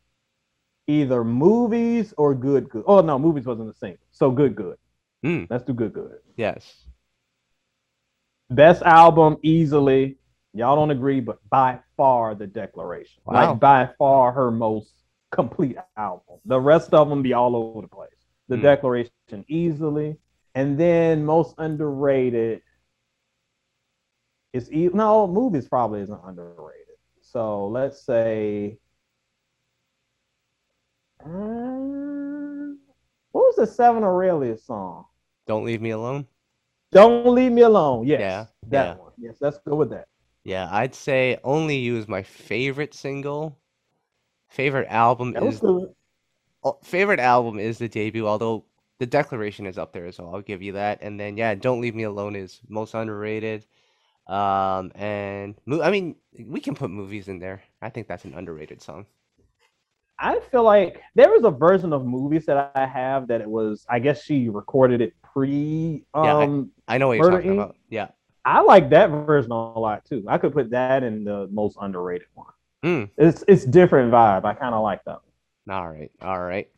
either 0.88 1.24
movies 1.24 2.14
or 2.18 2.34
good 2.36 2.70
good. 2.70 2.84
Oh 2.88 3.02
no, 3.02 3.20
movies 3.20 3.46
wasn't 3.46 3.68
the 3.68 3.78
same. 3.78 3.98
So 4.12 4.32
good 4.32 4.56
good. 4.56 4.78
mm, 5.24 5.48
Let's 5.50 5.64
do 5.64 5.74
good 5.74 5.94
good. 5.94 6.18
yes. 6.36 6.85
Best 8.50 8.82
album 8.84 9.38
easily. 9.42 10.18
Y'all 10.54 10.76
don't 10.76 10.92
agree, 10.92 11.20
but 11.20 11.40
by 11.50 11.80
far 11.98 12.36
the 12.36 12.48
Declaration. 12.48 13.22
Wow. 13.26 13.34
Like 13.52 13.60
by 13.60 13.90
far 13.98 14.32
her 14.32 14.52
most 14.52 14.94
complete 15.32 15.78
album. 15.98 16.38
The 16.46 16.60
rest 16.60 16.94
of 16.94 17.10
them 17.10 17.22
be 17.22 17.34
all 17.34 17.56
over 17.56 17.82
the 17.82 17.88
place. 17.88 18.10
The 18.48 18.56
Hmm. 18.58 18.62
Declaration 18.62 19.46
easily, 19.48 20.18
and 20.54 20.78
then 20.78 21.26
most 21.26 21.56
underrated. 21.58 22.62
It's 24.54 24.72
e- 24.72 24.90
no 24.94 25.28
movies 25.28 25.68
probably 25.68 26.02
isn't 26.02 26.22
underrated. 26.24 26.96
So 27.22 27.68
let's 27.68 28.02
say. 28.06 28.78
Uh, 31.20 32.76
what 33.32 33.42
was 33.48 33.56
the 33.56 33.66
Seven 33.68 34.04
Aurelius 34.04 34.64
song? 34.66 35.06
Don't 35.48 35.66
leave 35.66 35.82
me 35.82 35.90
alone. 35.90 36.28
Don't 36.96 37.28
leave 37.28 37.52
me 37.52 37.62
alone. 37.62 38.08
Yes, 38.08 38.22
Yeah, 38.22 38.46
that 38.70 38.86
yeah. 38.86 38.94
one. 38.96 39.12
Yes, 39.18 39.36
let's 39.42 39.58
go 39.68 39.76
with 39.76 39.90
that. 39.92 40.08
Yeah, 40.46 40.70
I'd 40.72 40.96
say 40.96 41.38
Only 41.44 41.76
You 41.78 41.98
is 41.98 42.08
my 42.08 42.24
favorite 42.24 42.94
single. 42.94 43.58
Favorite 44.50 44.88
album 44.90 45.34
That 45.34 45.44
is 45.44 45.60
good. 45.60 45.94
oh, 46.64 46.78
favorite 46.84 47.20
album 47.20 47.60
is 47.60 47.78
the 47.78 47.90
debut, 47.90 48.28
although 48.28 48.64
the 49.00 49.06
Declaration 49.06 49.66
is 49.66 49.78
up 49.78 49.92
there 49.92 50.06
as 50.06 50.20
well. 50.20 50.34
I'll 50.34 50.42
give 50.42 50.62
you 50.62 50.74
that. 50.74 51.00
And 51.02 51.20
then 51.20 51.38
yeah, 51.38 51.54
Don't 51.56 51.82
Leave 51.82 51.96
Me 51.96 52.04
Alone 52.04 52.36
is 52.36 52.62
most 52.70 52.94
underrated. 52.94 53.66
Um, 54.28 54.92
and 54.96 55.56
I 55.82 55.92
mean, 55.92 56.16
we 56.40 56.62
can 56.62 56.76
put 56.76 56.90
movies 56.90 57.28
in 57.28 57.40
there. 57.40 57.62
I 57.82 57.90
think 57.90 58.08
that's 58.08 58.26
an 58.26 58.34
underrated 58.34 58.82
song. 58.82 59.06
I 60.18 60.40
feel 60.52 60.64
like 60.64 61.02
there 61.16 61.30
was 61.30 61.44
a 61.44 61.52
version 61.52 61.92
of 61.94 62.06
movies 62.06 62.46
that 62.46 62.72
I 62.76 62.86
have 62.86 63.28
that 63.28 63.42
it 63.42 63.50
was. 63.50 63.86
I 63.90 64.00
guess 64.00 64.24
she 64.24 64.50
recorded 64.50 65.02
it 65.02 65.14
pre. 65.36 66.04
Yeah, 66.16 66.22
I- 66.38 66.44
Um, 66.44 66.72
I 66.88 66.98
know 66.98 67.08
what 67.10 67.18
you're 67.18 67.32
talking 67.32 67.52
Inc. 67.52 67.56
about. 67.56 67.76
Yeah. 67.90 68.08
I 68.46 68.62
like 68.62 68.90
that 68.92 69.10
version 69.10 69.52
a 69.52 69.80
lot 69.80 70.06
too. 70.06 70.24
I 70.28 70.38
could 70.38 70.54
put 70.54 70.70
that 70.70 71.04
in 71.04 71.24
the 71.24 71.48
most 71.52 71.78
underrated 71.82 72.28
one. 72.36 72.48
Mm. 72.84 73.10
It's 73.18 73.44
it's 73.48 73.66
different 73.66 74.12
vibe. 74.12 74.46
I 74.46 74.54
kind 74.54 74.76
of 74.76 74.84
like 74.84 75.04
that. 75.06 75.20
one. 75.66 75.76
All 75.76 75.90
right. 75.90 76.12
All 76.22 76.40
right. 76.40 76.70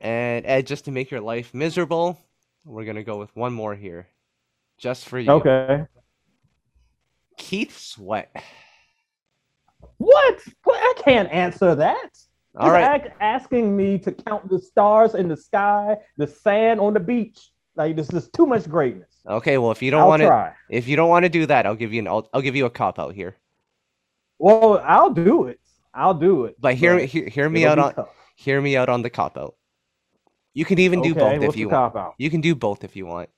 And 0.00 0.46
Ed, 0.46 0.66
just 0.66 0.86
to 0.86 0.90
make 0.90 1.10
your 1.10 1.20
life 1.20 1.52
miserable, 1.52 2.18
we're 2.64 2.86
gonna 2.86 3.02
go 3.02 3.18
with 3.18 3.34
one 3.36 3.52
more 3.52 3.74
here, 3.74 4.08
just 4.78 5.06
for 5.06 5.18
you. 5.18 5.30
Okay. 5.32 5.84
Keith 7.36 7.76
Sweat. 7.78 8.34
What? 9.98 10.40
What? 10.64 10.76
I 10.78 10.94
can't 11.02 11.30
answer 11.30 11.74
that. 11.74 12.10
All 12.56 12.70
right. 12.70 13.12
asking 13.20 13.76
me 13.76 13.98
to 13.98 14.10
count 14.12 14.48
the 14.48 14.58
stars 14.58 15.14
in 15.14 15.28
the 15.28 15.36
sky, 15.36 15.96
the 16.16 16.26
sand 16.26 16.80
on 16.80 16.94
the 16.94 17.00
beach. 17.00 17.50
Like 17.80 17.96
this 17.96 18.10
is 18.10 18.28
too 18.28 18.46
much 18.46 18.68
greatness. 18.68 19.08
Okay. 19.26 19.56
Well, 19.56 19.70
if 19.70 19.80
you 19.80 19.90
don't 19.90 20.06
want 20.06 20.20
to, 20.20 20.54
if 20.68 20.86
you 20.86 20.96
don't 20.96 21.08
want 21.08 21.24
to 21.24 21.30
do 21.30 21.46
that, 21.46 21.64
I'll 21.64 21.74
give 21.74 21.94
you 21.94 22.00
an. 22.00 22.08
I'll, 22.08 22.28
I'll 22.34 22.42
give 22.42 22.54
you 22.54 22.66
a 22.66 22.70
cop 22.70 22.98
out 22.98 23.14
here. 23.14 23.36
Well, 24.38 24.82
I'll 24.84 25.08
do 25.08 25.44
it. 25.46 25.58
I'll 25.94 26.12
do 26.12 26.44
it. 26.44 26.60
But 26.60 26.74
hear 26.74 26.94
me, 26.94 27.06
hear, 27.06 27.26
hear 27.26 27.48
me 27.48 27.64
out 27.64 27.78
on, 27.78 27.94
tough. 27.94 28.08
hear 28.36 28.60
me 28.60 28.76
out 28.76 28.90
on 28.90 29.00
the 29.00 29.08
cop 29.08 29.38
out. 29.38 29.54
You 30.52 30.66
can 30.66 30.78
even 30.78 31.00
do 31.00 31.14
both 31.14 31.42
if 31.42 31.56
you 31.56 31.70
want. 31.70 31.96
out? 31.96 32.14
You 32.18 32.28
can 32.28 32.42
do 32.42 32.54
both 32.54 32.84
if 32.84 32.96
you 32.96 33.06
want. 33.06 33.30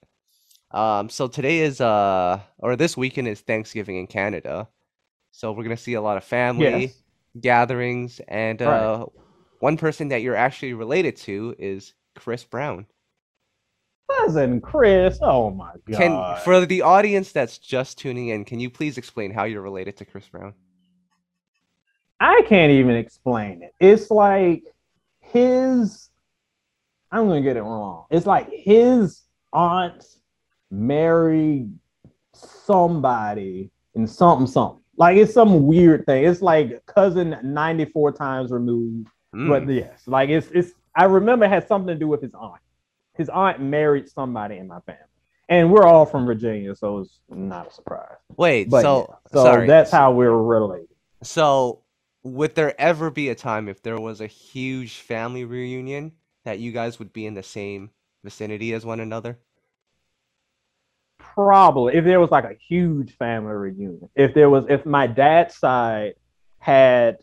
Um, 0.72 1.08
so 1.08 1.28
today 1.28 1.60
is 1.60 1.80
uh, 1.80 2.40
or 2.58 2.74
this 2.74 2.96
weekend 2.96 3.28
is 3.28 3.40
Thanksgiving 3.42 3.96
in 3.96 4.08
Canada, 4.08 4.66
so 5.30 5.52
we're 5.52 5.62
gonna 5.62 5.76
see 5.76 5.94
a 5.94 6.02
lot 6.02 6.16
of 6.16 6.24
family 6.24 6.80
Yes. 6.82 7.02
gatherings, 7.40 8.20
and 8.26 8.60
Right. 8.60 8.68
uh, 8.70 9.06
one 9.60 9.76
person 9.76 10.08
that 10.08 10.22
you're 10.22 10.34
actually 10.34 10.72
related 10.72 11.16
to 11.18 11.54
is 11.60 11.94
Chris 12.16 12.42
Brown. 12.42 12.86
Cousin 14.18 14.60
Chris. 14.60 15.18
Oh 15.22 15.50
my 15.50 15.72
god. 15.90 15.96
Can 15.96 16.44
for 16.44 16.64
the 16.66 16.82
audience 16.82 17.32
that's 17.32 17.58
just 17.58 17.98
tuning 17.98 18.28
in, 18.28 18.44
can 18.44 18.60
you 18.60 18.70
please 18.70 18.98
explain 18.98 19.32
how 19.32 19.44
you're 19.44 19.62
related 19.62 19.96
to 19.98 20.04
Chris 20.04 20.28
Brown? 20.28 20.54
I 22.20 22.42
can't 22.48 22.70
even 22.70 22.94
explain 22.94 23.62
it. 23.62 23.74
It's 23.80 24.10
like 24.10 24.62
his. 25.20 26.08
I'm 27.10 27.26
gonna 27.28 27.42
get 27.42 27.56
it 27.56 27.62
wrong. 27.62 28.06
It's 28.10 28.26
like 28.26 28.48
his 28.50 29.22
aunt 29.52 30.04
married 30.70 31.70
somebody 32.32 33.70
and 33.94 34.08
something 34.08 34.46
something. 34.46 34.82
Like 34.96 35.16
it's 35.16 35.34
some 35.34 35.66
weird 35.66 36.06
thing. 36.06 36.24
It's 36.24 36.42
like 36.42 36.84
cousin 36.86 37.36
94 37.42 38.12
times 38.12 38.50
removed. 38.50 39.08
But 39.32 39.64
Mm, 39.64 39.76
yes, 39.76 40.02
like 40.06 40.28
it's 40.28 40.48
it's. 40.52 40.72
I 40.94 41.04
remember 41.04 41.46
it 41.46 41.48
had 41.48 41.66
something 41.66 41.88
to 41.88 41.94
do 41.98 42.06
with 42.06 42.20
his 42.20 42.34
aunt. 42.34 42.60
His 43.14 43.28
aunt 43.28 43.60
married 43.60 44.08
somebody 44.08 44.56
in 44.56 44.66
my 44.66 44.80
family, 44.80 45.00
and 45.48 45.70
we're 45.70 45.84
all 45.84 46.06
from 46.06 46.24
Virginia, 46.24 46.74
so 46.74 47.00
it's 47.00 47.20
not 47.28 47.68
a 47.68 47.70
surprise. 47.70 48.16
Wait, 48.36 48.70
But 48.70 48.82
so 48.82 49.06
yeah, 49.08 49.16
so 49.32 49.44
sorry. 49.44 49.66
that's 49.66 49.90
how 49.90 50.12
we're 50.12 50.30
related. 50.30 50.88
So, 51.22 51.82
would 52.22 52.54
there 52.54 52.78
ever 52.80 53.10
be 53.10 53.28
a 53.28 53.34
time 53.34 53.68
if 53.68 53.82
there 53.82 54.00
was 54.00 54.20
a 54.20 54.26
huge 54.26 55.00
family 55.00 55.44
reunion 55.44 56.12
that 56.44 56.58
you 56.58 56.72
guys 56.72 56.98
would 56.98 57.12
be 57.12 57.26
in 57.26 57.34
the 57.34 57.42
same 57.42 57.90
vicinity 58.24 58.72
as 58.72 58.86
one 58.86 59.00
another? 59.00 59.38
Probably 61.18 61.94
if 61.94 62.04
there 62.04 62.20
was 62.20 62.30
like 62.30 62.44
a 62.44 62.56
huge 62.68 63.16
family 63.16 63.52
reunion. 63.52 64.08
If 64.14 64.34
there 64.34 64.50
was, 64.50 64.64
if 64.68 64.84
my 64.84 65.06
dad's 65.06 65.56
side 65.56 66.14
had 66.58 67.18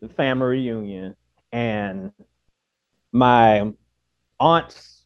the 0.00 0.08
family 0.08 0.46
reunion 0.46 1.14
and 1.52 2.12
my 3.12 3.72
aunt's 4.38 4.99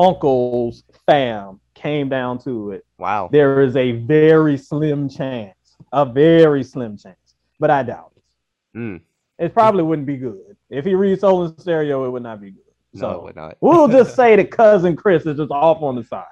uncle's 0.00 0.84
fam 1.06 1.60
came 1.74 2.08
down 2.08 2.38
to 2.40 2.72
it, 2.72 2.84
Wow. 2.98 3.28
there 3.32 3.60
is 3.60 3.76
a 3.76 3.92
very 3.92 4.56
slim 4.56 5.08
chance, 5.08 5.76
a 5.92 6.04
very 6.04 6.62
slim 6.62 6.96
chance, 6.96 7.34
but 7.58 7.70
I 7.70 7.82
doubt 7.82 8.12
it. 8.16 8.78
Mm. 8.78 9.00
It 9.38 9.54
probably 9.54 9.82
wouldn't 9.82 10.06
be 10.06 10.16
good. 10.16 10.56
If 10.68 10.84
he 10.84 10.94
reads 10.94 11.22
Soul 11.22 11.46
in 11.46 11.58
Stereo, 11.58 12.04
it 12.04 12.10
would 12.10 12.22
not 12.22 12.40
be 12.40 12.50
good. 12.50 12.62
No, 12.94 13.00
So 13.00 13.10
it 13.12 13.22
would 13.24 13.36
not. 13.36 13.56
we'll 13.60 13.88
just 13.98 14.14
say 14.14 14.36
that 14.36 14.50
cousin 14.50 14.96
Chris 14.96 15.24
is 15.26 15.36
just 15.38 15.50
off 15.50 15.82
on 15.82 15.96
the 15.96 16.04
side. 16.04 16.24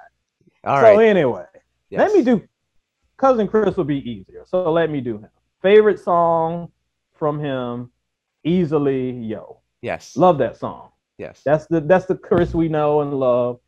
All 0.65 0.77
so 0.77 0.83
right. 0.97 1.07
anyway, 1.09 1.45
let 1.91 2.13
me 2.13 2.23
do 2.23 2.43
cousin 3.17 3.49
Chris 3.49 3.77
will 3.77 3.85
be 3.85 3.99
easier. 4.11 4.45
So 4.47 4.71
let 4.71 4.91
me 4.91 5.01
do 5.01 5.17
him. 5.19 5.29
Favorite 5.63 5.99
song 5.99 6.71
from 7.15 7.39
him, 7.41 7.91
easily 8.45 9.11
Yo. 9.11 9.61
Yes. 9.83 10.17
Love 10.17 10.39
that 10.39 10.57
song. 10.57 10.91
Yes. 11.19 11.43
That's 11.45 11.67
the 11.67 11.81
that's 11.81 12.07
the 12.07 12.17
Chris 12.17 12.55
we 12.55 12.69
know 12.69 13.01
and 13.01 13.13
love. 13.15 13.59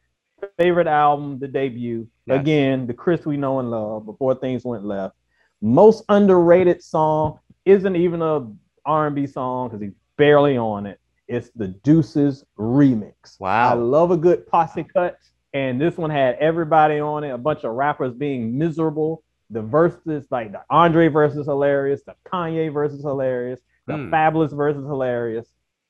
Favorite 0.56 0.86
album, 0.86 1.38
the 1.38 1.48
debut. 1.48 2.08
Yes. 2.26 2.40
Again, 2.40 2.86
the 2.86 2.94
Chris 2.94 3.26
we 3.26 3.36
know 3.36 3.58
and 3.58 3.70
love 3.70 4.06
before 4.06 4.34
things 4.34 4.64
went 4.64 4.84
left. 4.84 5.14
Most 5.60 6.04
underrated 6.08 6.82
song 6.82 7.38
isn't 7.66 7.94
even 7.96 8.22
a 8.22 8.50
R&B 8.86 9.26
song 9.26 9.68
because 9.68 9.82
he's 9.82 9.92
barely 10.16 10.56
on 10.56 10.86
it. 10.86 10.98
It's 11.28 11.50
the 11.50 11.68
Deuces 11.68 12.44
remix. 12.58 13.38
Wow. 13.38 13.70
I 13.70 13.74
love 13.74 14.10
a 14.10 14.16
good 14.16 14.46
posse 14.46 14.84
cut, 14.84 15.18
and 15.52 15.78
this 15.80 15.96
one 15.98 16.10
had 16.10 16.36
everybody 16.36 16.98
on 16.98 17.22
it. 17.24 17.30
A 17.30 17.38
bunch 17.38 17.64
of 17.64 17.72
rappers 17.74 18.14
being 18.14 18.56
miserable. 18.56 19.22
The 19.50 19.60
verses, 19.60 20.26
like 20.30 20.52
the 20.52 20.62
Andre 20.70 21.08
verse 21.08 21.34
is 21.34 21.46
hilarious. 21.46 22.02
The 22.04 22.14
Kanye 22.24 22.72
verse 22.72 22.92
is 22.92 23.02
hilarious. 23.02 23.60
The 23.86 23.96
Hmm. 23.96 24.14
Fabolous 24.14 24.56
verse 24.56 24.76
is 24.76 24.84
hilarious. 24.84 25.46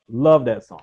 Love 0.08 0.46
that 0.46 0.64
song. 0.64 0.80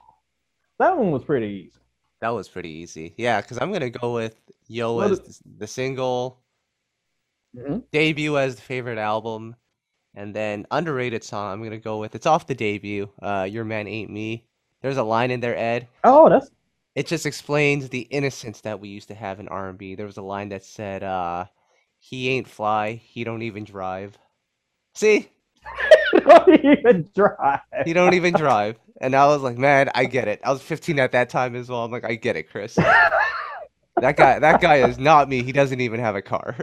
That 0.79 0.97
one 0.97 1.11
was 1.11 1.23
pretty 1.23 1.47
easy. 1.67 1.79
That 2.21 2.29
was 2.29 2.47
pretty 2.47 2.69
easy. 2.69 3.13
Yeah, 3.17 3.41
because 3.41 3.57
I'm 3.59 3.71
gonna 3.71 3.89
go 3.89 4.13
with 4.13 4.35
Yo 4.67 4.95
What 4.95 5.11
as 5.11 5.19
is- 5.19 5.41
the, 5.57 5.67
single, 5.67 6.41
Mhm. 7.55 7.83
debut 7.91 8.37
as 8.37 8.55
the 8.55 8.61
favorite 8.61 8.97
album, 8.97 9.55
and 10.15 10.35
then 10.35 10.65
underrated 10.71 11.23
song. 11.23 11.51
I'm 11.53 11.63
gonna 11.63 11.77
go 11.77 11.99
with 11.99 12.15
it's 12.15 12.25
off 12.25 12.47
the 12.47 12.55
debut. 12.55 13.09
Uh, 13.21 13.47
Your 13.49 13.63
Man 13.65 13.87
Ain't 13.87 14.09
Me. 14.11 14.45
There's 14.81 14.97
a 14.97 15.03
line 15.03 15.31
in 15.31 15.39
there, 15.39 15.57
Ed. 15.57 15.87
Oh, 16.03 16.29
that's 16.29 16.49
It 16.95 17.05
just 17.05 17.27
explains 17.27 17.89
the 17.89 18.01
innocence 18.01 18.61
that 18.61 18.79
we 18.79 18.89
used 18.89 19.07
to 19.09 19.13
have 19.15 19.39
in 19.39 19.47
R&B. 19.47 19.93
There 19.93 20.07
was 20.07 20.17
a 20.17 20.21
line 20.23 20.49
that 20.49 20.63
said, 20.63 21.03
uh, 21.03 21.45
"He 21.99 22.29
ain't 22.29 22.47
fly. 22.47 22.93
He 22.93 23.23
don't 23.23 23.43
even 23.43 23.63
drive." 23.63 24.17
See, 24.95 25.29
don't 26.27 26.49
even 26.65 27.07
drive. 27.15 27.59
he 27.85 27.93
don't 27.93 28.15
even 28.15 28.33
drive. 28.33 28.79
And 28.99 29.15
I 29.15 29.27
was 29.27 29.41
like, 29.41 29.57
man, 29.57 29.89
I 29.93 30.05
get 30.05 30.27
it. 30.27 30.41
I 30.43 30.51
was 30.51 30.61
15 30.61 30.99
at 30.99 31.11
that 31.11 31.29
time 31.29 31.55
as 31.55 31.69
well. 31.69 31.83
I'm 31.83 31.91
like, 31.91 32.05
I 32.05 32.15
get 32.15 32.35
it, 32.35 32.49
Chris. 32.49 32.77
That 33.99 34.15
guy, 34.15 34.37
that 34.37 34.61
guy 34.61 34.87
is 34.87 34.99
not 34.99 35.27
me. 35.27 35.41
He 35.41 35.51
doesn't 35.51 35.81
even 35.81 35.99
have 35.99 36.15
a 36.15 36.21
car. 36.21 36.55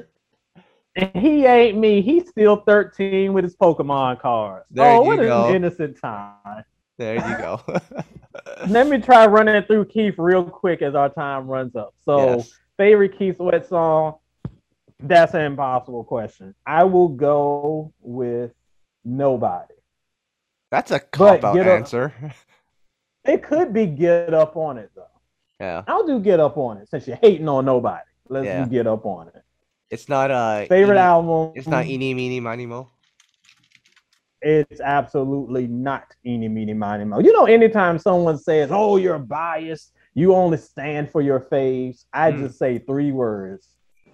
And 0.95 1.11
he 1.17 1.45
ain't 1.45 1.77
me. 1.77 2.01
He's 2.01 2.29
still 2.29 2.59
13 2.59 3.33
with 3.33 3.43
his 3.43 3.57
Pokemon 3.57 4.21
cards. 4.21 4.67
There 4.71 4.87
oh, 4.87 5.03
you 5.03 5.09
what 5.09 5.17
go. 5.17 5.49
an 5.49 5.57
innocent 5.57 6.01
time. 6.01 6.65
There 6.97 7.17
you 7.17 7.39
go. 7.39 7.61
Let 8.69 8.87
me 8.87 8.99
try 8.99 9.27
running 9.27 9.61
through 9.65 9.87
Keith 9.87 10.15
real 10.17 10.45
quick 10.45 10.83
as 10.83 10.95
our 10.95 11.09
time 11.09 11.49
runs 11.49 11.75
up. 11.75 11.95
So, 12.05 12.37
Yes. 12.37 12.53
favorite 12.77 13.19
Keith 13.19 13.39
Sweat 13.39 13.67
song? 13.67 14.19
That's 15.01 15.35
an 15.35 15.41
impossible 15.41 16.05
question. 16.05 16.55
I 16.65 16.85
will 16.85 17.09
go 17.09 17.93
with 18.01 18.53
Nobody. 19.05 19.74
That's 20.71 20.91
a 20.91 21.01
cop 21.01 21.45
out 21.45 21.59
up- 21.59 21.67
answer. 21.67 22.13
It 23.27 23.43
could 23.43 23.73
be 23.73 23.87
Get 23.87 24.35
Up 24.35 24.55
on 24.55 24.77
It, 24.77 24.91
though. 24.95 25.07
Yeah. 25.59 25.83
I'll 25.89 26.07
do 26.07 26.21
Get 26.21 26.41
Up 26.41 26.59
on 26.59 26.77
It 26.77 26.91
since 26.91 27.07
you're 27.09 27.17
hating 27.23 27.49
on 27.49 27.65
Nobody. 27.65 28.03
Let's 28.29 28.45
Yeah. 28.45 28.67
Get 28.67 28.87
Up 28.87 29.07
on 29.07 29.29
It. 29.29 29.43
It's 29.91 30.11
not 30.11 30.31
uh 30.31 30.67
Favorite 30.67 30.97
eeny- 30.97 30.99
album? 30.99 31.53
It's 31.57 31.67
not 31.67 31.87
eeny 31.87 32.13
meeny 32.13 32.39
miny 32.41 32.67
mo. 32.67 32.91
It's 34.43 34.79
absolutely 34.83 35.67
not 35.67 36.05
eeny, 36.27 36.49
meeny, 36.49 36.75
miny, 36.75 37.05
mo. 37.05 37.19
You 37.21 37.33
know, 37.33 37.47
anytime 37.47 37.99
someone 37.99 38.37
says, 38.37 38.69
"Oh, 38.71 38.99
you're 38.99 39.19
biased," 39.19 39.95
you 40.13 40.35
only 40.35 40.59
stand 40.59 41.11
for 41.11 41.23
your 41.23 41.41
faves. 41.41 42.05
I 42.13 42.31
Mm. 42.31 42.41
just 42.41 42.59
say 42.59 42.79
three 42.79 43.11
words: 43.11 43.71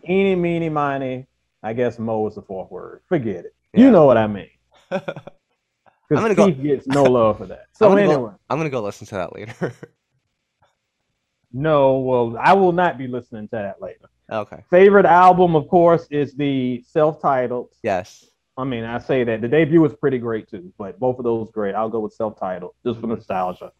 eeny, 0.08 0.36
meeny, 0.36 0.68
miny. 0.68 1.26
I 1.64 1.72
guess 1.72 1.98
mo 1.98 2.28
is 2.28 2.36
the 2.36 2.42
fourth 2.42 2.70
word. 2.70 3.00
Forget 3.08 3.44
it. 3.46 3.56
Yeah. 3.74 3.86
You 3.86 3.90
know 3.90 4.04
what 4.06 4.18
I 4.18 4.28
mean. 4.28 4.50
I'm 6.18 6.22
gonna 6.22 6.34
go- 6.34 6.50
gets 6.50 6.86
no 6.86 7.02
love 7.18 7.38
for 7.38 7.46
that. 7.46 7.66
So 7.72 7.86
I'm 7.90 7.96
gonna 7.96 8.06
go- 8.16 8.34
I'm 8.48 8.58
gonna 8.58 8.70
go 8.70 8.82
listen 8.82 9.06
to 9.08 9.14
that 9.16 9.34
later. 9.34 9.54
no. 11.52 11.98
Well, 11.98 12.36
I 12.40 12.52
will 12.54 12.72
not 12.72 12.98
be 12.98 13.06
listening 13.06 13.48
to 13.48 13.56
that 13.56 13.80
later. 13.80 14.08
okay. 14.30 14.62
Favorite 14.70 15.06
album, 15.06 15.56
of 15.56 15.68
course, 15.68 16.06
is 16.10 16.34
the 16.34 16.82
self-titled. 16.86 17.68
Yes. 17.82 18.26
I 18.56 18.64
mean, 18.64 18.84
I 18.84 18.98
say 18.98 19.24
that 19.24 19.40
the 19.40 19.48
debut 19.48 19.80
was 19.80 19.94
pretty 19.94 20.18
great 20.18 20.48
too, 20.48 20.72
but 20.78 20.98
both 21.00 21.18
of 21.18 21.24
those 21.24 21.50
great. 21.50 21.74
I'll 21.74 21.88
go 21.88 22.00
with 22.00 22.12
self-titled 22.12 22.72
just 22.84 23.00
for 23.00 23.06
nostalgia. 23.06 23.72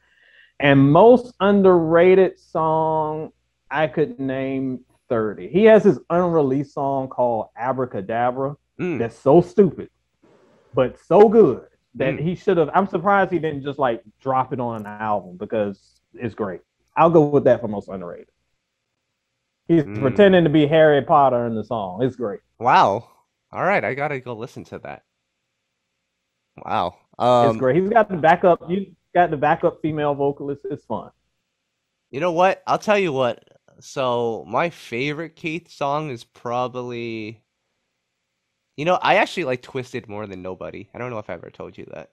And 0.58 0.90
most 0.92 1.34
underrated 1.40 2.38
song, 2.38 3.32
I 3.70 3.86
could 3.88 4.18
name 4.18 4.80
30. 5.08 5.48
He 5.48 5.64
has 5.64 5.84
his 5.84 5.98
unreleased 6.10 6.74
song 6.74 7.08
called 7.08 7.48
Abracadabra 7.56 8.56
Mm. 8.80 8.98
that's 8.98 9.18
so 9.18 9.42
stupid, 9.42 9.90
but 10.72 10.98
so 10.98 11.28
good 11.28 11.66
that 11.94 12.14
Mm. 12.14 12.20
he 12.20 12.34
should 12.34 12.56
have. 12.56 12.70
I'm 12.74 12.86
surprised 12.86 13.32
he 13.32 13.38
didn't 13.38 13.62
just 13.62 13.78
like 13.78 14.02
drop 14.20 14.52
it 14.52 14.60
on 14.60 14.80
an 14.80 14.86
album 14.86 15.36
because 15.36 16.00
it's 16.14 16.34
great. 16.34 16.60
I'll 16.96 17.10
go 17.10 17.26
with 17.26 17.44
that 17.44 17.60
for 17.60 17.68
most 17.68 17.88
underrated. 17.88 18.28
He's 19.68 19.82
Mm. 19.84 20.00
pretending 20.00 20.44
to 20.44 20.50
be 20.50 20.66
Harry 20.66 21.02
Potter 21.02 21.46
in 21.46 21.54
the 21.54 21.64
song. 21.64 22.02
It's 22.02 22.16
great. 22.16 22.40
Wow. 22.58 23.08
All 23.52 23.64
right, 23.64 23.84
I 23.84 23.94
gotta 23.94 24.20
go 24.20 24.34
listen 24.34 24.64
to 24.64 24.78
that. 24.80 25.04
Wow. 26.64 26.96
Um, 27.18 27.50
it's 27.50 27.58
great. 27.58 27.76
He's 27.76 27.88
got 27.90 28.08
the 28.08 28.16
backup. 28.16 28.68
You 28.68 28.94
got 29.14 29.30
the 29.30 29.36
backup 29.36 29.80
female 29.82 30.14
vocalist. 30.14 30.62
It's 30.70 30.84
fun. 30.84 31.10
You 32.10 32.20
know 32.20 32.32
what? 32.32 32.62
I'll 32.66 32.78
tell 32.78 32.98
you 32.98 33.12
what. 33.12 33.44
So 33.80 34.44
my 34.48 34.70
favorite 34.70 35.36
Keith 35.36 35.70
song 35.70 36.10
is 36.10 36.24
probably. 36.24 37.42
You 38.80 38.86
know, 38.86 38.98
I 39.02 39.16
actually 39.16 39.44
like 39.44 39.60
Twisted 39.60 40.08
more 40.08 40.26
than 40.26 40.40
Nobody. 40.40 40.88
I 40.94 40.98
don't 40.98 41.10
know 41.10 41.18
if 41.18 41.28
I 41.28 41.34
ever 41.34 41.50
told 41.50 41.76
you 41.76 41.84
that. 41.92 42.12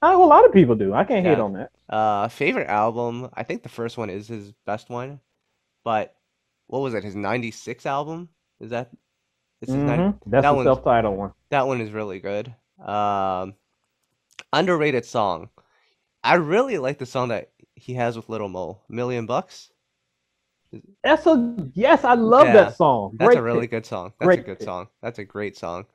Oh, 0.00 0.24
a 0.24 0.26
lot 0.26 0.46
of 0.46 0.52
people 0.54 0.76
do. 0.76 0.94
I 0.94 1.04
can't 1.04 1.26
hate 1.26 1.38
on 1.38 1.52
that. 1.52 1.70
Uh, 1.90 2.28
favorite 2.28 2.68
album. 2.68 3.28
I 3.34 3.42
think 3.42 3.62
the 3.62 3.68
first 3.68 3.98
one 3.98 4.08
is 4.08 4.28
his 4.28 4.52
best 4.64 4.88
one, 4.88 5.20
but 5.84 6.16
what 6.68 6.78
was 6.78 6.94
it? 6.94 7.04
His 7.04 7.14
'96 7.14 7.84
album? 7.84 8.30
Is 8.60 8.70
that? 8.70 8.90
It's 9.60 9.70
his 9.70 9.82
90 9.82 10.04
Mhm. 10.04 10.20
That's 10.24 10.42
that 10.44 10.56
the 10.56 10.64
self-titled 10.64 11.18
one. 11.18 11.32
That 11.50 11.66
one 11.66 11.82
is 11.82 11.90
really 11.90 12.20
good. 12.20 12.54
Um, 12.82 13.56
underrated 14.54 15.04
song. 15.04 15.50
I 16.24 16.36
really 16.36 16.78
like 16.78 16.96
the 16.96 17.04
song 17.04 17.28
that 17.28 17.50
he 17.74 17.92
has 17.92 18.16
with 18.16 18.30
Lil' 18.30 18.48
Mo, 18.48 18.80
Million 18.88 19.26
Bucks. 19.26 19.70
That's 21.02 21.26
a 21.26 21.54
yes. 21.74 22.04
I 22.04 22.14
love 22.14 22.46
Yeah, 22.46 22.52
that 22.52 22.76
song. 22.76 23.16
That's 23.18 23.34
a 23.34 23.42
really 23.42 23.62
pick. 23.62 23.70
good 23.70 23.86
song. 23.86 24.12
That's 24.20 24.36
a 24.36 24.42
good 24.42 24.58
pick. 24.58 24.66
song. 24.66 24.88
That's 25.02 25.18
a 25.18 25.24
great 25.24 25.56
song. 25.56 25.86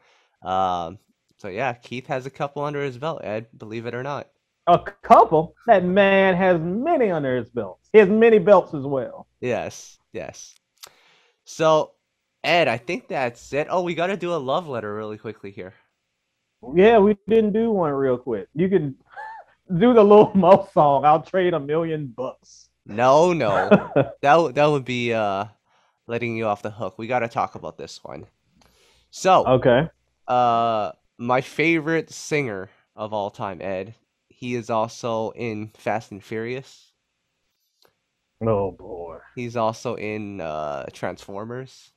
Um, 0.44 1.00
so 1.38 1.48
yeah, 1.50 1.74
Keith 1.74 2.08
has 2.08 2.26
a 2.26 2.30
couple 2.30 2.64
under 2.64 2.84
his 2.84 2.98
belt, 2.98 3.22
Ed, 3.24 3.48
believe 3.58 3.86
it 3.86 3.96
or 3.96 4.04
not. 4.04 4.30
A 4.68 4.78
couple. 4.80 5.56
That 5.68 5.86
man 5.86 6.36
has 6.36 6.60
many 6.60 7.10
under 7.12 7.36
his 7.38 7.50
belt. 7.50 7.80
He 7.94 8.00
has 8.00 8.10
many 8.10 8.40
belts 8.40 8.74
as 8.74 8.84
well. 8.86 9.28
Yes, 9.42 10.00
yes. 10.12 10.56
So, 11.46 11.94
Ed, 12.44 12.68
I 12.68 12.78
think 12.78 13.08
that's 13.08 13.54
it. 13.54 13.68
Oh, 13.70 13.84
we 13.84 13.96
got 13.96 14.08
to 14.08 14.18
do 14.18 14.34
a 14.34 14.38
love 14.38 14.68
letter 14.68 14.94
really 14.96 15.18
quickly 15.18 15.52
here. 15.52 15.74
Yeah, 16.76 17.00
we 17.00 17.18
didn't 17.28 17.54
do 17.54 17.72
one 17.72 17.92
real 17.94 18.18
quick. 18.18 18.48
You 18.54 18.70
can 18.70 18.96
do 19.80 19.94
the 19.94 20.04
Lil' 20.04 20.32
Mo 20.34 20.68
song. 20.74 21.06
I'll 21.06 21.22
trade 21.22 21.54
a 21.54 21.60
million 21.60 22.08
bucks. 22.08 22.70
No, 22.86 23.34
no. 23.34 23.70
that 24.22 24.36
would 24.36 24.56
that 24.56 24.66
would 24.68 24.86
be 24.86 25.14
uh 25.14 25.46
letting 26.08 26.38
you 26.38 26.48
off 26.48 26.62
the 26.62 26.72
hook. 26.72 26.98
We 26.98 27.08
got 27.08 27.20
to 27.20 27.28
talk 27.30 27.56
about 27.56 27.78
this 27.78 28.04
one. 28.04 28.28
So, 29.12 29.46
okay. 29.46 29.90
uh 30.28 30.94
my 31.18 31.42
favorite 31.42 32.12
singer 32.12 32.70
of 32.96 33.14
all 33.14 33.32
time, 33.32 33.62
Ed. 33.62 33.96
He 34.30 34.56
is 34.56 34.70
also 34.70 35.32
in 35.32 35.70
Fast 35.78 36.12
and 36.12 36.24
Furious. 36.24 36.94
Oh 38.46 38.72
boy. 38.72 39.22
He's 39.36 39.56
also 39.56 39.94
in 39.96 40.42
uh 40.42 40.86
Transformers. 40.92 41.94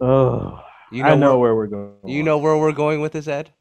Oh, 0.00 0.62
You 0.90 1.04
I 1.04 1.14
know, 1.14 1.16
know 1.16 1.38
where, 1.38 1.54
where 1.54 1.54
we're 1.54 1.66
going. 1.68 1.96
you 2.04 2.22
know 2.22 2.38
where 2.38 2.56
we're 2.58 2.72
going 2.72 3.00
with 3.00 3.12
this, 3.12 3.28
Ed? 3.28 3.52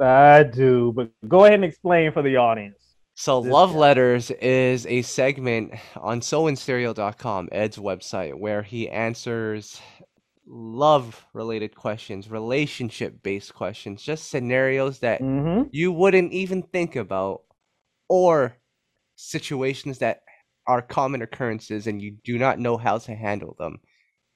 I 0.00 0.42
do, 0.44 0.92
but 0.92 1.10
go 1.28 1.44
ahead 1.44 1.54
and 1.54 1.64
explain 1.64 2.12
for 2.12 2.22
the 2.22 2.36
audience. 2.36 2.79
So, 3.20 3.40
Love. 3.40 3.74
Letters 3.74 4.30
is 4.30 4.86
a 4.86 5.02
segment 5.02 5.74
on 5.94 6.22
soinstereo.com, 6.22 7.50
Ed's 7.52 7.76
website, 7.76 8.34
where 8.34 8.62
he 8.62 8.88
answers 8.88 9.78
love 10.46 11.26
related 11.34 11.74
questions, 11.74 12.30
relationship 12.30 13.22
based 13.22 13.54
questions, 13.54 14.02
just 14.02 14.30
scenarios 14.30 15.00
that 15.00 15.20
Mm-hmm. 15.20 15.68
you 15.70 15.92
wouldn't 15.92 16.32
even 16.32 16.62
think 16.62 16.96
about, 16.96 17.42
or 18.08 18.56
situations 19.16 19.98
that 19.98 20.22
are 20.66 20.80
common 20.80 21.20
occurrences 21.20 21.86
and 21.86 22.00
you 22.00 22.12
do 22.24 22.38
not 22.38 22.58
know 22.58 22.78
how 22.78 22.96
to 22.96 23.14
handle 23.14 23.54
them. 23.58 23.80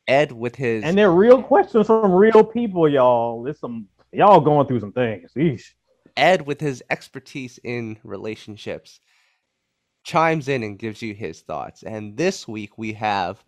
Ed, 0.06 0.30
with 0.30 0.56
his 0.56 0.84
And 0.84 0.98
they're 0.98 1.10
real 1.10 1.42
questions 1.42 1.86
from 1.86 2.12
real 2.12 2.44
people, 2.44 2.86
y'all. 2.86 3.46
It's 3.46 3.60
some 3.60 3.88
y'all 4.12 4.40
going 4.40 4.66
through 4.66 4.80
some 4.80 4.92
things. 4.92 5.32
Eesh. 5.34 5.72
Ed, 6.16 6.46
with 6.46 6.60
his 6.60 6.82
expertise 6.90 7.58
in 7.64 7.98
relationships, 8.04 9.00
chimes 10.04 10.48
in 10.48 10.62
and 10.62 10.78
gives 10.78 11.02
you 11.02 11.14
his 11.14 11.40
thoughts. 11.40 11.82
And 11.82 12.16
this 12.16 12.46
week 12.46 12.78
we 12.78 12.92
have 12.94 13.42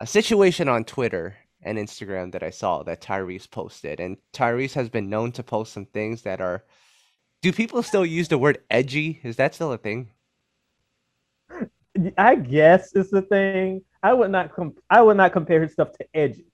a 0.00 0.06
situation 0.06 0.68
on 0.68 0.84
Twitter 0.84 1.36
and 1.62 1.78
Instagram 1.78 2.32
that 2.32 2.42
I 2.42 2.50
saw 2.50 2.82
that 2.84 3.00
Tyrese 3.00 3.50
posted. 3.50 4.00
And 4.00 4.16
Tyrese 4.32 4.74
has 4.74 4.88
been 4.88 5.10
known 5.10 5.32
to 5.32 5.42
post 5.42 5.72
some 5.72 5.86
things 5.86 6.22
that 6.22 6.40
are. 6.40 6.64
Do 7.42 7.52
people 7.52 7.82
still 7.82 8.06
use 8.06 8.28
the 8.28 8.38
word 8.38 8.58
edgy? 8.70 9.20
Is 9.22 9.36
that 9.36 9.54
still 9.54 9.72
a 9.72 9.78
thing? 9.78 10.10
I 12.18 12.34
guess 12.36 12.94
it's 12.94 13.12
a 13.12 13.22
thing. 13.22 13.82
I 14.02 14.12
would 14.12 14.30
not 14.30 14.50
I 14.90 15.02
would 15.02 15.16
not 15.16 15.32
compare 15.32 15.62
his 15.62 15.72
stuff 15.72 15.92
to 15.92 16.06
edgy. 16.14 16.46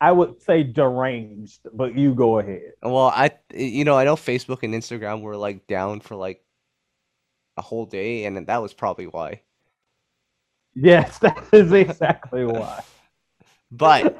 I 0.00 0.12
would 0.12 0.40
say 0.42 0.62
deranged, 0.62 1.60
but 1.72 1.96
you 1.96 2.14
go 2.14 2.38
ahead. 2.38 2.72
Well, 2.82 3.08
I 3.08 3.32
you 3.52 3.84
know 3.84 3.96
I 3.96 4.04
know 4.04 4.16
Facebook 4.16 4.62
and 4.62 4.74
Instagram 4.74 5.22
were 5.22 5.36
like 5.36 5.66
down 5.66 6.00
for 6.00 6.14
like 6.14 6.42
a 7.56 7.62
whole 7.62 7.86
day, 7.86 8.24
and 8.24 8.46
that 8.46 8.62
was 8.62 8.74
probably 8.74 9.06
why. 9.06 9.42
Yes, 10.74 11.18
that 11.20 11.48
is 11.52 11.72
exactly 11.72 12.44
why. 12.44 12.82
But 13.70 14.16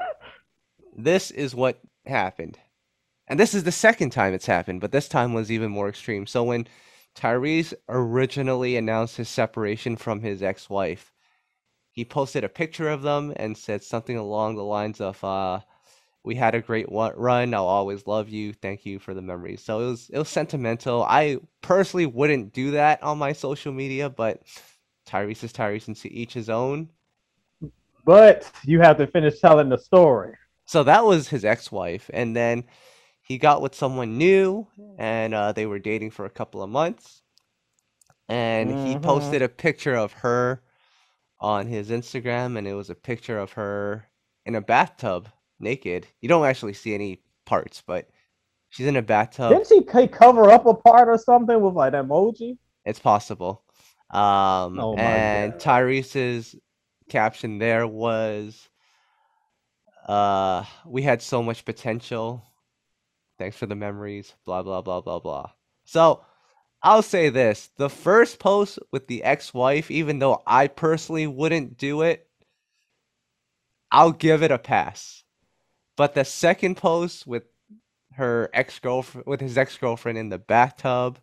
this 0.95 1.31
is 1.31 1.55
what 1.55 1.79
happened. 2.05 2.59
And 3.27 3.39
this 3.39 3.53
is 3.53 3.63
the 3.63 3.71
second 3.71 4.09
time 4.09 4.33
it's 4.33 4.47
happened, 4.47 4.81
but 4.81 4.91
this 4.91 5.07
time 5.07 5.33
was 5.33 5.51
even 5.51 5.71
more 5.71 5.87
extreme. 5.87 6.25
So 6.25 6.43
when 6.43 6.67
Tyrese 7.15 7.73
originally 7.87 8.75
announced 8.75 9.17
his 9.17 9.29
separation 9.29 9.95
from 9.95 10.21
his 10.21 10.41
ex-wife, 10.41 11.13
he 11.91 12.03
posted 12.03 12.43
a 12.43 12.49
picture 12.49 12.89
of 12.89 13.03
them 13.03 13.33
and 13.35 13.57
said 13.57 13.83
something 13.83 14.17
along 14.17 14.55
the 14.55 14.63
lines 14.63 14.99
of 14.99 15.23
uh 15.23 15.59
we 16.23 16.35
had 16.35 16.55
a 16.55 16.61
great 16.61 16.87
run. 16.89 17.53
I'll 17.53 17.65
always 17.65 18.05
love 18.07 18.29
you. 18.29 18.53
Thank 18.53 18.85
you 18.85 18.99
for 18.99 19.13
the 19.13 19.21
memories. 19.21 19.63
So 19.63 19.79
it 19.81 19.85
was 19.85 20.09
it 20.11 20.17
was 20.17 20.29
sentimental. 20.29 21.03
I 21.03 21.37
personally 21.61 22.05
wouldn't 22.05 22.53
do 22.53 22.71
that 22.71 23.01
on 23.03 23.17
my 23.17 23.33
social 23.33 23.73
media, 23.73 24.09
but 24.09 24.43
Tyrese 25.07 25.43
is 25.43 25.53
Tyrese 25.53 25.87
and 25.87 25.97
to 25.97 26.11
each 26.11 26.33
his 26.33 26.49
own. 26.49 26.89
But 28.05 28.51
you 28.65 28.79
have 28.81 28.97
to 28.97 29.07
finish 29.07 29.39
telling 29.39 29.69
the 29.69 29.77
story. 29.77 30.35
So 30.65 30.83
that 30.83 31.05
was 31.05 31.29
his 31.29 31.45
ex-wife, 31.45 32.09
and 32.13 32.35
then 32.35 32.65
he 33.21 33.37
got 33.37 33.61
with 33.61 33.75
someone 33.75 34.17
new, 34.17 34.67
and 34.97 35.33
uh, 35.33 35.51
they 35.51 35.65
were 35.65 35.79
dating 35.79 36.11
for 36.11 36.25
a 36.25 36.29
couple 36.29 36.61
of 36.61 36.69
months. 36.69 37.23
And 38.29 38.71
he 38.71 38.95
Mhm. 38.95 39.01
posted 39.01 39.41
a 39.41 39.49
picture 39.49 39.95
of 39.95 40.13
her 40.13 40.61
on 41.39 41.67
his 41.67 41.89
Instagram, 41.89 42.57
and 42.57 42.67
it 42.67 42.73
was 42.75 42.89
a 42.89 42.95
picture 42.95 43.39
of 43.39 43.53
her 43.53 44.09
in 44.45 44.55
a 44.55 44.61
bathtub, 44.61 45.29
naked. 45.59 46.07
You 46.21 46.29
don't 46.29 46.45
actually 46.45 46.73
see 46.73 46.93
any 46.93 47.21
parts, 47.45 47.83
but 47.85 48.09
she's 48.69 48.87
in 48.87 48.95
a 48.95 49.01
bathtub. 49.01 49.51
Didn't 49.51 49.67
she 49.67 50.07
cover 50.07 50.49
up 50.49 50.65
a 50.65 50.73
part 50.73 51.07
or 51.09 51.17
something 51.17 51.59
with 51.61 51.73
like 51.73 51.93
emoji? 51.93 52.57
It's 52.85 52.99
possible. 52.99 53.63
Um, 54.09 54.79
Oh 54.79 54.95
and 54.97 55.51
God. 55.51 55.59
Tyrese's 55.59 56.55
caption 57.09 57.59
there 57.59 57.85
was, 57.85 58.69
uh, 60.07 60.63
"We 60.85 61.03
had 61.03 61.21
so 61.21 61.43
much 61.43 61.65
potential. 61.65 62.43
Thanks 63.37 63.57
for 63.57 63.67
the 63.67 63.75
memories." 63.75 64.33
Blah 64.45 64.63
blah 64.63 64.81
blah 64.81 65.01
blah 65.01 65.19
blah. 65.19 65.51
So, 65.85 66.23
I'll 66.81 67.03
say 67.03 67.29
this: 67.29 67.69
the 67.77 67.89
first 67.89 68.39
post 68.39 68.79
with 68.91 69.07
the 69.07 69.23
ex-wife, 69.23 69.91
even 69.91 70.19
though 70.19 70.41
I 70.47 70.67
personally 70.67 71.27
wouldn't 71.27 71.77
do 71.77 72.01
it, 72.01 72.27
I'll 73.91 74.11
give 74.11 74.41
it 74.43 74.51
a 74.51 74.57
pass. 74.57 75.23
But 75.99 76.13
the 76.13 76.23
second 76.23 76.77
post 76.77 77.27
with 77.27 77.43
her 78.13 78.49
ex-girlfriend, 78.53 79.27
with 79.27 79.41
his 79.41 79.57
ex-girlfriend 79.57 80.17
in 80.17 80.29
the 80.29 80.37
bathtub 80.37 81.19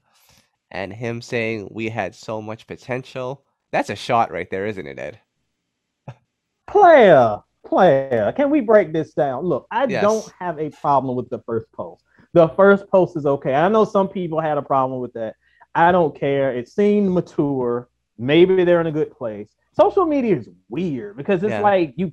and 0.70 0.92
him 0.92 1.22
saying 1.22 1.68
we 1.70 1.88
had 1.88 2.14
so 2.14 2.42
much 2.42 2.66
potential. 2.66 3.42
That's 3.70 3.88
a 3.88 3.96
shot 3.96 4.30
right 4.30 4.50
there, 4.50 4.66
isn't 4.66 4.86
it, 4.86 4.98
Ed? 4.98 5.20
Player, 6.66 7.38
player. 7.66 8.34
Can 8.36 8.50
we 8.50 8.60
break 8.60 8.92
this 8.92 9.14
down? 9.14 9.44
Look, 9.44 9.66
I 9.70 9.86
Yes. 9.86 10.02
don't 10.02 10.30
have 10.38 10.58
a 10.58 10.68
problem 10.68 11.16
with 11.16 11.30
the 11.30 11.38
first 11.46 11.72
post. 11.72 12.04
The 12.34 12.48
first 12.48 12.86
post 12.90 13.16
is 13.16 13.24
okay. 13.24 13.54
I 13.54 13.70
know 13.70 13.86
some 13.86 14.08
people 14.10 14.40
had 14.42 14.58
a 14.58 14.62
problem 14.62 15.00
with 15.00 15.14
that. 15.14 15.36
I 15.74 15.90
don't 15.90 16.14
care. 16.14 16.52
It 16.52 16.68
seemed 16.68 17.10
mature. 17.12 17.88
Maybe 18.18 18.62
they're 18.62 18.82
in 18.82 18.88
a 18.88 18.92
good 18.92 19.10
place. 19.10 19.48
Social 19.72 20.04
media 20.04 20.36
is 20.36 20.50
weird 20.68 21.16
because 21.16 21.42
it's 21.42 21.52
Yeah. 21.52 21.62
like 21.62 21.94
you 21.96 22.12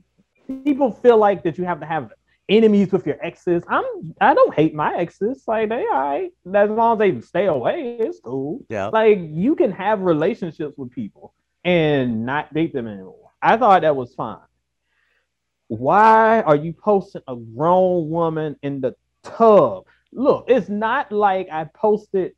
people 0.63 0.91
feel 0.93 1.17
like 1.17 1.43
that 1.43 1.57
you 1.57 1.65
have 1.65 1.81
to 1.81 1.85
have 1.85 2.11
enemies 2.57 2.91
with 2.91 3.05
your 3.05 3.17
exes. 3.25 3.63
I'm 3.67 3.83
I 4.21 4.33
don't 4.33 4.53
hate 4.53 4.73
my 4.73 4.95
exes. 4.95 5.43
Like 5.47 5.69
they 5.69 5.85
all 5.91 6.01
right. 6.01 6.31
As 6.53 6.69
long 6.69 6.93
as 6.93 6.99
they 6.99 7.21
stay 7.21 7.45
away, 7.47 7.97
it's 7.99 8.19
cool. 8.19 8.65
Yeah. 8.69 8.87
Like 8.87 9.19
you 9.21 9.55
can 9.55 9.71
have 9.71 10.01
relationships 10.01 10.77
with 10.77 10.91
people 10.91 11.33
and 11.63 12.25
not 12.25 12.53
date 12.53 12.73
them 12.73 12.87
anymore. 12.87 13.31
I 13.41 13.57
thought 13.57 13.81
that 13.81 13.95
was 13.95 14.13
fine. 14.15 14.37
Why 15.67 16.41
are 16.41 16.55
you 16.55 16.73
posting 16.73 17.23
a 17.27 17.35
grown 17.35 18.09
woman 18.09 18.55
in 18.61 18.81
the 18.81 18.95
tub? 19.23 19.85
Look, 20.11 20.45
it's 20.47 20.69
not 20.69 21.11
like 21.11 21.47
I 21.51 21.65
posted. 21.65 22.33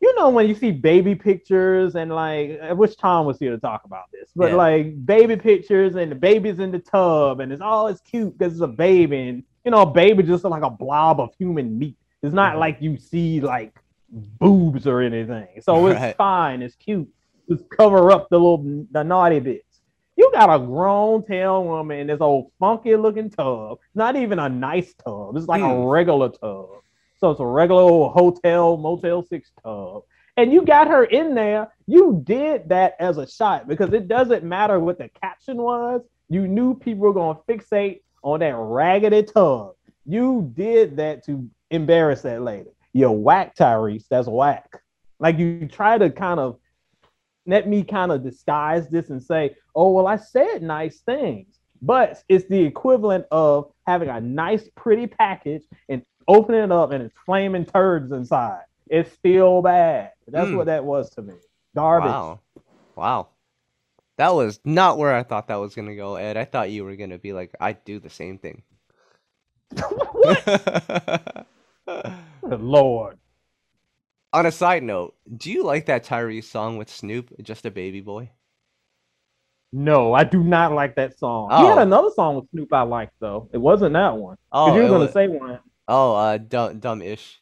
You 0.00 0.14
know 0.16 0.30
when 0.30 0.48
you 0.48 0.54
see 0.54 0.70
baby 0.72 1.14
pictures 1.14 1.94
and 1.94 2.10
like 2.10 2.58
I 2.62 2.72
wish 2.72 2.96
Tom 2.96 3.26
was 3.26 3.38
here 3.38 3.50
to 3.50 3.58
talk 3.58 3.84
about 3.84 4.04
this, 4.12 4.30
but 4.34 4.50
Yeah. 4.50 4.56
like 4.56 5.06
baby 5.06 5.36
pictures 5.36 5.94
and 5.96 6.10
the 6.10 6.16
baby's 6.16 6.58
in 6.58 6.70
the 6.70 6.78
tub 6.78 7.40
and 7.40 7.52
it's 7.52 7.60
all 7.60 7.86
it's 7.88 8.00
cute 8.00 8.36
because 8.38 8.54
it's 8.54 8.62
a 8.62 8.66
baby 8.66 9.28
and 9.28 9.44
you 9.64 9.70
know 9.70 9.82
a 9.82 9.90
baby 9.90 10.22
just 10.22 10.44
like 10.44 10.62
a 10.62 10.70
blob 10.70 11.20
of 11.20 11.34
human 11.38 11.78
meat. 11.78 11.96
It's 12.22 12.32
not 12.34 12.54
Mhm. 12.56 12.60
like 12.60 12.78
you 12.80 12.96
see 12.96 13.40
like 13.40 13.78
boobs 14.10 14.86
or 14.86 15.00
anything. 15.02 15.48
So 15.60 15.86
it's 15.88 16.00
Right. 16.00 16.16
fine. 16.16 16.62
It's 16.62 16.76
cute. 16.76 17.08
Just 17.48 17.68
cover 17.68 18.10
up 18.10 18.28
the 18.30 18.38
little 18.38 18.64
the 18.90 19.02
naughty 19.04 19.38
bits. 19.40 19.82
You 20.16 20.30
got 20.32 20.48
a 20.54 20.58
grown 20.64 21.24
tail 21.24 21.62
woman 21.64 21.98
in 22.00 22.06
this 22.06 22.20
old 22.20 22.52
funky 22.58 22.96
looking 22.96 23.28
tub. 23.30 23.78
Not 23.94 24.16
even 24.16 24.38
a 24.38 24.48
nice 24.48 24.94
tub. 24.94 25.36
It's 25.36 25.46
like 25.46 25.60
Hmm. 25.62 25.68
a 25.70 25.86
regular 25.88 26.30
tub. 26.30 26.68
So 27.20 27.30
it's 27.30 27.40
a 27.40 27.46
regular 27.46 27.82
old 27.82 28.12
hotel 28.12 28.76
Motel 28.76 29.22
Six 29.22 29.52
tub. 29.62 30.02
And 30.36 30.52
you 30.52 30.62
got 30.62 30.88
her 30.88 31.04
in 31.04 31.34
there. 31.34 31.68
You 31.86 32.22
did 32.24 32.68
that 32.70 32.94
as 32.98 33.18
a 33.18 33.28
shot 33.28 33.68
because 33.68 33.92
it 33.92 34.08
doesn't 34.08 34.42
matter 34.42 34.80
what 34.80 34.98
the 34.98 35.10
caption 35.20 35.58
was. 35.58 36.00
You 36.30 36.48
knew 36.48 36.74
people 36.74 37.02
were 37.02 37.12
gonna 37.12 37.38
fixate 37.48 38.00
on 38.22 38.40
that 38.40 38.54
raggedy 38.56 39.22
tub. 39.24 39.72
You 40.06 40.50
did 40.54 40.96
that 40.96 41.24
to 41.26 41.48
embarrass 41.70 42.22
that 42.22 42.42
lady. 42.42 42.70
You're 42.92 43.10
whack, 43.10 43.54
Tyrese. 43.54 44.06
That's 44.08 44.28
whack. 44.28 44.80
Like 45.18 45.38
you 45.38 45.68
try 45.68 45.98
to 45.98 46.10
kind 46.10 46.40
of 46.40 46.58
let 47.46 47.68
me 47.68 47.82
kind 47.82 48.12
of 48.12 48.22
disguise 48.22 48.88
this 48.88 49.10
and 49.10 49.22
say, 49.22 49.56
oh, 49.74 49.90
well, 49.90 50.06
I 50.06 50.16
said 50.16 50.62
nice 50.62 51.00
things. 51.00 51.58
But 51.82 52.22
it's 52.28 52.46
the 52.46 52.62
equivalent 52.62 53.26
of 53.30 53.72
having 53.86 54.08
a 54.08 54.20
nice, 54.20 54.68
pretty 54.76 55.06
package 55.06 55.62
and 55.88 56.02
opening 56.28 56.62
it 56.62 56.72
up 56.72 56.90
and 56.92 57.02
it's 57.04 57.14
flaming 57.26 57.64
turds 57.64 58.12
inside. 58.12 58.62
It's 58.88 59.12
still 59.12 59.62
bad. 59.62 60.12
That's 60.26 60.48
Mm. 60.48 60.56
what 60.56 60.66
that 60.66 60.84
was 60.84 61.10
to 61.10 61.22
me. 61.22 61.34
Garbage. 61.74 62.10
Wow. 62.10 62.40
Wow. 62.96 63.28
That 64.18 64.34
was 64.34 64.60
not 64.64 64.98
where 64.98 65.14
I 65.14 65.22
thought 65.22 65.48
that 65.48 65.56
was 65.56 65.74
gonna 65.74 65.96
go, 65.96 66.16
Ed. 66.16 66.36
I 66.36 66.44
thought 66.44 66.70
you 66.70 66.84
were 66.84 66.96
gonna 66.96 67.18
be 67.18 67.32
like, 67.32 67.54
I'd 67.60 67.84
do 67.84 67.98
the 68.00 68.10
same 68.10 68.38
thing. 68.38 68.62
what? 70.12 71.46
Good 72.48 72.60
Lord. 72.60 73.18
On 74.32 74.46
a 74.46 74.52
side 74.52 74.82
note, 74.82 75.14
do 75.36 75.50
you 75.50 75.64
like 75.64 75.86
that 75.86 76.04
Tyrese 76.04 76.44
song 76.44 76.76
with 76.76 76.88
Snoop, 76.90 77.32
Just 77.42 77.66
a 77.66 77.70
Baby 77.70 78.00
Boy? 78.00 78.30
No, 79.72 80.12
I 80.14 80.24
do 80.24 80.42
not 80.42 80.72
like 80.72 80.96
that 80.96 81.18
song. 81.18 81.48
He 81.50 81.64
had 81.66 81.78
Oh. 81.78 81.82
another 81.82 82.10
song 82.10 82.36
with 82.36 82.50
Snoop 82.50 82.72
I 82.72 82.82
liked 82.82 83.14
though. 83.20 83.48
It 83.52 83.58
wasn't 83.58 83.92
that 83.94 84.16
one. 84.16 84.36
Oh, 84.52 84.74
you 84.74 84.82
were 84.82 84.88
gonna 84.88 85.04
was- 85.04 85.12
say 85.12 85.28
one. 85.28 85.60
Oh, 85.92 86.14
uh, 86.14 86.38
dumb, 86.38 86.78
dumb-ish. 86.78 87.40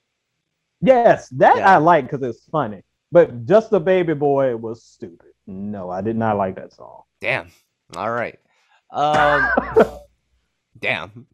Yes, 0.81 1.29
that 1.31 1.59
Yeah. 1.59 1.75
I 1.75 1.77
like 1.77 2.11
because 2.11 2.23
it's 2.27 2.45
funny. 2.47 2.83
But 3.13 3.45
just 3.47 3.71
the 3.71 3.79
baby 3.81 4.15
boy 4.15 4.57
was 4.57 4.83
stupid. 4.83 5.33
No, 5.47 5.91
I 5.91 6.01
did 6.01 6.17
not 6.17 6.37
like 6.39 6.57
that 6.57 6.73
song. 6.73 7.03
Damn. 7.21 7.51
All 7.95 8.11
right. 8.11 8.39
Um, 8.91 9.49
damn. 10.79 11.27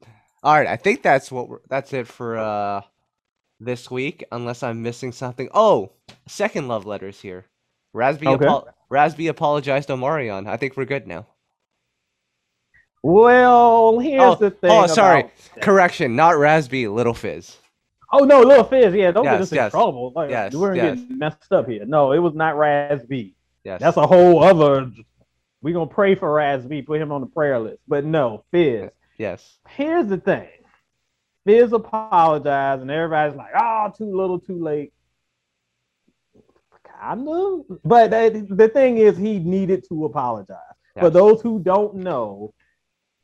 All 0.43 0.55
right. 0.55 0.67
I 0.67 0.77
think 0.77 1.03
that's 1.03 1.31
what 1.31 1.49
we're, 1.49 1.61
that's 1.69 1.93
it 1.93 2.07
for 2.09 2.37
uh 2.39 2.81
this 3.61 3.91
week. 3.91 4.25
Unless 4.33 4.63
I'm 4.63 4.83
missing 4.83 5.13
something. 5.13 5.49
Oh, 5.55 5.93
second 6.27 6.69
love 6.69 6.85
letters 6.87 7.21
here. 7.21 7.45
Raz 7.93 8.19
B 8.19 8.27
Okay. 8.27 8.45
apo- 8.47 8.69
Raz 8.89 9.15
B 9.15 9.27
apologized 9.29 9.89
to 9.89 9.95
Omarion. 9.95 10.49
I 10.49 10.57
think 10.57 10.77
we're 10.77 10.85
good 10.85 11.07
now. 11.07 11.27
Well, 13.05 13.99
here's 13.99 14.23
Oh, 14.23 14.35
the 14.37 14.47
oh, 14.47 14.51
thing. 14.51 14.71
oh, 14.71 14.87
sorry. 14.87 15.31
Correction, 15.61 16.17
not 16.17 16.37
Rasby, 16.37 16.91
Lil 16.91 17.13
Fizz. 17.13 17.55
Oh 18.11 18.21
no, 18.25 18.41
Lil 18.41 18.65
Fizz. 18.65 18.95
Yeah, 18.95 19.11
don't 19.11 19.25
Yes, 19.25 19.35
get 19.35 19.41
us 19.43 19.53
in 19.53 19.57
yes. 19.57 19.71
trouble. 19.73 20.13
Like, 20.17 20.31
Yes, 20.31 20.55
we're 20.55 20.75
yes. 20.75 20.99
getting 21.01 21.19
messed 21.19 21.53
up 21.53 21.69
here. 21.69 21.85
No, 21.85 22.13
it 22.13 22.19
was 22.19 22.33
not 22.35 22.57
Raz 22.57 23.05
B. 23.05 23.35
Yes. 23.63 23.83
That's 23.83 23.99
a 23.99 24.07
whole 24.07 24.43
other. 24.43 24.91
We're 25.61 25.75
gonna 25.75 25.87
pray 25.87 26.15
for 26.15 26.33
Raz 26.33 26.65
B. 26.65 26.81
Put 26.81 26.99
him 26.99 27.13
on 27.13 27.21
the 27.21 27.27
prayer 27.27 27.59
list. 27.59 27.81
But 27.87 28.07
no, 28.07 28.47
Fizz. 28.53 28.89
yes. 29.19 29.59
Here's 29.69 30.07
the 30.07 30.17
thing. 30.17 30.49
Fizz 31.45 31.75
apologized, 31.75 32.81
and 32.81 32.91
everybody's 32.91 33.37
like, 33.37 33.53
"Oh, 33.55 33.93
too 33.95 34.17
little, 34.17 34.41
too 34.41 34.63
late." 34.63 34.95
kind 37.01 37.29
of. 37.29 37.65
But 37.85 38.13
that, 38.13 38.49
the 38.49 38.69
thing 38.71 38.97
is, 38.97 39.19
he 39.19 39.41
needed 39.41 39.85
to 39.91 40.07
apologize. 40.07 40.57
For 40.99 41.11
those 41.11 41.43
who 41.43 41.59
don't 41.59 41.97
know, 41.97 42.55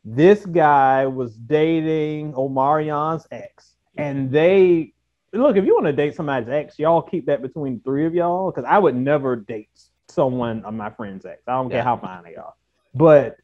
this 0.04 0.46
guy 0.46 1.06
was 1.06 1.36
dating 1.36 2.32
Omarion's 2.32 3.26
ex, 3.30 3.76
and 3.96 4.30
they 4.30 4.94
look. 5.32 5.56
If 5.56 5.64
you 5.64 5.74
want 5.74 5.86
to 5.86 5.92
date 5.92 6.14
somebody's 6.14 6.48
ex, 6.48 6.78
y'all 6.78 7.02
keep 7.02 7.26
that 7.26 7.42
between 7.42 7.78
the 7.78 7.82
three 7.82 8.06
of 8.06 8.14
y'all, 8.14 8.50
because 8.50 8.64
I 8.68 8.78
would 8.78 8.96
never 8.96 9.36
date 9.36 9.68
someone 10.08 10.64
of 10.64 10.74
my 10.74 10.90
friend's 10.90 11.24
ex. 11.26 11.42
I 11.46 11.52
don't 11.52 11.70
care 11.70 11.82
how 11.82 11.96
fine 11.96 12.24
they 12.24 12.36
are. 12.36 12.54
But 12.94 13.36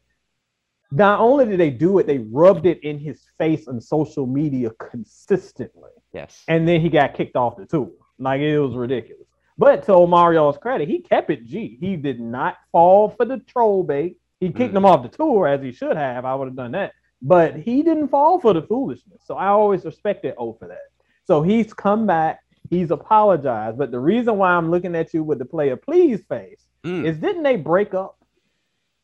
not 0.91 1.19
only 1.19 1.45
did 1.45 1.59
they 1.59 1.69
do 1.69 1.99
it, 1.99 2.07
they 2.07 2.17
rubbed 2.19 2.65
it 2.65 2.83
in 2.83 2.99
his 2.99 3.25
face 3.37 3.67
on 3.67 3.79
social 3.81 4.25
media 4.25 4.71
consistently 4.79 5.91
Yes. 6.13 6.43
and 6.47 6.67
then 6.67 6.81
he 6.81 6.89
got 6.89 7.13
kicked 7.13 7.35
off 7.35 7.57
the 7.57 7.65
tour. 7.65 7.91
Like 8.19 8.41
it 8.41 8.59
was 8.59 8.75
ridiculous. 8.75 9.27
But 9.57 9.83
to 9.85 9.91
Omarion's 9.91 10.57
credit, 10.57 10.87
he 10.87 10.99
kept 10.99 11.29
it 11.29 11.45
G. 11.45 11.77
He 11.79 11.95
did 11.95 12.19
not 12.19 12.57
fall 12.71 13.09
for 13.09 13.25
the 13.25 13.39
troll 13.39 13.83
bait. 13.83 14.17
He 14.39 14.51
kicked 14.51 14.73
Mm. 14.73 14.77
him 14.77 14.85
off 14.85 15.03
the 15.03 15.09
tour 15.09 15.47
as 15.47 15.61
he 15.61 15.71
should 15.71 15.97
have. 15.97 16.25
I 16.25 16.35
would 16.35 16.47
have 16.47 16.55
done 16.55 16.71
that. 16.73 16.93
But 17.21 17.55
he 17.55 17.81
didn't 17.81 18.09
fall 18.09 18.39
for 18.39 18.53
the 18.53 18.61
foolishness. 18.61 19.23
So 19.25 19.35
I 19.35 19.47
always 19.47 19.83
respected 19.85 20.35
O 20.37 20.53
for 20.53 20.67
that. 20.67 20.85
So 21.25 21.41
he's 21.41 21.73
come 21.73 22.05
back. 22.05 22.39
He's 22.69 22.91
apologized. 22.91 23.77
But 23.77 23.91
the 23.91 23.99
reason 23.99 24.37
why 24.37 24.51
I'm 24.51 24.69
looking 24.69 24.95
at 24.95 25.13
you 25.13 25.23
with 25.23 25.39
the 25.39 25.45
player 25.45 25.75
please 25.75 26.23
face 26.25 26.65
Mm, 26.83 27.05
is 27.05 27.17
didn't 27.17 27.43
they 27.43 27.55
break 27.55 27.93
up? 27.93 28.17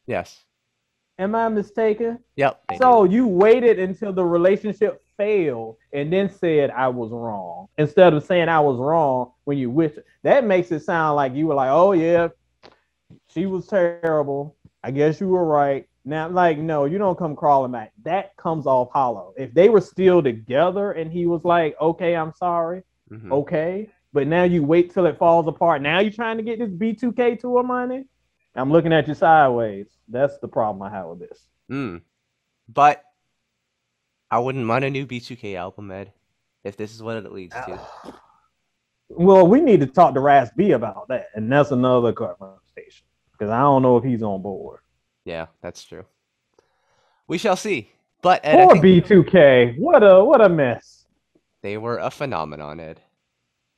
yes. 0.05 0.43
Am 1.19 1.35
I 1.35 1.47
mistaken? 1.47 2.18
Yep. 2.38 2.60
So 2.80 3.05
do. 3.05 3.14
you 3.14 3.27
waited 3.27 3.77
until 3.77 4.14
the 4.14 4.26
relationship 4.26 4.99
failed 5.15 5.77
and 5.93 6.11
then 6.11 6.27
said 6.30 6.72
I 6.72 6.88
was 6.88 7.11
wrong 7.11 7.68
instead 7.77 8.14
of 8.15 8.23
saying 8.23 8.49
I 8.49 8.60
was 8.60 8.77
wrong 8.80 9.31
when 9.43 9.60
you 9.60 9.69
wish 9.69 9.93
that 10.23 10.43
makes 10.43 10.72
it 10.72 10.80
sound 10.81 11.15
like 11.15 11.35
you 11.35 11.45
were 11.47 11.53
like, 11.55 11.69
oh 11.69 11.91
yeah, 11.91 12.30
she 13.27 13.45
was 13.45 13.68
terrible. 13.68 14.55
I 14.84 14.91
guess 14.91 15.22
you 15.22 15.30
were 15.30 15.45
right. 15.45 15.88
Now, 16.05 16.27
like, 16.27 16.57
no, 16.57 16.84
you 16.85 16.97
don't 16.97 17.18
come 17.18 17.35
crawling 17.35 17.72
back. 17.72 17.93
That 18.03 18.35
comes 18.35 18.68
off 18.68 18.89
hollow. 18.91 19.34
If 19.38 19.53
they 19.53 19.69
were 19.69 19.80
still 19.80 20.22
together 20.22 20.91
and 20.91 21.11
he 21.11 21.26
was 21.26 21.45
like, 21.45 21.76
okay, 21.80 22.15
I'm 22.15 22.34
sorry, 22.34 22.84
Mhm. 23.10 23.31
okay, 23.31 23.89
but 24.11 24.27
now 24.27 24.43
you 24.43 24.64
wait 24.64 24.93
till 24.93 25.05
it 25.05 25.18
falls 25.18 25.47
apart. 25.47 25.81
Now 25.81 25.99
you're 25.99 26.11
trying 26.11 26.38
to 26.38 26.43
get 26.43 26.60
this 26.60 26.69
B2K 26.72 27.38
tour 27.39 27.64
money. 27.64 28.05
I'm 28.55 28.72
looking 28.72 28.91
at 28.91 29.07
you 29.07 29.14
sideways. 29.14 29.88
That's 30.10 30.38
the 30.39 30.47
problem 30.49 30.81
I 30.81 30.89
have 30.89 31.07
with 31.07 31.19
this. 31.19 31.47
Mm. 31.72 32.01
But 32.68 33.03
I 34.30 34.39
wouldn't 34.39 34.65
mind 34.65 34.84
a 34.84 34.89
new 34.89 35.05
B2K 35.05 35.55
album, 35.55 35.89
Ed, 35.91 36.11
if 36.64 36.76
this 36.76 36.93
is 36.93 37.01
what 37.01 37.18
it 37.18 37.31
leads 37.31 37.55
to. 37.55 37.80
Well, 39.10 39.45
we 39.45 39.61
need 39.61 39.80
to 39.81 39.85
talk 39.85 40.15
to 40.15 40.19
Raz 40.19 40.49
B 40.55 40.72
about 40.72 41.07
that, 41.10 41.27
and 41.35 41.51
that's 41.51 41.69
another 41.69 42.14
conversation 42.14 43.05
because 43.44 43.52
I 43.52 43.60
don't 43.60 43.82
know 43.82 43.98
if 43.98 44.06
he's 44.06 44.24
on 44.24 44.41
board. 44.41 44.80
Yeah, 45.26 45.48
that's 45.61 45.84
true. 45.84 46.06
We 47.28 47.38
shall 47.38 47.57
see. 47.57 47.90
But 48.22 48.40
Ed, 48.45 48.56
I 48.57 48.65
Poor 48.65 48.82
think 48.82 49.06
B2K, 49.06 49.78
what 49.80 50.02
a 50.02 50.24
what 50.24 50.40
a 50.40 50.48
mess. 50.48 51.06
they 51.61 51.78
were 51.78 51.98
a 51.98 52.10
phenomenon, 52.10 52.80
Ed. 52.80 53.02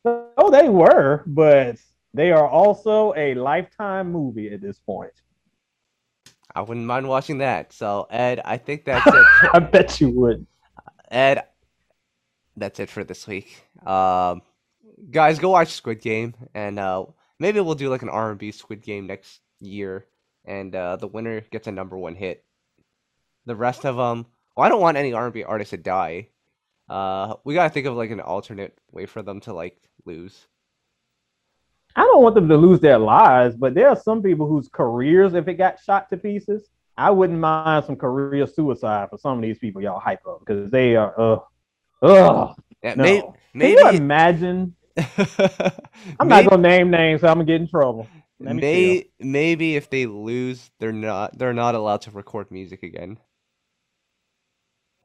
Oh, 0.06 0.52
they 0.52 0.70
were, 0.70 1.24
but 1.26 1.78
they 2.14 2.32
are 2.32 2.48
also 2.48 3.12
a 3.16 3.34
lifetime 3.34 4.12
movie 4.12 4.54
at 4.54 4.62
this 4.62 4.78
point. 4.78 5.14
I 6.54 6.62
wouldn't 6.62 6.86
mind 6.86 7.08
watching 7.08 7.40
that. 7.40 7.74
So, 7.74 8.06
Ed, 8.12 8.40
I 8.46 8.58
think 8.58 8.86
that's 8.86 9.08
it. 9.08 9.26
I 9.54 9.60
bet 9.60 10.00
you 10.00 10.10
would. 10.12 10.46
Ed, 11.10 11.44
that's 12.56 12.80
it 12.80 12.90
for 12.92 13.04
this 13.04 13.26
week. 13.26 13.64
Um, 13.86 14.44
guys, 15.10 15.40
go 15.40 15.50
watch 15.50 15.70
Squid 15.70 16.02
Game, 16.02 16.36
and 16.54 16.78
uh, 16.78 17.06
maybe 17.40 17.60
we'll 17.62 17.74
do 17.74 17.90
like 17.90 18.04
an 18.04 18.10
R&B 18.10 18.52
Squid 18.52 18.84
Game 18.84 19.08
next 19.08 19.42
year, 19.60 20.06
and 20.46 20.76
uh, 20.76 20.96
the 20.98 21.08
winner 21.08 21.42
gets 21.52 21.68
a 21.68 21.72
number 21.72 21.98
one 21.98 22.16
hit. 22.16 22.44
The 23.46 23.56
rest 23.56 23.86
of 23.86 23.96
them, 23.98 24.26
well, 24.56 24.66
I 24.66 24.70
don't 24.70 24.82
want 24.82 24.98
any 24.98 25.14
R&B 25.14 25.44
artists 25.44 25.72
to 25.72 25.78
die. 25.78 26.30
Uh, 26.90 27.36
we 27.44 27.54
gotta 27.56 27.70
think 27.74 27.88
of 27.88 27.96
like 27.96 28.12
an 28.12 28.20
alternate 28.20 28.78
way 28.92 29.06
for 29.06 29.22
them 29.24 29.40
to 29.42 29.54
like 29.54 29.78
lose. 30.06 30.48
I 31.96 32.02
don't 32.02 32.22
want 32.24 32.36
them 32.36 32.50
to 32.50 32.58
lose 32.58 32.80
their 32.80 32.98
lives, 33.00 33.56
but 33.56 33.74
there 33.74 33.88
are 33.90 33.96
some 33.96 34.22
people 34.22 34.48
whose 34.48 34.68
careers, 34.68 35.34
if 35.34 35.48
it 35.48 35.54
got 35.56 35.80
shot 35.80 36.10
to 36.10 36.18
pieces, 36.18 36.70
I 36.98 37.10
wouldn't 37.12 37.40
mind 37.40 37.86
some 37.86 37.96
career 37.96 38.46
suicide 38.48 39.10
for 39.10 39.18
some 39.18 39.38
of 39.38 39.42
these 39.42 39.58
people 39.60 39.82
y'all 39.82 40.00
hype 40.00 40.26
up 40.28 40.40
because 40.42 40.70
they 40.72 40.96
are 40.96 41.14
uh 41.20 41.40
ugh. 42.02 42.56
Yeah, 42.84 42.96
No. 42.96 43.04
may- 43.04 43.22
Can 43.22 43.70
you 43.94 43.98
imagine? 43.98 44.76
I'm 46.20 46.28
not 46.28 46.46
gonna 46.50 46.62
name 46.62 46.90
names, 46.92 47.22
so 47.22 47.28
I'm 47.28 47.36
gonna 47.36 47.46
get 47.46 47.62
in 47.62 47.68
trouble. 47.68 48.08
Let 48.40 48.56
me 48.56 48.62
may- 48.62 49.10
maybe 49.20 49.76
if 49.76 49.90
they 49.90 50.06
lose, 50.06 50.70
they're 50.80 50.92
not 50.92 51.38
they're 51.38 51.54
not 51.54 51.76
allowed 51.76 52.02
to 52.02 52.12
record 52.12 52.52
music 52.52 52.84
again. 52.84 53.18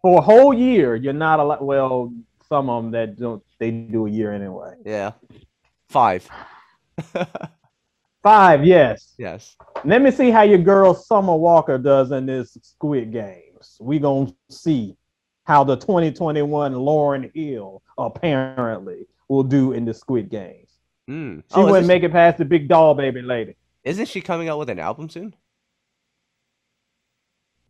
For 0.03 0.19
a 0.19 0.23
whole 0.23 0.55
year, 0.55 0.97
you're 0.97 1.13
not 1.13 1.41
allowed. 1.41 1.63
Well, 1.63 2.13
some 2.49 2.69
of 2.69 2.83
them 2.83 2.93
that 2.93 3.17
don't, 3.17 3.43
they 3.59 3.71
do 3.71 4.07
a 4.07 4.11
year 4.11 4.33
anyway. 4.33 4.75
Yeah, 4.85 5.13
five. 5.89 6.29
Five, 8.23 8.67
yes. 8.67 9.15
yes. 9.17 9.57
Let 9.83 10.03
me 10.03 10.11
see 10.11 10.31
how 10.31 10.43
your 10.43 10.59
girl 10.59 10.93
Summer 10.93 11.35
Walker 11.35 11.79
does 11.79 12.11
in 12.13 12.27
this 12.27 12.57
Squid 12.61 13.13
Games. 13.13 13.79
We 13.81 13.99
gonna 13.99 14.35
see 14.51 14.95
how 15.45 15.65
the 15.65 15.77
2021 15.77 16.75
Lauryn 16.75 17.35
Hill 17.35 17.83
apparently 17.97 19.07
will 19.29 19.43
do 19.43 19.73
in 19.73 19.87
the 19.87 19.95
Squid 19.95 20.29
Games. 20.29 20.70
Mm. 21.11 21.43
She 21.49 21.55
Oh, 21.61 21.67
wouldn't 21.67 21.89
make 21.89 22.05
it 22.05 22.13
past 22.13 22.39
the 22.39 22.45
big 22.45 22.69
doll 22.69 22.95
baby 22.95 23.21
lady. 23.23 23.57
isn't 23.83 24.07
she 24.07 24.21
coming 24.21 24.49
out 24.49 24.59
with 24.59 24.71
an 24.71 24.79
album 24.79 25.09
soon? 25.09 25.35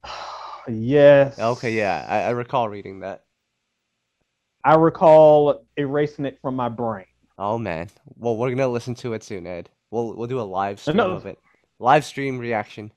yes. 0.68 1.38
Okay, 1.38 1.72
yeah, 1.72 2.06
I, 2.08 2.22
I 2.22 2.30
recall 2.30 2.68
reading 2.68 3.00
that. 3.00 3.24
I 4.62 4.74
recall 4.74 5.64
erasing 5.78 6.26
it 6.26 6.38
from 6.42 6.54
my 6.54 6.68
brain. 6.68 7.06
Oh 7.38 7.56
man. 7.56 7.88
Well, 8.16 8.36
we're 8.36 8.50
gonna 8.50 8.68
listen 8.68 8.94
to 8.96 9.14
it 9.14 9.22
soon, 9.24 9.46
Ed. 9.46 9.70
We'll 9.90 10.14
we'll 10.14 10.26
do 10.26 10.40
a 10.40 10.42
live 10.42 10.78
stream 10.78 10.98
No. 10.98 11.12
of 11.12 11.24
it. 11.24 11.38
Live 11.78 12.04
stream 12.04 12.38
reaction. 12.38 12.92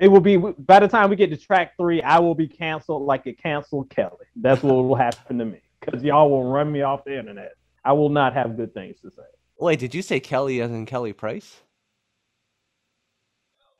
It 0.00 0.08
will 0.08 0.20
be 0.22 0.36
by 0.38 0.80
the 0.80 0.88
time 0.88 1.10
we 1.10 1.16
get 1.16 1.28
to 1.30 1.36
track 1.36 1.76
three, 1.76 2.00
I 2.00 2.18
will 2.20 2.34
be 2.34 2.48
canceled 2.48 3.02
like 3.02 3.26
it 3.26 3.42
canceled 3.42 3.90
Kelly. 3.90 4.24
That's 4.36 4.62
what 4.62 4.72
will 4.74 4.94
happen 4.94 5.36
to 5.38 5.44
me 5.44 5.60
because 5.80 6.02
y'all 6.02 6.30
will 6.30 6.44
run 6.50 6.72
me 6.72 6.80
off 6.80 7.04
the 7.04 7.18
internet. 7.18 7.52
I 7.88 7.92
will 7.92 8.10
not 8.10 8.34
have 8.34 8.54
good 8.58 8.74
things 8.74 9.00
to 9.00 9.10
say. 9.10 9.22
Wait, 9.58 9.78
did 9.78 9.94
you 9.94 10.02
say 10.02 10.20
Kelly 10.20 10.60
as 10.60 10.70
in 10.70 10.84
Kelly 10.84 11.14
Price? 11.14 11.56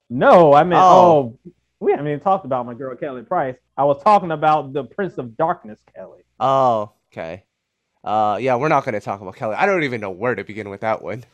No, 0.08 0.54
I 0.54 0.64
mean, 0.64 0.78
Oh. 0.78 1.38
oh, 1.44 1.52
we 1.78 1.90
haven't 1.90 2.06
even 2.08 2.20
talked 2.20 2.46
about 2.46 2.64
my 2.64 2.72
girl 2.72 2.96
Kelly 2.96 3.20
Price. 3.22 3.56
I 3.76 3.84
was 3.84 4.02
talking 4.02 4.30
about 4.30 4.72
the 4.72 4.84
Prince 4.84 5.18
of 5.18 5.36
Darkness, 5.36 5.78
Kelly. 5.94 6.22
Oh, 6.40 6.92
okay. 7.12 7.44
Uh, 8.02 8.38
yeah, 8.40 8.56
we're 8.56 8.68
not 8.68 8.86
gonna 8.86 8.98
talk 8.98 9.20
about 9.20 9.36
Kelly. 9.36 9.56
I 9.56 9.66
don't 9.66 9.84
even 9.84 10.00
know 10.00 10.08
where 10.10 10.34
to 10.34 10.42
begin 10.42 10.70
with 10.70 10.80
that 10.80 11.02
one. 11.02 11.24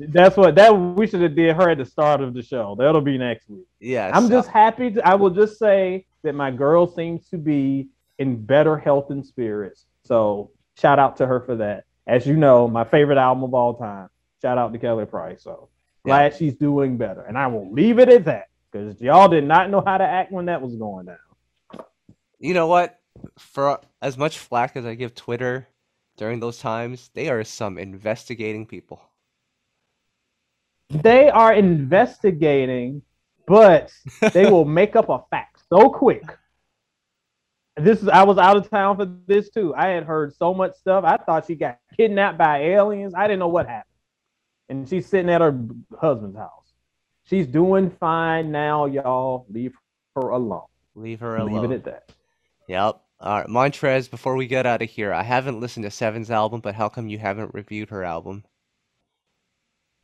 That's 0.00 0.36
what 0.36 0.56
that 0.56 0.72
we 0.72 1.06
should 1.06 1.22
have 1.22 1.36
did 1.36 1.54
her 1.54 1.70
at 1.70 1.78
the 1.78 1.84
start 1.86 2.20
of 2.20 2.34
the 2.34 2.42
show. 2.42 2.74
That'll 2.76 3.00
be 3.00 3.16
next 3.16 3.48
week. 3.48 3.68
Yes. 3.78 4.10
I'm 4.12 4.28
just 4.28 4.48
happy. 4.48 4.90
To, 4.90 5.06
I 5.06 5.14
will 5.14 5.30
just 5.30 5.56
say 5.56 6.04
that 6.24 6.32
my 6.34 6.50
girl 6.50 6.88
seems 6.88 7.28
to 7.28 7.38
be 7.38 7.90
in 8.18 8.44
better 8.44 8.76
health 8.76 9.10
and 9.10 9.24
spirits. 9.24 9.86
So 10.02 10.50
shout 10.78 10.98
out 10.98 11.16
to 11.18 11.26
her 11.26 11.40
for 11.40 11.56
that. 11.56 11.84
As 12.06 12.26
you 12.26 12.36
know, 12.36 12.68
my 12.68 12.84
favorite 12.84 13.18
album 13.18 13.44
of 13.44 13.54
all 13.54 13.74
time. 13.74 14.08
Shout 14.42 14.58
out 14.58 14.72
to 14.72 14.78
Kelly 14.78 15.06
Price. 15.06 15.42
So 15.42 15.68
glad 16.04 16.36
she's 16.36 16.54
doing 16.54 16.96
better, 16.96 17.22
and 17.22 17.36
I 17.36 17.48
will 17.48 17.70
leave 17.72 17.98
it 17.98 18.08
at 18.08 18.24
that 18.26 18.48
because 18.70 19.00
y'all 19.00 19.28
did 19.28 19.44
not 19.44 19.70
know 19.70 19.82
how 19.84 19.98
to 19.98 20.04
act 20.04 20.30
when 20.30 20.46
that 20.46 20.62
was 20.62 20.76
going 20.76 21.06
down. 21.06 21.84
You 22.38 22.54
know 22.54 22.66
what? 22.66 23.00
For 23.38 23.80
as 24.02 24.16
much 24.18 24.38
flack 24.38 24.76
as 24.76 24.84
I 24.84 24.94
give 24.94 25.14
Twitter 25.14 25.66
during 26.16 26.38
those 26.38 26.58
times, 26.58 27.10
they 27.14 27.28
are 27.28 27.42
some 27.44 27.78
investigating 27.78 28.66
people. 28.66 29.00
They 30.90 31.28
are 31.30 31.52
investigating, 31.52 33.02
but 33.46 33.92
they 34.32 34.48
will 34.50 34.64
make 34.80 34.94
up 34.94 35.08
a 35.08 35.24
fact 35.30 35.62
so 35.68 35.90
quick. 35.90 36.22
This 37.76 38.02
is 38.02 38.08
I 38.08 38.22
was 38.22 38.38
out 38.38 38.56
of 38.56 38.70
town 38.70 38.96
for 38.96 39.06
this 39.26 39.50
too. 39.50 39.74
I 39.74 39.88
had 39.88 40.04
heard 40.04 40.34
so 40.34 40.54
much 40.54 40.74
stuff. 40.76 41.04
I 41.04 41.18
thought 41.18 41.46
she 41.46 41.54
got 41.54 41.78
kidnapped 41.96 42.38
by 42.38 42.62
aliens. 42.62 43.12
I 43.14 43.26
didn't 43.26 43.40
know 43.40 43.48
what 43.48 43.66
happened. 43.66 43.84
And 44.68 44.88
she's 44.88 45.06
sitting 45.06 45.30
at 45.30 45.42
her 45.42 45.58
husband's 46.00 46.38
house. 46.38 46.72
She's 47.24 47.46
doing 47.46 47.90
fine 47.90 48.50
now, 48.50 48.86
y'all. 48.86 49.46
Leave 49.50 49.74
her 50.14 50.30
alone. 50.30 50.66
Leave 50.94 51.20
her 51.20 51.36
alone. 51.36 51.62
Leave 51.62 51.70
it 51.70 51.74
at 51.74 51.84
that. 51.84 52.12
Yep. 52.68 53.00
All 53.20 53.38
right, 53.38 53.46
Montrez. 53.46 54.10
Before 54.10 54.36
we 54.36 54.46
get 54.46 54.66
out 54.66 54.82
of 54.82 54.88
here, 54.88 55.12
I 55.12 55.22
haven't 55.22 55.60
listened 55.60 55.84
to 55.84 55.90
Sevyn's 55.90 56.30
album, 56.30 56.60
but 56.60 56.74
how 56.74 56.88
come 56.88 57.08
you 57.08 57.18
haven't 57.18 57.54
reviewed 57.54 57.90
her 57.90 58.04
album? 58.04 58.44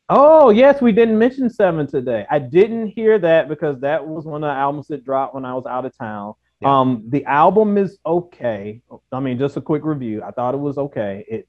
Oh, 0.09 0.49
yes, 0.49 0.81
we 0.81 0.91
didn't 0.91 1.17
mention 1.17 1.49
Seven 1.49 1.87
today. 1.87 2.25
I 2.29 2.39
didn't 2.39 2.87
hear 2.87 3.17
that 3.19 3.47
because 3.47 3.79
that 3.79 4.05
was 4.05 4.25
one 4.25 4.43
of 4.43 4.47
the 4.47 4.59
albums 4.59 4.87
that 4.87 5.05
dropped 5.05 5.33
when 5.33 5.45
I 5.45 5.53
was 5.53 5.65
out 5.65 5.85
of 5.85 5.97
town. 5.97 6.33
Yeah. 6.63 6.79
Um, 6.79 7.03
the 7.09 7.25
album 7.25 7.77
is 7.77 7.97
okay. 8.05 8.81
I 9.11 9.19
mean, 9.19 9.37
just 9.37 9.57
a 9.57 9.61
quick 9.61 9.83
review. 9.83 10.23
I 10.23 10.31
thought 10.31 10.53
it 10.53 10.59
was 10.59 10.77
okay. 10.77 11.25
It 11.27 11.47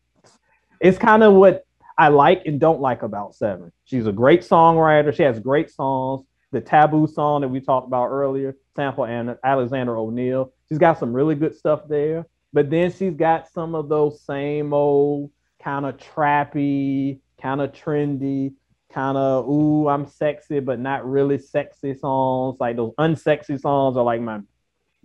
it's 0.81 0.99
kind 0.99 1.23
of 1.23 1.35
what 1.35 1.65
I 1.97 2.09
like 2.09 2.43
and 2.47 2.61
don't 2.61 2.81
like 2.81 3.03
about 3.03 3.35
Sevyn. 3.35 3.71
She's 3.85 4.07
a 4.07 4.13
great 4.13 4.43
songwriter. 4.43 5.15
She 5.15 5.23
has 5.23 5.39
great 5.39 5.71
songs. 5.71 6.27
The 6.53 6.61
Taboo 6.61 7.07
song 7.07 7.41
that 7.41 7.49
we 7.49 7.61
talked 7.61 7.87
about 7.87 8.09
earlier, 8.09 8.57
sample 8.77 9.07
and 9.07 9.37
Alexander 9.45 9.97
O'Neal. 9.97 10.53
She's 10.69 10.79
got 10.79 10.99
some 10.99 11.13
really 11.13 11.35
good 11.35 11.57
stuff 11.57 11.83
there. 11.89 12.27
But 12.53 12.71
then 12.71 12.93
she's 12.93 13.15
got 13.15 13.49
some 13.51 13.75
of 13.75 13.89
those 13.89 14.23
same 14.23 14.73
old 14.73 15.31
kind 15.63 15.87
of 15.87 15.97
trappy, 15.97 17.19
kind 17.41 17.61
of 17.61 17.73
trendy, 17.73 18.55
kind 18.93 19.17
of 19.17 19.49
ooh, 19.49 19.89
I'm 19.89 20.07
sexy, 20.07 20.61
but 20.61 20.79
not 20.79 21.09
really 21.09 21.39
sexy 21.39 21.95
songs. 21.95 22.57
Like 22.61 22.77
those 22.77 22.95
unsexy 22.99 23.61
songs 23.61 23.97
are 23.97 24.05
like 24.05 24.21
my 24.21 24.41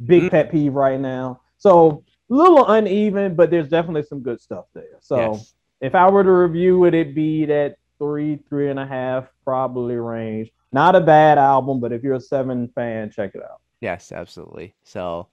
big 0.05 0.23
Mhm. 0.23 0.29
pet 0.31 0.51
peeve 0.51 0.73
right 0.75 0.99
now. 0.99 1.41
So 1.57 2.03
a 2.29 2.33
little 2.33 2.67
uneven, 2.69 3.35
but 3.35 3.49
there's 3.49 3.69
definitely 3.69 4.03
some 4.03 4.21
good 4.21 4.39
stuff 4.39 4.65
there. 4.73 4.97
So 4.99 5.17
Yes. 5.33 5.55
if 5.81 5.95
I 5.95 6.09
were 6.09 6.23
to 6.23 6.31
review 6.31 6.85
it, 6.85 6.93
it'd 6.93 7.15
be 7.15 7.45
that 7.45 7.75
three, 7.97 8.37
three 8.47 8.69
and 8.69 8.79
a 8.79 8.85
half 8.85 9.27
probably 9.43 9.95
range. 9.95 10.51
Not 10.71 10.95
a 10.95 11.01
bad 11.01 11.37
album, 11.37 11.79
but 11.79 11.91
if 11.91 12.03
you're 12.03 12.13
a 12.15 12.19
Sevyn 12.19 12.71
fan, 12.73 13.09
check 13.11 13.31
it 13.35 13.41
out. 13.43 13.59
Yes, 13.81 14.11
absolutely. 14.11 14.75
So, 14.83 15.27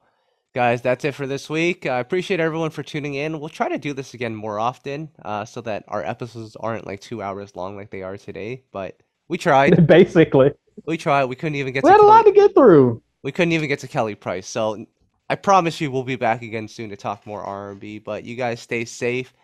guys, 0.54 0.80
that's 0.82 1.04
it 1.04 1.14
for 1.14 1.26
this 1.26 1.50
week. 1.50 1.84
I 1.86 1.98
appreciate 2.00 2.40
everyone 2.40 2.70
for 2.70 2.82
tuning 2.82 3.14
in. 3.14 3.38
We'll 3.38 3.50
try 3.50 3.68
to 3.68 3.76
do 3.78 3.92
this 3.92 4.14
again 4.14 4.34
more 4.34 4.58
often, 4.58 5.10
uh, 5.24 5.44
so 5.44 5.60
that 5.62 5.84
our 5.88 6.02
episodes 6.02 6.56
aren't 6.56 6.86
like 6.86 7.00
two 7.00 7.22
hours 7.22 7.54
long 7.54 7.76
like 7.76 7.90
they 7.90 8.02
are 8.02 8.16
today. 8.16 8.62
But 8.72 8.96
we 9.28 9.36
tried. 9.36 9.70
Basically, 9.86 10.52
We 10.86 10.96
tried. 10.96 11.26
We 11.26 11.36
couldn't 11.36 11.56
even 11.56 11.72
get 11.72 11.84
we 11.84 11.90
had 11.90 12.00
a 12.00 12.04
lot 12.04 12.24
to 12.24 12.32
get 12.32 12.54
through. 12.54 13.02
We 13.26 13.32
couldn't 13.32 13.50
even 13.50 13.66
get 13.66 13.80
to 13.80 13.88
Kelly 13.88 14.14
Price. 14.14 14.46
So 14.46 14.86
I 15.28 15.34
promise 15.34 15.80
you, 15.80 15.90
we'll 15.90 16.04
be 16.04 16.14
back 16.14 16.42
again 16.42 16.68
soon 16.68 16.90
to 16.90 16.96
talk 16.96 17.26
more 17.26 17.42
R&B. 17.42 17.98
But 17.98 18.22
you 18.22 18.36
guys 18.36 18.60
stay 18.60 18.84
safe 18.84 19.34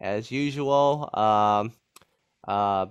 as 0.00 0.32
usual. 0.32 1.08
Um, 1.14 1.72
uh, 2.48 2.86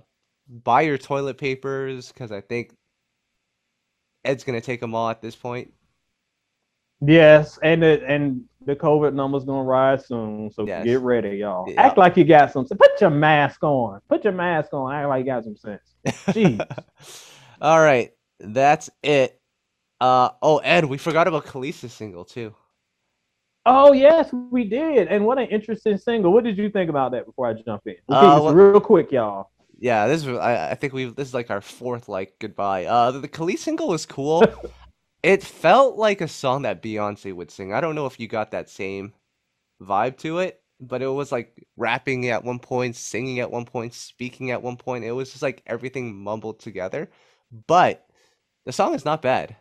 buy 0.48 0.80
your 0.80 0.96
toilet 0.96 1.36
papers 1.36 2.10
because 2.10 2.32
I 2.32 2.40
think 2.40 2.74
Ed's 4.24 4.42
gonna 4.42 4.62
take 4.62 4.80
them 4.80 4.94
all 4.94 5.10
at 5.10 5.20
this 5.20 5.36
point. 5.36 5.74
Yes, 7.02 7.58
and 7.62 7.82
the 7.82 8.02
and 8.06 8.44
the 8.64 8.74
COVID 8.74 9.12
number's 9.12 9.44
gonna 9.44 9.64
rise 9.64 10.06
soon, 10.06 10.50
so 10.50 10.66
Yes. 10.66 10.86
get 10.86 11.00
ready, 11.00 11.36
y'all. 11.36 11.66
Yeah. 11.68 11.82
Act 11.82 11.98
like 11.98 12.16
you 12.16 12.24
got 12.24 12.50
some. 12.50 12.64
Put 12.64 12.98
your 12.98 13.10
mask 13.10 13.62
on. 13.62 14.00
Put 14.08 14.24
your 14.24 14.32
mask 14.32 14.72
on. 14.72 14.90
Act 14.90 15.06
like 15.06 15.18
you 15.20 15.26
got 15.26 15.44
some 15.44 15.56
sense. 15.56 15.82
Jeez. 16.06 16.66
All 17.60 17.78
right, 17.78 18.12
that's 18.38 18.88
it. 19.02 19.39
Uh 20.00 20.30
oh, 20.40 20.58
Ed, 20.58 20.86
we 20.86 20.98
forgot 20.98 21.28
about 21.28 21.46
Kelis's 21.46 21.92
single 21.92 22.24
too. 22.24 22.54
Oh 23.66 23.92
yes, 23.92 24.32
we 24.32 24.64
did. 24.64 25.08
And 25.08 25.26
what 25.26 25.38
an 25.38 25.48
interesting 25.48 25.98
single. 25.98 26.32
What 26.32 26.44
did 26.44 26.56
you 26.56 26.70
think 26.70 26.88
about 26.88 27.12
that 27.12 27.26
before 27.26 27.48
I 27.48 27.52
jump 27.54 27.82
in? 27.86 27.96
We'll 28.08 28.18
Uh, 28.18 28.40
what- 28.42 28.54
real 28.54 28.80
quick, 28.80 29.12
y'all. 29.12 29.50
Yeah, 29.78 30.06
this 30.08 30.26
is 30.26 30.28
I, 30.36 30.72
I 30.72 30.74
think 30.74 30.92
we 30.92 31.06
this 31.06 31.28
is 31.28 31.34
like 31.34 31.50
our 31.50 31.60
fourth 31.60 32.08
like 32.08 32.34
goodbye. 32.38 32.84
Uh, 32.84 33.10
the, 33.12 33.20
the 33.20 33.28
Kelis 33.28 33.58
single 33.58 33.88
was 33.88 34.06
cool. 34.06 34.42
it 35.22 35.42
felt 35.42 35.96
like 35.96 36.20
a 36.20 36.28
song 36.28 36.62
that 36.62 36.82
Beyonce 36.82 37.34
would 37.34 37.50
sing. 37.50 37.72
I 37.72 37.80
don't 37.80 37.94
know 37.94 38.06
if 38.06 38.20
you 38.20 38.28
got 38.28 38.50
that 38.50 38.68
same 38.70 39.14
vibe 39.82 40.18
to 40.18 40.38
it, 40.40 40.62
but 40.80 41.02
it 41.02 41.08
was 41.08 41.32
like 41.32 41.66
rapping 41.76 42.28
at 42.28 42.44
one 42.44 42.58
point, 42.58 42.96
singing 42.96 43.40
at 43.40 43.50
one 43.50 43.64
point, 43.64 43.94
speaking 43.94 44.50
at 44.50 44.62
one 44.62 44.76
point. 44.76 45.04
It 45.04 45.12
was 45.12 45.30
just 45.30 45.42
like 45.42 45.62
everything 45.66 46.14
mumbled 46.14 46.60
together. 46.60 47.10
But 47.66 48.06
the 48.66 48.72
song 48.72 48.94
is 48.94 49.04
not 49.04 49.22
bad. 49.22 49.56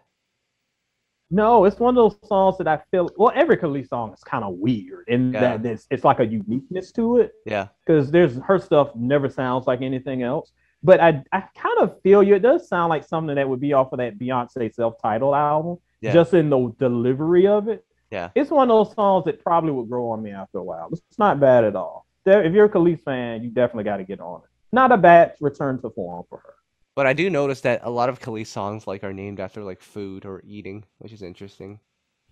No, 1.32 1.66
it's 1.66 1.80
one 1.80 1.96
of 1.96 2.12
those 2.12 2.28
songs 2.28 2.58
that 2.58 2.68
I 2.68 2.80
feel. 2.90 3.10
Well, 3.18 3.32
every 3.36 3.56
Kelis 3.58 3.88
song 3.90 4.14
is 4.14 4.24
kind 4.24 4.44
of 4.44 4.56
weird, 4.56 5.06
in 5.08 5.32
Yeah. 5.34 5.58
that 5.58 5.66
it's, 5.66 5.86
it's 5.92 6.04
like 6.04 6.20
a 6.20 6.26
uniqueness 6.26 6.92
to 6.94 7.18
it. 7.18 7.34
Yeah. 7.46 7.68
because 7.86 8.10
there's 8.12 8.38
her 8.40 8.58
stuff 8.60 8.96
never 8.96 9.30
sounds 9.30 9.68
like 9.68 9.82
anything 9.82 10.24
else. 10.24 10.52
But 10.82 11.00
I 11.02 11.24
I 11.32 11.42
kind 11.58 11.78
of 11.82 12.02
feel 12.02 12.24
you. 12.24 12.36
It 12.36 12.40
does 12.40 12.68
sound 12.68 12.90
like 12.90 13.04
something 13.04 13.36
that 13.36 13.48
would 13.50 13.60
be 13.60 13.74
off 13.74 13.92
of 13.92 13.98
that 14.00 14.18
Beyonce 14.18 14.74
self-titled 14.74 15.36
album, 15.36 15.78
Yeah. 16.02 16.14
just 16.14 16.34
in 16.34 16.50
the 16.50 16.74
delivery 16.80 17.48
of 17.48 17.68
it. 17.68 17.86
Yeah. 18.12 18.30
It's 18.34 18.50
one 18.50 18.72
of 18.72 18.88
those 18.88 18.96
songs 18.96 19.26
that 19.26 19.44
probably 19.44 19.72
would 19.72 19.90
grow 19.90 20.10
on 20.12 20.24
me 20.24 20.32
after 20.32 20.58
a 20.58 20.64
while. 20.64 20.90
It's 20.92 21.20
not 21.20 21.40
bad 21.40 21.64
at 21.64 21.76
all. 21.76 22.08
There- 22.26 22.44
If 22.44 22.54
you're 22.54 22.66
a 22.66 22.70
Kelis 22.70 23.02
fan, 23.04 23.44
you 23.44 23.50
definitely 23.52 23.84
got 23.84 23.98
to 23.98 24.04
get 24.04 24.20
on 24.20 24.42
it. 24.42 24.50
Not 24.72 24.92
a 24.92 24.98
bad 24.98 25.36
return 25.42 25.80
to 25.82 25.90
form 25.92 26.24
for 26.30 26.40
her. 26.40 26.54
But 27.00 27.08
I 27.08 27.14
do 27.14 27.30
notice 27.30 27.62
that 27.62 27.80
a 27.84 27.90
lot 27.90 28.10
of 28.10 28.20
Kelis 28.20 28.48
songs 28.48 28.86
like 28.86 29.06
are 29.06 29.14
named 29.14 29.40
after 29.40 29.64
like 29.64 29.80
food 29.82 30.26
or 30.26 30.42
eating, 30.46 30.84
which 30.98 31.14
is 31.14 31.22
interesting. 31.22 31.80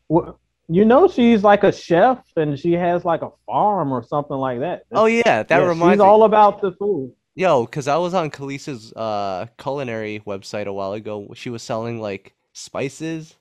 Well, 0.10 0.42
you 0.68 0.84
know 0.84 1.08
she's 1.08 1.42
like 1.42 1.64
a 1.64 1.72
chef 1.72 2.20
and 2.36 2.60
she 2.60 2.74
has 2.74 3.06
like 3.06 3.22
a 3.22 3.30
farm 3.46 3.94
or 3.94 4.04
something 4.04 4.36
like 4.36 4.60
that. 4.60 4.84
Oh 4.92 5.06
yeah, 5.06 5.44
that 5.44 5.50
Yeah, 5.50 5.66
reminds 5.66 5.94
she's 5.94 6.00
me. 6.00 6.06
all 6.06 6.24
about 6.24 6.60
the 6.60 6.74
food. 6.74 7.14
Yo, 7.34 7.64
because 7.66 7.88
I 7.88 7.96
was 7.96 8.14
on 8.14 8.30
Kelis's 8.30 8.92
uh 8.92 9.46
culinary 9.58 10.22
website 10.28 10.66
a 10.66 10.74
while 10.74 10.92
ago. 10.92 11.30
She 11.34 11.50
was 11.50 11.64
selling 11.64 12.02
like 12.02 12.36
spices, 12.52 13.36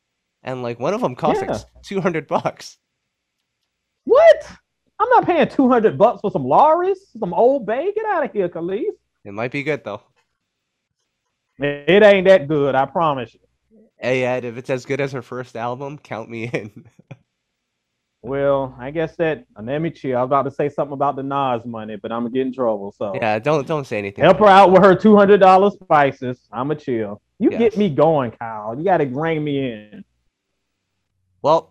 and 0.44 0.62
like 0.62 0.78
one 0.78 0.94
of 0.94 1.00
them 1.00 1.16
cost 1.16 1.42
Yeah. 1.42 1.54
like 1.54 1.62
two 1.82 2.00
hundred 2.00 2.28
bucks. 2.28 2.78
What? 4.04 4.48
I'm 5.00 5.08
not 5.08 5.26
paying 5.26 5.48
200 5.48 5.98
bucks 5.98 6.20
for 6.20 6.30
some 6.30 6.44
Lawry's, 6.44 7.00
some 7.18 7.34
Old 7.34 7.66
Bay. 7.66 7.90
Get 7.96 8.06
out 8.06 8.24
of 8.24 8.32
here, 8.32 8.48
Kelis. 8.48 8.84
It 9.24 9.32
might 9.34 9.50
be 9.50 9.64
good 9.64 9.82
though. 9.82 10.02
It 11.58 12.02
ain't 12.02 12.26
that 12.26 12.48
good, 12.48 12.74
I 12.74 12.84
promise 12.86 13.34
you. 13.34 13.40
Hey 13.98 14.24
Ed, 14.24 14.44
if 14.44 14.56
it's 14.58 14.68
as 14.68 14.84
good 14.84 15.00
as 15.00 15.12
her 15.12 15.22
first 15.22 15.56
album, 15.56 15.98
count 15.98 16.28
me 16.28 16.48
in. 16.52 16.86
Well, 18.22 18.74
I 18.80 18.90
guess 18.90 19.14
that 19.16 19.44
uh, 19.56 19.62
let 19.62 19.78
me 19.78 19.88
chill. 19.90 20.18
I 20.18 20.20
was 20.22 20.26
about 20.26 20.42
to 20.42 20.50
say 20.50 20.68
something 20.68 20.94
about 20.94 21.14
the 21.14 21.22
Nas 21.22 21.64
money, 21.64 21.94
but 21.94 22.10
I'm 22.10 22.22
gonna 22.22 22.30
get 22.30 22.44
in 22.44 22.52
trouble. 22.52 22.90
So 22.90 23.12
yeah, 23.14 23.38
don't 23.38 23.68
don't 23.68 23.86
say 23.86 23.98
anything. 23.98 24.24
help 24.24 24.38
her 24.38 24.48
out 24.48 24.72
with 24.72 24.82
her 24.82 24.96
two 24.96 25.14
hundred 25.16 25.38
dollars 25.38 25.74
spices. 25.74 26.48
I'ma 26.50 26.74
chill. 26.74 27.22
You 27.38 27.50
Yes. 27.52 27.60
get 27.60 27.76
me 27.76 27.88
going, 27.88 28.32
Kyle. 28.32 28.76
You 28.76 28.84
gotta 28.84 29.06
bring 29.06 29.44
me 29.44 29.58
in. 29.60 30.04
Well, 31.42 31.70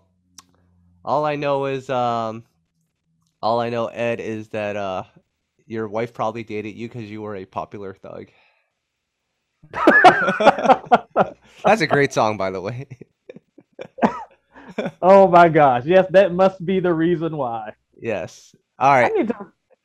all 1.03 1.25
I 1.25 1.35
know 1.35 1.65
is 1.65 1.89
um, 1.89 2.45
all 3.41 3.59
I 3.59 3.69
know 3.69 3.87
Ed 3.87 4.21
is 4.21 4.47
that 4.49 4.77
uh, 4.77 5.03
your 5.67 5.89
wife 5.89 6.13
probably 6.13 6.43
dated 6.43 6.75
you 6.75 6.87
because 6.87 7.11
you 7.11 7.21
were 7.21 7.35
a 7.35 7.43
popular 7.43 7.93
thug. 7.95 8.27
That's 11.63 11.81
a 11.81 11.87
great 11.87 12.13
song, 12.13 12.37
by 12.37 12.51
the 12.51 12.61
way. 12.61 12.87
oh 15.01 15.27
my 15.27 15.49
gosh. 15.49 15.85
Yes, 15.85 16.07
that 16.11 16.33
must 16.33 16.65
be 16.65 16.79
the 16.79 16.93
reason 16.93 17.35
why. 17.37 17.73
yes. 17.99 18.55
All 18.77 18.91
I 18.93 19.07
need 19.09 19.29
to 19.29 19.35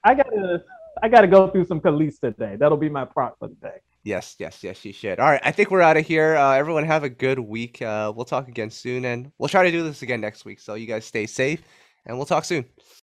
I 0.03 0.15
gotta 0.15 0.65
I 1.03 1.09
gotta 1.09 1.27
go 1.27 1.49
through 1.49 1.67
some 1.67 1.81
Kelis 1.81 2.19
today. 2.21 2.57
That'll 2.57 2.79
be 2.79 2.89
my 2.89 3.05
prop 3.05 3.39
for 3.39 3.49
the 3.49 3.55
day. 3.55 3.77
Yes, 4.03 4.37
yes, 4.39 4.65
yes, 4.65 4.85
you 4.85 4.93
should. 4.95 5.21
All 5.21 5.29
right, 5.29 5.41
I 5.45 5.53
think 5.53 5.71
we're 5.71 5.83
out 5.83 5.99
of 5.99 6.07
here. 6.07 6.35
Uh, 6.35 6.53
everyone 6.53 6.85
have 6.85 7.05
a 7.05 7.11
good 7.11 7.39
week. 7.39 7.83
Uh, 7.83 8.11
we'll 8.15 8.25
talk 8.25 8.49
again 8.49 8.71
soon, 8.71 9.05
and 9.05 9.31
we'll 9.39 9.51
try 9.51 9.63
to 9.63 9.71
do 9.71 9.83
this 9.83 10.01
again 10.01 10.23
next 10.23 10.47
week. 10.47 10.59
So 10.59 10.75
you 10.75 10.87
guys 10.87 11.05
stay 11.05 11.27
safe, 11.27 11.63
and 12.07 12.17
we'll 12.17 12.27
talk 12.27 12.47
soon. 12.47 12.65